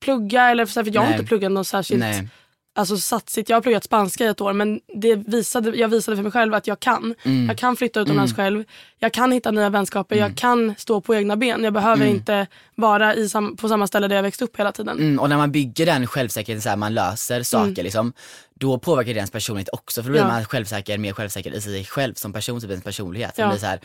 plugga 0.00 0.50
eller 0.50 0.66
för, 0.66 0.84
för 0.84 0.90
jag 0.94 1.00
har 1.00 1.08
Nej. 1.08 1.16
inte 1.18 1.28
pluggat 1.28 1.52
något 1.52 1.66
särskilt 1.66 2.00
Nej. 2.00 2.28
Alltså, 2.74 2.96
satsigt. 2.96 3.48
Jag 3.48 3.56
har 3.56 3.62
pluggat 3.62 3.84
spanska 3.84 4.24
i 4.24 4.26
ett 4.26 4.40
år 4.40 4.52
men 4.52 4.80
det 4.94 5.14
visade, 5.14 5.70
jag 5.76 5.88
visade 5.88 6.16
för 6.16 6.22
mig 6.22 6.32
själv 6.32 6.54
att 6.54 6.66
jag 6.66 6.80
kan. 6.80 7.14
Mm. 7.22 7.46
Jag 7.46 7.58
kan 7.58 7.76
flytta 7.76 8.00
utomlands 8.00 8.36
själv. 8.36 8.64
Jag 8.98 9.12
kan 9.12 9.32
hitta 9.32 9.50
nya 9.50 9.68
vänskaper. 9.70 10.16
Jag 10.16 10.36
kan 10.36 10.74
stå 10.78 11.00
på 11.00 11.14
egna 11.14 11.36
ben. 11.36 11.64
Jag 11.64 11.72
behöver 11.72 12.06
inte 12.06 12.46
vara 12.74 13.14
i 13.14 13.28
sam, 13.28 13.56
på 13.56 13.68
samma 13.68 13.86
ställe 13.86 14.08
där 14.08 14.16
jag 14.16 14.22
växte 14.22 14.44
upp 14.44 14.56
hela 14.56 14.72
tiden. 14.72 14.98
Mm, 14.98 15.18
och 15.18 15.28
när 15.28 15.36
man 15.36 15.52
bygger 15.52 15.86
den 15.86 16.06
självsäkerheten, 16.06 16.62
så 16.62 16.68
här, 16.68 16.76
man 16.76 16.94
löser 16.94 17.42
saker 17.42 17.82
liksom, 17.82 18.12
då 18.54 18.78
påverkar 18.78 19.12
det 19.14 19.18
ens 19.18 19.30
personlighet 19.30 19.68
också. 19.72 20.02
För 20.02 20.08
då 20.08 20.12
blir 20.12 20.20
Mm. 20.20 20.32
Ja. 20.32 20.36
man 20.38 20.44
självsäker, 20.44 20.98
mer 20.98 21.12
självsäker 21.12 21.54
i 21.54 21.60
sig 21.60 21.84
själv 21.84 22.14
som 22.14 22.32
person, 22.32 22.60
typ 22.60 22.70
ens 22.70 22.84
personlighet. 22.84 23.34
Ja. 23.36 23.44
Ja. 23.44 23.50
Blir 23.50 23.60
så 23.60 23.66
här, 23.66 23.80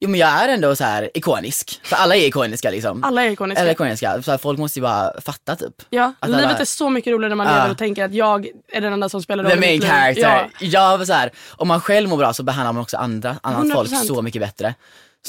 jo 0.00 0.08
men 0.10 0.20
jag 0.20 0.28
är 0.28 0.48
ändå 0.48 0.76
så 0.76 0.84
här 0.84 1.10
ikonisk. 1.14 1.80
För 1.84 1.96
alla 1.96 2.16
är 2.16 2.20
ikoniska 2.26 2.70
liksom. 2.70 3.04
Alla 3.04 3.24
är 3.24 3.30
ikoniska. 3.30 3.60
Eller 3.62 3.72
ikoniska, 3.72 4.22
så 4.22 4.30
här, 4.30 4.38
folk 4.38 4.58
måste 4.58 4.78
ju 4.78 4.82
bara 4.82 5.20
fatta 5.20 5.56
typ. 5.56 5.74
ja, 5.90 6.12
att 6.20 6.30
livet 6.30 6.44
alla- 6.46 6.58
är 6.58 6.64
så 6.64 6.90
mycket 6.90 7.12
roligare 7.12 7.28
när 7.28 7.36
man 7.36 7.46
lever 7.46 7.70
och 7.70 7.78
tänker 7.78 8.04
att 8.04 8.14
jag 8.14 8.46
är 8.72 8.80
den 8.80 8.92
enda 8.92 9.08
som 9.08 9.22
spelar 9.22 9.44
roll 9.44 9.52
The 9.52 9.60
main 9.60 9.80
character. 9.80 10.50
Ja. 10.60 10.96
Ja, 10.98 11.06
så 11.06 11.12
här, 11.12 11.30
om 11.56 11.68
man 11.68 11.80
själv 11.80 12.08
mår 12.08 12.16
bra 12.16 12.32
så 12.32 12.42
behandlar 12.42 12.72
man 12.72 12.82
också 12.82 12.96
andra, 12.96 13.36
annat 13.42 13.72
folk 13.74 13.90
100%. 13.90 13.94
så 14.06 14.22
mycket 14.22 14.42
bättre. 14.42 14.74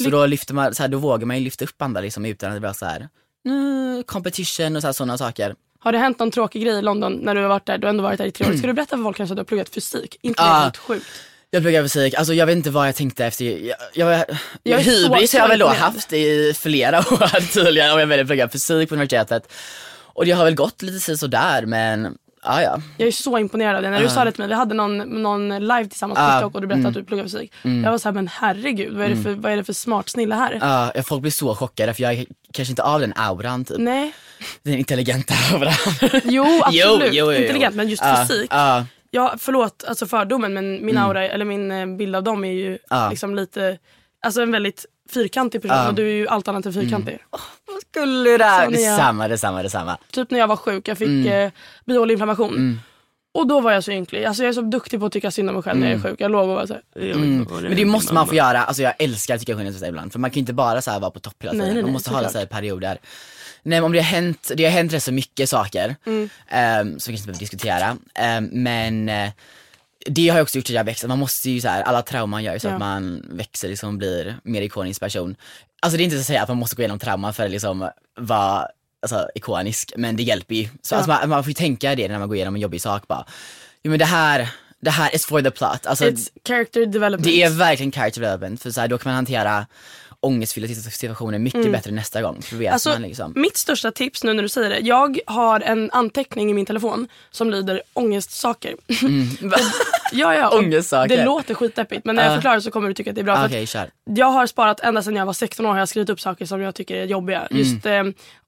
Så 0.04 0.10
då, 0.10 0.26
lyfter 0.26 0.54
man, 0.54 0.74
så 0.74 0.82
här, 0.82 0.88
då 0.88 0.98
vågar 0.98 1.26
man 1.26 1.38
ju 1.38 1.44
lyfta 1.44 1.64
upp 1.64 1.82
andra 1.82 2.00
liksom, 2.00 2.24
utan 2.24 2.48
att 2.50 2.56
det 2.56 2.60
blir 2.60 2.72
så 2.72 2.86
här, 2.86 3.08
mm, 3.46 4.02
competition 4.06 4.76
och 4.76 4.82
sådana 4.96 5.18
saker. 5.18 5.54
Har 5.80 5.92
det 5.92 5.98
hänt 5.98 6.18
någon 6.18 6.30
tråkig 6.30 6.62
grej 6.62 6.78
i 6.78 6.82
London 6.82 7.12
när 7.22 7.34
du 7.34 7.40
har 7.42 7.48
varit 7.48 7.66
där? 7.66 7.78
Du 7.78 7.86
har 7.86 7.90
ändå 7.90 8.02
varit 8.02 8.18
där 8.18 8.24
i 8.24 8.32
tre 8.32 8.46
år. 8.46 8.52
Ska 8.58 8.66
du 8.66 8.72
berätta 8.72 8.96
för 8.96 9.02
folk 9.04 9.16
kanske 9.16 9.32
att 9.32 9.36
du 9.36 9.40
har 9.40 9.44
pluggat 9.44 9.68
fysik? 9.68 10.16
Inte 10.22 10.42
Ah. 10.42 10.60
helt 10.62 10.76
sjukt? 10.76 11.06
Jag 11.50 11.62
pluggar 11.62 11.82
fysik, 11.82 12.14
alltså 12.14 12.34
jag 12.34 12.46
vet 12.46 12.56
inte 12.56 12.70
vad 12.70 12.88
jag 12.88 12.94
tänkte 12.94 13.24
efter, 13.26 13.44
jag, 13.44 13.76
jag, 13.94 14.24
Jag 14.62 14.78
hybris 14.78 15.30
så- 15.30 15.36
har 15.38 15.44
jag 15.44 15.48
väl 15.48 15.58
då 15.58 15.68
haft 15.68 16.12
i 16.12 16.54
flera 16.58 16.98
år 16.98 17.52
tydligen 17.52 17.92
om 17.92 17.98
jag 17.98 18.06
väljer 18.06 18.24
att 18.24 18.28
plugga 18.28 18.48
fysik 18.48 18.88
på 18.88 18.94
universitetet. 18.94 19.52
Och 20.00 20.24
det 20.24 20.30
har 20.32 20.44
väl 20.44 20.54
gått 20.54 20.82
lite 20.82 21.16
sådär 21.16 21.66
men, 21.66 22.16
ja 22.44 22.62
ja. 22.62 22.80
Jag 22.96 23.08
är 23.08 23.12
så 23.12 23.38
imponerad 23.38 23.76
av 23.76 23.82
det. 23.82 23.90
När 23.90 24.00
du 24.02 24.08
sa 24.08 24.24
det 24.24 24.32
till 24.32 24.40
mig, 24.40 24.48
vi 24.48 24.54
hade 24.54 24.74
någon, 24.74 24.98
någon 25.22 25.48
live 25.60 25.86
tillsammans 25.88 26.16
på 26.18 26.22
Ah, 26.24 26.38
TikTok 26.38 26.54
och 26.54 26.60
du 26.60 26.66
berättade 26.66 26.80
mm. 26.88 26.88
att 26.90 26.94
du 26.94 27.04
pluggar 27.04 27.24
fysik. 27.24 27.52
Jag 27.62 27.90
var 27.90 27.98
såhär, 27.98 28.14
men 28.14 28.28
herregud 28.28 28.96
vad 28.96 29.04
är, 29.06 29.08
det 29.08 29.22
för, 29.22 29.34
vad 29.34 29.52
är 29.52 29.56
det 29.56 29.64
för 29.64 29.72
smart 29.72 30.08
snille 30.08 30.34
här? 30.34 30.58
Ja, 30.60 30.92
ja, 30.94 31.02
folk 31.02 31.22
blir 31.22 31.32
så 31.32 31.54
chockade 31.54 31.94
för 31.94 32.02
jag 32.02 32.12
är 32.14 32.26
kanske 32.52 32.72
inte 32.72 32.82
av 32.82 33.00
den 33.00 33.12
auran 33.16 33.64
typ. 33.64 33.78
Nej, 33.78 34.12
Den 34.62 34.74
intelligenta 34.74 35.34
auran. 35.54 35.74
jo 36.24 36.60
absolut. 36.64 36.74
Jo, 36.74 37.08
jo, 37.12 37.32
jo. 37.32 37.32
Intelligent 37.32 37.74
men 37.76 37.88
just 37.88 38.02
fysik. 38.28 38.50
Ja. 39.10 39.34
Förlåt 39.38 39.84
alltså 39.88 40.06
fördomen 40.06 40.54
men 40.54 40.86
min 40.86 40.98
aura, 40.98 41.28
eller 41.28 41.44
min 41.44 41.70
eh, 41.70 41.86
bild 41.86 42.16
av 42.16 42.22
dem 42.22 42.44
är 42.44 42.52
ju 42.52 42.78
Ja. 42.90 43.10
liksom 43.10 43.34
lite, 43.34 43.78
alltså 44.26 44.42
en 44.42 44.52
väldigt 44.52 44.86
fyrkantig 45.14 45.62
person 45.62 45.76
Ja. 45.76 45.88
och 45.88 45.94
du 45.94 46.02
är 46.06 46.12
ju 46.14 46.28
allt 46.28 46.48
annat 46.48 46.66
än 46.66 46.72
fyrkantig. 46.72 47.18
Vad 47.30 47.80
skulle 47.90 48.30
du 48.30 48.38
där? 48.38 48.64
Så 48.64 48.70
ni 48.70 48.82
är- 48.84 48.90
Detsamma, 48.90 49.28
detsamma, 49.28 49.62
detsamma. 49.62 49.98
Typ 50.12 50.30
när 50.30 50.38
jag 50.38 50.46
var 50.46 50.56
sjuk, 50.56 50.88
jag 50.88 50.98
fick 50.98 51.08
Mm. 51.08 51.46
eh, 51.46 51.52
bihåleinflammation. 51.86 52.80
Och 53.34 53.46
då 53.46 53.60
var 53.60 53.72
jag 53.72 53.84
så 53.84 53.90
ynklig. 53.92 54.24
Alltså 54.24 54.42
jag 54.42 54.48
är 54.48 54.52
så 54.52 54.60
duktig 54.60 55.00
på 55.00 55.06
att 55.06 55.12
tycka 55.12 55.30
synd 55.30 55.48
om 55.48 55.54
mig 55.54 55.62
själv 55.62 55.78
när 55.80 55.90
jag 55.90 55.98
är 55.98 56.02
sjuk. 56.02 56.20
Jag 56.20 56.30
låg 56.30 56.48
och 56.48 56.56
var 56.56 56.66
såhär. 56.66 56.82
Mm. 56.96 57.46
Men 57.62 57.76
det 57.76 57.84
måste 57.84 58.14
man 58.14 58.26
få 58.26 58.34
göra, 58.34 58.64
alltså 58.64 58.82
jag 58.82 58.94
älskar 58.98 59.34
att 59.34 59.40
tycka 59.40 59.56
synd 59.56 59.68
om 59.68 59.74
sig 59.74 59.88
ibland 59.88 60.12
för 60.12 60.18
man 60.18 60.30
kan 60.30 60.34
ju 60.34 60.40
inte 60.40 60.52
bara 60.52 60.80
så 60.82 60.90
här 60.90 61.00
vara 61.00 61.10
på 61.10 61.20
topp 61.20 61.34
hela 61.40 61.52
Nej, 61.52 61.60
tiden. 61.60 61.74
nej, 61.74 61.82
man 61.82 61.88
nej, 61.88 61.92
måste 61.92 62.10
ha 62.10 62.16
såklart. 62.16 62.32
så 62.32 62.38
här 62.38 62.46
perioder. 62.46 62.98
Nej 63.68 63.80
men 63.80 63.84
om 63.84 63.92
det 63.92 63.98
har 63.98 64.04
hänt, 64.04 64.50
det 64.56 64.64
har 64.64 64.70
hänt 64.70 64.92
rätt 64.92 65.02
så 65.02 65.12
mycket 65.12 65.50
saker 65.50 65.96
Mm. 66.06 66.28
ehm, 66.48 66.86
som 66.86 66.94
vi 66.94 66.98
kanske 66.98 67.12
inte 67.12 67.26
behöver 67.26 67.38
diskutera. 67.40 67.96
Ehm, 68.14 68.44
men 68.52 69.08
eh, 69.08 69.30
det 70.06 70.28
har 70.28 70.36
ju 70.38 70.42
också 70.42 70.58
gjort 70.58 70.64
att 70.66 70.70
jag 70.70 70.84
växer, 70.84 71.08
man 71.08 71.18
måste 71.18 71.50
ju 71.50 71.60
så 71.60 71.68
här, 71.68 71.82
alla 71.82 72.02
trauman 72.02 72.44
gör 72.44 72.52
ju 72.54 72.58
så 72.60 72.66
Ja. 72.68 72.72
att 72.72 72.78
man 72.78 73.22
växer 73.30 73.68
liksom 73.68 73.98
blir 73.98 74.36
mer 74.42 74.62
ikonisk 74.62 75.00
person. 75.00 75.36
Alltså 75.82 75.96
det 75.96 76.02
är 76.02 76.04
inte 76.04 76.16
så 76.16 76.20
att 76.20 76.26
säga 76.26 76.42
att 76.42 76.48
man 76.48 76.56
måste 76.56 76.76
gå 76.76 76.82
igenom 76.82 76.98
trauma 76.98 77.32
för 77.32 77.44
att 77.44 77.50
liksom 77.50 77.90
vara 78.18 78.66
alltså, 79.02 79.28
ikonisk, 79.34 79.92
men 79.96 80.16
det 80.16 80.22
hjälper 80.22 80.54
ju. 80.54 80.68
Så 80.82 80.94
Ja. 80.94 80.96
alltså, 80.96 81.10
man, 81.10 81.28
man 81.28 81.44
får 81.44 81.50
ju 81.50 81.54
tänka 81.54 81.94
det 81.94 82.08
när 82.08 82.18
man 82.18 82.28
går 82.28 82.36
igenom 82.36 82.54
en 82.54 82.60
jobbig 82.60 82.80
sak 82.82 83.08
bara, 83.08 83.26
jo 83.82 83.90
men 83.90 83.98
det 83.98 84.04
här, 84.04 84.48
det 84.80 84.90
här 84.90 85.14
is 85.14 85.26
for 85.26 85.42
the 85.42 85.50
plot. 85.50 85.86
Alltså, 85.86 86.04
It's 86.04 86.28
character 86.48 86.86
development. 86.86 87.24
det 87.24 87.42
är 87.42 87.50
verkligen 87.50 87.92
character 87.92 88.20
development, 88.20 88.62
för 88.62 88.70
så 88.70 88.80
här, 88.80 88.88
då 88.88 88.98
kan 88.98 89.10
man 89.10 89.14
hantera 89.14 89.66
ångestfyllda 90.20 90.68
situationer 90.74 91.38
mycket 91.38 91.72
bättre 91.72 91.90
nästa 91.90 92.22
gång. 92.22 92.42
För 92.42 92.56
vet 92.56 92.72
Alltså, 92.72 92.88
man 92.90 93.02
liksom. 93.02 93.32
Mitt 93.36 93.56
största 93.56 93.90
tips 93.90 94.24
nu 94.24 94.32
när 94.32 94.42
du 94.42 94.48
säger 94.48 94.70
det. 94.70 94.78
Jag 94.78 95.18
har 95.26 95.60
en 95.60 95.90
anteckning 95.90 96.50
i 96.50 96.54
min 96.54 96.66
telefon 96.66 97.08
som 97.30 97.50
lyder 97.50 97.82
ångestsaker. 97.94 98.74
ja, 100.12 100.34
ja, 100.34 100.48
och 100.48 100.58
Ångestsaker. 100.58 101.16
Det 101.16 101.24
låter 101.24 101.54
skitdeppigt 101.54 102.04
men 102.04 102.16
när 102.16 102.22
jag 102.22 102.32
Ja. 102.32 102.36
förklarar 102.36 102.60
så 102.60 102.70
kommer 102.70 102.88
du 102.88 102.94
tycka 102.94 103.10
att 103.10 103.14
det 103.14 103.20
är 103.20 103.24
bra. 103.24 103.34
Ah, 103.36 103.48
För. 103.48 103.90
Jag 104.04 104.26
har 104.26 104.46
sparat 104.46 104.80
ända 104.80 105.02
sedan 105.02 105.16
jag 105.16 105.26
var 105.26 105.32
16 105.32 105.66
år 105.66 105.70
har 105.72 105.78
jag 105.78 105.88
skrivit 105.88 106.10
upp 106.10 106.20
saker 106.20 106.46
som 106.46 106.60
jag 106.60 106.74
tycker 106.74 106.96
är 106.96 107.04
jobbiga. 107.04 107.46
Mm. 107.50 107.58
Just 107.62 107.86
eh, 107.86 108.04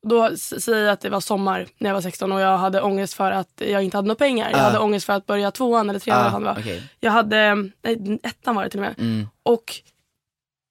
Då 0.09 0.37
säger 0.37 0.79
jag 0.85 0.93
att 0.93 1.01
det 1.01 1.09
var 1.11 1.21
sommar 1.21 1.67
när 1.79 1.91
jag 1.91 1.95
var 1.95 2.01
16 2.03 2.33
och 2.33 2.41
jag 2.41 2.59
hade 2.59 2.81
ångest 2.83 3.15
för 3.15 3.31
att 3.33 3.63
jag 3.69 3.83
inte 3.83 3.97
hade 3.97 4.09
några 4.09 4.19
pengar. 4.19 4.51
Jag 4.51 4.61
Ah. 4.61 4.63
hade 4.63 4.79
ångest 4.79 5.07
för 5.07 5.13
att 5.13 5.27
börja 5.27 5.51
tvåan 5.51 5.91
eller 5.91 5.99
trean. 6.01 6.19
Ah, 6.19 6.21
eller 6.21 6.31
vad 6.31 6.43
fan 6.43 6.43
det 6.43 6.61
var. 6.63 6.73
okej. 6.73 6.83
Jag 7.01 7.11
hade, 7.11 7.55
nej, 7.85 8.21
ettan 8.23 8.55
var 8.55 8.65
det 8.65 8.71
till 8.71 8.81
och 8.81 8.87
med. 8.87 8.95
Mm, 8.99 9.29
Och 9.43 9.65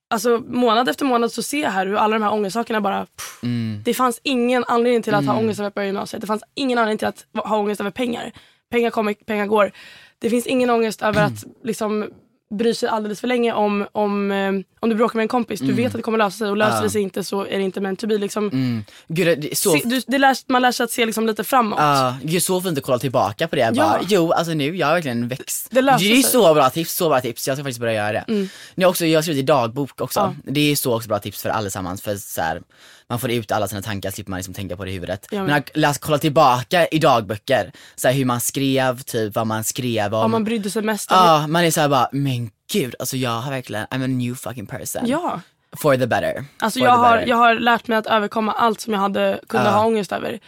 alltså 0.10 0.44
månad 0.48 0.90
efter 0.90 1.06
månad 1.06 1.32
så 1.32 1.44
ser 1.44 1.62
jag 1.62 1.72
här 1.72 1.86
hur 1.86 1.96
alla 1.96 2.14
de 2.20 2.24
här 2.24 2.34
ångestsakerna 2.34 2.82
bara 2.82 3.06
pff, 3.06 3.40
mm, 3.44 3.82
det 3.86 3.94
fanns 3.94 4.20
ingen 4.24 4.64
anledning 4.68 5.02
till 5.04 5.14
att 5.14 5.26
ha 5.26 5.34
Mm. 5.34 5.46
ångest 5.46 5.60
över 5.60 5.68
att 5.68 5.74
börja 5.74 5.86
gymnasiet. 5.86 6.22
Det 6.22 6.28
fanns 6.28 6.44
ingen 6.56 6.78
anledning 6.78 6.98
till 6.98 7.08
att 7.08 7.26
ha 7.34 7.58
ångest 7.58 7.82
över 7.82 7.92
pengar. 7.92 8.32
Pengar 8.72 8.90
kommer, 8.90 9.14
pengar 9.14 9.46
går. 9.46 9.72
Det 10.20 10.30
finns 10.30 10.48
ingen 10.48 10.70
ångest 10.70 11.02
över 11.02 11.24
att 11.24 11.44
liksom 11.64 12.10
bryr 12.50 12.74
sig 12.74 12.90
alldeles 12.90 13.20
för 13.22 13.28
länge 13.28 13.54
om, 13.54 13.88
om, 13.92 14.32
eh, 14.32 14.52
om 14.80 14.90
du 14.90 14.96
bråkar 14.96 15.16
med 15.16 15.24
en 15.24 15.28
kompis. 15.28 15.60
Du 15.60 15.74
vet 15.74 15.88
att 15.88 15.94
det 15.94 16.02
kommer 16.02 16.18
lösa 16.18 16.38
sig 16.38 16.50
och 16.50 16.58
löser 16.58 16.76
Ja. 16.76 16.82
det 16.82 16.90
sig 16.90 17.02
inte 17.02 17.24
så 17.24 17.46
är 17.46 17.58
det 17.58 17.64
inte 17.64 17.82
meant 17.82 18.00
to 18.00 18.08
be. 18.08 18.18
Liksom. 18.18 18.48
Mm. 18.48 18.84
Gud, 19.08 19.40
det 19.40 19.58
så, 19.58 19.72
Se, 19.72 19.82
du, 19.86 20.02
det 20.08 20.18
lär, 20.18 20.38
man 20.52 20.62
lär 20.62 20.72
sig 20.72 20.84
att 20.84 20.92
se 20.92 21.06
liksom 21.06 21.28
lite 21.28 21.44
framåt. 21.44 21.80
Ja, 21.80 22.16
gud 22.24 22.44
så 22.44 22.62
fint 22.62 22.78
att 22.78 22.84
kolla 22.84 23.00
tillbaka 23.00 23.48
på 23.48 23.56
det. 23.56 23.62
Ja. 23.62 23.72
Bara, 23.72 24.00
jo, 24.08 24.32
alltså 24.32 24.54
nu, 24.54 24.76
jag 24.76 24.88
har 24.88 24.94
verkligen 24.94 25.28
växt. 25.28 25.68
Det 25.72 25.82
löser 25.82 26.06
är 26.06 26.14
sig. 26.14 26.24
så 26.24 26.54
bra 26.54 26.70
tips, 26.70 26.94
så 26.96 27.10
bra 27.10 27.22
tips. 27.22 27.48
Jag 27.48 27.58
ska 27.58 27.64
faktiskt 27.64 27.80
börja 27.80 27.94
göra 27.94 28.12
det. 28.12 28.48
Nu 28.76 28.86
har 28.86 28.90
också, 28.90 29.06
jag 29.06 29.18
har 29.18 29.22
skrivit 29.22 29.44
i 29.44 29.46
dagbok 29.46 30.02
också. 30.02 30.20
Ja. 30.20 30.36
Det 30.44 30.72
är 30.72 30.76
så 30.76 30.96
också 30.96 31.10
bra 31.10 31.20
tips 31.20 31.42
för 31.42 31.50
allesammans. 31.50 32.02
För 32.02 32.16
så 32.16 32.42
här, 32.42 32.62
man 33.10 33.20
får 33.20 33.32
ut 33.32 33.52
alla 33.52 33.68
sina 33.68 33.82
tankar, 33.82 34.12
slipper 34.12 34.30
man 34.30 34.38
liksom 34.38 34.54
tänka 34.54 34.78
på 34.78 34.86
det 34.86 34.92
i 34.92 34.94
huvudet. 34.94 35.28
Ja, 35.32 35.44
men- 35.44 35.64
men 35.76 35.86
att 35.90 36.00
kolla 36.00 36.18
tillbaka 36.18 36.88
i 36.88 37.00
dagböcker, 37.00 37.72
så 37.96 38.08
här, 38.08 38.16
hur 38.16 38.26
man 38.26 38.42
skrev, 38.42 39.00
typ 39.02 39.36
vad 39.36 39.48
man 39.48 39.64
skrev 39.64 40.14
om. 40.14 40.20
Vad 40.20 40.30
man 40.30 40.44
brydde 40.44 40.70
sig 40.70 40.82
mest 40.82 41.12
om. 41.12 41.18
Ja, 41.18 41.48
man 41.48 41.64
är 41.64 41.72
såhär 41.72 41.90
bara, 41.90 42.10
men 42.12 42.52
gud, 42.72 42.96
alltså 43.00 43.18
jag 43.18 43.32
har 43.42 43.52
verkligen, 43.52 43.86
I'm 43.86 44.04
a 44.04 44.08
new 44.08 44.36
fucking 44.36 44.66
person. 44.68 45.02
Ja. 45.06 45.42
For 45.78 45.98
the 45.98 46.08
better. 46.08 46.46
Alltså 46.60 46.80
For 46.80 46.88
jag 46.88 46.96
har, 46.98 47.18
better. 47.18 47.30
jag 47.30 47.38
har 47.38 47.56
lärt 47.56 47.88
mig 47.88 47.98
att 47.98 48.08
överkomma 48.08 48.52
allt 48.54 48.82
som 48.82 48.94
jag 48.94 49.00
hade 49.00 49.40
kunnat 49.48 49.66
Ja. 49.66 49.72
ha 49.72 49.86
ångest 49.86 50.12
över. 50.12 50.40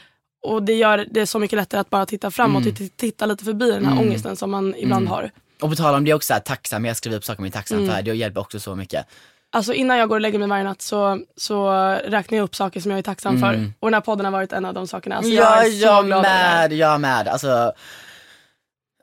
Och 0.43 0.63
det 0.63 0.73
gör 0.73 1.07
det 1.11 1.27
så 1.27 1.39
mycket 1.39 1.57
lättare 1.57 1.81
att 1.81 1.89
bara 1.89 2.05
titta 2.05 2.31
framåt 2.31 2.61
Mm. 2.65 2.73
och 2.73 2.97
titta, 2.97 3.25
lite 3.25 3.43
förbi 3.43 3.71
den 3.71 3.85
här 3.85 3.99
ångesten 3.99 4.35
som 4.35 4.51
man 4.51 4.75
ibland 4.75 5.07
har. 5.07 5.31
Och 5.61 5.69
på 5.69 5.75
tal 5.75 5.95
om 5.95 6.05
det 6.05 6.13
också, 6.13 6.27
så 6.27 6.33
här, 6.33 6.39
tacksamhet, 6.41 6.97
skriva 6.97 7.15
upp 7.17 7.25
saker 7.25 7.41
man 7.41 7.47
är 7.47 7.51
tacksam 7.51 7.77
Mm. 7.77 7.95
för, 7.95 8.01
det 8.01 8.13
hjälper 8.15 8.41
också 8.41 8.59
så 8.59 8.75
mycket. 8.75 9.05
Alltså 9.53 9.73
innan 9.73 9.97
jag 9.97 10.09
går 10.09 10.15
och 10.15 10.21
lägger 10.21 10.39
mig 10.39 10.47
varje 10.47 10.63
natt 10.63 10.81
så, 10.81 11.19
så 11.37 11.71
räknar 12.05 12.37
jag 12.37 12.43
upp 12.43 12.55
saker 12.55 12.79
som 12.79 12.91
jag 12.91 12.97
är 12.97 13.03
tacksam 13.03 13.39
för. 13.39 13.71
Och 13.79 13.87
den 13.87 13.93
här 13.93 14.01
podden 14.01 14.25
har 14.25 14.31
varit 14.31 14.53
en 14.53 14.65
av 14.65 14.73
de 14.73 14.87
sakerna. 14.87 15.15
Alltså 15.15 15.31
jag 15.31 15.45
ja, 15.45 15.65
är 15.65 15.69
så 15.69 15.85
jag 15.85 16.05
glad 16.05 16.21
med, 16.21 16.73
jag 16.73 17.01
med. 17.01 17.27
Alltså, 17.27 17.73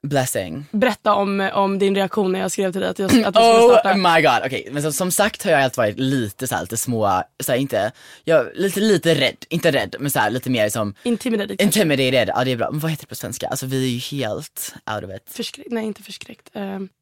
blessing. 0.08 0.66
Berätta 0.70 1.14
om, 1.14 1.50
om 1.54 1.78
din 1.78 1.94
reaktion 1.94 2.32
när 2.32 2.40
jag 2.40 2.50
skrev 2.50 2.72
till 2.72 2.80
dig 2.80 2.90
att, 2.90 2.98
jag, 2.98 3.06
att 3.06 3.14
du 3.14 3.20
skulle 3.20 3.34
Oh 3.42 3.78
starta. 3.78 3.94
my 3.94 4.22
god, 4.22 4.40
okej. 4.46 4.68
Men 4.72 4.82
som, 4.82 4.92
som 4.92 5.10
sagt 5.10 5.44
har 5.44 5.50
jag 5.50 5.62
alltid 5.62 5.76
varit 5.76 5.98
lite 5.98 6.46
så 6.46 6.54
här, 6.54 6.62
lite 6.62 6.76
små, 6.76 7.22
så 7.42 7.52
här, 7.52 7.58
inte, 7.58 7.92
jag, 8.24 8.46
lite, 8.54 8.80
lite 8.80 9.14
rädd, 9.14 9.36
inte 9.48 9.70
rädd, 9.70 9.96
men 10.00 10.10
så 10.10 10.18
här, 10.18 10.30
lite 10.30 10.50
mer 10.50 10.68
som 10.68 10.94
Intimidated. 11.02 11.60
intimidated, 11.62 12.28
ja 12.36 12.44
det 12.44 12.50
är 12.52 12.56
bra. 12.56 12.70
Men 12.70 12.80
vad 12.80 12.90
heter 12.90 13.02
det 13.04 13.08
på 13.08 13.14
svenska? 13.14 13.48
Alltså 13.48 13.66
vi 13.66 13.84
är 13.84 13.88
ju 13.90 13.98
helt 14.18 14.74
out 14.94 15.04
of 15.04 15.16
it. 15.16 15.22
Förskräckt, 15.34 15.68
nej 15.72 15.84
inte 15.84 16.02
förskräckt. 16.02 16.48
Ehm, 16.54 16.88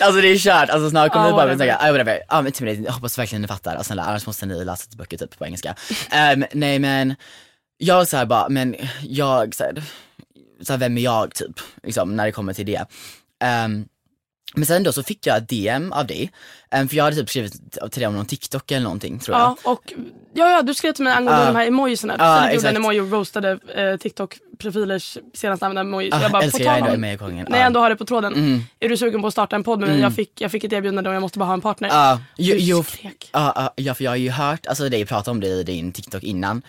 Alltså 0.00 0.20
det 0.20 0.28
är 0.28 0.38
kört, 0.38 0.70
alltså 0.70 0.90
snart 0.90 1.12
kommer 1.12 1.26
vi 1.26 1.32
bara 1.32 1.46
whatever. 1.46 1.56
snacka, 1.66 1.78
ah, 1.88 1.92
whatever. 1.92 2.20
Ja 2.28 2.36
men 2.36 2.46
intimidated, 2.46 2.84
jag 2.86 2.92
hoppas 2.92 3.18
verkligen 3.18 3.42
ni 3.42 3.48
fattar, 3.48 3.76
alltså, 3.76 3.92
annars 3.92 4.26
måste 4.26 4.46
ni 4.46 4.64
läsa 4.64 4.84
böcker 4.96 5.16
typ 5.16 5.38
på 5.38 5.44
engelska. 5.46 5.74
Ehm, 6.10 6.44
nej 6.52 6.78
men, 6.78 7.14
jag 7.78 8.08
så 8.08 8.16
här 8.16 8.24
bara, 8.26 8.48
men 8.48 8.76
jag 9.02 9.54
så 9.54 9.64
här, 9.64 9.82
så 10.62 10.72
här, 10.72 10.78
vem 10.80 10.98
är 10.98 11.02
jag 11.02 11.34
typ, 11.34 11.60
liksom, 11.82 12.16
när 12.16 12.26
det 12.26 12.32
kommer 12.32 12.52
till 12.52 12.66
det. 12.66 12.86
Ehm, 13.44 13.84
men 14.54 14.66
sen 14.66 14.82
då 14.82 14.92
så 14.92 15.02
fick 15.02 15.26
jag 15.26 15.36
ett 15.36 15.48
DM 15.48 15.92
av 15.92 16.06
dig, 16.06 16.32
ehm, 16.70 16.88
för 16.88 16.96
jag 16.96 17.04
hade 17.04 17.16
typ 17.16 17.28
skrivit 17.30 17.52
till 17.90 18.00
dig 18.00 18.06
om 18.06 18.14
någon 18.16 18.26
TikTok 18.26 18.70
eller 18.70 18.82
någonting 18.84 19.18
tror 19.18 19.36
jag. 19.38 19.56
ja, 19.64 19.70
och, 19.70 19.92
ja, 20.34 20.50
ja, 20.50 20.62
du 20.62 20.74
skrev 20.74 20.92
till 20.92 21.04
mig 21.04 21.12
angående 21.12 21.42
Ja. 21.42 21.46
de 21.52 21.56
här 21.56 21.66
emojisarna. 21.66 22.16
Ja, 22.18 22.40
Filip 22.42 22.54
gjorde 22.54 22.68
en 22.68 22.76
emoji 22.76 23.00
och 23.00 23.10
roastade 23.12 23.50
eh, 23.50 23.96
TikTok-profilers 23.96 25.18
senast 25.34 25.62
använda 25.62 25.80
emojis. 25.80 26.14
Ah, 26.14 26.22
jag 26.22 26.32
bara, 26.32 26.42
älskar 26.42 26.64
jag 26.64 26.78
tal 26.78 26.88
ändå 27.04 27.24
gången. 27.24 27.46
när 27.48 27.56
jag 27.56 27.62
Ja. 27.62 27.66
ändå 27.66 27.80
har 27.80 27.90
det 27.90 27.96
på 27.96 28.04
tråden. 28.04 28.34
Mm. 28.34 28.60
Är 28.80 28.88
du 28.88 28.96
sugen 28.96 29.20
på 29.20 29.26
att 29.26 29.32
starta 29.34 29.56
en 29.56 29.64
podd 29.64 29.78
med 29.78 29.88
mig? 29.88 29.96
Mm. 29.96 30.02
Jag, 30.02 30.14
fick, 30.14 30.40
jag 30.40 30.50
fick 30.50 30.64
ett 30.64 30.72
erbjudande 30.72 31.10
och 31.10 31.16
jag 31.16 31.20
måste 31.22 31.38
bara 31.38 31.44
ha 31.46 31.54
en 31.54 31.60
partner. 31.60 31.90
Jo, 32.36 32.54
Du 32.54 32.60
jo, 32.60 32.82
skrek. 32.84 33.30
ja, 33.32 33.94
för 33.94 34.02
jag 34.04 34.10
har 34.10 34.16
ju 34.16 34.30
hört 34.30 34.66
alltså, 34.66 34.88
dig 34.88 35.06
prata 35.06 35.30
om 35.30 35.40
det 35.40 35.46
i 35.48 35.62
din 35.62 35.92
TikTok 35.92 36.22
innan. 36.22 36.62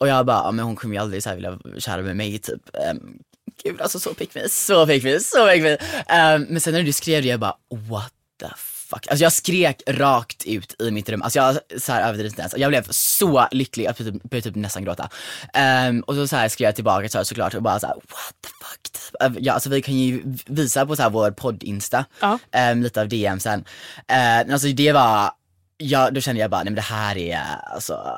Och 0.00 0.08
jag 0.08 0.26
bara, 0.26 0.50
men 0.52 0.64
hon 0.64 0.76
kommer 0.76 0.94
ju 0.94 1.00
aldrig 1.00 1.22
så 1.22 1.34
vilja 1.34 1.58
köra 1.78 2.02
med 2.02 2.16
mig 2.16 2.38
typ. 2.38 2.60
Um, 2.92 3.18
gud 3.64 3.80
alltså 3.80 4.00
så 4.00 4.14
pick 4.14 4.34
me, 4.34 4.48
så 4.48 4.86
pick 4.86 5.04
me, 5.04 5.20
så 5.20 5.48
pick 5.48 5.62
me. 5.62 5.76
Ehm, 6.08 6.42
men 6.48 6.60
sen 6.60 6.72
när 6.74 6.82
du 6.82 6.92
skrev 6.92 7.22
det 7.22 7.28
jag 7.28 7.40
bara, 7.40 7.54
what 7.88 8.12
the 8.40 8.48
fuck. 8.90 9.06
Alltså 9.08 9.22
jag 9.22 9.32
skrek 9.32 9.82
rakt 9.86 10.44
ut 10.46 10.82
i 10.82 10.90
mitt 10.90 11.08
rum. 11.08 11.22
Alltså 11.22 11.38
jag 11.38 11.58
så 11.82 11.92
här 11.92 12.02
överdrivet 12.02 12.32
inte 12.32 12.42
ens. 12.42 12.54
Jag 12.56 12.70
blev 12.70 12.86
så 12.90 13.48
lycklig, 13.50 13.84
jag 13.84 13.94
började 13.94 14.20
typ, 14.30 14.44
typ 14.44 14.54
nästan 14.54 14.84
gråta. 14.84 15.08
Ehm, 15.54 16.00
och 16.00 16.14
så, 16.14 16.28
så 16.28 16.36
här 16.36 16.48
skrev 16.48 16.66
jag 16.66 16.74
tillbaka 16.74 17.08
så 17.08 17.18
här, 17.18 17.24
såklart 17.24 17.54
och 17.54 17.62
bara 17.62 17.80
så 17.80 17.86
här, 17.86 17.94
what 17.94 18.34
the 18.42 18.48
fuck. 18.48 18.92
Typ. 18.92 19.36
Ja, 19.44 19.52
alltså 19.52 19.70
vi 19.70 19.82
kan 19.82 19.94
ju 19.94 20.22
visa 20.46 20.86
på 20.86 20.96
så 20.96 21.02
här 21.02 21.10
vår 21.10 21.30
podd-insta, 21.30 22.04
Ja. 22.20 22.38
ehm, 22.52 22.82
lite 22.82 23.00
av 23.00 23.08
DM 23.08 23.40
sen. 23.40 23.64
Ehm, 24.08 24.52
alltså 24.52 24.68
det 24.68 24.92
var, 24.92 25.30
ja, 25.76 26.10
då 26.10 26.20
kände 26.20 26.40
jag 26.40 26.50
bara, 26.50 26.58
nej 26.62 26.64
men 26.64 26.74
det 26.74 26.80
här 26.82 27.16
är 27.18 27.40
alltså, 27.74 28.14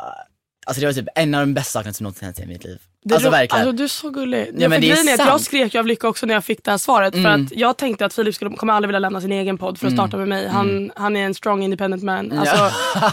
alltså 0.66 0.81
det 0.81 0.87
var 0.87 0.92
typ 0.92 1.09
en 1.14 1.35
av 1.35 1.40
de 1.40 1.55
bästa 1.55 1.70
sakerna 1.79 1.92
som 1.92 2.05
någonsin 2.05 2.25
hänt 2.27 2.40
i 2.40 2.46
mitt 2.46 2.64
liv. 2.64 2.79
Det 3.05 3.14
alltså 3.14 3.31
verkligen. 3.31 3.61
Alltså, 3.66 3.77
du 3.77 3.85
är 3.85 3.88
så 3.88 4.11
gullig. 4.11 4.51
Ja, 4.59 4.68
men 4.68 4.73
för 4.73 4.81
det 4.81 4.90
är 4.90 5.01
att 5.01 5.07
jag 5.07 5.18
sant. 5.18 5.42
skrek 5.44 5.75
ju 5.75 5.81
av 5.81 5.87
lycka 5.87 6.09
också 6.09 6.27
när 6.27 6.35
jag 6.35 6.44
fick 6.44 6.64
det 6.64 6.70
här 6.70 6.79
svaret. 6.79 7.12
För 7.14 7.18
Mm. 7.20 7.44
att 7.46 7.53
jag 7.53 7.77
tänkte 7.77 8.05
att 8.07 8.14
Filip 8.14 8.35
skulle, 8.35 8.57
kommer 8.57 8.73
aldrig 8.73 8.88
vilja 8.88 8.99
lämna 8.99 9.20
sin 9.20 9.33
egen 9.33 9.59
podd 9.59 9.79
för 9.79 9.87
att 9.87 9.92
starta 9.92 10.16
med 10.16 10.29
mig. 10.29 10.49
Han, 10.49 10.92
han 10.96 11.16
är 11.16 11.25
en 11.27 11.35
strong 11.35 11.62
independent 11.62 12.03
man. 12.03 12.33
Alltså, 12.38 12.57
Ja. 12.94 13.12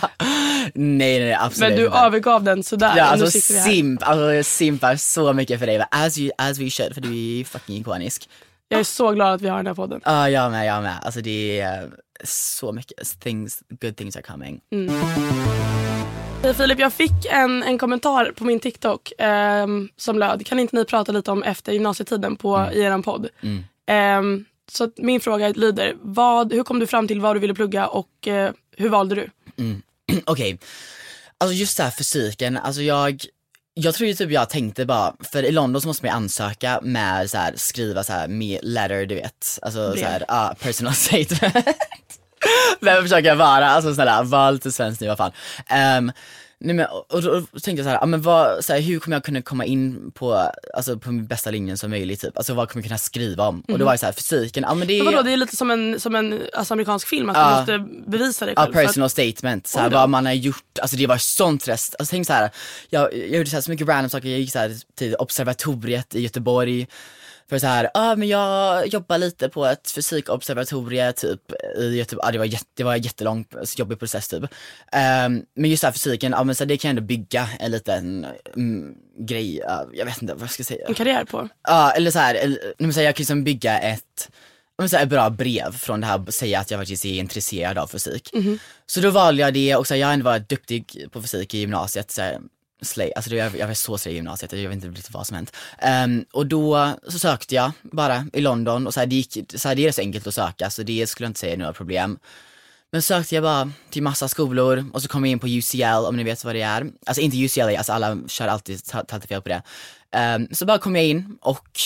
nej 0.73 1.19
nej 1.19 1.33
absolut 1.33 1.69
men 1.69 1.79
du 1.79 1.85
inte. 1.85 1.97
övergav 1.97 2.43
den 2.43 2.63
sådär. 2.63 2.93
Ja 2.97 3.03
alltså 3.03 3.41
simp, 3.41 4.03
alltså 4.07 4.33
jag 4.33 4.45
simpar 4.45 4.95
så 4.95 5.33
mycket 5.33 5.59
för 5.59 5.65
dig. 5.67 5.85
As, 5.91 6.17
you, 6.17 6.31
as 6.37 6.59
we 6.59 6.69
should, 6.69 6.93
för 6.93 7.01
du 7.01 7.39
är 7.39 7.43
fucking 7.43 7.77
ikonisk. 7.77 8.29
Jag 8.69 8.79
är 8.79 8.83
så 8.83 9.11
glad 9.11 9.33
att 9.33 9.41
vi 9.41 9.49
har 9.49 9.57
den 9.57 9.67
här 9.67 9.73
podden. 9.73 10.01
Ja 10.05 10.29
jag 10.29 10.51
med, 10.51 10.65
jag 10.67 10.83
med. 10.83 10.95
Alltså 11.01 11.21
det 11.21 11.59
är 11.59 11.83
eh, 11.83 11.89
så 12.23 12.71
mycket 12.71 13.19
things, 13.19 13.59
good 13.81 13.95
things 13.97 14.15
are 14.15 14.23
coming. 14.23 14.59
Hej 16.43 16.53
Filip, 16.53 16.79
jag 16.79 16.93
fick 16.93 17.25
en, 17.29 17.63
en 17.63 17.77
kommentar 17.77 18.31
på 18.31 18.45
min 18.45 18.59
TikTok 18.59 19.13
ehm, 19.17 19.89
som 19.97 20.19
löd, 20.19 20.45
kan 20.45 20.59
inte 20.59 20.75
ni 20.75 20.85
prata 20.85 21.11
lite 21.11 21.31
om 21.31 21.43
efter 21.43 21.71
gymnasietiden 21.71 22.35
på, 22.35 22.69
i 22.73 22.81
er 22.81 23.01
podd? 23.01 23.27
Mm. 23.41 23.63
Ehm, 23.87 24.45
så 24.71 24.91
min 24.97 25.19
fråga 25.19 25.49
lyder, 25.49 25.95
vad, 26.01 26.53
hur 26.53 26.63
kom 26.63 26.79
du 26.79 26.87
fram 26.87 27.07
till 27.07 27.21
vad 27.21 27.35
du 27.35 27.39
ville 27.39 27.53
plugga 27.53 27.87
och 27.87 28.27
eh, 28.27 28.51
hur 28.77 28.89
valde 28.89 29.15
du? 29.15 29.29
Okej, 30.25 30.59
alltså 31.37 31.55
just 31.55 31.77
det 31.77 31.83
här 31.83 31.91
fysiken, 31.91 32.57
alltså 32.57 32.81
jag 32.81 33.25
jag 33.79 33.95
tror 33.95 34.07
ju 34.07 34.13
typ 34.13 34.31
jag 34.31 34.49
tänkte 34.49 34.85
bara, 34.85 35.15
för 35.19 35.43
i 35.43 35.51
London 35.51 35.81
så 35.81 35.87
måste 35.87 36.05
man 36.05 36.11
ju 36.11 36.15
ansöka 36.15 36.79
med 36.83 37.29
så 37.29 37.37
här, 37.37 37.53
skriva 37.55 38.03
så 38.03 38.13
här 38.13 38.27
med 38.27 38.59
letter 38.63 39.05
du 39.05 39.15
vet, 39.15 39.59
alltså 39.61 39.91
Brev. 39.91 40.01
så 40.01 40.05
här, 40.05 40.25
ja, 40.27 40.55
personal 40.59 40.93
statement. 40.95 41.67
Vem 42.79 43.03
försöker 43.03 43.27
jag 43.29 43.35
vara? 43.35 43.67
Alltså 43.69 43.93
snälla, 43.95 44.23
var 44.23 44.51
lite 44.51 44.71
svensk 44.71 45.01
nu 45.01 45.07
vad 45.07 45.17
fan. 45.17 45.31
Um, 45.99 46.11
nej 46.59 46.75
men, 46.75 46.85
och, 46.85 47.13
och, 47.13 47.23
och, 47.25 47.37
och 47.53 47.63
tänkte 47.63 47.71
jag 47.71 47.83
så 47.85 47.89
här, 47.89 47.97
ja, 47.99 48.05
men 48.05 48.21
vad, 48.21 48.65
så 48.65 48.73
här, 48.73 48.79
hur 48.81 48.99
kommer 48.99 49.15
jag 49.17 49.23
kunna 49.23 49.41
komma 49.41 49.65
in 49.65 50.11
på, 50.11 50.51
alltså 50.73 50.99
på 50.99 51.11
min 51.11 51.27
bästa 51.27 51.51
linjen 51.51 51.77
som 51.77 51.89
möjligt 51.89 52.21
typ? 52.21 52.37
Alltså 52.37 52.53
vad 52.53 52.69
kommer 52.69 52.83
jag 52.83 52.87
kunna 52.89 52.97
skriva 52.97 53.47
om? 53.47 53.63
Och 53.67 53.79
då 53.79 53.85
var 53.85 53.91
det 53.91 53.97
så 53.97 54.05
här, 54.05 54.13
fysiken, 54.13 54.63
ja 54.67 54.73
men 54.73 54.87
det 54.87 54.93
är 54.99 55.03
Men 55.03 55.13
vadå, 55.13 55.23
det 55.23 55.31
är 55.33 55.37
lite 55.37 55.55
som 55.55 55.71
en, 55.71 55.99
som 55.99 56.15
en 56.15 56.41
alltså, 56.53 56.73
amerikansk 56.73 57.07
film, 57.07 57.29
att 57.29 57.37
Ja. 57.37 57.63
du 57.67 57.77
måste 57.79 57.93
bevisa 58.11 58.45
dig 58.45 58.53
Ja, 58.57 58.61
själv. 58.63 58.73
för 58.73 58.81
att- 58.81 58.87
personal 58.87 59.09
statement, 59.09 59.67
såhär, 59.67 59.87
Oj 59.87 59.91
då. 59.91 59.97
vad 59.97 60.09
man 60.09 60.25
har 60.25 60.33
gjort, 60.33 60.79
alltså 60.81 60.97
det 60.97 61.07
var 61.07 61.17
sånt 61.17 61.67
rest. 61.67 61.95
Alltså 61.99 62.11
tänk 62.11 62.27
såhär, 62.27 62.49
jag, 62.89 63.13
jag 63.13 63.27
gjorde 63.27 63.49
såhär, 63.49 63.61
så 63.61 63.71
mycket 63.71 63.87
random 63.87 64.09
saker, 64.09 64.29
jag 64.29 64.39
gick 64.39 64.51
såhär, 64.51 64.75
till 64.97 65.15
observatoriet 65.15 66.15
i 66.15 66.21
Göteborg. 66.21 66.87
För 67.49 67.59
såhär, 67.59 67.83
ja 67.83 67.89
ah, 67.93 68.15
men 68.15 68.27
jag 68.27 68.87
jobbar 68.87 69.17
lite 69.17 69.49
på 69.49 69.65
ett 69.65 69.91
fysikobservatorie 69.91 71.13
typ 71.13 71.41
i 71.77 71.97
Göteborg, 71.97 72.27
ah, 72.27 72.31
det 72.31 72.37
var, 72.37 72.45
jätte, 72.45 72.65
det 72.73 72.83
var 72.83 72.95
en 72.95 73.01
jättelång, 73.01 73.45
alltså, 73.57 73.79
jobbig 73.79 73.99
process 73.99 74.27
typ. 74.27 74.43
Ehm, 74.91 75.43
men 75.55 75.69
just 75.69 75.81
såhär 75.81 75.91
fysiken, 75.91 76.31
ja 76.31 76.43
men 76.43 76.55
så 76.55 76.63
här, 76.63 76.67
det 76.67 76.77
kan 76.77 76.89
jag 76.89 76.97
ändå 76.97 77.07
bygga 77.07 77.49
en 77.59 77.71
liten 77.71 78.25
mm, 78.55 78.95
grej, 79.19 79.57
ja, 79.57 79.87
jag 79.93 80.05
vet 80.05 80.21
inte 80.21 80.33
vad 80.33 80.43
jag 80.43 80.51
ska 80.51 80.63
säga. 80.63 80.87
en 80.87 80.93
karriär 80.93 81.25
på. 81.25 81.49
Ja, 81.63 81.91
eller 81.91 82.11
så 82.11 82.19
här, 82.19 82.35
eller, 82.35 82.91
så 82.91 82.99
här, 82.99 83.05
jag 83.05 83.15
kan 83.15 83.21
liksom 83.21 83.43
bygga 83.43 83.79
ett, 83.79 84.31
men 84.77 84.89
så 84.89 84.97
här, 84.97 85.03
ett 85.03 85.09
bra 85.09 85.29
brev 85.29 85.77
från 85.77 86.01
det 86.01 86.07
här, 86.07 86.31
säga 86.31 86.59
att 86.59 86.71
jag 86.71 86.79
faktiskt 86.79 87.05
är 87.05 87.19
intresserad 87.19 87.77
av 87.77 87.87
fysik. 87.87 88.29
Så 88.85 88.99
då 88.99 89.09
valde 89.09 89.41
jag 89.41 89.53
det 89.53 89.75
och 89.75 89.87
så 89.87 89.93
här, 89.93 90.01
jag 90.01 90.07
har 90.07 90.13
ändå 90.13 90.25
varit 90.25 90.49
duktig 90.49 91.07
på 91.11 91.21
fysik 91.21 91.53
i 91.53 91.57
gymnasiet. 91.57 92.11
Så 92.11 92.21
här, 92.21 92.39
slay, 92.81 93.11
alltså 93.15 93.35
jag, 93.35 93.57
jag 93.57 93.67
var 93.67 93.73
så 93.73 93.97
slay 93.97 94.13
i 94.13 94.15
gymnasiet, 94.15 94.51
jag 94.51 94.69
vet 94.69 94.73
inte 94.75 94.87
riktigt 94.87 95.11
vad 95.13 95.27
som 95.27 95.35
hänt. 95.35 95.55
Ehm, 95.79 96.25
och 96.33 96.47
då 96.47 96.93
så 97.07 97.19
sökte 97.19 97.55
jag 97.55 97.71
bara 97.81 98.25
i 98.33 98.41
London 98.41 98.87
och 98.87 98.93
så 98.93 98.99
här, 98.99 99.07
det, 99.07 99.15
gick, 99.15 99.37
så 99.55 99.67
här, 99.67 99.75
det 99.75 99.87
är 99.87 99.91
så 99.91 100.01
enkelt 100.01 100.27
att 100.27 100.33
söka 100.33 100.69
så 100.69 100.83
det 100.83 101.07
skulle 101.07 101.25
jag 101.25 101.29
inte 101.29 101.39
säga 101.39 101.53
är 101.53 101.57
några 101.57 101.73
problem. 101.73 102.19
Men 102.91 103.01
sökte 103.01 103.35
jag 103.35 103.43
bara 103.43 103.71
till 103.89 104.03
massa 104.03 104.27
skolor 104.27 104.85
och 104.93 105.01
så 105.01 105.07
kom 105.07 105.25
jag 105.25 105.31
in 105.31 105.39
på 105.39 105.47
UCL 105.47 106.05
om 106.07 106.15
ni 106.17 106.23
vet 106.23 106.45
vad 106.45 106.55
det 106.55 106.61
är. 106.61 106.87
Alltså 107.05 107.21
inte 107.21 107.37
UCLA, 107.37 107.77
alltså 107.77 107.93
alla 107.93 108.17
kör 108.27 108.47
alltid, 108.47 108.81
alltid 108.93 109.29
fel 109.29 109.41
på 109.41 109.49
det. 109.49 109.61
Ehm, 110.11 110.47
så 110.51 110.65
bara 110.65 110.77
kom 110.77 110.95
jag 110.95 111.05
in 111.05 111.37
och 111.41 111.79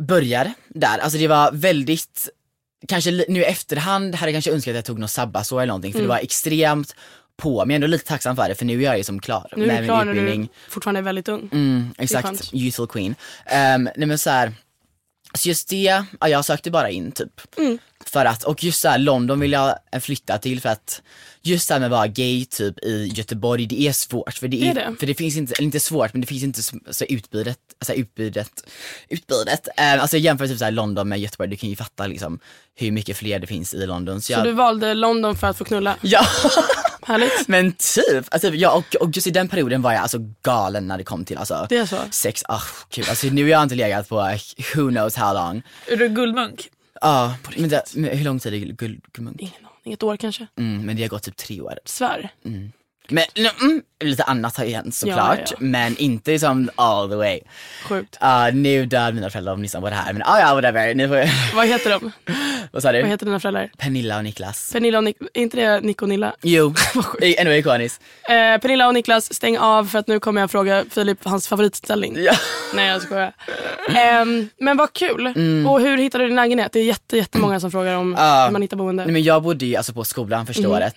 började 0.00 0.52
där. 0.68 0.98
Alltså 0.98 1.18
det 1.18 1.28
var 1.28 1.52
väldigt, 1.52 2.28
kanske 2.88 3.24
nu 3.28 3.40
i 3.40 3.44
efterhand 3.44 4.14
hade 4.14 4.32
jag 4.32 4.34
kanske 4.34 4.52
önskat 4.52 4.70
att 4.72 4.76
jag 4.76 4.84
tog 4.84 4.98
något 4.98 5.10
sabbatsår 5.10 5.60
eller 5.60 5.66
någonting 5.66 5.92
för 5.92 5.98
Mm. 5.98 6.08
det 6.08 6.14
var 6.14 6.22
extremt 6.22 6.94
på, 7.40 7.64
men 7.64 7.70
jag 7.70 7.72
är 7.72 7.74
ändå 7.74 7.86
lite 7.86 8.04
tacksam 8.04 8.36
för 8.36 8.48
det 8.48 8.54
för 8.54 8.64
nu 8.64 8.78
är 8.80 8.84
jag 8.84 8.98
ju 8.98 9.04
som 9.04 9.20
klar 9.20 9.48
Nu 9.56 9.62
är 9.64 9.66
med 9.66 9.82
du 9.82 9.86
klar 9.86 10.04
min 10.04 10.06
när 10.06 10.22
utbildning. 10.22 10.48
du 10.66 10.70
fortfarande 10.70 11.00
är 11.00 11.02
väldigt 11.02 11.28
ung. 11.28 11.48
Mm, 11.52 11.94
exakt, 11.98 12.54
youthful 12.54 12.86
queen. 12.86 13.14
Um, 13.74 13.88
nej 13.96 14.06
men 14.06 14.18
så 14.18 14.30
här, 14.30 14.52
Så 15.34 15.48
just 15.48 15.68
det, 15.68 16.04
ja, 16.20 16.28
jag 16.28 16.44
sökte 16.44 16.70
bara 16.70 16.90
in 16.90 17.12
typ. 17.12 17.40
Mm. 17.58 17.78
För 18.06 18.24
att, 18.24 18.44
och 18.44 18.64
just 18.64 18.80
såhär 18.80 18.98
London 18.98 19.40
vill 19.40 19.52
jag 19.52 19.74
flytta 20.00 20.38
till 20.38 20.60
för 20.60 20.68
att 20.68 21.02
just 21.42 21.68
det 21.68 21.74
här 21.74 21.80
med 21.80 21.86
att 21.86 21.90
vara 21.90 22.06
gay 22.06 22.44
typ 22.44 22.78
i 22.84 23.10
Göteborg, 23.14 23.66
det 23.66 23.80
är 23.80 23.92
svårt. 23.92 24.34
För 24.34 24.48
det, 24.48 24.62
är, 24.62 24.70
Är 24.70 24.74
det? 24.74 24.96
För 25.00 25.06
det 25.06 25.14
finns 25.14 25.36
inte, 25.36 25.54
eller 25.54 25.64
inte 25.64 25.80
svårt 25.80 26.12
men 26.14 26.20
det 26.20 26.26
finns 26.26 26.42
inte 26.42 26.62
så, 26.62 27.04
utbudet, 27.08 27.58
alltså 27.78 27.92
utbudet, 27.92 28.50
utbudet. 29.08 29.68
Eh, 29.76 30.02
alltså 30.02 30.16
jämfört 30.16 30.40
med 30.40 30.50
typ 30.50 30.58
såhär 30.58 30.72
London 30.72 31.08
med 31.08 31.20
Göteborg, 31.20 31.50
du 31.50 31.56
kan 31.56 31.70
ju 31.70 31.76
fatta 31.76 32.06
liksom 32.06 32.38
hur 32.74 32.90
mycket 32.90 33.16
fler 33.16 33.38
det 33.38 33.46
finns 33.46 33.74
i 33.74 33.86
London. 33.86 34.20
Så, 34.20 34.26
Så 34.26 34.32
jag, 34.32 34.44
du 34.44 34.52
valde 34.52 34.94
London 34.94 35.36
för 35.36 35.46
att 35.46 35.58
få 35.58 35.64
knulla? 35.64 35.96
Ja! 36.00 36.20
Härligt. 37.10 37.32
Men 37.48 37.72
typ, 37.72 38.24
alltså, 38.30 38.48
ja, 38.48 38.76
och, 38.76 38.94
och 39.02 39.10
just 39.16 39.26
i 39.26 39.30
den 39.30 39.48
perioden 39.48 39.82
var 39.82 39.92
jag 39.92 40.02
alltså 40.02 40.18
galen 40.42 40.86
när 40.86 40.98
det 40.98 41.04
kom 41.04 41.24
till 41.24 41.38
alltså, 41.38 41.66
Det 41.68 41.76
är 41.76 41.86
så? 41.86 41.96
sex, 42.10 42.42
ah 42.48 42.62
kul. 42.88 43.04
Alltså 43.08 43.26
nu 43.26 43.42
har 43.42 43.48
jag 43.50 43.62
inte 43.62 43.74
legat 43.74 44.08
på 44.08 44.16
who 44.74 44.90
knows 44.90 45.16
how 45.16 45.34
long. 45.34 45.62
Är 45.86 45.96
du 45.96 46.08
guldmunk? 46.08 46.68
Ja, 47.00 47.34
men, 47.56 47.68
det, 47.68 47.82
men 47.94 48.18
hur 48.18 48.24
lång 48.24 48.38
tid 48.38 48.54
är 48.54 48.58
guld, 48.58 49.00
guldmunk? 49.12 49.40
Ingen 49.40 49.54
aning. 49.82 49.94
Ett 49.94 50.02
år 50.02 50.16
kanske? 50.16 50.46
Mm, 50.58 50.86
men 50.86 50.96
det 50.96 51.02
har 51.02 51.08
gått 51.08 51.22
typ 51.22 51.36
tre 51.36 51.60
år. 51.60 51.78
Svär. 51.84 52.30
Men 53.10 53.24
mm, 53.60 53.82
lite 54.04 54.22
annat 54.22 54.56
har 54.56 54.64
ju 54.64 54.74
hänt 54.74 54.94
såklart, 54.94 55.38
Ja, 55.38 55.44
ja. 55.50 55.56
men 55.60 55.96
inte 55.96 56.30
liksom 56.30 56.70
all 56.74 57.08
the 57.10 57.14
way. 57.16 57.40
Sjukt. 57.88 58.18
Uh, 58.22 58.54
nu 58.54 58.86
dör 58.86 59.12
mina 59.12 59.30
föräldrar 59.30 59.52
om 59.52 59.62
lyssnar 59.62 59.80
på 59.80 59.88
det 59.90 59.94
här, 59.96 60.12
men 60.12 60.22
ah, 60.22 60.40
ja 60.40 60.54
whatever. 60.54 60.94
Nu 60.94 61.08
får 61.08 61.54
Vad 61.56 61.66
heter 61.66 61.90
de? 61.90 62.12
vad 62.72 62.82
sa 62.82 62.92
du? 62.92 63.00
Vad 63.00 63.10
heter 63.10 63.26
dina 63.26 63.40
föräldrar? 63.40 63.70
Pernilla 63.78 64.16
och 64.16 64.24
Niklas. 64.24 64.70
Pernilla 64.72 64.98
och 64.98 65.04
Nick... 65.04 65.16
Är 65.34 65.40
inte 65.42 65.56
det 65.56 65.80
Nick 65.80 66.02
och 66.02 66.08
Nilla? 66.08 66.34
Jo, 66.42 66.74
ännu 67.22 67.56
ikoniskt. 67.56 68.02
Eh, 68.22 68.32
Pernilla 68.60 68.86
och 68.86 68.94
Niklas, 68.94 69.34
stäng 69.34 69.58
av 69.58 69.84
för 69.84 69.98
att 69.98 70.06
nu 70.08 70.20
kommer 70.20 70.40
jag 70.40 70.50
fråga 70.50 70.84
Filip 70.90 71.18
hans 71.24 71.48
favoritställning. 71.48 72.14
Ja. 72.18 72.32
Nej 72.74 72.88
jag 72.88 73.02
skojar. 73.02 73.32
Ehm, 73.96 74.48
men 74.58 74.76
vad 74.76 74.92
kul. 74.92 75.26
Och 75.68 75.80
hur 75.80 75.98
hittade 75.98 76.24
du 76.24 76.28
din 76.28 76.36
lägenhet? 76.36 76.72
Det 76.72 76.80
är 76.80 76.84
jätte, 76.84 77.16
jättemånga 77.16 77.60
som 77.60 77.70
frågar 77.70 77.94
om 77.96 78.14
Ja. 78.18 78.44
hur 78.44 78.52
man 78.52 78.62
hittar 78.62 78.76
boende. 78.76 79.04
Nej, 79.04 79.12
men 79.12 79.22
jag 79.22 79.42
bodde 79.42 79.66
ju 79.66 79.76
alltså 79.76 79.92
på 79.92 80.04
skolan 80.04 80.46
första 80.46 80.62
Mhm, 80.62 80.70
året, 80.72 80.94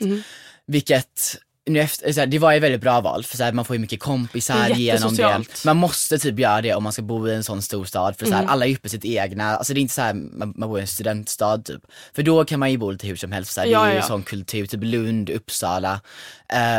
vilket 0.67 1.35
nu 1.69 1.79
efter, 1.79 2.13
så 2.13 2.19
här, 2.19 2.27
det 2.27 2.39
var 2.39 2.51
ju 2.51 2.57
ett 2.57 2.63
väldigt 2.63 2.81
bra 2.81 3.01
val 3.01 3.23
för 3.23 3.37
så 3.37 3.43
här, 3.43 3.51
man 3.53 3.65
får 3.65 3.75
ju 3.75 3.79
mycket 3.79 3.99
kompisar 3.99 4.69
Det 4.69 4.79
genom 4.81 5.15
det. 5.15 5.65
Man 5.65 5.77
måste 5.77 6.17
typ 6.19 6.39
göra 6.39 6.61
det 6.61 6.73
om 6.73 6.83
man 6.83 6.93
ska 6.93 7.01
bo 7.01 7.27
i 7.27 7.33
en 7.35 7.43
sån 7.43 7.61
stor 7.61 7.85
stad 7.85 8.15
för 8.17 8.25
så 8.25 8.31
Mm. 8.33 8.45
här, 8.45 8.53
alla 8.53 8.65
är 8.65 8.73
uppe 8.75 8.89
sitt 8.89 9.05
egna, 9.05 9.55
alltså 9.55 9.73
det 9.73 9.79
är 9.79 9.81
inte 9.81 9.93
så 9.93 10.01
här, 10.01 10.13
man, 10.13 10.53
man 10.57 10.69
bor 10.69 10.77
i 10.79 10.81
en 10.81 10.87
studentstad 10.87 11.57
typ. 11.57 11.81
För 12.15 12.23
då 12.23 12.45
kan 12.45 12.59
man 12.59 12.71
ju 12.71 12.77
bo 12.77 12.91
lite 12.91 13.07
hur 13.07 13.15
som 13.15 13.31
helst, 13.31 13.53
så 13.53 13.61
här, 13.61 13.67
Ja, 13.67 13.81
det 13.83 13.87
är 13.87 13.91
ju 13.91 13.97
ja, 13.97 14.03
sån 14.07 14.23
kultur, 14.23 14.65
typ 14.65 14.83
Lund, 14.83 15.29
Uppsala. 15.29 15.93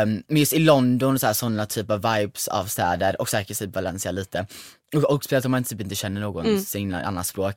Um, 0.03 0.23
men 0.27 0.37
just 0.37 0.53
i 0.53 0.59
London, 0.59 1.19
så 1.19 1.25
här, 1.25 1.33
sådana 1.33 1.65
typ 1.65 1.91
av 1.91 2.01
vibes 2.15 2.47
av 2.47 2.65
städer 2.65 3.21
och 3.21 3.29
säkert 3.29 3.59
typ 3.59 3.75
Valencia 3.75 4.11
lite. 4.11 4.47
Och, 4.95 5.03
och 5.03 5.23
speciellt 5.23 5.45
om 5.45 5.51
man 5.51 5.63
typ 5.63 5.81
inte 5.81 5.95
känner 5.95 6.21
någon 6.21 6.45
Mm. 6.45 6.61
sin 6.61 6.93
annat 6.93 7.27
språk. 7.27 7.55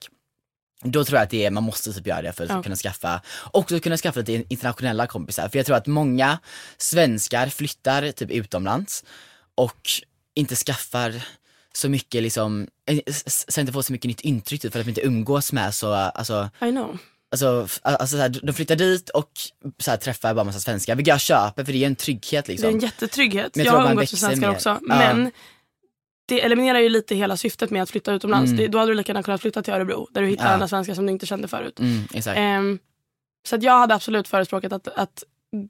Då 0.82 1.04
tror 1.04 1.16
jag 1.18 1.24
att 1.24 1.30
det 1.30 1.44
är, 1.46 1.50
man 1.50 1.62
måste 1.62 1.92
typ 1.92 2.06
göra 2.06 2.22
det 2.22 2.32
för 2.32 2.44
att 2.44 2.50
Ja. 2.50 2.62
kunna 2.62 2.76
skaffa, 2.76 3.20
också 3.52 3.80
kunna 3.80 3.96
skaffa 3.96 4.20
lite 4.20 4.32
internationella 4.48 5.06
kompisar. 5.06 5.48
För 5.48 5.58
jag 5.58 5.66
tror 5.66 5.76
att 5.76 5.86
många 5.86 6.38
svenskar 6.78 7.46
flyttar 7.48 8.12
typ 8.12 8.30
utomlands 8.30 9.04
och 9.54 9.90
inte 10.34 10.56
skaffar 10.56 11.22
så 11.74 11.88
mycket 11.88 12.22
liksom, 12.22 12.66
eh, 12.90 12.98
så 13.26 13.60
inte 13.60 13.72
får 13.72 13.82
så 13.82 13.92
mycket 13.92 14.08
nytt 14.08 14.20
intryck 14.20 14.60
typ, 14.62 14.72
för 14.72 14.80
att 14.80 14.86
de 14.86 14.90
inte 14.90 15.06
umgås 15.06 15.52
med 15.52 15.74
så, 15.74 15.92
alltså, 15.92 16.50
I 16.62 16.70
know. 16.70 16.98
alltså, 17.32 17.68
alltså 17.82 18.16
så 18.16 18.22
här, 18.22 18.40
de 18.42 18.52
flyttar 18.52 18.76
dit 18.76 19.08
och 19.10 19.30
så 19.78 19.90
här, 19.90 19.98
träffar 19.98 20.34
bara 20.34 20.44
massa 20.44 20.60
svenskar, 20.60 20.94
vilket 20.96 21.10
jag 21.12 21.20
köper 21.20 21.64
för 21.64 21.72
det 21.72 21.82
är 21.82 21.86
en 21.86 21.96
trygghet 21.96 22.44
Det 22.44 22.50
är 22.50 22.52
liksom. 22.52 22.70
en 22.74 22.78
jättetrygghet. 22.80 23.56
Men 23.56 23.64
jag 23.66 23.74
jag 23.74 23.80
har 23.80 23.90
umgåtts 23.90 24.12
med 24.12 24.18
svenskar 24.20 24.48
mer. 24.48 24.54
också. 24.56 24.78
Ja. 24.88 25.30
Det 26.28 26.40
eliminerar 26.44 26.78
ju 26.78 26.88
lite 26.88 27.14
hela 27.14 27.36
syftet 27.36 27.70
med 27.70 27.82
att 27.82 27.90
flytta 27.90 28.12
utomlands. 28.12 28.50
Mm. 28.50 28.56
Det, 28.62 28.68
då 28.68 28.78
hade 28.78 28.90
du 28.90 28.94
lika 28.96 29.10
gärna 29.12 29.22
kunnat 29.22 29.40
flytta 29.40 29.62
till 29.62 29.74
Örebro 29.74 30.08
där 30.10 30.22
du 30.22 30.28
hittar 30.28 30.44
Ja. 30.44 30.50
andra 30.50 30.68
svenskar 30.68 30.94
som 30.94 31.06
du 31.06 31.12
inte 31.12 31.26
kände 31.26 31.48
förut. 31.48 31.80
Mm. 31.80 32.04
Ehm, 32.36 32.78
så 33.48 33.56
att 33.56 33.62
jag 33.62 33.78
hade 33.78 33.94
absolut 33.94 34.28
förespråkat 34.28 34.72
att, 34.72 34.88
att 34.88 35.24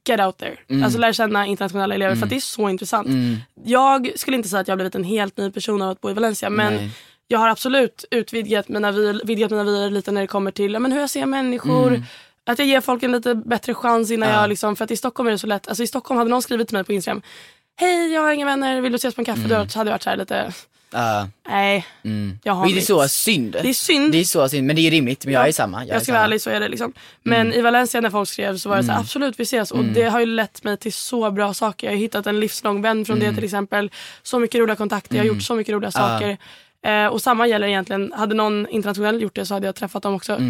get 0.08 0.20
out 0.20 0.36
there. 0.38 0.56
Mm. 0.68 0.84
Alltså 0.84 0.98
lära 0.98 1.12
känna 1.12 1.46
internationella 1.46 1.94
elever 1.94 2.10
för 2.14 2.16
Mm. 2.16 2.24
att 2.24 2.30
det 2.30 2.36
är 2.36 2.40
så 2.40 2.68
intressant. 2.68 3.08
Mm, 3.08 3.36
Jag 3.64 4.12
skulle 4.16 4.36
inte 4.36 4.48
säga 4.48 4.60
att 4.60 4.68
jag 4.68 4.72
har 4.72 4.76
blivit 4.76 4.94
en 4.94 5.04
helt 5.04 5.36
ny 5.36 5.50
person 5.50 5.82
av 5.82 5.90
att 5.90 6.00
bo 6.00 6.10
i 6.10 6.12
Valencia 6.14 6.50
men 6.50 6.74
nej. 6.74 6.90
jag 7.28 7.38
har 7.38 7.48
absolut 7.48 8.04
utvidgat 8.10 8.68
mina 8.68 8.92
vyer, 8.92 9.20
vidgat 9.24 9.50
mina 9.50 9.64
vyer 9.64 9.90
lite 9.90 10.10
när 10.12 10.20
det 10.20 10.26
kommer 10.26 10.50
till 10.50 10.72
ja, 10.72 10.78
men 10.78 10.92
hur 10.92 11.00
jag 11.00 11.10
ser 11.10 11.26
människor. 11.26 11.88
Mm. 11.88 12.02
Att 12.46 12.58
jag 12.58 12.68
ger 12.68 12.80
folk 12.80 13.02
en 13.02 13.12
lite 13.12 13.34
bättre 13.34 13.74
chans 13.74 14.10
innan 14.10 14.28
Ja. 14.28 14.40
jag 14.40 14.48
liksom, 14.48 14.76
för 14.76 14.84
att 14.84 14.90
i 14.90 14.96
Stockholm 14.96 15.26
är 15.26 15.30
det 15.32 15.38
så 15.38 15.46
lätt. 15.46 15.68
Alltså 15.68 15.82
i 15.82 15.86
Stockholm 15.86 16.18
hade 16.18 16.30
någon 16.30 16.42
skrivit 16.42 16.68
till 16.68 16.76
mig 16.76 16.84
på 16.84 16.92
Instagram. 16.92 17.22
Hej 17.80 18.12
jag 18.12 18.22
har 18.22 18.32
inga 18.32 18.46
vänner, 18.46 18.80
vill 18.80 18.92
du 18.92 18.96
ses 18.96 19.14
på 19.14 19.20
en 19.20 19.24
kaffe? 19.24 19.44
Mm. 19.44 19.50
Då 19.50 19.78
hade 19.78 19.90
jag 19.90 19.94
varit 19.94 20.02
så 20.02 20.14
lite, 20.14 20.52
Ja, 20.90 21.28
nej 21.48 21.86
mm. 22.04 22.38
jag 22.42 22.52
har 22.52 22.64
Och 22.64 22.72
det 22.72 22.78
är 22.78 22.80
så 22.80 23.08
synd. 23.08 23.52
Det 23.52 23.68
är 23.68 23.74
synd. 23.74 24.12
Det 24.12 24.18
är 24.18 24.24
så 24.24 24.48
synd, 24.48 24.66
men 24.66 24.76
det 24.76 24.86
är 24.86 24.90
rimligt. 24.90 25.24
Men 25.24 25.34
jag 25.34 25.42
Ja. 25.42 25.48
är 25.48 25.52
samma. 25.52 25.84
Jag, 25.84 25.94
jag 25.96 26.02
ska 26.02 26.12
vara 26.12 26.24
ärlig 26.24 26.40
så 26.40 26.50
är 26.50 26.60
det 26.60 26.68
liksom. 26.68 26.92
Men 27.22 27.52
i 27.52 27.60
Valencia 27.60 28.00
när 28.00 28.10
folk 28.10 28.28
skrev 28.28 28.56
så 28.56 28.68
var 28.68 28.76
det 28.76 28.84
så 28.84 28.92
här, 28.92 29.00
absolut 29.00 29.40
vi 29.40 29.42
ses. 29.42 29.70
Och 29.70 29.84
det 29.84 30.02
har 30.02 30.20
ju 30.20 30.26
lett 30.26 30.64
mig 30.64 30.76
till 30.76 30.92
så 30.92 31.30
bra 31.30 31.54
saker. 31.54 31.86
Jag 31.86 31.94
har 31.94 31.98
hittat 31.98 32.26
en 32.26 32.40
livslång 32.40 32.82
vän 32.82 33.04
från 33.04 33.18
det 33.18 33.34
till 33.34 33.44
exempel. 33.44 33.90
Så 34.22 34.38
mycket 34.38 34.60
roliga 34.60 34.76
kontakter, 34.76 35.16
jag 35.16 35.22
har 35.22 35.28
gjort 35.28 35.42
så 35.42 35.54
mycket 35.54 35.74
roliga 35.74 35.90
saker. 35.90 36.36
Eh, 36.84 37.06
och 37.06 37.22
samma 37.22 37.46
gäller 37.46 37.66
egentligen, 37.66 38.12
hade 38.16 38.34
någon 38.34 38.68
internationell 38.68 39.22
gjort 39.22 39.34
det 39.34 39.46
så 39.46 39.54
hade 39.54 39.66
jag 39.66 39.74
träffat 39.74 40.02
dem 40.02 40.14
också. 40.14 40.40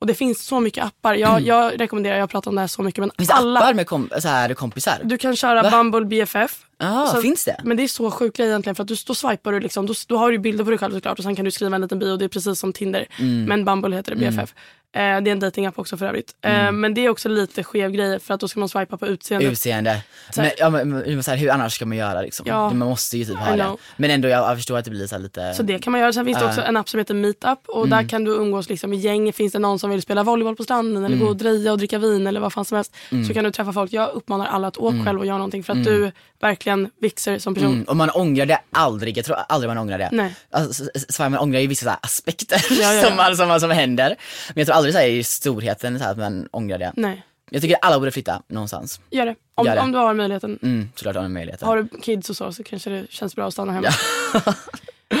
Och 0.00 0.06
det 0.06 0.14
finns 0.14 0.46
så 0.46 0.60
mycket 0.60 0.84
appar. 0.84 1.14
Jag, 1.14 1.40
jag 1.40 1.80
rekommenderar, 1.80 2.14
jag 2.14 2.22
har 2.22 2.28
pratat 2.28 2.46
om 2.46 2.54
det 2.54 2.60
här 2.60 2.68
så 2.68 2.82
mycket 2.82 2.98
men 3.00 3.10
Finns 3.18 3.30
alla. 3.30 3.60
appar 3.60 3.74
med 3.74 3.86
kom, 3.86 4.10
så 4.18 4.28
här, 4.28 4.54
kompisar? 4.54 5.00
Du 5.04 5.18
kan 5.18 5.36
köra 5.36 5.62
Va? 5.62 5.70
Bumble 5.70 6.04
BFF. 6.04 6.66
Ja, 6.80 7.06
Så- 7.14 7.20
finns 7.22 7.44
det? 7.44 7.60
Men 7.64 7.76
det 7.76 7.82
är 7.82 7.88
så 7.88 8.10
sjuk 8.10 8.36
grej 8.36 8.48
egentligen 8.48 8.74
för 8.74 8.82
att 8.82 8.88
du, 8.88 8.94
då 9.06 9.14
swipar 9.14 9.52
du 9.52 9.60
liksom, 9.60 9.86
då, 9.86 9.94
då 10.08 10.16
har 10.16 10.30
du 10.30 10.38
bilder 10.38 10.64
på 10.64 10.70
dig 10.70 10.78
själv 10.78 10.92
såklart 10.94 11.18
och 11.18 11.24
sen 11.24 11.36
kan 11.36 11.44
du 11.44 11.50
skriva 11.50 11.74
en 11.74 11.80
liten 11.82 11.98
bio, 11.98 12.16
det 12.16 12.24
är 12.24 12.28
precis 12.28 12.58
som 12.58 12.72
Tinder. 12.72 13.06
Mm. 13.18 13.44
Men 13.44 13.64
Bumble 13.64 13.96
heter 13.96 14.14
det, 14.14 14.20
BFF. 14.20 14.38
Eh, 14.38 14.46
det 14.92 14.98
är 15.00 15.26
en 15.28 15.40
datingapp 15.40 15.78
också 15.78 15.96
för 15.96 16.06
övrigt. 16.06 16.34
Mm. 16.42 16.66
Eh, 16.66 16.72
men 16.72 16.94
det 16.94 17.00
är 17.04 17.08
också 17.08 17.28
lite 17.28 17.64
skev 17.64 17.90
grej 17.90 18.20
för 18.20 18.34
att 18.34 18.40
då 18.40 18.48
ska 18.48 18.60
man 18.60 18.68
swipa 18.68 18.96
på. 18.96 19.06
Utseende. 19.06 19.90
Här- 19.90 20.02
Men, 20.36 20.50
ja, 20.58 20.70
men, 20.70 21.22
så 21.22 21.30
här, 21.30 21.38
hur 21.38 21.50
annars 21.50 21.74
ska 21.74 21.86
man 21.86 21.96
göra 21.98 22.22
liksom? 22.22 22.46
Ja. 22.48 22.68
Man 22.72 22.88
måste 22.88 23.18
ju 23.18 23.24
typ 23.24 23.36
ha 23.36 23.56
det. 23.56 23.76
Men 23.96 24.10
ändå, 24.10 24.28
jag, 24.28 24.50
jag 24.50 24.56
förstår 24.56 24.78
att 24.78 24.84
det 24.84 24.90
blir 24.90 25.06
så 25.06 25.18
lite... 25.18 25.54
Så 25.54 25.62
det 25.62 25.78
kan 25.78 25.90
man 25.90 26.00
göra. 26.00 26.12
Sen 26.12 26.24
finns 26.26 26.38
det 26.38 26.44
Ja. 26.44 26.48
också 26.48 26.62
en 26.62 26.76
app 26.76 26.88
som 26.88 26.98
heter 26.98 27.14
Meetup 27.14 27.58
och 27.68 27.86
Mm. 27.86 27.90
där 27.90 28.08
kan 28.08 28.24
du 28.24 28.30
umgås 28.30 28.68
liksom 28.68 28.92
i 28.92 28.96
gäng. 28.96 29.32
Finns 29.32 29.52
det 29.52 29.58
någon 29.58 29.78
som 29.78 29.90
vill 29.90 30.02
spela 30.02 30.22
volleyboll 30.22 30.56
på 30.56 30.64
stranden 30.64 31.04
eller 31.04 31.16
gå 31.16 31.26
och 31.26 31.36
dreja 31.36 31.72
och 31.72 31.78
dricka 31.78 31.98
vin 31.98 32.26
eller 32.26 32.40
vad 32.40 32.52
fan 32.52 32.64
som 32.64 32.76
helst. 32.76 32.96
Mm. 33.10 33.24
Så 33.28 33.34
kan 33.34 33.44
du 33.44 33.50
träffa 33.52 33.72
folk. 33.72 33.92
Jag 33.92 34.10
uppmanar 34.10 34.46
alla 34.46 34.68
att 34.68 34.76
åka 34.76 35.04
själv 35.04 35.20
och 35.20 35.26
göra 35.26 35.38
någonting 35.38 35.64
för 35.64 35.72
att 35.72 35.84
du 35.84 36.12
verkligen 36.40 36.90
växer 37.00 37.38
som 37.38 37.54
person. 37.54 37.72
Mm, 37.72 37.84
och 37.84 37.96
man 37.96 38.10
ångrar 38.10 38.46
det 38.46 38.58
aldrig, 38.72 39.18
jag 39.18 39.24
tror 39.24 39.36
aldrig 39.48 39.68
man 39.68 39.78
ångrar 39.78 39.98
det. 39.98 40.08
Nej. 40.12 40.34
Alltså, 40.50 40.84
man 41.18 41.38
ångrar 41.38 41.60
ju 41.60 41.66
vissa 41.66 41.94
aspekter 41.94 42.64
Ja, 42.80 43.02
som, 43.28 43.36
som, 43.36 43.48
man- 43.48 43.60
som 43.60 43.70
händer. 43.70 44.08
Men 44.48 44.54
jag 44.60 44.66
tror 44.66 44.76
aldrig 44.80 44.94
så 44.94 45.00
i 45.00 45.24
storheten 45.24 45.98
så 45.98 46.04
här, 46.04 46.12
att 46.12 46.18
man 46.18 46.48
ångrar 46.50 46.78
det. 46.78 46.92
Nej, 46.96 47.22
Jag 47.50 47.62
tycker 47.62 47.76
alla 47.82 47.98
borde 47.98 48.10
flytta 48.10 48.42
någonstans. 48.48 49.00
gör 49.10 49.26
det. 49.26 49.34
Om, 49.54 49.66
Gör 49.66 49.74
det. 49.74 49.80
om 49.80 49.92
du 49.92 49.98
har 49.98 50.14
möjligheten. 50.14 50.58
Mm, 50.62 50.88
såklart 50.94 51.14
har 51.16 51.22
man 51.22 51.32
möjligheten. 51.32 51.68
Har 51.68 51.76
du 51.76 51.88
kids 52.02 52.30
och 52.30 52.36
så 52.36 52.52
så 52.52 52.62
kanske 52.64 52.90
det 52.90 53.06
känns 53.10 53.36
bra 53.36 53.46
att 53.46 53.52
stanna 53.52 53.72
hemma. 53.72 53.88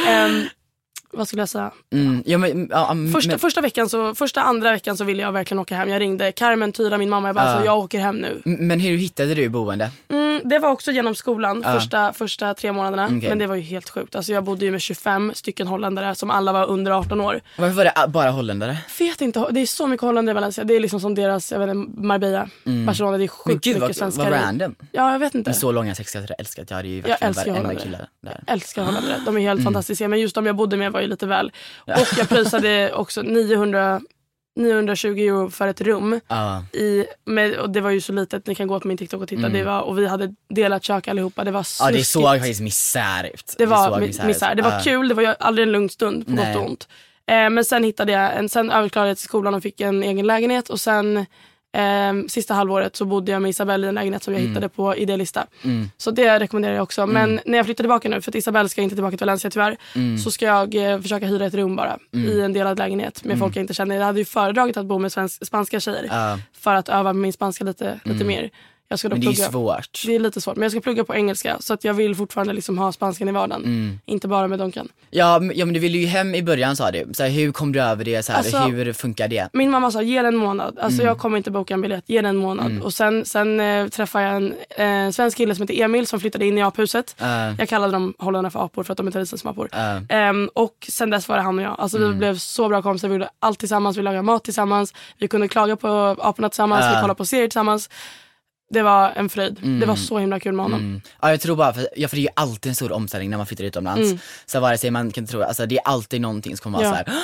Ehm, 0.08 0.44
vad 1.12 1.28
skulle 1.28 1.42
jag 1.42 1.48
säga? 1.48 1.70
Mm, 1.92 2.22
ja, 2.26 2.38
men, 2.38 2.68
ja, 2.70 2.94
men, 2.94 3.12
Första, 3.12 3.30
men, 3.30 3.38
första, 3.38 3.60
veckan 3.60 3.88
så, 3.88 4.14
första 4.14 4.42
andra 4.42 4.72
veckan 4.72 4.96
så 4.96 5.04
ville 5.04 5.22
jag 5.22 5.32
verkligen 5.32 5.58
åka 5.58 5.76
hem. 5.76 5.88
Jag 5.88 6.00
ringde 6.00 6.32
Carmen, 6.32 6.72
Tyra, 6.72 6.98
min 6.98 7.10
mamma. 7.10 7.28
Jag 7.28 7.34
bara, 7.34 7.44
Ja. 7.44 7.50
alltså, 7.50 7.66
jag 7.66 7.78
åker 7.78 7.98
hem 8.00 8.16
nu. 8.16 8.42
men 8.44 8.80
hur 8.80 8.96
hittade 8.96 9.34
du 9.34 9.48
boende? 9.48 9.90
Mm, 10.08 10.40
det 10.44 10.58
var 10.58 10.70
också 10.70 10.90
genom 10.92 11.14
skolan 11.14 11.62
Ja. 11.66 11.72
första, 11.74 12.12
första 12.12 12.54
tre 12.54 12.72
månaderna. 12.72 13.06
Okej. 13.06 13.28
Men 13.28 13.38
det 13.38 13.46
var 13.46 13.54
ju 13.54 13.62
helt 13.62 13.90
sjukt. 13.90 14.16
Alltså, 14.16 14.32
jag 14.32 14.44
bodde 14.44 14.64
ju 14.64 14.70
med 14.70 14.80
25 14.80 15.32
stycken 15.34 15.66
holländare 15.66 16.14
som 16.14 16.30
alla 16.30 16.52
var 16.52 16.66
under 16.66 16.90
18 16.92 17.20
år. 17.20 17.40
Varför 17.58 17.74
var 17.74 17.84
det 17.84 17.92
bara 18.08 18.30
holländare? 18.30 18.76
Vet 18.98 19.20
inte, 19.20 19.46
det 19.50 19.60
är 19.60 19.66
så 19.66 19.86
mycket 19.86 20.02
holländare 20.02 20.32
i 20.32 20.34
Valencia. 20.34 20.64
Det 20.64 20.74
är 20.76 20.80
liksom 20.80 21.00
som 21.00 21.14
deras, 21.14 21.52
jag 21.52 21.58
vet 21.58 21.70
inte, 21.70 22.00
Marbella, 22.00 22.48
Barcelona. 22.86 23.16
Det 23.18 23.24
är 23.24 23.26
Men 23.26 23.28
sjukt 23.28 23.64
gud 23.64 23.74
mycket 23.74 23.88
vad, 23.88 23.96
svenskar. 23.96 24.30
vad 24.30 24.32
random. 24.40 24.74
Ja, 24.92 25.12
jag 25.12 25.18
vet 25.18 25.34
inte. 25.34 25.50
Med 25.50 25.56
så 25.56 25.72
långa 25.72 25.94
sexter 25.94 26.26
jag 26.28 26.40
älskar 26.40 26.62
att 26.62 26.70
jag 26.70 26.76
hade 26.76 26.88
ju 26.88 26.96
Jag 26.96 27.02
verkligen 27.02 27.28
älskar 27.28 27.52
varenda 27.52 27.74
kille 27.74 27.98
där. 28.22 28.40
älskar 28.46 28.84
holländare. 28.84 29.16
De 29.26 29.36
är 29.36 29.40
helt 29.40 29.64
fantastiska. 29.64 30.08
Men 30.08 30.20
just 30.20 30.34
de 30.34 30.46
jag 30.46 30.56
bodde 30.56 30.76
med 30.76 30.92
var 30.92 30.99
ju 31.00 31.08
lite 31.08 31.26
väl. 31.26 31.52
Och 31.76 32.06
jag 32.18 32.28
prisade 32.28 32.92
också 32.92 33.22
900, 33.22 34.00
920 34.56 35.08
euro 35.08 35.50
för 35.50 35.68
ett 35.68 35.80
rum. 35.80 36.20
Ja. 36.28 36.64
I, 36.72 37.06
med, 37.24 37.54
och 37.56 37.70
det 37.70 37.80
var 37.80 37.90
ju 37.90 38.00
så 38.00 38.12
litet, 38.12 38.46
ni 38.46 38.54
kan 38.54 38.68
gå 38.68 38.80
på 38.80 38.88
min 38.88 38.96
TikTok 38.96 39.22
och 39.22 39.28
titta. 39.28 39.48
Det 39.48 39.64
var, 39.64 39.80
och 39.80 39.98
vi 39.98 40.06
hade 40.06 40.34
delat 40.54 40.84
kök 40.84 41.08
allihopa. 41.08 41.44
Det 41.44 41.50
var 41.50 41.60
ja, 41.60 41.64
snuskigt. 41.64 41.98
det 41.98 42.04
såg 42.04 42.22
faktiskt 42.24 42.60
misär 42.60 43.30
ut. 43.34 43.54
Det 43.58 43.66
var 43.66 43.88
såg 43.88 44.02
mi- 44.02 44.26
misär. 44.26 44.54
Det 44.54 44.62
var 44.62 44.72
Ja. 44.72 44.80
kul, 44.84 45.08
det 45.08 45.14
var 45.14 45.22
ju 45.22 45.34
aldrig 45.40 45.66
en 45.66 45.72
lugn 45.72 45.88
stund 45.88 46.26
på 46.26 46.32
Nej. 46.32 46.54
gott 46.54 46.62
och 46.62 46.70
ont. 46.70 46.88
Eh, 47.26 47.50
men 47.50 47.64
sen 47.64 47.84
hittade 47.84 48.12
jag, 48.12 48.36
en, 48.38 48.48
sen 48.48 48.70
överklarade 48.70 49.10
jag 49.10 49.16
till 49.16 49.24
skolan 49.24 49.54
och 49.54 49.62
fick 49.62 49.80
en 49.80 50.02
egen 50.02 50.26
lägenhet. 50.26 50.68
Och 50.70 50.80
sen 50.80 51.26
eh, 51.72 52.26
sista 52.28 52.54
halvåret 52.54 52.96
så 52.96 53.04
bodde 53.04 53.32
jag 53.32 53.42
med 53.42 53.48
Isabelle 53.48 53.86
i 53.86 53.88
en 53.88 53.94
lägenhet 53.94 54.22
som 54.22 54.34
jag 54.34 54.40
hittade 54.40 54.68
på 54.68 54.96
Idealista. 54.96 55.46
Mm. 55.64 55.90
Så 55.96 56.10
det 56.10 56.38
rekommenderar 56.40 56.74
jag 56.74 56.82
också. 56.82 57.06
Men 57.06 57.40
när 57.46 57.58
jag 57.58 57.66
flyttar 57.66 57.84
tillbaka 57.84 58.08
nu, 58.08 58.20
för 58.20 58.30
att 58.30 58.34
Isabelle 58.34 58.68
ska 58.68 58.82
inte 58.82 58.94
tillbaka 58.96 59.16
till 59.16 59.26
Valencia 59.26 59.50
tyvärr. 59.50 59.76
Mm. 59.94 60.18
Så 60.18 60.30
ska 60.30 60.44
jag 60.46 60.74
eh, 60.74 61.00
försöka 61.00 61.26
hyra 61.26 61.46
ett 61.46 61.54
rum 61.54 61.76
bara 61.76 61.98
i 62.12 62.40
en 62.40 62.52
delad 62.52 62.78
lägenhet 62.78 63.24
med 63.24 63.38
folk 63.38 63.56
jag 63.56 63.62
inte 63.62 63.74
känner. 63.74 63.96
Jag 63.96 64.04
hade 64.04 64.18
ju 64.18 64.24
föredragit 64.24 64.76
att 64.76 64.86
bo 64.86 64.98
med 64.98 65.12
svensk, 65.12 65.46
spanska 65.46 65.80
tjejer 65.80 66.06
Ja. 66.10 66.38
för 66.60 66.74
att 66.74 66.88
öva 66.88 67.12
min 67.12 67.32
spanska 67.32 67.64
lite, 67.64 68.00
lite 68.04 68.24
mer. 68.24 68.50
Jag 68.92 68.98
ska 68.98 69.08
då 69.08 69.14
Men 69.14 69.20
det 69.20 69.26
är 69.26 69.34
plugga. 69.34 69.50
svårt. 69.50 70.02
Det 70.06 70.14
är 70.14 70.18
lite 70.18 70.40
svårt 70.40 70.56
men 70.56 70.62
jag 70.62 70.72
ska 70.72 70.80
plugga 70.80 71.04
på 71.04 71.14
engelska 71.14 71.56
så 71.60 71.74
att 71.74 71.84
jag 71.84 71.94
vill 71.94 72.14
fortfarande 72.14 72.52
liksom 72.52 72.78
ha 72.78 72.92
spanskan 72.92 73.28
i 73.28 73.32
vardagen. 73.32 73.64
Mm. 73.64 74.00
Inte 74.06 74.28
bara 74.28 74.48
med 74.48 74.58
Donken. 74.58 74.88
Ja, 75.10 75.40
ja 75.54 75.64
men 75.64 75.72
du 75.74 75.80
ville 75.80 75.98
ju 75.98 76.06
hem 76.06 76.34
i 76.34 76.42
början 76.42 76.76
sa 76.76 76.90
du. 76.90 77.06
Så 77.12 77.22
här, 77.22 77.30
hur 77.30 77.52
kom 77.52 77.72
du 77.72 77.80
över 77.82 78.04
det? 78.04 78.22
Så 78.22 78.32
här, 78.32 78.38
Alltså- 78.38 78.58
hur 78.58 78.92
funkar 78.92 79.28
det? 79.28 79.48
Min 79.52 79.70
mamma 79.70 79.90
sa 79.90 80.02
ge 80.02 80.16
den 80.22 80.26
en 80.34 80.36
månad. 80.36 80.78
Alltså 80.78 81.00
Mm. 81.00 81.06
jag 81.06 81.18
kommer 81.18 81.36
inte 81.36 81.50
boka 81.50 81.74
en 81.74 81.80
biljett. 81.80 82.04
Ge 82.06 82.16
den 82.18 82.26
en 82.30 82.36
månad. 82.36 82.82
Och 82.82 82.94
sen, 82.94 83.24
sen 83.24 83.60
eh, 83.60 83.88
träffade 83.88 84.24
jag 84.24 84.36
en 84.36 85.06
eh, 85.06 85.10
svensk 85.12 85.36
kille 85.36 85.54
som 85.54 85.62
heter 85.62 85.82
Emil 85.84 86.06
som 86.06 86.20
flyttade 86.20 86.46
in 86.46 86.58
i 86.58 86.62
aphuset. 86.62 87.16
Uh, 87.22 87.26
Jag 87.58 87.68
kallade 87.68 87.92
dem 87.92 88.14
holländarna 88.18 88.50
för 88.50 88.64
apor 88.64 88.82
för 88.84 88.92
att 88.92 88.96
de 88.96 89.06
inte 89.06 89.18
visar 89.18 89.36
som 89.36 89.50
apor. 89.50 89.68
uh, 89.74 90.02
Ehm, 90.08 90.50
och 90.54 90.86
sen 90.88 91.10
dess 91.10 91.28
var 91.28 91.36
det 91.36 91.42
han 91.42 91.58
och 91.58 91.64
jag. 91.64 91.76
Alltså 91.78 91.96
Mm. 91.98 92.10
vi 92.10 92.16
blev 92.16 92.36
så 92.38 92.68
bra 92.68 92.82
kompisar. 92.82 93.08
Vi 93.08 93.14
gjorde 93.14 93.28
allt 93.38 93.58
tillsammans. 93.58 93.96
Vi 93.96 94.02
lagade 94.02 94.22
mat 94.22 94.44
tillsammans. 94.44 94.94
Vi 95.18 95.28
kunde 95.28 95.48
klaga 95.48 95.76
på 95.76 95.88
aporna 96.20 96.48
tillsammans. 96.48 96.84
Ja. 96.84 96.90
Vi 96.90 97.00
kollade 97.00 97.14
på 97.14 97.24
serier 97.24 97.46
tillsammans. 97.46 97.90
Det 98.72 98.82
var 98.82 99.10
en 99.16 99.28
fröjd. 99.28 99.58
Det 99.80 99.86
var 99.86 99.96
så 99.96 100.18
himla 100.18 100.40
kul 100.40 100.52
med 100.52 100.64
honom. 100.64 100.80
Mm. 100.80 101.00
Ja 101.22 101.30
jag 101.30 101.40
tror 101.40 101.56
bara, 101.56 101.72
för, 101.74 101.88
ja, 101.96 102.08
för 102.08 102.16
det 102.16 102.20
är 102.20 102.22
ju 102.24 102.28
alltid 102.36 102.70
en 102.70 102.76
stor 102.76 102.92
omställning 102.92 103.30
när 103.30 103.36
man 103.36 103.46
flyttar 103.46 103.64
utomlands. 103.64 104.06
Mm. 104.06 104.18
Så 104.46 104.60
vare 104.60 104.78
sig 104.78 104.90
man 104.90 105.10
kan 105.10 105.26
tro, 105.26 105.42
alltså 105.42 105.66
det 105.66 105.78
är 105.78 105.82
alltid 105.84 106.20
någonting 106.20 106.56
som 106.56 106.62
kommer 106.62 106.78
vara 106.78 106.86
Ja. 106.86 106.90
så 106.90 106.96
här. 106.96 107.04
"Åh, 107.08 107.14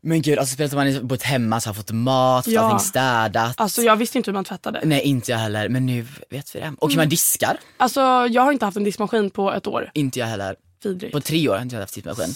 men 0.00 0.22
gud, 0.22 0.38
alltså 0.38 0.54
speciellt 0.54 0.72
om 0.72 0.94
man 1.00 1.06
bott 1.06 1.22
hemma 1.22 1.60
så 1.60 1.68
har 1.68 1.74
fått 1.74 1.90
mat, 1.90 2.44
fått 2.44 2.54
Ja. 2.54 2.60
allting 2.60 2.78
städat. 2.88 3.54
Alltså 3.60 3.82
jag 3.82 3.96
visste 3.96 4.18
inte 4.18 4.30
hur 4.30 4.34
man 4.34 4.44
tvättade. 4.44 4.80
Nej 4.84 5.00
inte 5.00 5.30
jag 5.30 5.38
heller, 5.38 5.68
men 5.68 5.86
nu 5.86 6.06
vet 6.30 6.54
vi 6.54 6.60
det. 6.60 6.72
Och 6.78 6.90
Mm. 6.90 6.96
man 7.00 7.08
diskar, 7.08 7.56
Alltså 7.76 8.00
jag 8.30 8.42
har 8.42 8.52
inte 8.52 8.64
haft 8.64 8.76
en 8.76 8.84
diskmaskin 8.84 9.30
på 9.30 9.52
ett 9.52 9.66
år. 9.66 9.90
inte 9.94 10.18
jag 10.18 10.26
heller. 10.26 10.56
Vidrigt. 10.84 11.12
På 11.12 11.20
tre 11.20 11.48
år 11.48 11.54
har 11.54 11.62
inte 11.62 11.74
jag 11.76 11.80
haft 11.80 11.94
diskmaskin. 11.94 12.34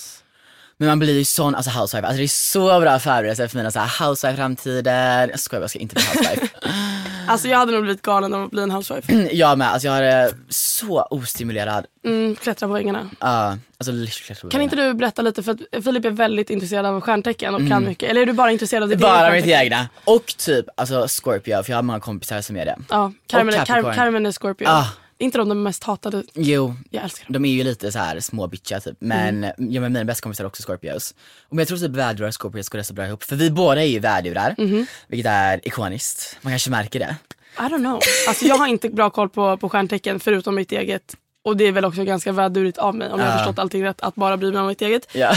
Men 0.79 0.89
man 0.89 0.99
blir 0.99 1.19
ju 1.19 1.25
sån, 1.25 1.55
alltså 1.55 1.71
housewife, 1.71 2.07
alltså 2.07 2.19
det 2.19 2.25
är 2.25 2.29
så 2.29 2.81
bra 2.81 2.99
förberedelse 2.99 3.49
för 3.49 3.57
mina 3.59 3.71
så 3.71 3.79
här 3.81 4.07
housewife-framtider. 4.07 5.29
Jag 5.31 5.41
skojar, 5.41 5.61
jag 5.63 5.71
ska 5.71 5.79
inte 5.79 5.95
bli 5.95 6.05
housewife. 6.05 6.49
Alltså 7.29 7.49
jag 7.49 7.59
hade 7.59 7.73
nog 7.73 7.83
blivit 7.83 8.03
galen 8.03 8.35
av 8.35 8.45
att 8.45 8.51
bli 8.51 8.63
en 8.63 8.71
housewife. 8.71 9.13
jag 9.33 9.59
med, 9.59 9.73
alltså 9.73 9.89
jag 9.89 9.99
är 9.99 10.31
så 10.49 11.03
ostimulerad. 11.11 11.87
Mm, 12.05 12.37
klättra 12.37 12.69
på 12.69 12.75
väggarna. 12.75 13.11
Ja, 13.21 13.59
alltså 13.79 13.93
literally. 13.93 14.51
Kan 14.51 14.61
inte 14.61 14.77
du 14.77 14.95
berätta 14.95 15.23
lite, 15.23 15.43
för 15.43 15.53
att 15.53 15.85
Filip 15.85 16.05
är 16.05 16.11
väldigt 16.11 16.51
intresserad 16.51 16.87
av 16.87 17.01
stjärntecken 17.01 17.55
och 17.55 17.69
kan 17.69 17.85
mycket. 17.85 18.11
Eller 18.11 18.21
är 18.21 18.27
du 18.27 18.33
bara 18.33 18.51
intresserad 18.53 18.83
av 18.83 18.89
ditt 18.89 18.99
Mm. 18.99 19.11
Bara 19.11 19.33
eget 19.33 19.45
mitt 19.47 19.55
egna. 19.55 19.89
Och 20.05 20.27
typ 20.39 20.67
alltså 20.77 21.07
Scorpio, 21.09 21.63
för 21.63 21.71
jag 21.71 21.77
har 21.77 21.83
många 21.83 22.01
kompisar 22.01 22.41
som 22.41 22.57
är 22.57 22.65
det. 22.65 22.77
Ja, 22.91 23.13
Carmen, 23.27 23.55
Car-. 23.55 23.95
Carmen 23.95 24.27
är 24.27 24.33
Scorpio. 24.33 24.69
Ah. 24.69 24.87
Inte 25.19 25.39
de 25.39 25.49
de 25.49 25.63
mest 25.63 25.85
hatade? 25.85 26.23
Jo, 26.35 26.75
Jag 26.91 27.05
älskar 27.05 27.25
dem. 27.33 27.43
de 27.43 27.49
är 27.49 27.53
ju 27.53 27.65
lite 27.65 27.93
så 27.93 27.99
här 27.99 28.21
små 28.21 28.47
bitchiga 28.47 28.81
typ. 28.81 28.97
Men 28.99 29.45
Mm. 29.45 29.73
jag 29.73 29.81
med 29.83 29.93
mina 29.93 30.05
bästa 30.05 30.23
kompisar 30.23 30.45
är 30.45 30.49
också 30.49 30.63
Scorpios. 30.63 31.15
Och 31.49 31.57
men 31.57 31.59
jag 31.59 31.69
tror 31.69 31.79
typ 31.79 31.91
vädurar 31.91 32.29
och 32.29 32.43
Scorpios 32.43 32.69
går 32.69 32.83
så 32.83 32.95
bra 32.95 33.07
ihop. 33.07 33.23
För 33.25 33.37
vi 33.37 33.51
båda 33.51 33.83
är 33.83 33.87
ju 33.87 33.99
vädurar, 33.99 34.55
Mhm. 34.59 34.87
vilket 35.09 35.31
är 35.31 35.69
ikoniskt. 35.69 36.39
Man 36.43 36.53
kanske 36.53 36.71
märker 36.71 36.99
det. 36.99 37.17
I 37.59 37.61
don't 37.61 37.79
know. 37.79 38.01
Alltså 38.29 38.45
jag 38.45 38.57
har 38.57 38.67
inte 38.67 38.89
bra 38.89 39.11
koll 39.11 39.29
på, 39.29 39.57
på 39.57 39.69
stjärntecken 39.69 40.21
förutom 40.21 40.55
mitt 40.55 40.73
eget. 40.73 41.15
Och 41.47 41.57
det 41.57 41.65
är 41.67 41.73
väl 41.73 41.85
också 41.85 42.05
ganska 42.05 42.33
vädurigt 42.33 42.79
av 42.79 42.95
mig 42.95 43.13
om 43.13 43.21
jag 43.21 43.27
har 43.27 43.39
förstått 43.39 43.59
allting 43.59 43.85
rätt. 43.85 44.01
Att 44.01 44.15
bara 44.15 44.37
bry 44.37 44.53
mig 44.53 44.61
om 44.61 44.67
mitt 44.67 44.83
eget. 44.83 45.09
Ja. 45.13 45.33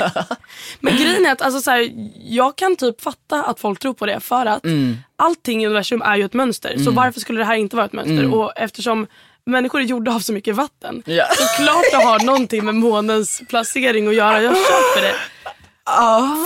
Men 0.80 0.96
grejen 0.96 1.26
är 1.26 1.32
att 1.32 1.42
alltså, 1.42 1.60
så 1.60 1.70
här, 1.70 1.90
jag 2.24 2.56
kan 2.56 2.76
typ 2.76 3.00
fatta 3.00 3.42
att 3.44 3.60
folk 3.60 3.80
tror 3.80 3.94
på 3.94 4.06
det 4.06 4.20
för 4.20 4.46
att 4.46 4.64
Mm. 4.64 4.96
allting 5.16 5.62
i 5.62 5.66
universum 5.66 6.02
är 6.02 6.16
ju 6.16 6.24
ett 6.24 6.32
mönster. 6.34 6.78
Så 6.78 6.90
varför 6.90 7.20
skulle 7.20 7.38
det 7.38 7.44
här 7.44 7.54
inte 7.54 7.76
vara 7.76 7.86
ett 7.86 7.92
mönster? 7.92 8.34
Och 8.34 8.52
eftersom 8.56 9.06
människor 9.46 9.80
är 9.80 9.84
gjorda 9.84 10.12
av 10.14 10.20
så 10.20 10.32
mycket 10.32 10.54
vatten. 10.56 11.02
Mm. 11.06 11.18
Ja. 11.18 11.24
Så 11.36 11.62
klart 11.62 11.84
det 11.90 11.96
har 11.96 12.18
någonting 12.26 12.64
med 12.64 12.74
månens 12.74 13.42
placering 13.48 14.08
att 14.08 14.14
göra. 14.14 14.42
Jag 14.42 14.54
köper 14.56 15.02
det. 15.02 15.14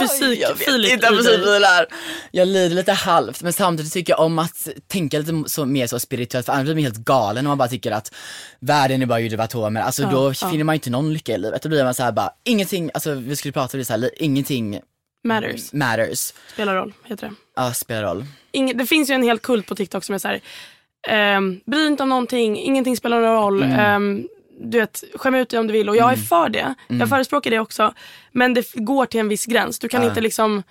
Fysik, 0.01 0.41
jag 0.41 0.55
vet 0.55 0.69
inte 0.69 0.97
dig. 1.11 1.19
fysikbilar. 1.19 1.87
Jag 2.31 2.49
lider 2.49 2.77
lite 2.77 2.93
halvt 2.93 3.43
men 3.43 3.53
samtidigt 3.53 3.93
tycker 3.93 4.13
jag 4.13 4.21
om 4.21 4.39
att 4.39 4.69
tänka 4.87 5.19
lite 5.19 5.45
så, 5.47 5.65
mer 5.67 5.87
så 5.87 5.99
spirituellt 5.99 6.47
för 6.47 6.53
annars 6.53 6.65
blir 6.65 6.75
man 6.75 6.83
helt 6.83 6.97
galen 7.05 7.47
om 7.47 7.49
man 7.49 7.59
bara 7.59 7.69
tycker 7.69 7.93
att 7.93 8.15
världen 8.61 9.03
är 9.03 9.07
bara 9.07 9.21
gjord 9.21 9.33
av 9.35 9.41
atomer. 9.41 9.81
Alltså 9.81 10.03
då 10.03 10.33
ja. 10.41 10.49
finner 10.51 10.65
man 10.65 10.75
inte 10.75 10.91
någon 10.91 11.13
lycka 11.13 11.35
i 11.35 11.39
livet. 11.39 11.63
Då 11.63 11.69
blir 11.69 11.85
man 11.85 11.95
så 11.95 12.03
här 12.03 12.13
bara, 12.13 12.31
ingenting, 12.45 12.91
alltså 12.95 13.15
vi 13.15 13.37
skulle 13.37 13.53
prata 13.53 13.77
om 13.77 13.79
det 13.79 13.85
så 13.85 13.93
här, 13.93 14.11
ingenting 14.17 14.81
Matters. 15.25 15.73
matters. 15.73 16.33
Spelar 16.53 16.75
roll, 16.75 16.93
heter 17.05 17.27
det. 17.29 17.35
Ja, 17.57 17.73
spelar 17.73 18.03
roll. 18.03 18.25
Ingen, 18.53 18.77
det 18.79 18.87
finns 18.87 19.11
ju 19.11 19.15
en 19.15 19.23
hel 19.23 19.39
kult 19.39 19.67
på 19.67 19.75
TikTok 19.75 20.05
som 20.05 20.15
är 20.15 20.19
så 20.19 20.29
här. 20.29 20.41
ehm, 21.09 21.61
bry 21.67 21.87
inte 21.87 22.03
om 22.03 22.09
någonting, 22.09 22.57
ingenting 22.59 22.97
spelar 22.97 23.21
någon 23.21 23.43
roll. 23.43 23.63
Mm. 23.63 23.79
ehm, 23.79 24.29
du 24.61 24.79
vet, 24.79 25.05
skäm 25.15 25.35
ut 25.35 25.49
dig 25.49 25.61
om 25.61 25.67
du 25.67 25.73
vill. 25.73 25.89
Och 25.89 25.97
jag 25.97 26.13
är 26.13 26.17
för 26.17 26.49
det. 26.49 26.75
Mm. 26.89 27.01
Jag 27.01 27.09
förespråkar 27.09 27.51
det 27.51 27.59
också. 27.59 27.95
Men 28.33 28.55
det 28.55 28.73
går 28.75 29.07
till 29.07 29.21
en 29.21 29.29
viss 29.29 29.47
gräns. 29.47 29.79
Du 29.79 29.89
kan 29.89 30.03
inte 30.03 30.21
liksom 30.21 30.63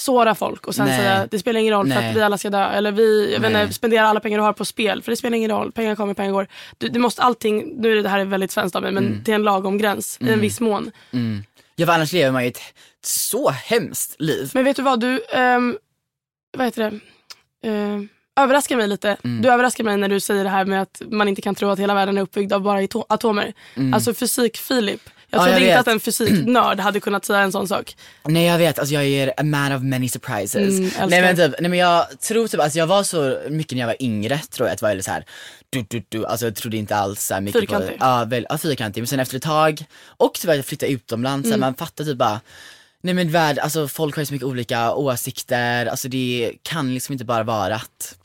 såra 0.00 0.34
folk 0.34 0.66
och 0.66 0.74
sen 0.74 0.86
Nej. 0.86 0.98
säga 0.98 1.28
det 1.30 1.38
spelar 1.38 1.60
ingen 1.60 1.74
roll 1.74 1.92
för 1.92 2.00
Nej. 2.00 2.10
att 2.10 2.16
vi 2.16 2.22
alla 2.22 2.38
ska 2.38 2.50
dö. 2.50 2.64
Eller 2.64 2.92
vi 2.92 3.32
jag 3.42 3.44
inte, 3.44 3.74
spenderar 3.74 4.04
alla 4.04 4.20
pengar 4.20 4.38
du 4.38 4.44
har 4.44 4.52
på 4.52 4.64
spel. 4.64 5.02
För 5.02 5.12
det 5.12 5.16
spelar 5.16 5.36
ingen 5.36 5.50
roll. 5.50 5.72
Pengar 5.72 5.96
kommer, 5.96 6.14
pengar 6.14 6.32
går. 6.32 6.46
Du, 6.78 6.88
du 6.88 6.98
måste 6.98 7.22
allting, 7.22 7.74
nu 7.76 7.98
är 7.98 8.02
det, 8.02 8.08
här 8.08 8.18
är 8.18 8.24
väldigt 8.24 8.50
svenskt 8.50 8.76
av 8.76 8.82
mig, 8.82 8.92
men 8.92 9.24
till 9.24 9.34
en 9.34 9.42
lagom 9.42 9.78
gräns. 9.78 10.18
I 10.20 10.28
en 10.28 10.40
viss 10.40 10.60
mån. 10.60 10.90
Mm. 11.12 11.44
Ja 11.76 11.86
för 11.86 11.92
annars 11.92 12.12
lever 12.12 12.32
man 12.32 12.42
ju 12.42 12.48
ett 12.48 12.60
så 13.04 13.50
hemskt 13.50 14.20
liv. 14.20 14.50
Men 14.54 14.64
vet 14.64 14.76
du 14.76 14.82
vad, 14.82 15.00
du, 15.00 15.22
ehm, 15.32 15.78
vad 16.56 16.66
heter 16.66 16.90
det, 16.90 17.00
Ehm, 17.62 18.08
överraskar 18.40 18.76
mig 18.76 18.88
lite. 18.88 19.16
Mm. 19.24 19.42
Du 19.42 19.48
överraskar 19.52 19.84
mig 19.84 19.96
när 19.96 20.08
du 20.08 20.20
säger 20.20 20.44
det 20.44 20.50
här 20.50 20.64
med 20.64 20.82
att 20.82 21.02
man 21.10 21.28
inte 21.28 21.42
kan 21.42 21.54
tro 21.54 21.68
att 21.70 21.78
hela 21.78 21.94
världen 21.94 22.18
är 22.18 22.22
uppbyggd 22.22 22.52
av 22.52 22.62
bara 22.62 22.80
ato- 22.80 23.04
atomer. 23.08 23.52
Alltså 23.94 24.14
fysik-Filip. 24.14 25.00
Jag 25.32 25.40
Mm. 25.40 25.46
Ja, 25.52 25.52
trodde 25.52 25.66
jag 25.66 25.78
inte 25.78 25.78
vet. 25.78 25.88
att 25.88 25.92
en 25.94 26.00
fysiknörd 26.00 26.80
hade 26.80 27.00
kunnat 27.00 27.24
säga 27.24 27.38
en 27.40 27.52
sån 27.52 27.68
sak. 27.68 27.96
Nej 28.24 28.46
jag 28.46 28.58
vet, 28.58 28.78
alltså 28.78 28.94
jag 28.94 29.04
är 29.04 29.32
a 29.36 29.42
man 29.42 29.72
of 29.72 29.82
many 29.82 30.08
surprises. 30.08 30.78
Mm, 30.78 31.08
nej 31.10 31.22
men 31.22 31.36
typ, 31.36 31.54
nej 31.60 31.70
men 31.70 31.78
jag 31.78 32.20
tror 32.20 32.48
typ, 32.48 32.60
alltså 32.60 32.78
jag 32.78 32.86
var 32.86 33.02
så 33.02 33.38
mycket 33.50 33.72
när 33.72 33.80
jag 33.80 33.86
var 33.86 34.02
yngre 34.02 34.38
tror 34.38 34.68
jag 34.68 34.74
att 34.74 34.82
var 34.82 35.00
så 35.00 35.10
här, 35.10 35.24
du, 35.70 35.84
du, 35.88 36.02
du, 36.08 36.26
alltså 36.26 36.46
jag 36.46 36.54
trodde 36.54 36.76
inte 36.76 36.96
alls 36.96 37.24
så 37.26 37.40
mycket 37.40 37.60
Fyrkantig. 37.60 37.88
på, 37.88 37.94
ja, 38.00 38.24
väl, 38.24 38.46
ja 38.48 38.58
fyrkantig, 38.58 39.00
men 39.00 39.06
sen 39.06 39.20
efter 39.20 39.36
ett 39.36 39.42
tag, 39.42 39.84
och 40.06 40.38
att 40.48 40.56
jag 40.56 40.64
flyttade 40.64 40.92
utomlands, 40.92 41.46
Mm. 41.46 41.56
så 41.56 41.60
man 41.60 41.74
fattar 41.74 42.04
typ 42.04 42.18
bara 42.18 42.40
Nej 43.02 43.14
men 43.14 43.30
värld, 43.30 43.58
alltså 43.58 43.88
folk 43.88 44.14
har 44.16 44.22
ju 44.22 44.26
så 44.26 44.32
mycket 44.32 44.46
olika 44.48 44.92
åsikter, 44.94 45.86
alltså 45.86 46.08
det 46.08 46.52
kan 46.62 46.94
liksom 46.94 47.12
inte 47.12 47.24
bara 47.24 47.42
vara 47.42 47.74
att 47.74 48.16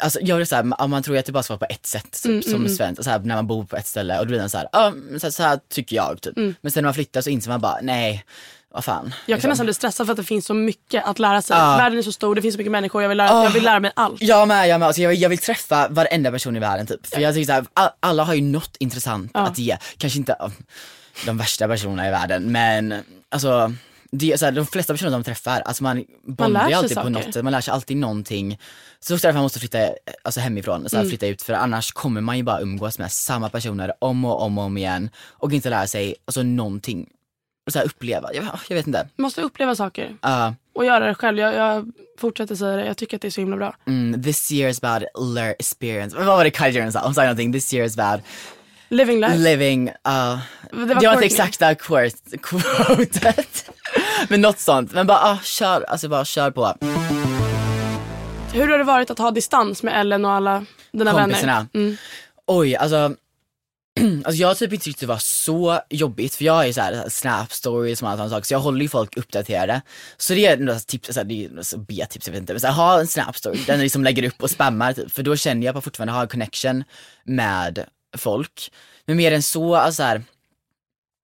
Alltså 0.00 0.18
jag 0.22 0.36
vill 0.36 0.46
såhär, 0.46 0.86
man 0.88 1.02
tror 1.02 1.16
att 1.18 1.26
det 1.26 1.32
bara 1.32 1.42
ska 1.42 1.52
vara 1.56 1.66
på 1.66 1.72
ett 1.74 1.86
sätt 1.86 2.22
typ, 2.22 2.24
Mm, 2.24 2.42
som 2.42 2.68
svensk, 2.68 3.04
så 3.04 3.10
här, 3.10 3.18
när 3.18 3.34
man 3.34 3.46
bor 3.46 3.64
på 3.64 3.76
ett 3.76 3.86
ställe 3.86 4.18
och 4.18 4.26
då 4.26 4.28
blir 4.28 4.40
man 4.40 4.50
såhär, 4.50 4.68
men 4.92 5.20
så, 5.20 5.32
så 5.32 5.42
här 5.42 5.60
tycker 5.70 5.96
jag 5.96 6.20
typ. 6.20 6.36
Men 6.36 6.72
sen 6.72 6.82
när 6.82 6.82
man 6.82 6.94
flyttar 6.94 7.20
så 7.20 7.30
inser 7.30 7.50
man 7.50 7.60
bara, 7.60 7.78
nej, 7.82 8.24
vad 8.74 8.84
fan. 8.84 8.98
Mm. 9.00 9.12
Jag 9.12 9.26
kan 9.26 9.34
liksom. 9.34 9.48
nästan 9.50 9.66
bli 9.66 9.74
stressad 9.74 10.06
för 10.06 10.12
att 10.12 10.16
det 10.16 10.24
finns 10.24 10.46
så 10.46 10.54
mycket 10.54 11.04
att 11.04 11.18
lära 11.18 11.42
sig. 11.42 11.56
Ja. 11.56 11.76
Världen 11.76 11.98
är 11.98 12.02
så 12.02 12.12
stor, 12.12 12.34
det 12.34 12.42
finns 12.42 12.54
så 12.54 12.58
mycket 12.58 12.72
människor, 12.72 13.02
jag 13.02 13.08
vill 13.08 13.18
lära, 13.18 13.44
jag 13.44 13.50
vill 13.50 13.64
lära 13.64 13.80
mig 13.80 13.90
allt. 13.96 14.22
Jag 14.22 14.48
med, 14.48 14.68
jag 14.68 14.80
med. 14.80 14.86
Alltså 14.86 15.02
jag, 15.02 15.08
vill, 15.08 15.22
jag 15.22 15.28
vill 15.28 15.38
träffa 15.38 15.88
varenda 15.88 16.30
person 16.30 16.56
i 16.56 16.60
världen 16.60 16.86
typ. 16.86 17.06
För 17.06 17.20
jag 17.20 17.34
tycker 17.34 17.46
såhär, 17.46 17.64
all, 17.74 17.88
alla 18.00 18.24
har 18.24 18.34
ju 18.34 18.40
något 18.42 18.76
intressant 18.78 19.30
Ja. 19.34 19.40
att 19.40 19.58
ge. 19.58 19.76
Kanske 19.98 20.18
inte 20.18 20.36
de 21.26 21.38
värsta 21.38 21.68
personerna 21.68 22.08
i 22.08 22.10
världen 22.10 22.52
men 22.52 22.94
alltså 23.28 23.72
det, 24.18 24.32
är 24.32 24.36
så 24.36 24.44
här, 24.44 24.52
de 24.52 24.66
flesta 24.66 24.92
personer 24.92 25.10
de 25.10 25.24
träffar, 25.24 25.60
alltså 25.60 25.82
man 25.82 26.04
bondar 26.26 26.68
ju 26.68 26.74
alltid 26.74 26.96
på 26.96 27.08
något 27.08 27.24
sätt, 27.34 27.44
man 27.44 27.52
lär 27.52 27.60
sig 27.60 27.72
alltid 27.74 27.96
någonting. 27.96 28.58
Så 29.00 29.14
också 29.14 29.26
därför 29.26 29.34
man 29.36 29.42
måste 29.42 29.58
flytta 29.60 29.78
alltså 30.24 30.40
hemifrån, 30.40 30.88
så 30.88 30.96
här, 30.96 31.02
Mm. 31.02 31.10
flytta 31.10 31.26
ut 31.26 31.42
för 31.42 31.52
annars 31.52 31.92
kommer 31.92 32.20
man 32.20 32.36
ju 32.36 32.42
bara 32.42 32.60
umgås 32.60 32.98
med 32.98 33.12
samma 33.12 33.48
personer 33.48 33.92
om 33.98 34.24
och 34.24 34.42
om 34.42 34.58
och 34.58 34.64
om 34.64 34.76
igen 34.76 35.10
och 35.28 35.52
inte 35.52 35.70
lära 35.70 35.86
sig 35.86 36.14
alltså, 36.24 36.42
någonting. 36.42 37.08
Och 37.66 37.72
så 37.72 37.78
här, 37.78 37.86
uppleva, 37.86 38.30
jag, 38.34 38.44
jag 38.68 38.76
vet 38.76 38.86
inte. 38.86 39.08
Måste 39.16 39.40
uppleva 39.42 39.74
saker 39.74 40.16
Uh, 40.26 40.50
och 40.74 40.84
göra 40.84 41.06
det 41.06 41.14
själv. 41.14 41.38
Jag, 41.38 41.54
jag 41.54 41.92
fortsätter 42.20 42.54
säga 42.54 42.76
det, 42.76 42.86
jag 42.86 42.96
tycker 42.96 43.16
att 43.16 43.22
det 43.22 43.28
är 43.28 43.30
så 43.30 43.40
himla 43.40 43.56
bra. 43.56 43.76
mm, 43.86 44.22
this 44.22 44.52
year 44.52 44.70
is 44.70 44.82
about 44.84 45.02
learn 45.34 45.54
experience. 45.58 46.16
Vad 46.16 46.26
var 46.26 46.44
det 46.44 46.56
Kylie 46.56 46.72
Jenner 46.72 46.90
sa? 46.90 47.00
Hon 47.04 47.14
sa 47.14 47.22
någonting, 47.22 47.52
this 47.52 47.74
year 47.74 47.86
is 47.86 47.98
about 47.98 48.20
Living 48.88 49.20
life. 49.20 49.34
living, 49.36 49.88
uh, 49.88 49.94
Det 50.04 50.38
det 50.70 50.78
var 50.78 50.86
Courtney. 50.86 51.12
inte 51.14 51.24
exakta 51.26 51.74
quote- 51.74 52.38
quotet. 52.42 53.70
Men 54.28 54.40
något 54.40 54.58
sånt. 54.58 54.92
Men 54.92 55.06
bara, 55.06 55.18
ah, 55.18 55.38
kör, 55.42 55.82
alltså 55.82 56.08
bara 56.08 56.24
kör 56.24 56.50
på. 56.50 56.74
Hur 58.52 58.68
har 58.68 58.78
det 58.78 58.84
varit 58.84 59.10
att 59.10 59.18
ha 59.18 59.30
distans 59.30 59.82
med 59.82 60.00
Ellen 60.00 60.24
och 60.24 60.30
alla 60.30 60.64
dina 60.92 61.12
Kompisarna. 61.12 61.52
vänner? 61.72 61.86
Mm. 61.86 61.96
Oj, 62.46 62.76
alltså. 62.76 63.14
Alltså 64.24 64.40
jag 64.40 64.48
har 64.48 64.54
typ 64.54 64.72
inte 64.72 64.84
tyckt 64.84 65.00
det 65.00 65.06
var 65.06 65.18
så 65.18 65.80
jobbigt 65.90 66.34
för 66.34 66.44
jag 66.44 66.68
är 66.68 66.72
så 66.72 66.80
här 66.80 67.08
snap 67.08 67.52
stories 67.52 68.02
och 68.02 68.08
sådana 68.08 68.28
saker 68.30 68.46
så 68.46 68.54
jag 68.54 68.58
håller 68.58 68.82
ju 68.82 68.88
folk 68.88 69.16
uppdaterade. 69.16 69.82
Så 70.16 70.34
det 70.34 70.46
är 70.46 70.56
några 70.56 70.80
tips, 70.80 71.08
så 71.08 71.20
här, 71.20 71.24
det 71.24 71.44
är 71.44 71.62
så 71.62 71.78
B-tips 71.78 72.26
jag 72.26 72.32
vet 72.32 72.40
inte, 72.40 72.52
men 72.52 72.60
så 72.60 72.66
här, 72.66 72.74
ha 72.74 73.00
en 73.00 73.06
snap 73.06 73.36
story, 73.36 73.58
den 73.66 73.80
liksom 73.80 74.04
lägger 74.04 74.22
upp 74.22 74.42
och 74.42 74.50
spammar 74.50 74.92
typ, 74.92 75.12
för 75.12 75.22
då 75.22 75.36
känner 75.36 75.66
jag 75.66 75.72
att 75.72 75.76
jag 75.76 75.84
fortfarande 75.84 76.12
har 76.12 76.22
en 76.22 76.28
connection 76.28 76.84
med 77.24 77.84
folk. 78.16 78.72
Men 79.06 79.16
mer 79.16 79.32
än 79.32 79.42
så, 79.42 79.74
alltså 79.76 79.96
så 79.96 80.02
här, 80.02 80.22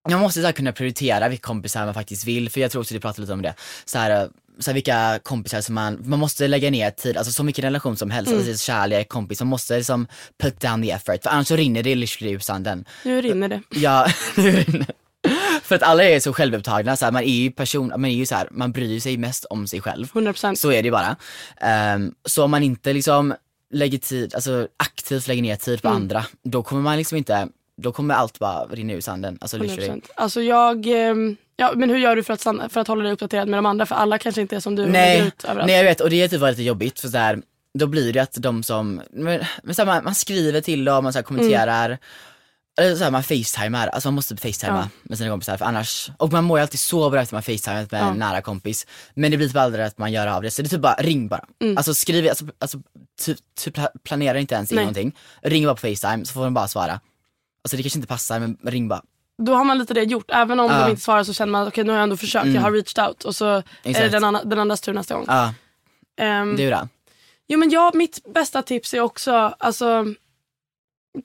man 0.09 0.19
måste 0.19 0.41
så 0.41 0.53
kunna 0.53 0.71
prioritera 0.71 1.29
vilka 1.29 1.47
kompisar 1.47 1.85
man 1.85 1.93
faktiskt 1.93 2.25
vill, 2.25 2.49
för 2.49 2.61
jag 2.61 2.71
tror 2.71 2.81
också 2.81 2.93
du 2.93 2.99
pratade 2.99 3.21
lite 3.21 3.33
om 3.33 3.41
det. 3.41 3.53
Så 3.85 3.97
här, 3.97 4.29
så 4.59 4.69
här, 4.69 4.73
vilka 4.73 5.19
kompisar 5.23 5.61
som 5.61 5.75
man, 5.75 5.99
man 6.05 6.19
måste 6.19 6.47
lägga 6.47 6.71
ner 6.71 6.91
tid, 6.91 7.17
alltså 7.17 7.33
så 7.33 7.43
mycket 7.43 7.63
relation 7.63 7.97
som 7.97 8.11
helst, 8.11 8.33
alltså 8.33 8.65
kärlek, 8.65 9.09
kompis, 9.09 9.39
man 9.39 9.47
måste 9.47 9.77
liksom 9.77 10.07
put 10.41 10.59
down 10.59 10.83
the 10.83 10.91
effort, 10.91 11.23
för 11.23 11.29
annars 11.29 11.47
så 11.47 11.55
rinner 11.55 11.83
det 11.83 11.95
literally 11.95 12.33
ur 12.33 12.39
sanden. 12.39 12.85
Nu 13.03 13.21
rinner 13.21 13.47
det. 13.47 13.61
Ja, 13.69 14.07
för 15.63 15.75
att 15.75 15.83
alla 15.83 16.03
är 16.03 16.19
så 16.19 16.33
självupptagna, 16.33 16.95
så 16.95 17.05
här, 17.05 17.11
man 17.11 17.23
är 17.23 17.27
ju 17.33 17.51
person, 17.51 17.87
man 17.87 18.05
är 18.05 18.09
ju 18.15 18.25
så 18.25 18.35
här, 18.35 18.47
man 18.51 18.71
bryr 18.71 18.99
sig 18.99 19.17
mest 19.17 19.45
om 19.45 19.67
sig 19.67 19.81
själv. 19.81 20.07
100%. 20.11 20.55
Så 20.55 20.71
är 20.71 20.81
det 20.81 20.85
ju 20.87 20.91
bara. 20.91 21.15
Ehm, 21.61 22.13
så 22.25 22.43
om 22.43 22.51
man 22.51 22.63
inte 22.63 22.93
liksom 22.93 23.33
lägger 23.73 23.97
tid, 23.97 24.35
alltså 24.35 24.67
aktivt 24.77 25.27
lägger 25.27 25.41
ner 25.41 25.55
tid 25.55 25.81
på 25.81 25.87
Mm. 25.87 26.01
andra, 26.01 26.25
då 26.43 26.63
kommer 26.63 26.81
man 26.81 26.97
liksom 26.97 27.17
inte, 27.17 27.47
då 27.81 27.91
kommer 27.91 28.13
allt 28.15 28.39
bara 28.39 28.65
rinna 28.65 28.93
ur 28.93 29.01
sanden. 29.01 29.37
Alltså 29.41 29.57
literally. 29.57 29.87
100%. 29.87 30.01
Alltså 30.15 30.41
jag, 30.41 30.85
ehm, 30.87 31.35
ja 31.55 31.71
men 31.75 31.89
hur 31.89 31.97
gör 31.97 32.15
du 32.15 32.23
för 32.23 32.33
att, 32.33 32.41
stanna, 32.41 32.69
för 32.69 32.81
att 32.81 32.87
hålla 32.87 33.03
dig 33.03 33.11
uppdaterad 33.13 33.47
med 33.47 33.57
de 33.57 33.65
andra? 33.65 33.85
För 33.85 33.95
alla 33.95 34.17
kanske 34.17 34.41
inte 34.41 34.55
är 34.55 34.59
som 34.59 34.75
du 34.75 34.85
Nej, 34.85 35.27
ut 35.27 35.43
överallt. 35.43 35.67
nej 35.67 35.75
jag 35.77 35.83
vet 35.83 36.01
och 36.01 36.09
det 36.09 36.27
typ 36.27 36.39
var 36.39 36.49
lite 36.49 36.63
jobbigt 36.63 36.99
för 36.99 37.07
så 37.07 37.17
här, 37.17 37.41
då 37.79 37.87
blir 37.87 38.13
det 38.13 38.19
att 38.19 38.33
de 38.39 38.63
som, 38.63 39.01
men, 39.11 39.41
men 39.63 39.75
så 39.75 39.81
här, 39.81 39.85
man, 39.87 40.03
man 40.03 40.15
skriver 40.15 40.61
till 40.61 40.85
dem, 40.85 41.03
man 41.03 41.13
så 41.13 41.19
här, 41.19 41.23
kommenterar, 41.23 41.97
eller 42.81 42.95
så 42.95 43.03
här, 43.03 43.11
man 43.11 43.23
facetimar, 43.23 43.87
alltså 43.87 44.07
man 44.09 44.13
måste 44.15 44.37
facetima 44.37 44.77
Ja. 44.77 44.89
med 45.03 45.17
sina 45.17 45.29
kompisar 45.29 45.57
för 45.57 45.65
annars, 45.65 46.09
och 46.17 46.31
man 46.31 46.43
mår 46.43 46.59
ju 46.59 46.61
alltid 46.61 46.79
så 46.79 47.09
bra 47.09 47.21
efter 47.21 47.35
man 47.35 47.43
facetimat 47.43 47.91
med 47.91 48.01
Ja. 48.01 48.11
en 48.11 48.17
nära 48.17 48.41
kompis. 48.41 48.87
Men 49.13 49.31
det 49.31 49.37
blir 49.37 49.47
typ 49.47 49.57
aldrig 49.57 49.85
att 49.85 49.97
man 49.97 50.11
gör 50.11 50.27
av 50.27 50.41
det, 50.41 50.51
så 50.51 50.61
det 50.61 50.67
är 50.67 50.69
typ 50.69 50.81
bara 50.81 50.93
ring 50.99 51.27
bara. 51.27 51.45
Mm. 51.61 51.77
Alltså 51.77 51.93
skriv, 51.93 52.29
alltså, 52.29 52.45
alltså 52.59 52.77
typ, 53.21 53.37
typ 53.63 53.77
pla- 53.77 53.91
planera 54.03 54.39
inte 54.39 54.55
ens 54.55 54.71
in 54.71 54.75
Nej. 54.75 54.83
någonting, 54.85 55.15
ring 55.41 55.65
bara 55.65 55.75
på 55.75 55.81
facetime 55.81 56.25
så 56.25 56.33
får 56.33 56.43
de 56.43 56.53
bara 56.53 56.67
svara. 56.67 56.99
Alltså 57.63 57.77
det 57.77 57.83
kanske 57.83 57.97
inte 57.99 58.07
passar 58.07 58.39
men 58.39 58.57
ring 58.63 58.87
bara. 58.87 59.01
Då 59.37 59.53
har 59.55 59.63
man 59.63 59.77
lite 59.77 59.93
det 59.93 60.03
gjort. 60.03 60.25
Även 60.31 60.59
om 60.59 60.71
Ja. 60.71 60.83
de 60.83 60.89
inte 60.89 61.01
svarar 61.01 61.23
så 61.23 61.33
känner 61.33 61.51
man 61.51 61.67
okej 61.67 61.83
nu 61.83 61.89
har 61.91 61.97
jag 61.97 62.03
ändå 62.03 62.17
försökt, 62.17 62.43
Mm. 62.43 62.55
jag 62.55 62.61
har 62.61 62.71
reached 62.71 63.07
out. 63.07 63.23
Och 63.23 63.35
så 63.35 63.45
är 63.45 63.63
det 63.83 63.89
Exakt. 63.89 64.11
den, 64.11 64.23
andra, 64.23 64.43
den 64.43 64.59
andras 64.59 64.81
tur 64.81 64.93
nästa 64.93 65.15
gång. 65.15 65.25
Ja, 65.27 65.53
Ehm, 66.17 66.55
du 66.55 66.69
då? 66.69 66.87
Jo 67.47 67.59
men 67.59 67.69
jag, 67.69 67.95
mitt 67.95 68.33
bästa 68.33 68.61
tips 68.61 68.93
är 68.93 68.99
också, 68.99 69.31
alltså, 69.59 70.05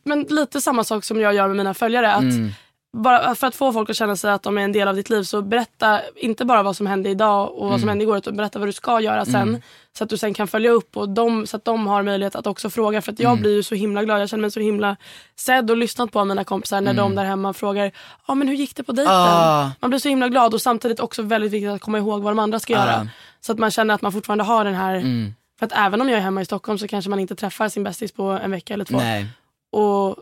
men 0.05 0.23
lite 0.23 0.61
samma 0.61 0.85
sak 0.85 1.05
som 1.05 1.21
jag 1.21 1.35
gör 1.35 1.49
med 1.49 1.57
mina 1.57 1.75
följare. 1.75 2.13
Att 2.15 2.23
Mm. 2.23 2.51
Bara 2.93 3.35
för 3.35 3.47
att 3.47 3.55
få 3.55 3.73
folk 3.73 3.91
att 3.91 3.97
känna 3.97 4.17
sig 4.17 4.31
att 4.31 4.43
de 4.43 4.59
är 4.59 4.63
en 4.63 4.73
del 4.73 4.89
av 4.89 4.95
ditt 4.95 5.11
liv 5.11 5.23
så 5.23 5.43
berätta 5.43 6.01
inte 6.17 6.45
bara 6.45 6.63
vad 6.63 6.77
som 6.77 6.87
hände 6.87 7.09
idag 7.11 7.51
och 7.55 7.69
vad 7.69 7.81
som 7.81 7.83
Mm. 7.83 7.89
hände 7.89 8.05
igår 8.05 8.17
utan 8.19 8.37
berätta 8.37 8.59
vad 8.59 8.69
du 8.69 8.73
ska 8.73 9.01
göra 9.01 9.25
sen. 9.25 9.35
Mm. 9.49 9.61
Så 9.99 10.05
att 10.05 10.11
du 10.11 10.17
sen 10.19 10.35
kan 10.35 10.49
följa 10.49 10.71
upp 10.71 10.97
och 10.97 11.09
de, 11.09 11.47
så 11.47 11.57
att 11.57 11.65
de 11.65 11.87
har 11.87 12.03
möjlighet 12.03 12.37
att 12.37 12.47
också 12.47 12.71
fråga. 12.71 13.03
För 13.03 13.13
att 13.13 13.19
jag 13.21 13.31
Mm. 13.31 13.43
blir 13.43 13.55
ju 13.57 13.63
så 13.63 13.75
himla 13.75 14.05
glad, 14.05 14.21
jag 14.21 14.29
känner 14.29 14.41
mig 14.41 14.51
så 14.51 14.61
himla 14.61 14.97
sedd 15.37 15.71
och 15.71 15.77
lyssnat 15.77 16.13
på 16.13 16.21
av 16.21 16.27
mina 16.27 16.45
kompisar 16.45 16.81
när 16.81 16.91
Mm. 16.91 16.97
de 17.05 17.15
där 17.15 17.25
hemma 17.25 17.53
frågar 17.53 17.93
ja 18.29 18.35
men 18.35 18.49
hur 18.49 18.55
gick 18.55 18.77
det 18.77 18.83
på 18.83 18.93
dejten? 18.93 19.15
Ah, 19.17 19.71
Man 19.81 19.91
blir 19.91 20.01
så 20.01 20.09
himla 20.09 20.29
glad 20.29 20.55
och 20.55 20.63
samtidigt 20.63 21.01
också 21.01 21.23
väldigt 21.23 21.53
viktigt 21.53 21.71
att 21.71 21.81
komma 21.81 21.99
ihåg 21.99 22.23
vad 22.23 22.31
de 22.33 22.39
andra 22.39 22.59
ska 22.61 22.77
Ah. 22.79 22.87
göra. 22.87 23.09
Så 23.41 23.53
att 23.53 23.59
man 23.59 23.71
känner 23.71 23.95
att 23.95 24.03
man 24.03 24.13
fortfarande 24.13 24.45
har 24.45 24.65
den 24.65 24.75
här 24.75 24.95
mm. 24.95 25.35
för 25.59 25.67
att 25.67 25.73
även 25.77 26.01
om 26.01 26.09
jag 26.09 26.19
är 26.19 26.23
hemma 26.23 26.41
i 26.41 26.45
Stockholm 26.45 26.79
så 26.79 26.89
kanske 26.89 27.11
man 27.11 27.19
inte 27.21 27.35
träffar 27.37 27.69
sin 27.69 27.85
bästis 27.85 28.13
på 28.13 28.23
en 28.23 28.51
vecka 28.51 28.75
eller 28.75 28.85
två. 28.85 28.97
Nej. 28.97 29.27
Och 29.73 30.17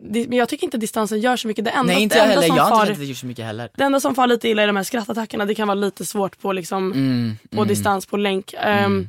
men 0.00 0.32
jag 0.32 0.48
tycker 0.48 0.64
inte 0.64 0.78
distansen 0.78 1.20
gör 1.20 1.36
så 1.36 1.48
mycket. 1.48 1.64
Det 1.64 1.70
enda, 1.70 1.92
Nej 1.92 2.02
inte 2.02 2.16
jag 2.16 2.22
enda 2.24 2.34
heller, 2.34 2.48
som 2.48 2.56
jag 2.56 2.68
far, 2.68 2.86
inte 2.86 3.00
det 3.00 3.06
gjort 3.06 3.16
så 3.18 3.26
mycket 3.26 3.44
heller. 3.44 3.70
det 3.76 3.84
enda 3.84 4.00
som 4.00 4.14
far 4.14 4.26
lite 4.26 4.48
illa 4.48 4.62
är 4.62 4.66
de 4.66 4.76
här 4.76 4.82
skrattattackerna. 4.82 5.44
Det 5.44 5.54
kan 5.54 5.68
vara 5.68 5.74
lite 5.74 6.06
svårt 6.06 6.38
på, 6.40 6.52
liksom, 6.52 6.92
Mm, 6.92 7.36
på 7.50 7.56
mm. 7.56 7.68
distans, 7.68 8.06
på 8.06 8.16
länk. 8.16 8.54
Ehm, 8.58 8.84
Mm. 8.84 9.08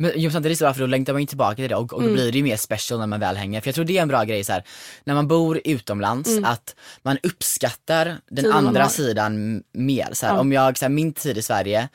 Men 0.00 0.12
jo, 0.14 0.30
samtidigt 0.30 0.58
så 0.58 0.72
då 0.78 0.86
längtar 0.86 1.12
man 1.12 1.22
ju 1.22 1.26
tillbaka 1.26 1.54
till 1.54 1.68
det 1.68 1.74
och, 1.74 1.92
och 1.92 2.00
då 2.02 2.08
Mm. 2.08 2.12
blir 2.14 2.32
det 2.32 2.38
ju 2.38 2.44
mer 2.44 2.56
special 2.56 3.00
när 3.00 3.06
man 3.06 3.20
väl 3.20 3.36
hänger. 3.36 3.60
För 3.60 3.68
jag 3.68 3.74
tror 3.74 3.84
det 3.84 3.98
är 3.98 4.02
en 4.02 4.08
bra 4.08 4.24
grej 4.24 4.44
så 4.44 4.52
här, 4.52 4.62
när 5.04 5.14
man 5.14 5.28
bor 5.28 5.60
utomlands 5.64 6.30
Mm. 6.30 6.44
att 6.44 6.74
man 7.02 7.18
uppskattar 7.22 8.04
den 8.06 8.18
Tiden 8.36 8.52
andra 8.52 8.88
sidan 8.88 9.62
mer. 9.72 10.08
Så 10.12 10.26
här. 10.26 10.38
Om 10.38 10.52
jag, 10.52 10.78
så 10.78 10.84
här, 10.84 10.90
min 10.90 11.12
tid 11.12 11.38
i 11.38 11.42
Sverige 11.42 11.88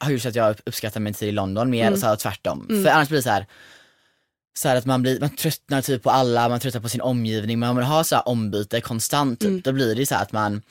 har 0.00 0.10
gjort 0.10 0.22
så 0.22 0.28
att 0.28 0.34
jag 0.34 0.56
uppskattar 0.66 1.00
min 1.00 1.14
tid 1.14 1.28
i 1.28 1.32
London 1.32 1.70
mer 1.70 1.82
Mm. 1.82 1.92
och 1.92 1.98
så 1.98 2.06
här, 2.06 2.16
tvärtom. 2.16 2.66
Mm. 2.70 2.84
För 2.84 2.90
annars 2.90 3.08
blir 3.08 3.18
det 3.18 3.22
så 3.22 3.30
här 3.30 3.46
så 4.58 4.68
att 4.68 4.86
man, 4.86 5.02
blir, 5.02 5.20
man 5.20 5.28
tröttnar 5.36 5.82
typ 5.82 6.02
på 6.02 6.10
alla, 6.10 6.48
man 6.48 6.60
tröttnar 6.60 6.80
på 6.80 6.88
sin 6.88 7.00
omgivning, 7.00 7.58
man 7.58 7.76
vill 7.76 7.84
ha 7.84 8.04
så 8.04 8.14
här 8.14 8.28
ombyte 8.28 8.80
konstant, 8.80 9.40
typ. 9.40 9.48
Mm. 9.48 9.60
då 9.64 9.72
blir 9.72 9.94
det 9.94 10.06
så 10.06 10.14
att 10.14 10.32
man 10.32 10.62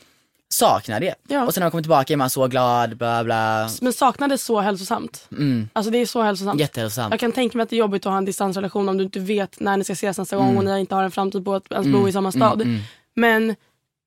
saknar 0.50 1.00
det. 1.00 1.16
Ja. 1.28 1.46
Och 1.46 1.54
sen 1.54 1.62
när 1.62 1.66
man 1.66 1.72
kommer 1.72 1.82
tillbaka 1.82 2.14
är 2.14 2.18
man 2.18 2.30
så 2.30 2.48
glad, 2.48 2.98
bla 2.98 3.24
bla. 3.24 3.70
Men 3.82 3.94
saknad 3.94 4.32
är 4.32 4.38
så 4.38 4.62
hälsosamt. 4.62 5.28
Mm. 5.32 5.70
Alltså 5.74 5.92
det 5.92 5.98
är 5.98 6.06
så 6.06 6.22
hälsosamt. 6.22 6.60
Jättehälsosamt. 6.60 7.12
Jag 7.14 7.20
kan 7.20 7.32
tänka 7.32 7.58
mig 7.58 7.64
att 7.64 7.70
det 7.70 7.76
är 7.76 7.78
jobbigt 7.78 8.06
att 8.06 8.12
ha 8.12 8.18
en 8.18 8.26
distansrelation 8.26 8.90
om 8.90 8.98
du 8.98 9.04
inte 9.04 9.20
vet 9.20 9.60
när 9.60 9.78
ni 9.78 9.84
ska 9.84 9.94
ses 9.94 10.18
nästa 10.18 10.36
gång 10.38 10.46
Mm. 10.46 10.58
och 10.58 10.66
ni 10.66 10.80
inte 10.80 10.96
har 10.96 11.04
en 11.04 11.12
framtid 11.12 11.46
på 11.46 11.56
att 11.56 11.72
ens 11.72 11.86
Mm, 11.88 12.02
bo 12.02 12.08
i 12.08 12.12
samma 12.12 12.32
stad. 12.32 12.62
Mm, 12.62 12.68
mm. 12.74 12.82
Men 13.16 13.56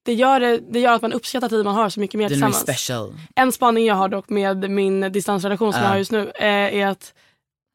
det 0.04 0.14
gör, 0.14 0.40
det, 0.40 0.60
det 0.70 0.80
gör 0.80 0.92
att 0.92 1.02
man 1.02 1.12
uppskattar 1.12 1.48
tiden 1.48 1.64
man 1.64 1.74
har 1.74 1.88
så 1.90 2.00
mycket 2.00 2.18
mer 2.18 2.28
Det 2.28 2.34
är 2.34 2.38
nog 2.40 2.48
tillsammans. 2.54 2.78
special. 2.78 3.14
En 3.34 3.52
spaning 3.52 3.86
jag 3.86 3.94
har 3.94 4.08
dock 4.08 4.28
med 4.28 4.70
min 4.70 5.12
distansrelation 5.12 5.72
som 5.72 5.80
Ja. 5.82 5.86
jag 5.86 5.90
har 5.92 5.98
just 5.98 6.12
nu 6.12 6.30
eh, 6.34 6.44
är 6.80 6.86
att 6.86 7.14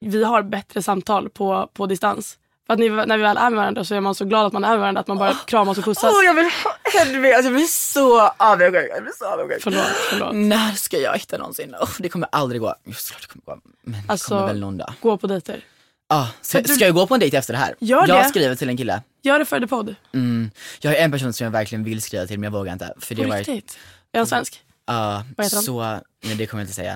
vi 0.10 0.24
har 0.24 0.44
bättre 0.44 0.82
samtal 0.82 1.30
på, 1.30 1.70
på 1.74 1.86
distans. 1.86 2.38
För 2.68 2.74
att 2.74 2.80
ni, 2.80 2.90
när 2.90 3.18
vi 3.18 3.24
väl 3.24 3.38
är 3.38 3.50
med 3.50 3.58
varandra 3.58 3.84
så 3.86 3.96
är 3.96 4.00
man 4.00 4.16
så 4.16 4.26
glad 4.26 4.46
att 4.46 4.54
man 4.54 4.64
är 4.64 4.70
med 4.70 4.80
varandra 4.80 5.02
att 5.02 5.08
man 5.08 5.18
bara 5.18 5.34
kramas 5.48 5.78
och 5.78 5.84
pussas. 5.84 6.04
Åh 6.04 6.26
jag 6.26 6.34
vill 6.34 6.46
ha 6.46 7.02
ännu 7.02 7.20
mer, 7.20 7.34
alltså, 7.34 7.46
jag 7.48 7.54
blir 7.54 7.66
så 7.66 8.22
avundsjuk. 8.38 8.92
Jag 8.96 9.04
blir 9.04 9.14
så 9.18 9.26
avundsjuk. 9.26 9.64
Förlåt, 9.64 9.84
förlåt. 10.10 10.36
När 10.36 10.72
ska 10.72 10.98
jag 10.98 11.14
hitta 11.18 11.38
någonsin? 11.38 11.76
Oh, 11.76 11.90
det 12.00 12.10
kommer 12.10 12.28
aldrig 12.32 12.62
gå. 12.62 12.76
Jo, 12.86 12.94
såklart 12.94 13.22
det 13.22 13.28
kommer 13.28 13.46
gå. 13.56 13.62
Men 13.84 13.94
det 14.02 14.12
Alltså- 14.12 14.30
kommer 14.30 14.48
väl 14.48 14.60
någon 14.60 14.78
dag. 14.78 14.94
Gå 15.02 15.18
på 15.18 15.28
dejter. 15.28 15.66
Ah, 16.10 16.28
ska, 16.42 16.62
du- 16.62 16.74
ska 16.74 16.86
jag 16.86 16.94
gå 16.96 17.08
på 17.08 17.14
en 17.14 17.20
dejt 17.20 17.38
efter 17.38 17.54
det 17.54 17.60
här? 17.60 17.76
Gör 17.80 18.08
jag 18.08 18.24
det. 18.24 18.30
skriver 18.30 18.56
till 18.56 18.70
en 18.70 18.78
kille. 18.78 19.02
Gör 19.22 19.40
det 19.40 19.46
för 19.46 19.60
The 19.60 19.68
Podd. 19.68 19.96
Mm. 20.14 20.52
Jag 20.82 20.92
har 20.92 20.96
en 20.98 21.12
person 21.12 21.34
som 21.34 21.46
jag 21.46 21.52
verkligen 21.52 21.84
vill 21.84 22.02
skriva 22.02 22.26
till 22.26 22.40
men 22.40 22.44
jag 22.54 22.60
vågar 22.60 22.74
inte. 22.74 22.94
För 23.00 23.16
det 23.16 23.24
På 23.24 23.30
varit, 23.30 23.48
riktigt. 23.48 23.78
Är 24.12 24.20
han 24.20 24.28
svensk? 24.28 24.62
ja, 24.86 25.24
Vad 25.38 25.46
heter 25.46 25.58
han? 25.58 25.64
så, 25.64 25.82
nej 26.24 26.36
det 26.36 26.46
kommer 26.46 26.62
jag 26.62 26.66
inte 26.66 26.74
säga. 26.76 26.92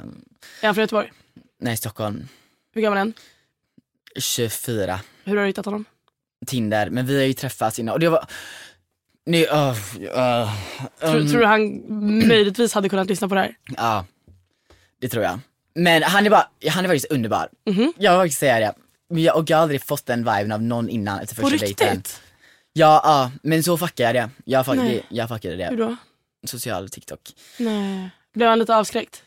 Är 0.61 0.65
han 0.67 0.75
från 0.75 0.81
Göteborg? 0.81 1.11
Nej 1.61 1.77
Stockholm, 1.77 2.27
Hur 2.77 2.81
gammal 2.81 2.97
är 2.97 3.01
han? 3.01 3.13
24, 4.15 4.99
Hur 5.23 5.35
har 5.35 5.43
du 5.43 5.47
hittat 5.47 5.65
honom? 5.65 5.85
Tinder, 6.45 6.89
men 6.89 7.05
vi 7.05 7.17
har 7.17 7.25
ju 7.25 7.33
träffats 7.33 7.79
innan 7.79 7.93
och 7.93 7.99
det 7.99 8.09
var, 8.09 8.25
nej, 9.25 9.47
uh, 9.47 9.57
uh, 9.57 10.51
Tror, 10.99 11.29
tror 11.29 11.39
du 11.39 11.45
han 11.45 11.83
möjligtvis 12.27 12.73
hade 12.73 12.89
kunnat 12.89 13.07
lyssna 13.07 13.29
på 13.29 13.35
det 13.35 13.41
här? 13.41 13.55
Ja, 13.77 14.05
det 15.01 15.09
tror 15.09 15.23
jag. 15.23 15.39
Men 15.75 16.03
han 16.03 16.25
är 16.25 16.29
bara, 16.29 16.49
han 16.69 16.85
är 16.85 16.89
faktiskt 16.89 17.11
underbar. 17.11 17.49
Mhm. 17.65 17.93
Jag 17.97 18.11
vill 18.11 18.19
faktiskt 18.19 18.39
säga 18.39 18.59
det. 18.59 18.73
Men 19.09 19.23
jag, 19.23 19.35
och 19.37 19.49
jag 19.49 19.57
har 19.57 19.61
aldrig 19.61 19.83
fått 19.83 20.05
den 20.05 20.19
viben 20.19 20.51
av 20.51 20.61
någon 20.61 20.89
innan 20.89 21.19
efter 21.19 21.35
första 21.35 21.57
dejten. 21.57 22.03
Ja, 22.73 23.01
ja, 23.03 23.31
men 23.43 23.63
så 23.63 23.77
fuckade 23.77 24.03
jag 24.03 24.15
det. 24.15 24.29
Jag, 24.45 24.65
fuck, 24.65 24.75
Nej. 24.75 25.05
det, 25.09 25.15
jag 25.15 25.29
fuckade 25.29 25.65
Hur 25.65 25.77
det. 25.77 25.83
då? 25.83 25.95
Social 26.47 26.89
TikTok. 26.89 27.21
Nej. 27.57 28.09
Blev 28.33 28.49
han 28.49 28.59
lite 28.59 28.75
avskräckt? 28.75 29.23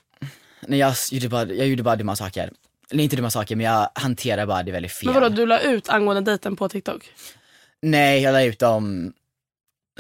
Nej, 0.67 0.79
jag, 0.79 0.95
gjorde 1.11 1.29
bara, 1.29 1.45
jag 1.45 1.67
gjorde 1.69 1.83
bara 1.83 1.97
dumma 1.97 2.17
saker. 2.17 2.51
Eller 2.91 3.05
inte 3.05 3.17
dumma 3.17 3.31
saker 3.31 3.57
men 3.57 3.67
jag 3.67 3.89
hanterar 3.95 4.47
bara 4.47 4.63
det 4.63 4.73
väldigt 4.73 4.93
fel. 4.93 5.07
Men 5.13 5.15
vadå, 5.23 5.29
du 5.37 5.47
la 5.47 5.61
ut 5.61 5.89
angående 5.89 6.31
dejten 6.31 6.57
på 6.57 6.69
TikTok? 6.69 7.13
Nej, 7.83 8.21
jag 8.23 8.33
la 8.33 8.43
ut 8.43 8.63
om 8.63 9.13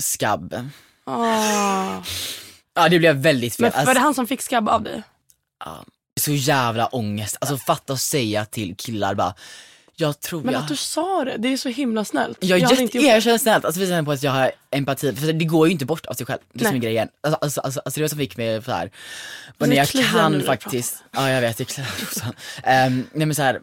skabb. 0.00 0.68
Ah. 1.04 2.02
Ja 2.74 2.88
det 2.88 2.98
blev 2.98 3.16
väldigt 3.16 3.56
fel. 3.56 3.62
Men 3.62 3.70
var 3.72 3.78
Alltså, 3.78 3.94
det 3.94 4.00
han 4.00 4.14
som 4.14 4.26
fick 4.26 4.42
skabb 4.42 4.68
av 4.68 4.82
dig? 4.82 5.02
ja, 5.64 5.84
så 6.20 6.32
jävla 6.32 6.86
ångest. 6.86 7.36
Alltså 7.40 7.56
fatta 7.56 7.92
att 7.92 8.00
säga 8.00 8.44
till 8.44 8.76
killar 8.76 9.14
bara, 9.14 9.34
jag 10.00 10.20
tror 10.20 10.42
Men 10.42 10.54
jag... 10.54 10.62
att 10.62 10.68
du 10.68 10.76
sa 10.76 11.24
det, 11.24 11.36
det 11.38 11.52
är 11.52 11.56
så 11.56 11.68
himla 11.68 12.04
snällt. 12.04 12.38
Jag 12.40 12.60
hade 12.60 12.74
är 12.74 12.82
inte 12.82 12.98
gjort 12.98 13.04
jätteerkänt 13.06 13.42
snällt, 13.42 13.64
alltså 13.64 13.80
visar 13.80 14.02
på 14.02 14.12
att 14.12 14.22
jag 14.22 14.30
har 14.30 14.52
empati, 14.70 15.16
för 15.16 15.32
det 15.32 15.44
går 15.44 15.66
ju 15.66 15.72
inte 15.72 15.86
bort 15.86 16.06
av 16.06 16.14
sig 16.14 16.26
själv. 16.26 16.40
Det 16.52 16.64
är 16.64 16.64
som 16.64 16.74
Nej. 16.74 16.78
är 16.78 16.82
grejen. 16.82 17.08
Alltså, 17.20 17.38
alltså, 17.40 17.60
alltså, 17.60 17.80
alltså 17.84 18.00
det 18.00 18.04
var 18.04 18.08
som 18.08 18.18
fick 18.18 18.36
mig 18.36 18.62
så 18.62 18.72
här. 18.72 18.90
Men 19.58 19.72
jag 19.72 19.88
kan 19.88 20.42
faktiskt, 20.42 21.04
ja 21.10 21.30
jag 21.30 21.40
vet, 21.40 21.56
det 21.56 21.64
kliar 21.64 21.88
också. 22.02 22.24
Um, 22.26 23.06
nej 23.12 23.26
men 23.26 23.34
så 23.34 23.42
här, 23.42 23.60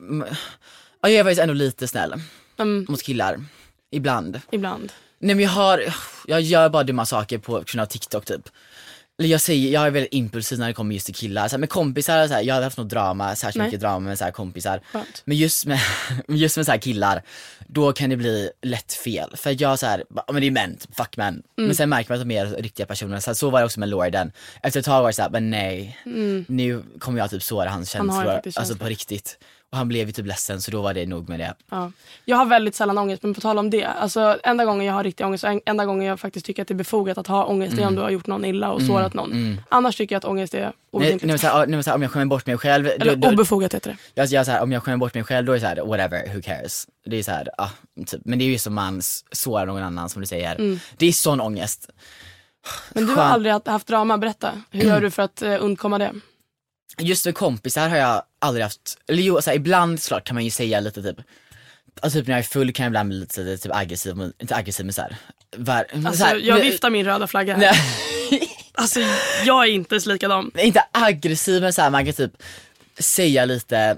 ja, 1.02 1.10
jag 1.10 1.14
är 1.14 1.24
faktiskt 1.24 1.42
ändå 1.42 1.54
lite 1.54 1.88
snäll 1.88 2.14
Mm, 2.60 2.86
mot 2.90 3.04
killar. 3.04 3.40
Ibland. 3.92 4.42
ibland. 4.52 4.92
Nej 5.20 5.36
men 5.36 5.44
jag 5.44 5.52
har, 5.52 5.84
jag 6.28 6.42
gör 6.42 6.70
bara 6.70 6.84
dumma 6.84 7.06
saker 7.06 7.38
på 7.38 7.52
grund 7.54 7.82
av 7.82 7.86
TikTok 7.86 8.26
typ. 8.26 8.50
Eller 9.20 9.30
jag 9.30 9.42
säger, 9.42 9.72
jag 9.72 9.88
är 9.88 9.92
väldigt 9.92 10.14
impulsiv 10.14 10.60
när 10.60 10.68
det 10.68 10.74
kommer 10.74 10.94
just 10.94 11.06
till 11.06 11.16
killar. 11.16 11.48
Så 11.48 11.52
här, 11.56 11.60
med 11.60 11.70
kompisar, 11.70 12.28
så 12.28 12.34
här, 12.34 12.42
jag 12.42 12.56
har 12.56 12.62
haft 12.62 12.78
något 12.78 12.90
drama, 12.90 13.36
särskilt 13.36 13.56
Nej. 13.58 13.68
mycket 13.68 13.80
drama 13.80 14.00
med 14.00 14.18
så 14.18 14.24
här, 14.24 14.32
kompisar. 14.32 14.82
Skönt. 14.92 15.22
Men 15.26 15.38
just 15.38 15.66
med, 15.66 15.80
just 16.28 16.58
med 16.58 16.66
så 16.66 16.72
här 16.72 16.80
killar, 16.80 17.24
då 17.68 17.94
kan 17.94 18.10
det 18.10 18.16
bli 18.18 18.50
lätt 18.62 18.94
fel. 18.94 19.30
För 19.36 19.62
jag 19.62 19.80
så 19.80 19.86
här, 19.86 20.04
bara, 20.10 20.26
men 20.32 20.42
det 20.42 20.48
är 20.48 20.52
män, 20.52 20.78
fuck 20.98 21.18
män. 21.18 21.34
Mm. 21.34 21.68
Men 21.68 21.76
sen 21.76 21.90
märker 21.90 22.10
man 22.12 22.22
att 22.22 22.28
de 22.28 22.36
är 22.36 22.46
riktiga 22.46 22.86
personer. 22.86 23.20
Så, 23.20 23.30
här, 23.30 23.36
så 23.36 23.50
var 23.50 23.60
det 23.60 23.66
också 23.66 23.80
med 23.80 23.90
Lorden. 23.90 24.32
Efter 24.64 24.80
ett 24.80 24.86
tag 24.86 25.02
var 25.02 25.10
det 25.10 25.14
såhär, 25.14 25.30
men 25.30 25.50
nej, 25.50 25.98
nu 26.48 26.84
kommer 27.00 27.20
jag 27.20 27.30
typ 27.30 27.44
såra 27.44 27.70
hans 27.70 27.96
Mm. 27.96 28.08
Känslor. 28.08 28.34
faktiskt 28.34 28.58
Alltså 28.58 28.76
på 28.76 28.86
riktigt. 28.86 29.38
Och 29.72 29.78
han 29.78 29.88
blev 29.88 30.08
ju 30.08 30.14
typ 30.14 30.26
ledsen 30.26 30.62
så 30.62 30.72
då 30.72 30.82
var 30.82 30.94
det 30.94 31.06
nog 31.06 31.30
med 31.30 31.40
det. 31.40 31.56
Ja. 31.72 31.92
Jag 32.26 32.38
har 32.38 32.46
väldigt 32.46 32.76
sällan 32.76 32.98
ångest, 32.98 33.24
men 33.24 33.34
på 33.34 33.42
tal 33.42 33.58
om 33.58 33.70
det. 33.70 33.86
Alltså, 33.86 34.40
enda 34.44 34.66
gången 34.66 34.86
jag 34.86 34.94
har 34.94 35.04
riktig 35.04 35.26
ångest 35.26 35.44
och 35.44 35.50
en- 35.50 35.62
enda 35.66 35.86
gången 35.86 36.08
jag 36.08 36.20
faktiskt 36.20 36.46
tycker 36.46 36.62
att 36.62 36.68
det 36.68 36.74
är 36.74 36.76
befogat 36.76 37.18
att 37.18 37.28
ha 37.28 37.46
ångest 37.46 37.78
är 37.78 37.88
om 37.88 37.96
du 37.96 38.02
har 38.02 38.10
gjort 38.10 38.28
någon 38.28 38.46
illa 38.46 38.72
och 38.72 38.82
sårat 38.82 39.14
någon. 39.14 39.32
mm. 39.32 39.58
Annars 39.70 39.96
tycker 39.96 40.16
jag 40.16 40.18
att 40.18 40.26
ångest 40.26 40.54
är 40.54 40.60
Nej, 40.62 40.72
obegripligt. 40.92 41.44
nej, 41.44 41.52
nej, 41.54 41.68
men 41.68 41.84
så 41.84 41.90
här, 41.90 41.96
om 41.96 42.02
jag 42.02 42.12
skämmer 42.12 42.26
bort 42.26 42.46
mig 42.46 42.58
själv, 42.58 42.88
Eller 42.88 43.16
då, 43.16 43.28
då, 43.28 43.34
obefogat 43.34 43.74
heter 43.74 43.92
det. 43.92 43.98
jag, 44.22 44.28
jag, 44.28 44.46
så 44.46 44.52
här, 44.52 44.64
om 44.64 44.72
jag 44.72 44.84
skämmer 44.84 44.98
bort 44.98 45.14
mig 45.14 45.24
själv 45.24 45.46
då 45.46 45.52
är 45.52 45.56
det 45.56 45.62
så 45.62 45.68
här, 45.68 45.86
whatever, 45.86 46.34
who 46.36 46.42
cares. 46.42 46.88
Det 47.06 47.16
är 47.18 47.24
så 47.24 47.32
här, 47.32 47.50
ah, 47.58 47.70
typ. 48.06 48.22
Men 48.26 48.40
det 48.40 48.46
är 48.46 48.50
ju 48.50 48.58
som 48.60 48.74
man 48.74 49.02
sårar 49.32 49.66
någon 49.66 49.84
annan 49.84 50.10
som 50.10 50.22
du 50.22 50.26
säger. 50.28 50.56
Mm. 50.56 50.80
Det 50.98 51.06
är 51.06 51.12
sån 51.12 51.42
ångest. 51.42 51.90
Men 52.94 53.06
du 53.08 53.14
har 53.14 53.24
aldrig 53.24 53.54
haft, 53.66 53.88
drama, 53.88 54.18
berätta. 54.18 54.52
Hur 54.72 54.84
gör 54.88 55.02
du 55.02 55.12
för 55.12 55.24
att 55.24 55.42
uh, 55.46 55.58
undkomma 55.60 55.98
det? 55.98 56.12
Just 57.02 57.24
för 57.24 57.32
kompisar 57.32 57.90
har 57.90 57.98
jag 57.98 58.24
aldrig 58.40 58.64
haft, 58.64 58.98
eller 59.08 59.24
jo, 59.24 59.42
så 59.42 59.50
här, 59.50 59.58
ibland 59.58 60.00
såklart 60.02 60.24
kan 60.28 60.34
man 60.34 60.44
ju 60.44 60.50
säga 60.52 60.80
lite 60.80 61.04
typ 61.04 61.18
Alltså 62.02 62.20
typ 62.20 62.28
när 62.28 62.34
jag 62.34 62.40
är 62.40 62.44
full 62.44 62.74
kan 62.74 62.84
jag 62.84 62.90
ibland 62.90 63.10
bli 63.10 63.18
lite 63.20 63.58
typ 63.58 63.76
aggressiv, 63.76 64.16
men- 64.16 64.34
inte 64.40 64.56
aggressiv 64.56 64.86
men 64.86 64.94
såhär, 64.94 65.18
Alltså, 66.06 66.26
så 66.26 66.38
jag 66.42 66.60
viftar 66.60 66.90
min 66.90 67.06
röda 67.06 67.28
flagga 67.28 67.56
här. 67.56 67.76
Alltså, 68.80 69.00
jag 69.46 69.64
är 69.68 69.72
inte 69.72 70.00
likadan. 70.10 70.52
inte 70.58 70.84
aggressiv 70.92 71.62
men 71.62 71.74
såhär, 71.74 71.90
man 71.90 72.06
kan 72.06 72.14
typ 72.14 72.32
säga 73.00 73.46
lite 73.46 73.98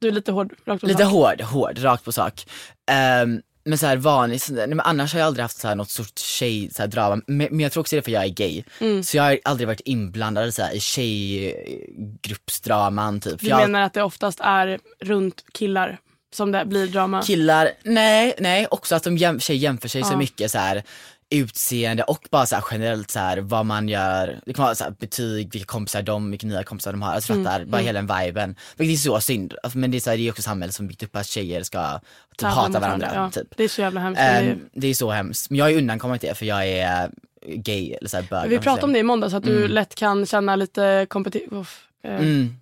Du 0.00 0.08
är 0.08 0.12
lite 0.12 0.32
hård, 0.32 0.52
rakt 0.66 0.80
på 0.80 0.86
Lite 0.86 1.02
sak. 1.02 1.12
hård, 1.12 1.40
hård, 1.40 1.78
rakt 1.78 2.04
på 2.04 2.12
sak. 2.12 2.46
Ehm, 2.90 3.42
men 3.68 3.78
så 3.78 3.86
här 3.86 3.96
vanligt, 3.96 4.42
så- 4.42 4.52
nej, 4.52 4.66
men 4.68 4.80
annars 4.80 5.12
har 5.12 5.20
jag 5.20 5.26
aldrig 5.26 5.42
haft 5.44 5.60
så 5.60 5.68
här 5.68 5.74
något 5.74 5.90
stort 5.90 6.18
tjej 6.18 6.70
så 6.72 6.82
här, 6.82 6.86
drama. 6.86 7.22
Men, 7.26 7.48
men 7.50 7.60
jag 7.60 7.72
tror 7.72 7.80
också 7.80 7.96
det 7.96 8.00
är 8.00 8.02
för 8.02 8.10
jag 8.10 8.24
är 8.24 8.28
gay. 8.28 8.62
Mm. 8.80 9.04
Så 9.04 9.16
jag 9.16 9.24
har 9.24 9.38
aldrig 9.44 9.68
varit 9.68 9.80
inblandad 9.84 10.54
så 10.54 10.62
här, 10.62 10.74
i 10.74 10.80
tjejgruppsdraman 10.80 13.20
typ. 13.20 13.40
Du 13.40 13.48
jag, 13.48 13.60
menar 13.60 13.82
att 13.82 13.94
det 13.94 14.02
oftast 14.02 14.40
är 14.42 14.78
runt 15.00 15.44
killar 15.52 15.98
som 16.34 16.52
det 16.52 16.64
blir 16.64 16.86
drama? 16.86 17.22
Killar, 17.22 17.70
nej, 17.82 18.34
nej, 18.38 18.66
också 18.70 18.94
att 18.94 19.02
de 19.04 19.16
jäm, 19.16 19.40
tjejer 19.40 19.60
jämför 19.60 19.88
sig 19.88 20.02
så 20.04 20.12
Ja. 20.12 20.16
mycket 20.16 20.50
så 20.50 20.58
här 20.58 20.82
utseende 21.30 22.02
och 22.02 22.26
bara 22.30 22.46
så 22.46 22.54
här 22.54 22.64
generellt 22.70 23.10
så 23.10 23.18
här 23.18 23.38
vad 23.38 23.66
man 23.66 23.88
gör, 23.88 24.40
det 24.46 24.52
kan 24.52 24.64
vara 24.64 24.74
så 24.74 24.84
här 24.84 24.90
betyg, 24.98 25.52
vilka 25.52 25.66
kompisar 25.66 26.02
de, 26.02 26.30
vilka 26.30 26.46
nya 26.46 26.62
kompisar 26.64 26.92
de 26.92 27.02
har, 27.02 27.12
alltså 27.12 27.32
Mm, 27.32 27.44
fattar, 27.44 27.64
bara 27.64 27.82
hela 27.82 28.02
den 28.02 28.18
viben. 28.24 28.56
Vilket 28.76 28.94
är 28.98 29.02
så 29.02 29.20
synd, 29.20 29.54
Alltså, 29.62 29.78
men 29.78 29.90
det 29.90 29.96
är, 29.98 30.00
så 30.00 30.10
här, 30.10 30.16
det 30.16 30.22
är 30.28 30.30
också 30.30 30.42
samhället 30.42 30.74
som 30.74 30.86
byggt 30.86 31.02
upp 31.02 31.16
att 31.16 31.26
tjejer 31.26 31.62
ska 31.62 32.00
typ 32.38 32.48
hata 32.48 32.80
varandra. 32.80 33.10
ja. 33.14 33.30
Typ. 33.30 33.56
Det 33.56 33.64
är 33.64 33.68
så 33.68 33.80
jävla 33.80 34.00
hemskt. 34.00 34.20
men 34.20 34.68
det 34.72 34.86
är- 34.86 34.94
så 34.94 35.10
hemskt, 35.10 35.50
men 35.50 35.58
jag 35.58 35.70
är 35.72 35.76
undankommit 35.78 36.20
det 36.20 36.34
för 36.38 36.46
jag 36.46 36.66
är 36.68 37.04
eh, 37.04 37.54
gay 37.56 37.92
eller 37.92 38.08
så 38.08 38.16
här 38.16 38.24
bög. 38.30 38.50
Vi 38.50 38.58
pratade 38.58 38.84
om 38.86 38.92
det 38.92 38.98
i 38.98 39.02
måndags, 39.02 39.34
att 39.34 39.44
du 39.44 39.58
Mm. 39.58 39.70
lätt 39.70 39.94
kan 39.94 40.26
känna 40.26 40.56
lite 40.56 41.06
kompeti- 41.10 41.54
uff, 41.60 41.84
eh, 42.04 42.14
Mm. 42.14 42.56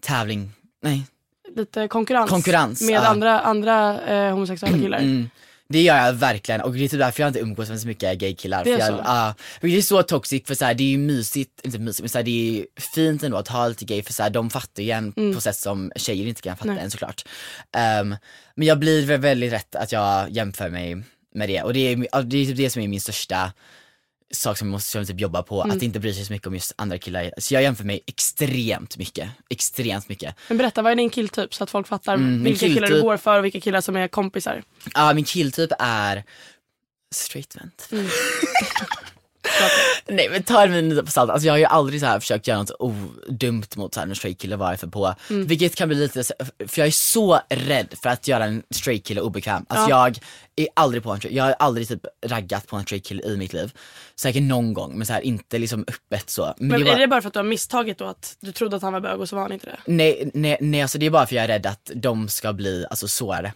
Tävling, 0.00 0.52
nej, 0.82 1.06
lite 1.56 1.88
konkurrens, 1.88 2.30
konkurrens. 2.30 2.80
med 2.80 2.94
ja. 2.94 3.00
andra, 3.06 3.40
andra 3.40 4.00
eh, 4.02 4.30
homosexuella 4.32 4.78
killar. 4.78 5.28
Det 5.74 5.82
gör 5.82 5.96
jag 5.96 6.12
verkligen 6.12 6.60
och 6.60 6.72
det 6.72 6.84
är 6.84 6.88
typ 6.88 6.98
därför 6.98 7.22
jag 7.22 7.28
inte 7.28 7.38
umgås 7.38 7.68
med 7.68 7.80
så 7.80 7.86
mycket 7.86 8.18
gaykillar. 8.18 8.64
Det 8.64 8.72
är 8.72 8.78
för 8.78 8.86
jag, 8.86 8.98
så? 8.98 9.34
för 9.60 9.68
det 9.68 9.76
är 9.76 9.82
så 9.82 10.02
toxic 10.02 10.46
för 10.46 10.54
så 10.54 10.64
här, 10.64 10.74
det 10.74 10.82
är 10.84 10.88
ju 10.88 10.98
mysigt, 10.98 11.60
inte 11.62 11.78
mysigt 11.78 12.00
men 12.02 12.08
så 12.08 12.18
här, 12.18 12.22
det 12.24 12.30
är 12.60 12.66
fint 12.94 13.22
ändå 13.22 13.36
att 13.36 13.48
ha 13.48 13.68
lite 13.68 13.84
gay 13.84 14.02
för 14.02 14.12
så 14.12 14.22
här, 14.22 14.30
de 14.30 14.50
fattar 14.50 14.82
ju 14.82 14.90
en 14.90 15.12
Mm. 15.16 15.34
på 15.34 15.40
sätt 15.40 15.56
som 15.56 15.92
tjejer 15.96 16.26
inte 16.26 16.42
kan 16.42 16.56
fatta 16.56 16.72
Nej. 16.72 16.84
än 16.84 16.90
såklart. 16.90 17.24
Ehm, 17.76 18.16
men 18.54 18.68
jag 18.68 18.78
blir 18.78 19.06
väl 19.06 19.20
väldigt 19.20 19.52
rätt 19.52 19.74
att 19.76 19.92
jag 19.92 20.30
jämför 20.30 20.70
mig 20.70 21.02
med 21.34 21.48
det 21.48 21.62
och 21.62 21.72
det 21.72 21.80
är, 21.80 21.96
det 22.22 22.36
är 22.36 22.46
typ 22.46 22.56
det 22.56 22.70
som 22.70 22.82
är 22.82 22.88
min 22.88 23.00
största 23.00 23.52
sak 24.34 24.58
som 24.58 24.68
jag 24.68 24.72
måste 24.72 25.04
typ 25.04 25.20
jobba 25.20 25.42
på, 25.42 25.62
Mm. 25.62 25.76
att 25.76 25.82
inte 25.82 26.00
bry 26.00 26.14
sig 26.14 26.24
så 26.24 26.32
mycket 26.32 26.46
om 26.46 26.54
just 26.54 26.72
andra 26.76 26.98
killar. 26.98 27.30
Så 27.38 27.54
jag 27.54 27.62
jämför 27.62 27.84
mig 27.84 28.00
extremt 28.06 28.96
mycket, 28.96 29.30
extremt 29.50 30.08
mycket. 30.08 30.34
Men 30.48 30.58
berätta, 30.58 30.82
vad 30.82 30.92
är 30.92 30.96
din 30.96 31.10
killtyp 31.10 31.54
så 31.54 31.64
att 31.64 31.70
folk 31.70 31.86
fattar 31.88 32.14
Mm, 32.14 32.44
vilka 32.44 32.66
killar 32.66 32.80
du 32.80 32.86
killtyp- 32.86 33.02
går 33.02 33.16
för 33.16 33.38
och 33.38 33.44
vilka 33.44 33.60
killar 33.60 33.80
som 33.80 33.96
är 33.96 34.08
kompisar? 34.08 34.62
Ja 34.94 35.14
min 35.14 35.24
killtyp 35.24 35.70
är 35.78 36.24
straight 37.14 37.56
vent. 37.56 37.88
Mm. 37.92 38.06
Nej 40.08 40.28
men 40.30 40.42
ta 40.42 40.60
det 40.62 40.68
med 40.68 40.78
en 40.78 40.88
nypa 40.88 41.06
salt, 41.10 41.30
alltså 41.30 41.46
jag 41.46 41.52
har 41.52 41.58
ju 41.58 41.64
aldrig 41.64 42.00
så 42.00 42.06
här 42.06 42.20
försökt 42.20 42.46
göra 42.46 42.58
något 42.58 42.70
odumt 42.78 43.76
mot 43.76 43.94
så 43.94 44.00
här 44.00 44.06
en 44.06 44.14
straight 44.14 44.38
kille 44.40 44.56
varför 44.56 44.86
på. 44.86 45.14
Mm. 45.30 45.46
Vilket 45.46 45.74
kan 45.76 45.88
bli 45.88 45.96
lite, 45.98 46.22
för 46.68 46.78
jag 46.80 46.86
är 46.86 46.90
så 46.90 47.40
rädd 47.50 47.94
för 48.02 48.08
att 48.08 48.28
göra 48.28 48.44
en 48.44 48.62
straight 48.70 49.04
kille 49.06 49.20
obekväm. 49.20 49.66
Alltså 49.68 49.90
Ja. 49.90 50.06
jag 50.06 50.18
är 50.56 50.68
aldrig 50.76 51.02
på 51.02 51.10
en 51.12 51.20
jag 51.30 51.44
har 51.44 51.52
aldrig 51.58 51.88
typ 51.88 52.00
raggat 52.26 52.66
på 52.66 52.76
en 52.76 52.82
straight 52.82 53.06
kille 53.06 53.22
i 53.22 53.36
mitt 53.36 53.52
liv. 53.52 53.72
Säkert 54.16 54.42
någon 54.42 54.74
gång 54.74 54.98
men 54.98 55.06
så 55.06 55.12
här 55.12 55.20
inte 55.20 55.58
liksom 55.58 55.84
öppet 55.88 56.30
så. 56.30 56.54
Men 56.58 56.80
det 56.80 56.86
är 56.86 56.92
var- 56.92 56.98
det 57.00 57.08
bara 57.08 57.20
för 57.22 57.28
att 57.28 57.32
du 57.32 57.38
har 57.38 57.44
misstagit 57.44 57.98
då 57.98 58.04
att 58.04 58.36
du 58.40 58.52
trodde 58.52 58.76
att 58.76 58.82
han 58.82 58.92
var 58.92 59.00
bög 59.00 59.20
och 59.20 59.28
så 59.28 59.36
var 59.36 59.42
han 59.42 59.52
inte 59.52 59.66
det? 59.66 59.78
nej, 59.86 60.30
nej, 60.34 60.58
nej 60.60 60.82
alltså 60.82 60.98
det 60.98 61.06
är 61.06 61.10
bara 61.10 61.26
för 61.26 61.34
jag 61.34 61.44
är 61.44 61.48
rädd 61.48 61.66
att 61.66 61.90
de 61.94 62.28
ska 62.28 62.52
bli 62.52 62.86
alltså 62.90 63.08
sårade. 63.08 63.52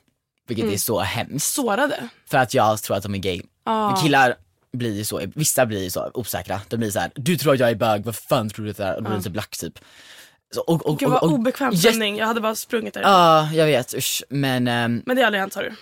Vilket 0.49 0.63
Mm. 0.63 0.75
är 0.75 0.79
så 0.79 1.01
hemskt. 1.01 1.55
Sårade? 1.55 2.09
För 2.31 2.39
att 2.39 2.55
jag 2.55 2.83
tror 2.83 2.97
att 2.97 3.03
de 3.03 3.15
är 3.15 3.19
gay. 3.19 3.43
Ah. 3.65 3.91
Men 3.91 4.03
killar 4.03 4.37
blir 4.73 4.95
ju 4.97 5.05
så, 5.05 5.23
vissa 5.35 5.67
blir 5.67 5.83
ju 5.83 5.91
så 5.91 6.11
osäkra. 6.15 6.61
De 6.69 6.77
blir 6.77 6.91
så 6.91 6.99
här: 7.01 7.11
du 7.15 7.37
tror 7.37 7.55
att 7.55 7.61
jag 7.61 7.71
är 7.71 7.75
bög, 7.75 8.05
vad 8.05 8.17
fan 8.17 8.51
tror 8.51 8.65
du 8.67 8.73
det 8.73 8.83
är? 8.85 8.97
Och 8.97 9.03
då 9.03 9.09
blir 9.09 9.17
de 9.19 9.23
så 9.23 9.31
black 9.31 9.57
typ. 9.57 9.79
Så, 10.55 10.61
och, 10.61 10.87
och, 10.87 10.99
Gud 10.99 11.09
vad 11.09 11.23
och, 11.23 11.29
och, 11.29 11.35
obekväm 11.35 11.73
Yes. 11.73 11.81
stämning, 11.81 12.17
jag 12.17 12.27
hade 12.27 12.41
bara 12.41 12.55
sprungit 12.55 12.95
där. 12.95 13.01
Ja, 13.03 13.49
jag 13.53 13.67
vet 13.67 13.95
usch. 13.95 14.23
Men 14.29 14.69
ehm, 14.69 15.03
Men 15.07 15.17
det 15.17 15.23
har 15.23 15.27
aldrig 15.27 15.41
hänt 15.41 15.53
sa 15.53 15.63
du? 15.63 15.73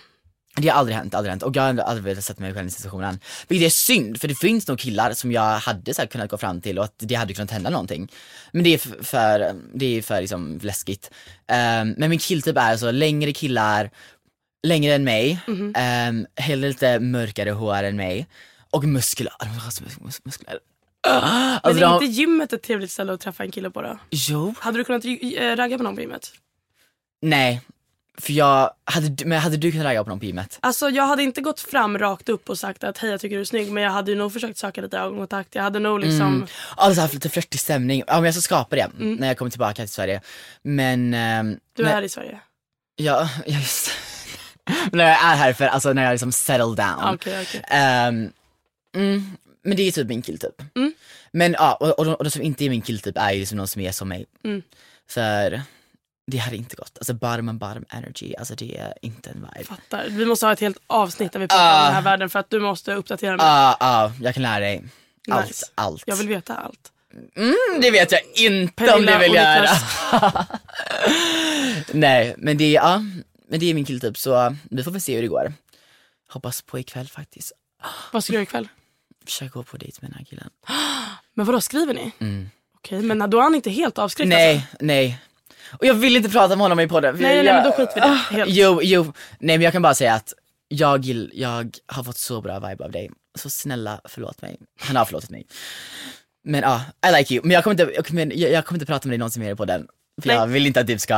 det 0.58 0.68
har 0.68 0.78
aldrig 0.78 0.96
hänt, 0.96 1.14
aldrig 1.14 1.30
hänt. 1.30 1.42
Och 1.42 1.56
jag 1.56 1.62
har 1.62 1.78
aldrig 1.78 2.04
velat 2.04 2.24
sätta 2.24 2.42
mig 2.42 2.54
själv 2.54 2.66
i 2.66 2.70
situationen. 2.70 3.20
Vilket 3.48 3.66
är 3.66 3.70
synd, 3.70 4.20
för 4.20 4.28
det 4.28 4.34
finns 4.34 4.68
nog 4.68 4.78
killar 4.78 5.12
som 5.12 5.32
jag 5.32 5.58
hade 5.58 5.94
så 5.94 6.06
kunnat 6.06 6.30
gå 6.30 6.38
fram 6.38 6.60
till 6.60 6.78
och 6.78 6.84
att 6.84 6.94
det 6.98 7.14
hade 7.14 7.34
kunnat 7.34 7.50
hända 7.50 7.70
någonting. 7.70 8.12
Men 8.52 8.64
det 8.64 8.74
är 8.74 8.78
för, 8.78 9.02
för 9.04 9.54
det 9.74 9.98
är 9.98 10.02
för 10.02 10.20
liksom 10.20 10.58
läskigt. 10.62 11.10
Ehm, 11.46 11.94
men 11.98 12.10
min 12.10 12.18
killtyp 12.18 12.56
är 12.56 12.60
alltså 12.70 12.90
längre 12.90 13.32
killar, 13.32 13.90
längre 14.66 14.94
än 14.94 15.04
mig, 15.04 15.38
Mhm. 15.46 15.74
um, 16.08 16.26
hellre 16.36 16.68
lite 16.68 17.00
mörkare 17.00 17.50
hår 17.50 17.82
än 17.82 17.96
mig 17.96 18.26
och 18.76 18.84
muskler. 18.84 19.32
De 19.40 19.46
har 19.48 19.70
så 19.70 19.84
mycket 19.84 19.98
mus- 20.00 20.20
muskler. 20.24 20.58
Men 21.08 21.14
Alltså, 21.62 21.84
är 21.84 21.94
inte 21.94 22.04
gymmet 22.06 22.52
ett 22.52 22.62
trevligt 22.62 22.90
ställe 22.90 23.12
att 23.12 23.20
träffa 23.20 23.44
en 23.44 23.50
kille 23.50 23.70
på 23.70 23.82
då? 23.82 23.98
Jo, 24.10 24.54
Hade 24.58 24.78
du 24.78 24.84
kunnat 24.84 25.04
äh, 25.04 25.56
ragga 25.56 25.76
på 25.76 25.82
någon 25.82 25.94
på 25.94 26.00
gymmet? 26.00 26.32
nej. 27.22 27.60
För 28.18 28.32
jag, 28.32 28.70
hade, 28.84 29.08
du- 29.08 29.24
men 29.24 29.38
hade 29.40 29.56
du 29.56 29.70
kunnat 29.72 29.84
ragga 29.86 30.04
på 30.04 30.10
någon 30.10 30.18
på 30.20 30.24
gymmet? 30.24 30.58
Alltså 30.62 30.90
jag 30.90 31.06
hade 31.06 31.22
inte 31.22 31.40
gått 31.40 31.60
fram 31.60 31.98
rakt 31.98 32.28
upp 32.28 32.48
och 32.50 32.58
sagt 32.58 32.84
att 32.84 32.98
hej 32.98 33.10
jag 33.10 33.20
tycker 33.20 33.36
du 33.36 33.40
är 33.40 33.44
snygg 33.44 33.72
men 33.72 33.82
jag 33.82 33.90
hade 33.90 34.10
ju 34.10 34.16
nog 34.16 34.32
försökt 34.32 34.58
söka 34.58 34.80
lite 34.80 34.98
ögonkontakt. 34.98 35.54
Jag 35.54 35.62
hade 35.62 35.78
nog 35.78 36.00
liksom, 36.00 36.20
Mm. 36.20 36.46
Ja, 36.76 36.94
så 36.94 37.00
här 37.00 37.08
lite 37.12 37.28
flörtig 37.28 37.60
stämning. 37.60 38.02
Ja 38.06 38.14
men 38.14 38.24
jag 38.24 38.34
ska 38.34 38.40
skapa 38.40 38.76
det 38.76 38.82
Mm. 39.00 39.14
när 39.14 39.26
jag 39.26 39.38
kommer 39.38 39.50
tillbaka 39.50 39.74
till 39.74 39.88
Sverige. 39.88 40.20
Men, 40.62 41.14
ehm, 41.14 41.56
du 41.76 41.84
är 41.86 42.02
i 42.02 42.08
Sverige. 42.08 42.40
Ja, 42.96 43.28
just 43.46 43.90
När 44.92 45.04
jag 45.04 45.12
är 45.24 45.36
här 45.36 45.52
för, 45.52 45.66
alltså 45.66 45.92
när 45.92 46.04
jag 46.04 46.12
liksom 46.12 46.32
settle 46.32 46.64
down. 46.64 46.78
Ah, 46.80 47.12
Okej 47.14 47.42
okej. 47.42 47.62
Mm, 48.96 49.30
men 49.62 49.76
det 49.76 49.82
är 49.82 49.92
typ 49.92 50.08
min 50.08 50.22
killtyp. 50.22 50.62
Mm. 50.76 50.92
Men 51.32 51.52
ja, 51.52 51.74
och, 51.74 51.98
och, 51.98 52.04
de, 52.04 52.14
och 52.14 52.24
de 52.24 52.30
som 52.30 52.42
inte 52.42 52.64
är 52.64 52.70
min 52.70 52.82
killtyp 52.82 53.16
är 53.18 53.32
ju 53.32 53.38
liksom 53.40 53.58
någon 53.58 53.68
som 53.68 53.82
är 53.82 53.92
som 53.92 54.08
mig. 54.08 54.26
Mm. 54.44 54.62
För 55.08 55.62
det 56.26 56.38
hade 56.38 56.56
inte 56.56 56.76
gått. 56.76 56.98
Alltså 56.98 57.26
and 57.26 57.58
bottom 57.58 57.84
energy, 57.90 58.34
alltså 58.38 58.54
det 58.54 58.76
är 58.78 58.94
inte 59.02 59.30
en 59.30 59.36
vibe. 59.54 59.64
Fattar. 59.64 60.06
Vi 60.08 60.26
måste 60.26 60.46
ha 60.46 60.52
ett 60.52 60.60
helt 60.60 60.78
avsnitt 60.86 61.32
där 61.32 61.40
vi 61.40 61.48
pratar 61.48 61.64
Ah. 61.64 61.78
om 61.80 61.84
den 61.86 61.94
här 61.94 62.02
världen 62.02 62.30
för 62.30 62.38
att 62.38 62.50
du 62.50 62.60
måste 62.60 62.94
uppdatera 62.94 63.36
mig. 63.36 63.46
Ja, 63.46 63.76
ja, 63.80 64.12
jag 64.20 64.34
kan 64.34 64.42
lära 64.42 64.60
dig. 64.60 64.84
Allt, 65.30 65.46
Nice. 65.46 65.66
allt. 65.74 66.02
Jag 66.06 66.16
vill 66.16 66.28
veta 66.28 66.54
allt. 66.54 66.92
Mm, 67.36 67.54
det 67.80 67.90
vet 67.90 68.12
jag 68.12 68.20
inte 68.34 68.62
om 68.64 68.86
Pernilla 68.88 69.12
du 69.12 69.24
vill 69.24 69.34
göra. 69.34 69.68
Nej, 71.92 72.34
men 72.38 72.56
det 72.58 72.64
är, 72.64 72.72
ja, 72.74 73.02
men 73.48 73.60
det 73.60 73.70
är 73.70 73.74
min 73.74 73.84
killtyp 73.84 74.18
så 74.18 74.56
vi 74.70 74.82
får 74.84 74.90
väl 74.90 75.00
se 75.00 75.14
hur 75.14 75.22
det 75.22 75.28
går. 75.28 75.52
Hoppas 76.28 76.62
på 76.62 76.78
ikväll 76.78 77.08
faktiskt. 77.08 77.52
Vad 78.12 78.24
ska 78.24 78.30
du 78.32 78.34
göra 78.34 78.42
ikväll? 78.42 78.68
Försök 79.26 79.52
gå 79.52 79.62
på 79.62 79.76
dejt 79.76 79.98
med 80.00 80.10
den 80.10 80.18
här 80.18 80.24
killen. 80.24 80.50
Men 81.34 81.46
vadå 81.46 81.60
skriver 81.60 81.94
ni? 81.94 82.12
Mm. 82.18 82.50
Okej 82.74 83.02
men 83.02 83.30
då 83.30 83.38
är 83.38 83.42
han 83.42 83.54
inte 83.54 83.70
helt 83.70 83.98
avskräckt 83.98 84.28
Nej, 84.28 84.54
alltså. 84.54 84.76
nej. 84.80 85.20
Och 85.72 85.86
jag 85.86 85.94
vill 85.94 86.16
inte 86.16 86.28
prata 86.28 86.48
med 86.48 86.58
honom 86.64 86.80
i 86.80 86.88
podden. 86.88 87.16
Nej, 87.20 87.36
jag, 87.36 87.44
nej, 87.44 87.54
men 87.54 87.64
då 87.64 87.72
skiter 87.72 87.94
vi 87.94 88.00
i 88.00 88.10
det, 88.10 88.36
helt. 88.36 88.50
Jo, 88.50 88.80
jo. 88.82 89.02
Nej 89.38 89.58
men 89.58 89.60
jag 89.60 89.72
kan 89.72 89.82
bara 89.82 89.94
säga 89.94 90.14
att 90.14 90.34
jag, 90.68 91.04
jag 91.32 91.78
har 91.86 92.04
fått 92.04 92.18
så 92.18 92.40
bra 92.40 92.58
vibe 92.58 92.84
av 92.84 92.90
dig. 92.90 93.10
Så 93.34 93.50
snälla 93.50 94.00
förlåt 94.04 94.42
mig. 94.42 94.56
Han 94.80 94.96
har 94.96 95.04
förlåtit 95.04 95.30
mig. 95.30 95.46
Men 96.44 96.60
ja, 96.60 96.80
I 97.08 97.18
like 97.18 97.34
you. 97.34 97.42
Men 97.44 97.50
jag 97.50 97.64
kommer 97.64 97.82
inte, 97.82 97.94
jag 97.94 98.06
kommer, 98.06 98.32
jag, 98.36 98.50
jag 98.50 98.64
kommer 98.64 98.76
inte 98.76 98.86
prata 98.86 99.08
med 99.08 99.12
dig 99.12 99.18
någonsin 99.18 99.42
mer 99.42 99.54
på 99.54 99.64
den. 99.64 99.86
För 100.22 100.28
Nej. 100.28 100.36
jag 100.36 100.46
vill 100.46 100.66
inte 100.66 100.80
att 100.80 100.86
du 100.86 100.98
ska 100.98 101.14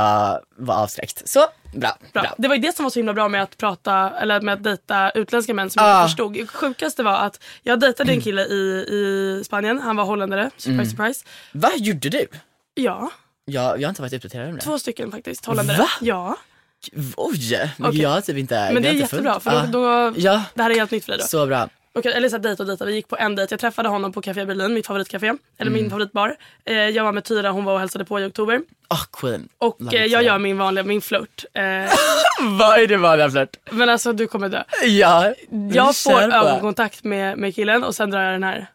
vara 0.57 0.79
avskräckt. 0.79 1.29
Så, 1.29 1.41
bra. 1.75 1.97
Bra. 2.13 2.23
bra. 2.23 2.35
Det 2.39 2.49
var 2.49 2.55
ju 2.55 2.61
det 2.63 2.77
som 2.77 2.83
var 2.83 2.91
så 2.91 2.99
himla 2.99 3.15
bra 3.15 3.29
med 3.29 3.43
att 3.43 3.57
prata, 3.57 4.11
eller 4.21 4.41
med 4.41 4.55
att 4.55 4.65
dejta 4.65 5.11
utländska 5.11 5.55
män 5.55 5.71
som 5.71 5.83
jag 5.85 5.91
Ah. 5.97 6.01
inte 6.03 6.09
förstod. 6.09 6.33
Det 6.33 6.47
sjukaste 6.47 7.03
var 7.03 7.17
att 7.19 7.41
jag 7.63 7.81
dejtade 7.81 8.13
en 8.13 8.21
kille 8.21 8.43
i, 8.43 8.55
i 8.91 9.43
Spanien, 9.45 9.81
han 9.81 9.97
var 9.97 10.05
holländare, 10.05 10.51
surprise 10.57 10.71
Mm. 10.73 10.87
surprise. 10.91 11.25
Vad 11.53 11.79
gjorde 11.79 12.09
du? 12.09 12.27
Ja, 12.75 13.11
Jag, 13.45 13.81
jag 13.81 13.87
har 13.87 13.91
inte 13.91 14.03
varit 14.03 14.13
uppdaterad 14.13 14.49
om 14.49 14.55
det. 14.55 14.61
två 14.61 14.79
stycken 14.79 15.11
faktiskt 15.13 15.47
holländare. 15.47 15.79
Va? 15.79 15.89
Ja, 16.01 16.37
Oj, 17.17 17.71
men 17.77 17.89
Okej. 17.89 18.01
jag 18.03 18.11
har 18.11 18.21
typ 18.21 18.37
inte 18.37 18.71
men 18.73 18.83
det 18.83 18.89
jag 18.89 18.97
är 18.97 19.01
jättebra 19.01 19.41
följt. 19.41 19.61
för 19.61 19.67
då, 19.73 19.87
Ah. 19.89 20.11
då, 20.11 20.15
Ja, 20.21 20.45
det 20.55 20.63
här 20.63 20.71
är 20.71 20.75
helt 20.75 20.91
nytt 20.91 21.05
för 21.05 21.13
dig 21.13 21.19
då. 21.21 21.27
så 21.27 21.47
bra. 21.47 21.69
Okej, 21.99 22.13
eller 22.13 22.29
så 22.29 22.39
dejt 22.39 22.63
och 22.63 22.67
dejta. 22.67 22.85
Vi 22.85 22.95
gick 22.95 23.09
på 23.09 23.17
en 23.17 23.37
dejt. 23.37 23.53
Jag 23.53 23.61
träffade 23.61 23.89
honom 23.89 24.13
på 24.13 24.23
Café 24.23 24.45
Berlin, 24.47 24.75
mitt 24.75 24.87
favoritcafé. 24.87 25.27
Eller 25.27 25.71
Mm. 25.71 25.73
min 25.73 25.91
favoritbar. 25.91 26.37
Eh, 26.65 26.75
jag 26.77 27.05
var 27.05 27.13
med 27.13 27.25
Tyra, 27.25 27.51
hon 27.51 27.65
var 27.65 27.73
och 27.73 27.81
hälsade 27.81 28.05
på 28.05 28.21
i 28.21 28.25
oktober. 28.25 28.61
Ah, 28.89 28.97
queen. 29.13 29.49
Och 29.59 29.95
eh, 29.95 30.05
jag 30.07 30.23
gör 30.23 30.39
min 30.39 30.59
vanliga, 30.59 30.85
min 30.85 31.01
flört. 31.01 31.45
Eh, 31.55 31.63
Vad 32.59 32.81
är 32.81 32.87
det 32.87 32.97
vanliga 32.97 33.31
flört? 33.31 33.57
men 33.71 33.89
alltså 33.89 34.13
du 34.13 34.27
kommer 34.27 34.49
dö. 34.49 34.63
Ja, 34.83 35.35
Jag 35.73 35.97
får 35.97 36.23
ögonkontakt 36.23 37.05
med, 37.05 37.39
med 37.39 37.55
killen 37.55 37.85
och 37.85 37.95
sen 37.95 38.11
drar 38.11 38.23
jag 38.23 38.33
den 38.35 38.43
här. 38.43 38.67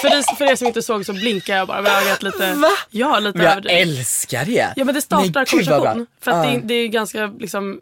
För, 0.00 0.08
er, 0.08 0.36
för 0.36 0.44
er 0.52 0.56
som 0.56 0.66
inte 0.66 0.82
såg 0.82 1.06
så 1.06 1.12
blinkar 1.12 1.56
jag 1.56 1.68
bara 1.68 1.82
med 1.82 1.92
ögat 1.92 2.22
lite. 2.22 2.52
Va? 2.54 2.68
Ja, 2.90 3.18
lite 3.18 3.38
Men 3.38 3.44
jag 3.44 3.52
överdrivet. 3.52 3.88
älskar 3.88 4.44
det. 4.44 4.72
Ja 4.76 4.84
men 4.84 4.94
det 4.94 5.00
startar 5.00 5.24
Men 5.34 5.46
konversation. 5.46 6.06
För 6.20 6.30
att 6.30 6.42
det, 6.42 6.48
Ja. 6.52 6.54
är- 6.56 6.60
det 6.62 6.74
är 6.74 6.88
ganska 6.88 7.26
liksom 7.38 7.80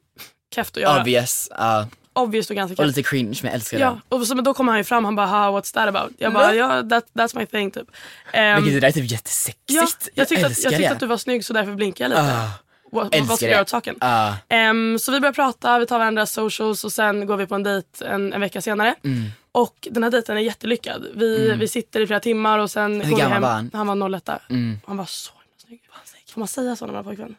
keft 0.54 0.76
att 0.76 0.82
göra. 0.82 1.00
Obvious. 1.00 1.48
ja. 1.58 1.86
Obvious 2.18 2.50
och 2.50 2.56
ganska 2.56 2.72
och 2.82 2.86
keft. 2.86 2.96
lite 2.96 3.08
cringe 3.08 3.38
men 3.42 3.48
jag 3.50 3.54
älskar 3.54 3.78
Ja, 3.78 4.00
det. 4.08 4.16
och 4.16 4.26
så, 4.26 4.34
men 4.34 4.44
då 4.44 4.54
kommer 4.54 4.72
han 4.72 4.78
ju 4.80 4.84
fram 4.84 5.04
han 5.04 5.14
bara 5.16 5.26
ha 5.26 5.60
what's 5.60 5.74
that 5.74 5.88
about? 5.96 6.12
Jag 6.18 6.32
bara 6.32 6.54
ja 6.54 6.68
that, 6.90 7.04
that's 7.12 7.38
my 7.38 7.46
thing 7.46 7.70
typ. 7.70 7.90
Ehm, 8.32 8.54
Men 8.54 8.64
gud, 8.64 8.72
det 8.74 8.80
där 8.80 8.88
är 8.88 8.92
typ 8.92 9.10
jättesexigt. 9.10 9.64
ja, 9.66 9.86
jag 10.14 10.28
tyckte, 10.28 10.46
att, 10.46 10.50
älskar 10.50 10.70
jag 10.70 10.78
tyckte 10.78 10.92
att 10.94 11.00
du 11.00 11.06
var 11.06 11.16
snygg 11.16 11.44
så 11.44 11.52
därför 11.52 11.72
blinkade 11.74 12.14
jag 12.14 12.22
lite. 12.22 12.34
Ah, 12.36 12.50
vad, 12.92 13.16
vad 13.28 13.36
ska 13.36 13.46
jag 13.46 13.50
göra 13.50 13.58
det. 13.58 13.62
åt 13.62 13.68
saken? 13.68 13.96
ah. 14.00 14.32
Ehm, 14.48 14.98
så 14.98 15.12
vi 15.12 15.20
börjar 15.20 15.32
prata, 15.32 15.78
vi 15.78 15.86
tar 15.86 15.98
varandras 15.98 16.32
socials 16.32 16.84
och 16.84 16.92
sen 16.92 17.26
går 17.26 17.36
vi 17.36 17.46
på 17.46 17.54
en 17.54 17.62
dejt 17.62 18.04
en, 18.04 18.32
en 18.32 18.40
vecka 18.40 18.60
senare. 18.62 18.94
Mm. 19.04 19.30
Och 19.52 19.88
den 19.90 20.02
här 20.02 20.10
dejten 20.10 20.36
är 20.36 20.40
jättelyckad. 20.40 21.06
Vi, 21.14 21.54
vi 21.58 21.68
sitter 21.68 22.00
i 22.00 22.06
flera 22.06 22.20
timmar 22.20 22.58
och 22.58 22.70
sen 22.70 22.98
går 22.98 23.16
vi 23.16 23.22
hem. 23.22 23.42
var 23.42 23.48
han? 23.48 23.70
Han 23.72 23.86
var 24.00 24.16
01. 24.16 24.28
Mm. 24.50 24.80
Han 24.86 24.96
var 24.96 25.04
så 25.04 25.32
himla 25.68 25.78
snygg. 26.04 26.32
Får 26.32 26.40
man 26.40 26.48
säga 26.48 26.76
så 26.76 26.86
när 26.86 26.92
man 26.92 27.04
har 27.04 27.10
pojkvän? 27.10 27.36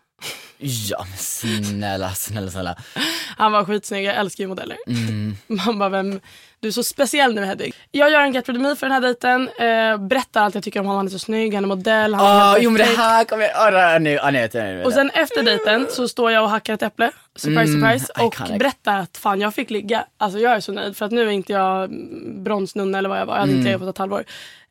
Ja 0.61 1.05
men 1.09 1.17
snälla, 1.17 2.09
snälla, 2.13 2.51
snälla. 2.51 2.75
Han 3.37 3.51
var 3.51 3.65
skitsnygg, 3.65 4.05
jag 4.05 4.15
älskar 4.15 4.43
ju 4.43 4.47
modeller. 4.47 4.77
Mm. 4.87 5.35
Man 5.47 5.79
bara, 5.79 5.89
vem, 5.89 6.19
du 6.59 6.67
är 6.67 6.71
så 6.71 6.83
speciell 6.83 7.35
nu 7.35 7.45
Hedvig. 7.45 7.73
Jag 7.91 8.11
gör 8.11 8.21
en 8.21 8.33
get 8.33 8.47
me 8.47 8.75
för 8.75 8.85
den 8.87 8.91
här 8.91 9.01
dejten. 9.01 9.49
Eh, 9.59 10.07
berättar 10.07 10.43
allt 10.43 10.55
jag 10.55 10.63
tycker 10.63 10.79
om 10.79 10.85
honom, 10.85 10.97
han 10.97 11.05
är 11.05 11.09
så 11.09 11.19
snygg, 11.19 11.53
han 11.53 11.63
är 11.63 11.67
modell. 11.67 12.13
Han 12.13 12.25
är 12.25 12.29
Ah, 12.29 12.51
helt 12.51 12.63
jo 12.63 12.69
men 12.69 12.77
det 12.77 12.97
här 12.97 13.23
kommer 13.23 13.43
jag, 13.43 13.73
oh, 13.73 13.99
nu, 14.01 14.19
ah, 14.19 14.31
nej, 14.31 14.49
nej, 14.53 14.73
nej, 14.75 14.85
Och 14.85 14.93
sen 14.93 15.09
efter 15.09 15.43
dejten 15.43 15.87
så 15.89 16.07
står 16.07 16.31
jag 16.31 16.43
och 16.43 16.49
hackar 16.49 16.73
ett 16.73 16.81
äpple, 16.83 17.11
surprise 17.35 17.61
Mm, 17.73 17.81
surprise, 17.99 18.13
och 18.19 18.59
berättar 18.59 18.99
att 18.99 19.17
fan 19.17 19.41
jag 19.41 19.53
fick 19.55 19.69
ligga. 19.69 20.05
Alltså 20.17 20.39
jag 20.39 20.51
är 20.55 20.59
så 20.59 20.71
nöjd 20.71 20.97
för 20.97 21.05
att 21.05 21.11
nu 21.11 21.21
är 21.27 21.29
inte 21.29 21.53
jag 21.53 21.83
mm, 21.83 22.43
bronsnunna 22.43 22.97
eller 22.97 23.09
vad 23.09 23.19
jag 23.19 23.25
var. 23.25 23.33
Jag 23.33 23.39
hade 23.39 23.51
Mm. 23.51 23.59
inte 23.59 23.67
legat 23.69 23.81
på 23.81 23.89
ett 23.89 23.97
halvår. 23.97 24.23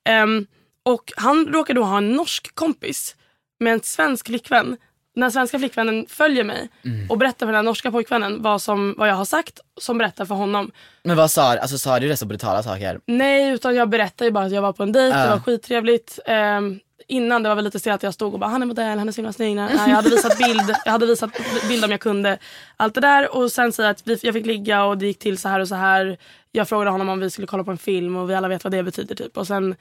Ehm, 0.04 0.46
och 0.82 1.12
han 1.16 1.46
råkar 1.46 1.74
då 1.74 1.82
ha 1.82 1.98
en 1.98 2.12
norsk 2.12 2.54
kompis 2.54 3.14
med 3.60 3.72
en 3.72 3.80
svensk 3.82 4.26
flickvän. 4.26 4.76
Den 5.18 5.22
här 5.22 5.30
svenska 5.30 5.58
flickvännen 5.58 6.06
följer 6.08 6.44
mig 6.44 6.68
Mm. 6.84 7.10
och 7.10 7.18
berättar 7.18 7.38
för 7.38 7.46
den 7.46 7.54
här 7.54 7.62
norska 7.62 7.90
pojkvännen 7.90 8.42
vad, 8.42 8.62
som, 8.62 8.94
vad 8.98 9.08
jag 9.08 9.14
har 9.14 9.24
sagt 9.24 9.60
som 9.80 9.98
berättar 9.98 10.24
för 10.24 10.34
honom. 10.34 10.70
Men 11.02 11.16
vad 11.16 11.30
sa 11.30 11.52
du, 11.54 11.58
alltså 11.60 11.78
sa 11.78 12.00
du 12.00 12.08
det 12.08 12.16
så 12.16 12.26
brutala 12.26 12.62
saker? 12.62 13.00
Nej, 13.06 13.50
utan 13.52 13.74
jag 13.74 13.88
berättar 13.88 14.24
ju 14.24 14.30
bara 14.30 14.44
att 14.44 14.52
jag 14.52 14.62
var 14.62 14.72
på 14.72 14.82
en 14.82 14.92
dejt, 14.92 15.16
det 15.18 15.24
Ja. 15.24 15.30
var 15.30 15.40
skittrevligt. 15.40 16.18
Ehm, 16.26 16.78
innan 17.08 17.42
det 17.42 17.48
var 17.48 17.56
väl 17.56 17.64
lite 17.64 17.78
stelt 17.78 17.94
att 17.94 18.02
jag 18.02 18.14
stod 18.14 18.32
och 18.34 18.40
bara 18.40 18.50
han 18.50 18.62
är 18.62 18.66
modell, 18.66 18.98
han 18.98 19.08
är 19.08 19.12
så 19.12 19.16
himla 19.16 19.32
snygg. 19.32 19.56
Nej, 19.56 19.68
jag 19.76 19.94
hade 19.94 20.10
visat 20.10 20.38
bild, 20.38 20.74
jag 20.84 20.92
hade 20.92 21.06
visat 21.06 21.30
bild 21.68 21.84
om 21.84 21.90
jag 21.90 22.00
kunde. 22.00 22.38
Allt 22.76 22.94
det 22.94 23.00
där 23.00 23.36
och 23.36 23.52
sen 23.52 23.72
säga 23.72 23.88
att 23.88 24.02
vi, 24.06 24.18
jag 24.22 24.34
fick 24.34 24.46
ligga 24.46 24.84
och 24.84 24.98
det 24.98 25.06
gick 25.06 25.18
till 25.18 25.38
så 25.38 25.48
här 25.48 25.60
och 25.60 25.68
så 25.68 25.74
här. 25.74 26.18
Jag 26.52 26.68
frågade 26.68 26.90
honom 26.90 27.08
om 27.08 27.20
vi 27.20 27.30
skulle 27.30 27.46
kolla 27.46 27.64
på 27.64 27.70
en 27.70 27.78
film 27.78 28.16
och 28.16 28.30
vi 28.30 28.34
alla 28.34 28.48
vet 28.48 28.64
vad 28.64 28.70
det 28.72 28.82
betyder 28.82 29.14
typ. 29.14 29.36
Och 29.36 29.46
sen, 29.46 29.74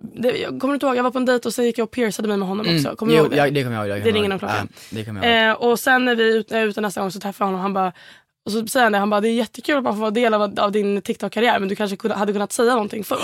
det, 0.00 0.36
jag 0.38 0.60
kommer 0.60 0.74
inte 0.74 0.86
ihåg, 0.86 0.96
jag 0.96 1.02
var 1.02 1.10
på 1.10 1.18
en 1.18 1.24
dejt 1.24 1.48
och 1.48 1.54
sen 1.54 1.64
gick 1.64 1.78
jag 1.78 1.84
och 1.84 1.90
piercade 1.90 2.28
mig 2.28 2.36
med 2.36 2.48
honom 2.48 2.76
också. 2.76 2.96
Kommer 2.96 3.12
du 3.12 3.18
Mm. 3.18 3.24
jo, 3.24 3.24
ihåg 3.24 3.30
det? 3.30 3.36
jag, 3.36 3.54
det 3.54 3.62
kommer 3.62 3.76
jag 3.76 3.86
ihåg. 3.88 3.96
Det 3.96 4.02
Det, 4.02 4.08
jag 4.08 4.16
ringer 4.16 4.28
någon 4.28 4.38
klocka. 4.38 4.66
Ja, 4.90 5.00
jag. 5.22 5.48
Eh, 5.50 5.54
och 5.54 5.78
sen 5.80 6.04
när 6.04 6.14
vi 6.14 6.24
ut- 6.36 6.50
jag 6.50 6.60
är 6.60 6.64
ute 6.66 6.80
nästa 6.80 7.00
gång 7.00 7.10
så 7.10 7.20
träffar 7.20 7.44
jag 7.44 7.46
honom 7.46 7.60
han 7.60 7.72
bara 7.74 7.92
och 8.46 8.52
så 8.52 8.66
säger 8.66 8.84
han 8.84 8.92
det, 8.92 8.98
han 8.98 9.10
bara 9.10 9.20
det 9.20 9.28
är 9.28 9.32
jättekul 9.32 9.76
att 9.76 9.82
man 9.84 9.94
får 9.94 10.00
vara 10.00 10.10
del 10.10 10.34
av, 10.34 10.54
av 10.60 10.72
din 10.72 11.02
TikTok-karriär 11.02 11.58
men 11.58 11.68
du 11.68 11.76
kanske 11.76 11.96
kunde, 11.96 12.16
hade 12.16 12.32
kunnat 12.32 12.52
säga 12.52 12.70
någonting 12.72 13.04
först. 13.04 13.22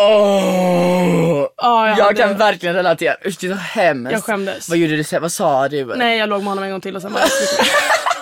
Åh! 0.00 1.46
Ja, 1.56 1.88
jag, 1.88 1.98
jag 1.98 2.04
hade, 2.04 2.16
kan 2.22 2.36
verkligen 2.36 2.74
relatera, 2.74 3.14
usch 3.26 3.36
det 3.40 3.46
är 3.46 3.50
så 3.50 3.56
hemskt. 3.56 4.12
jag 4.12 4.24
skämdes. 4.24 4.68
Vad 4.68 4.78
gjorde 4.78 4.96
du 4.96 5.04
sen, 5.04 5.22
vad 5.22 5.32
sa 5.32 5.68
du? 5.68 5.84
Nej 5.84 6.18
jag 6.18 6.28
låg 6.28 6.38
med 6.38 6.48
honom 6.48 6.64
en 6.64 6.70
gång 6.70 6.80
till 6.80 6.96
och 6.96 7.02
sen 7.02 7.12
bara 7.12 7.24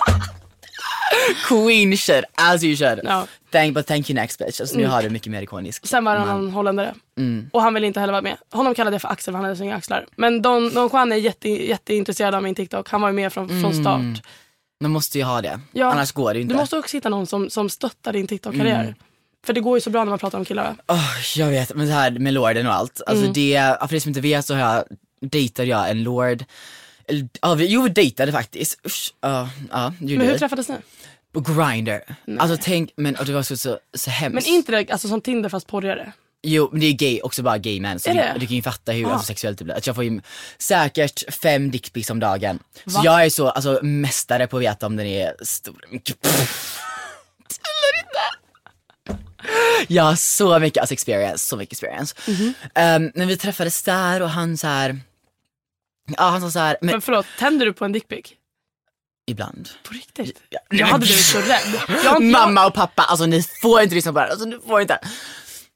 Queen 1.47 1.97
shit, 1.97 2.23
as 2.35 2.63
you 2.63 2.75
should. 2.75 2.99
Ja. 3.03 3.27
Thank, 3.51 3.73
but 3.73 3.87
thank 3.87 4.09
you 4.09 4.15
next 4.21 4.39
bitch. 4.39 4.61
Alltså, 4.61 4.77
nu 4.77 4.87
har 4.87 5.03
du 5.03 5.09
mycket 5.09 5.31
mer 5.31 5.41
ikonisk. 5.41 5.87
Sen 5.87 6.05
var 6.05 6.13
det 6.13 6.19
man. 6.19 6.27
någon 6.41 6.51
holländare. 6.51 6.93
Mm. 7.17 7.49
Och 7.53 7.61
han 7.61 7.73
ville 7.73 7.87
inte 7.87 7.99
heller 7.99 8.13
vara 8.13 8.21
med. 8.21 8.37
Honom 8.51 8.75
kallade 8.75 8.95
jag 8.95 9.01
för 9.01 9.09
Axel 9.09 9.31
för 9.31 9.35
han 9.37 9.43
hade 9.45 9.55
så 9.55 9.63
inga 9.63 9.75
axlar. 9.75 10.05
Men 10.15 10.41
Don, 10.41 10.73
Don 10.73 10.89
Juan 10.93 11.11
är 11.11 11.15
jätte, 11.15 11.49
jätteintresserad 11.49 12.35
av 12.35 12.43
min 12.43 12.55
TikTok. 12.55 12.89
Han 12.89 13.01
var 13.01 13.09
ju 13.09 13.13
med 13.15 13.33
från, 13.33 13.61
från 13.61 13.73
start. 13.73 14.23
Man 14.81 14.91
måste 14.91 15.17
ju 15.17 15.23
ha 15.23 15.41
det, 15.41 15.59
Ja. 15.71 15.91
annars 15.91 16.11
går 16.11 16.33
det 16.33 16.37
ju 16.37 16.41
inte. 16.43 16.53
Du 16.53 16.59
måste 16.59 16.77
också 16.77 16.97
hitta 16.97 17.09
någon 17.09 17.27
som, 17.27 17.49
som 17.49 17.69
stöttar 17.69 18.13
din 18.13 18.27
TikTok-karriär. 18.27 18.95
För 19.45 19.53
det 19.53 19.59
går 19.61 19.77
ju 19.77 19.81
så 19.81 19.89
bra 19.89 20.03
när 20.03 20.09
man 20.09 20.19
pratar 20.19 20.37
om 20.37 20.45
killar. 20.45 20.75
Åh, 20.87 21.15
jag 21.35 21.47
vet, 21.47 21.75
men 21.75 21.87
det 21.87 21.93
här 21.93 22.11
med 22.11 22.33
lorden 22.33 22.67
och 22.67 22.73
allt. 22.73 23.01
Alltså 23.07 23.23
Mm. 23.23 23.33
det, 23.33 23.77
för 23.89 23.95
er 23.95 23.99
som 23.99 24.09
inte 24.09 24.21
vet 24.21 24.45
så 24.45 24.53
har 24.55 24.61
jag, 24.61 24.83
dejtade 25.21 25.67
jag 25.67 25.89
en 25.89 26.03
lord. 26.03 26.43
Ja, 27.41 27.53
vi, 27.53 27.67
jo 27.67 27.81
vi 27.81 27.89
dejtade 27.89 28.31
faktiskt. 28.31 28.85
Usch, 28.85 29.13
ja, 29.21 29.49
ja, 29.71 29.93
gjorde 29.99 30.17
Men 30.17 30.27
hur 30.27 30.37
träffades 30.37 30.69
ni? 30.69 30.75
Grindr. 31.33 31.99
Alltså 32.39 32.57
tänk, 32.61 32.91
men 32.95 33.15
och 33.15 33.25
det 33.25 33.33
var 33.33 33.43
så, 33.43 33.57
så, 33.57 33.79
så 33.93 34.09
hemskt. 34.09 34.33
Men 34.47 34.53
inte 34.55 34.71
det, 34.71 34.91
alltså 34.91 35.07
som 35.07 35.21
Tinder 35.21 35.49
fast 35.49 35.67
porrigare? 35.67 36.11
Jo, 36.43 36.69
men 36.71 36.81
det 36.81 36.85
är 36.87 36.93
gay, 36.93 37.21
också 37.21 37.43
bara 37.43 37.57
gay 37.57 37.81
män. 37.81 37.99
Så 37.99 38.09
du, 38.09 38.23
du 38.39 38.47
kan 38.47 38.55
ju 38.55 38.61
fatta 38.61 38.91
hur 38.91 39.05
Ah. 39.05 39.11
alltså, 39.11 39.25
sexuellt 39.27 39.57
det 39.57 39.63
blir. 39.63 39.75
Att 39.75 39.87
jag 39.87 39.95
får 39.95 40.03
ju 40.03 40.21
säkert 40.57 41.33
fem 41.35 41.71
dickpics 41.71 42.09
om 42.09 42.19
dagen. 42.19 42.59
Så 42.85 42.91
Va? 42.97 43.01
jag 43.03 43.25
är 43.25 43.29
så, 43.29 43.49
alltså 43.49 43.79
mästare 43.83 44.47
på 44.47 44.57
att 44.57 44.63
veta 44.63 44.85
om 44.85 44.95
den 44.95 45.05
är 45.05 45.33
stor. 45.41 45.79
Eller 45.89 45.95
inte. 45.95 46.17
Jag 49.87 50.03
har 50.03 50.15
så 50.15 50.59
mycket 50.59 50.81
alltså, 50.81 50.93
experience, 50.93 51.45
så 51.45 51.57
mycket 51.57 51.71
experience. 51.73 52.15
Mhm. 52.27 52.53
Ehm, 52.75 53.11
men 53.15 53.27
vi 53.27 53.37
träffades 53.37 53.83
där 53.83 54.21
och 54.21 54.29
han 54.29 54.57
så 54.57 54.67
här. 54.67 54.99
ja 56.17 56.23
han 56.29 56.41
sa 56.41 56.51
så 56.51 56.59
här, 56.59 56.77
men 56.81 56.91
Men 56.91 57.01
förlåt, 57.01 57.25
tänder 57.39 57.65
du 57.65 57.73
på 57.73 57.85
en 57.85 57.91
dickpic? 57.91 58.25
Ibland. 59.27 59.69
På 59.83 59.93
riktigt? 59.93 60.41
Ja, 60.49 60.59
Jag 60.69 60.87
hade 60.87 61.05
blivit 61.05 61.25
så 61.25 61.37
rädd. 61.37 61.81
Jag 61.87 62.03
jag, 62.05 62.23
Mamma 62.23 62.65
och 62.67 62.73
pappa, 62.73 63.03
alltså 63.03 63.25
ni 63.25 63.43
får 63.61 63.81
inte 63.81 63.95
lyssna 63.95 64.13
på 64.13 64.19
det 64.19 64.23
här, 64.25 64.31
alltså 64.31 64.45
ni 64.47 64.59
får 64.67 64.81
inte. 64.81 64.99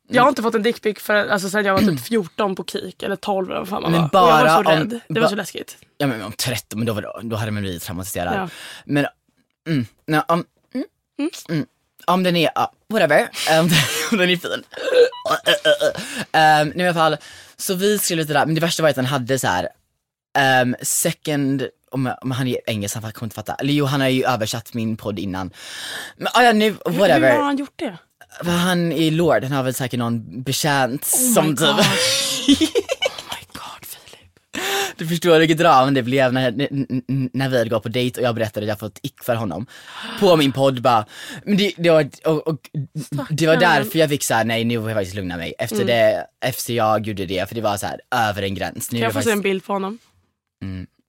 jag 0.08 0.22
har 0.24 0.30
inte 0.30 0.42
fått 0.42 0.56
en 0.56 0.64
dickpic 0.64 1.00
för, 1.00 1.16
alltså, 1.28 1.50
sen 1.50 1.66
jag 1.66 1.74
var 1.74 1.82
typ 1.82 2.06
14 2.06 2.56
på 2.56 2.64
Kik 2.64 3.04
eller 3.04 3.16
12 3.16 3.50
eller 3.50 3.60
vad 3.60 3.70
fan 3.70 3.82
man 3.82 3.92
Men 3.92 4.10
var. 4.14 4.24
Och 4.24 4.30
jag 4.30 4.34
var 4.56 4.64
bara 4.64 4.64
så 4.64 4.72
om- 4.82 4.90
rädd. 4.90 5.00
Det 5.08 5.20
var 5.20 5.28
så 5.28 5.36
läskigt. 5.36 5.78
Ja 5.98 6.08
men 6.08 6.22
om 6.22 6.32
13, 6.32 6.80
men 6.80 6.86
då, 6.86 6.94
var 6.94 7.02
det, 7.02 7.12
då 7.24 7.36
hade 7.36 7.52
man 7.52 7.64
blivit 7.64 7.84
traumatiserad. 7.84 8.36
Ja. 8.36 8.50
Men, 8.86 9.06
mm, 9.68 9.86
nej, 10.08 10.22
om, 10.28 10.46
mm, 10.74 10.86
mm, 11.50 11.66
om 12.08 12.24
den 12.24 12.36
är, 12.36 12.52
ja, 12.56 12.72
whatever, 12.90 13.30
om, 13.60 13.68
den, 13.68 13.78
om 14.12 14.18
den 14.18 14.30
är 14.30 14.38
fin. 14.38 14.64
um, 16.74 16.82
I 16.82 16.84
alla 16.86 16.94
fall, 16.94 17.18
så 17.58 17.74
vi 17.74 18.00
skrev 18.00 18.18
lite 18.18 18.34
där, 18.34 18.46
men 18.46 18.56
det 18.56 18.62
värsta 18.62 18.84
var 18.84 18.90
att 18.90 18.96
han 18.96 19.06
hade 19.06 19.40
så 19.40 19.48
här 19.48 19.68
um, 20.64 20.76
second, 20.82 21.68
om, 21.92 22.14
om 22.22 22.32
han 22.32 22.48
är 22.48 22.58
engelsk, 22.66 22.96
han 22.96 23.12
kommer 23.12 23.26
inte 23.26 23.36
fatta. 23.36 23.54
Eller 23.54 23.74
jo, 23.74 23.86
han 23.86 24.02
har 24.02 24.08
ju 24.08 24.24
översatt 24.26 24.74
min 24.74 24.98
podd 24.98 25.20
innan. 25.20 25.52
Men 26.18 26.28
ah, 26.34 26.44
ja, 26.44 26.54
nu, 26.54 26.76
Hur 26.86 26.92
whatever. 26.92 27.36
har 27.36 27.44
han 27.44 27.58
gjort 27.58 27.74
det? 27.80 27.98
Han 28.46 28.92
är 28.92 29.12
lord, 29.12 29.44
han 29.44 29.52
har 29.52 29.64
väl 29.64 29.74
säkert 29.74 30.00
någon 30.00 30.44
betjänt 30.44 31.02
Oh 31.02 31.34
som 31.34 31.56
typ. 31.56 31.68
Oh 32.48 33.24
my 33.32 33.46
god 33.54 33.86
Filip. 33.86 34.32
Du 34.98 35.08
förstår 35.08 35.40
vilket 35.40 35.58
drama 35.58 35.92
det 35.92 36.04
blev 36.04 36.34
när, 36.34 36.52
när, 37.38 37.50
vi 37.50 37.58
hade 37.58 37.70
gått 37.70 37.84
på 37.84 37.90
dejt 37.90 38.22
och 38.22 38.28
jag 38.28 38.36
berättade 38.36 38.64
att 38.64 38.70
jag 38.70 38.80
fått 38.80 39.00
ick 39.04 39.24
för 39.24 39.36
honom. 39.36 39.66
På 40.20 40.38
min 40.38 40.52
podd 40.52 40.82
bara, 40.82 41.06
men 41.46 41.58
det, 41.58 41.74
det, 41.78 41.90
var, 41.90 42.10
och, 42.26 42.48
och, 42.48 42.70
det 43.30 43.48
var 43.48 43.58
därför 43.58 44.00
jag 44.00 44.10
fick 44.10 44.24
såhär, 44.24 44.44
nej 44.44 44.64
nu 44.64 44.80
får 44.80 44.90
jag 44.90 44.98
faktiskt 44.98 45.16
lugna 45.16 45.38
mig. 45.38 45.54
Efter 45.60 45.86
det, 45.86 46.26
efter 46.46 46.74
jag 46.74 47.08
gjorde 47.08 47.26
det, 47.26 47.50
för 47.50 47.56
det 47.56 47.62
var 47.62 47.78
så 47.78 47.86
här 47.86 48.02
över 48.30 48.42
en 48.42 48.56
gräns. 48.56 48.92
Nu 48.92 49.00
Kan 49.00 49.04
jag 49.04 49.14
få 49.14 49.22
se 49.22 49.30
en 49.30 49.38
faktiskt, 49.38 49.44
bild 49.44 49.66
på 49.66 49.74
honom? 49.74 50.00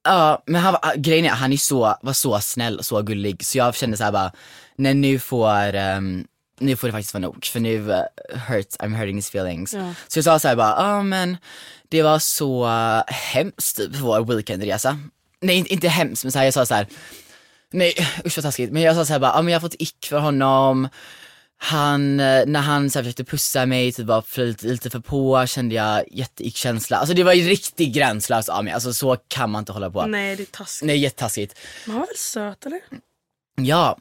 Ja 0.03 0.43
men 0.45 0.61
han, 0.61 0.73
var- 0.73 0.95
grejen 0.95 1.25
är, 1.25 1.29
han 1.29 1.53
är 1.53 1.57
så, 1.57 1.97
var 2.01 2.13
så 2.13 2.39
snäll 2.39 2.77
och 2.77 2.85
så 2.85 3.01
gullig 3.01 3.45
så 3.45 3.57
jag 3.57 3.75
kände 3.75 3.97
så 3.97 4.03
här 4.03 4.11
bara, 4.11 4.31
nej 4.75 4.93
nu 4.93 5.19
får, 5.19 5.73
ehm, 5.75 6.27
nu 6.59 6.75
får 6.75 6.87
det 6.87 6.91
faktiskt 6.91 7.13
vara 7.13 7.21
nog 7.21 7.45
för 7.45 7.59
nu 7.59 7.77
uh, 7.77 7.97
hurt, 8.47 8.67
I'm 8.79 8.95
hurting 8.97 9.15
his 9.15 9.29
feelings. 9.29 9.73
Ja. 9.73 9.93
Så 10.07 10.17
jag 10.17 10.23
sa 10.23 10.39
så 10.39 10.47
här 10.47 10.55
bara, 10.55 10.69
ja 10.77 11.03
men 11.03 11.37
det 11.89 12.01
var 12.01 12.19
så 12.19 12.65
hemskt 13.07 13.77
typ 13.77 13.95
vår 13.95 14.25
weekendresa. 14.35 14.99
Nej 15.41 15.55
inte, 15.67 15.87
hemskt 15.87 16.23
men 16.23 16.31
så 16.31 16.37
här, 16.39 16.45
jag 16.45 16.53
sa 16.53 16.65
så 16.65 16.73
här. 16.75 16.87
nej 17.71 17.93
usch 18.25 18.37
vad 18.37 18.43
taskigt, 18.43 18.71
men 18.71 18.81
jag 18.81 18.95
sa 18.95 19.05
så 19.05 19.13
här 19.13 19.19
bara, 19.19 19.31
ja 19.35 19.41
men 19.41 19.53
jag 19.53 19.59
har 19.59 19.69
fått 19.69 19.81
ick 19.81 20.05
för 20.09 20.19
honom. 20.19 20.89
Han, 21.57 22.19
eh, 22.19 22.45
när 22.45 22.61
han 22.61 22.89
så 22.89 22.99
här, 22.99 23.03
försökte 23.03 23.23
pussa 23.23 23.65
mig, 23.65 23.91
typ 23.91 24.05
bara 24.05 24.23
lite, 24.35 24.67
lite 24.67 24.89
för 24.89 24.99
på, 24.99 25.45
kände 25.47 25.75
jag 25.75 26.03
jätteick-känsla. 26.11 26.97
Alltså 26.97 27.15
det 27.15 27.23
var 27.23 27.33
ju 27.33 27.49
riktigt 27.49 27.95
gränslöst 27.95 28.49
av 28.49 28.63
mig, 28.63 28.73
alltså 28.73 28.93
så 28.93 29.15
kan 29.27 29.49
man 29.51 29.59
inte 29.59 29.71
hålla 29.71 29.89
på. 29.89 30.05
Nej, 30.05 30.35
det 30.35 30.43
är 30.43 30.45
taskigt. 30.45 30.87
nej 30.87 30.97
jättetaskigt. 30.97 31.59
Men 31.85 31.91
han 31.91 31.99
var 31.99 32.07
väl 32.07 32.17
söt 32.17 32.65
eller? 32.65 32.79
Ja, 33.55 33.97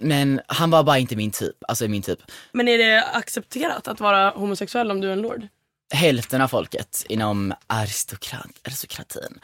men 0.00 0.40
han 0.46 0.70
var 0.70 0.82
bara 0.82 0.98
inte 0.98 1.16
min 1.16 1.30
typ, 1.30 1.56
alltså 1.68 1.88
min 1.88 2.02
typ. 2.02 2.18
Men 2.52 2.68
är 2.68 2.78
det 2.78 3.04
accepterat 3.04 3.88
att 3.88 4.00
vara 4.00 4.30
homosexuell 4.30 4.90
om 4.90 5.00
du 5.00 5.08
är 5.08 5.12
en 5.12 5.22
lord? 5.22 5.48
hälften 5.94 6.40
av 6.40 6.48
folket 6.48 7.04
inom 7.08 7.54
aristokrat, 7.66 8.50
aristokratin. 8.64 9.38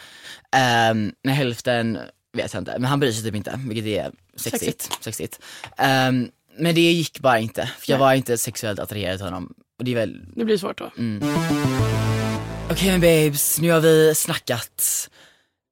Um, 1.25 1.33
hälften 1.33 1.99
vet 2.33 2.55
jag 2.55 2.61
inte, 2.61 2.73
men 2.79 2.85
han 2.85 3.01
bryr 3.01 3.13
sig 3.13 3.25
typ 3.25 3.35
inte, 3.35 3.61
vilket 3.67 3.87
är 3.87 4.13
sexigt. 4.37 5.05
sexigt. 5.05 5.41
Ehm, 5.77 6.31
men 6.59 6.75
det 6.75 6.81
gick 6.81 7.21
bara 7.21 7.39
inte, 7.39 7.63
för 7.79 7.91
jag 7.93 7.99
Nej. 7.99 8.07
var 8.07 8.15
inte 8.15 8.39
sexuellt 8.39 8.79
attraherad 8.81 9.17
till 9.19 9.25
honom. 9.27 9.53
Och 9.79 9.85
det 9.85 9.91
är 9.91 9.95
väl, 9.95 10.17
Det 10.37 10.45
blir 10.45 10.59
svårt 10.59 10.79
då. 10.79 10.91
Mm. 10.99 11.23
okej 12.71 12.91
men 12.91 13.01
babes, 13.01 13.61
nu 13.61 13.71
har 13.71 13.81
vi 13.81 14.15
snackat 14.15 15.09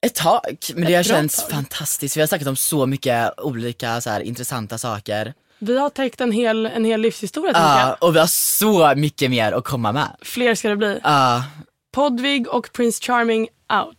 ett 0.07 0.14
tag, 0.14 0.57
men 0.74 0.85
det 0.85 0.95
har 0.95 1.03
känts 1.03 1.43
tag. 1.43 1.51
fantastiskt. 1.51 2.16
Vi 2.16 2.20
har 2.20 2.26
snackat 2.26 2.49
om 2.49 2.57
så 2.57 2.87
mycket 2.87 3.41
olika 3.41 4.01
så 4.01 4.11
här, 4.11 4.20
intressanta 4.20 4.79
saker. 4.79 5.35
Vi 5.59 5.79
har 5.79 5.91
täckt 5.91 6.20
en 6.20 6.33
hel, 6.33 6.66
en 6.66 6.85
hel 6.85 7.01
livshistoria 7.01 7.53
Ja, 7.55 7.81
jag. 7.89 8.09
och 8.09 8.14
vi 8.14 8.18
har 8.18 8.26
så 8.26 8.95
mycket 8.97 9.31
mer 9.31 9.53
att 9.53 9.64
komma 9.64 9.93
med. 9.93 10.16
Fler 10.22 10.55
ska 10.55 10.68
det 10.68 10.76
bli. 10.76 11.01
Ja, 11.03 11.45
Podvig 11.95 12.49
och 12.49 12.72
Prince 12.72 13.03
Charming 13.05 13.49
out. 13.72 13.99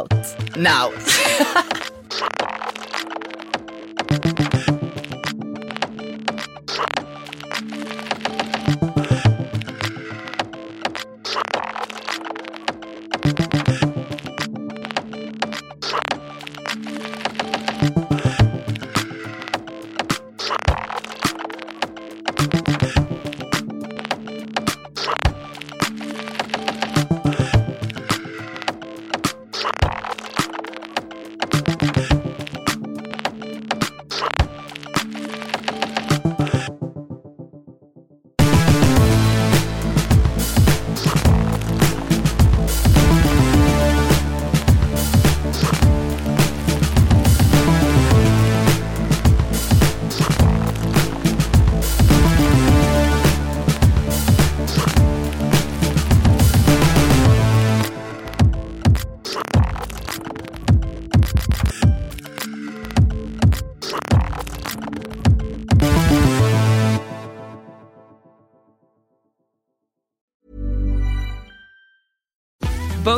out, 0.00 0.56
now. 0.56 0.92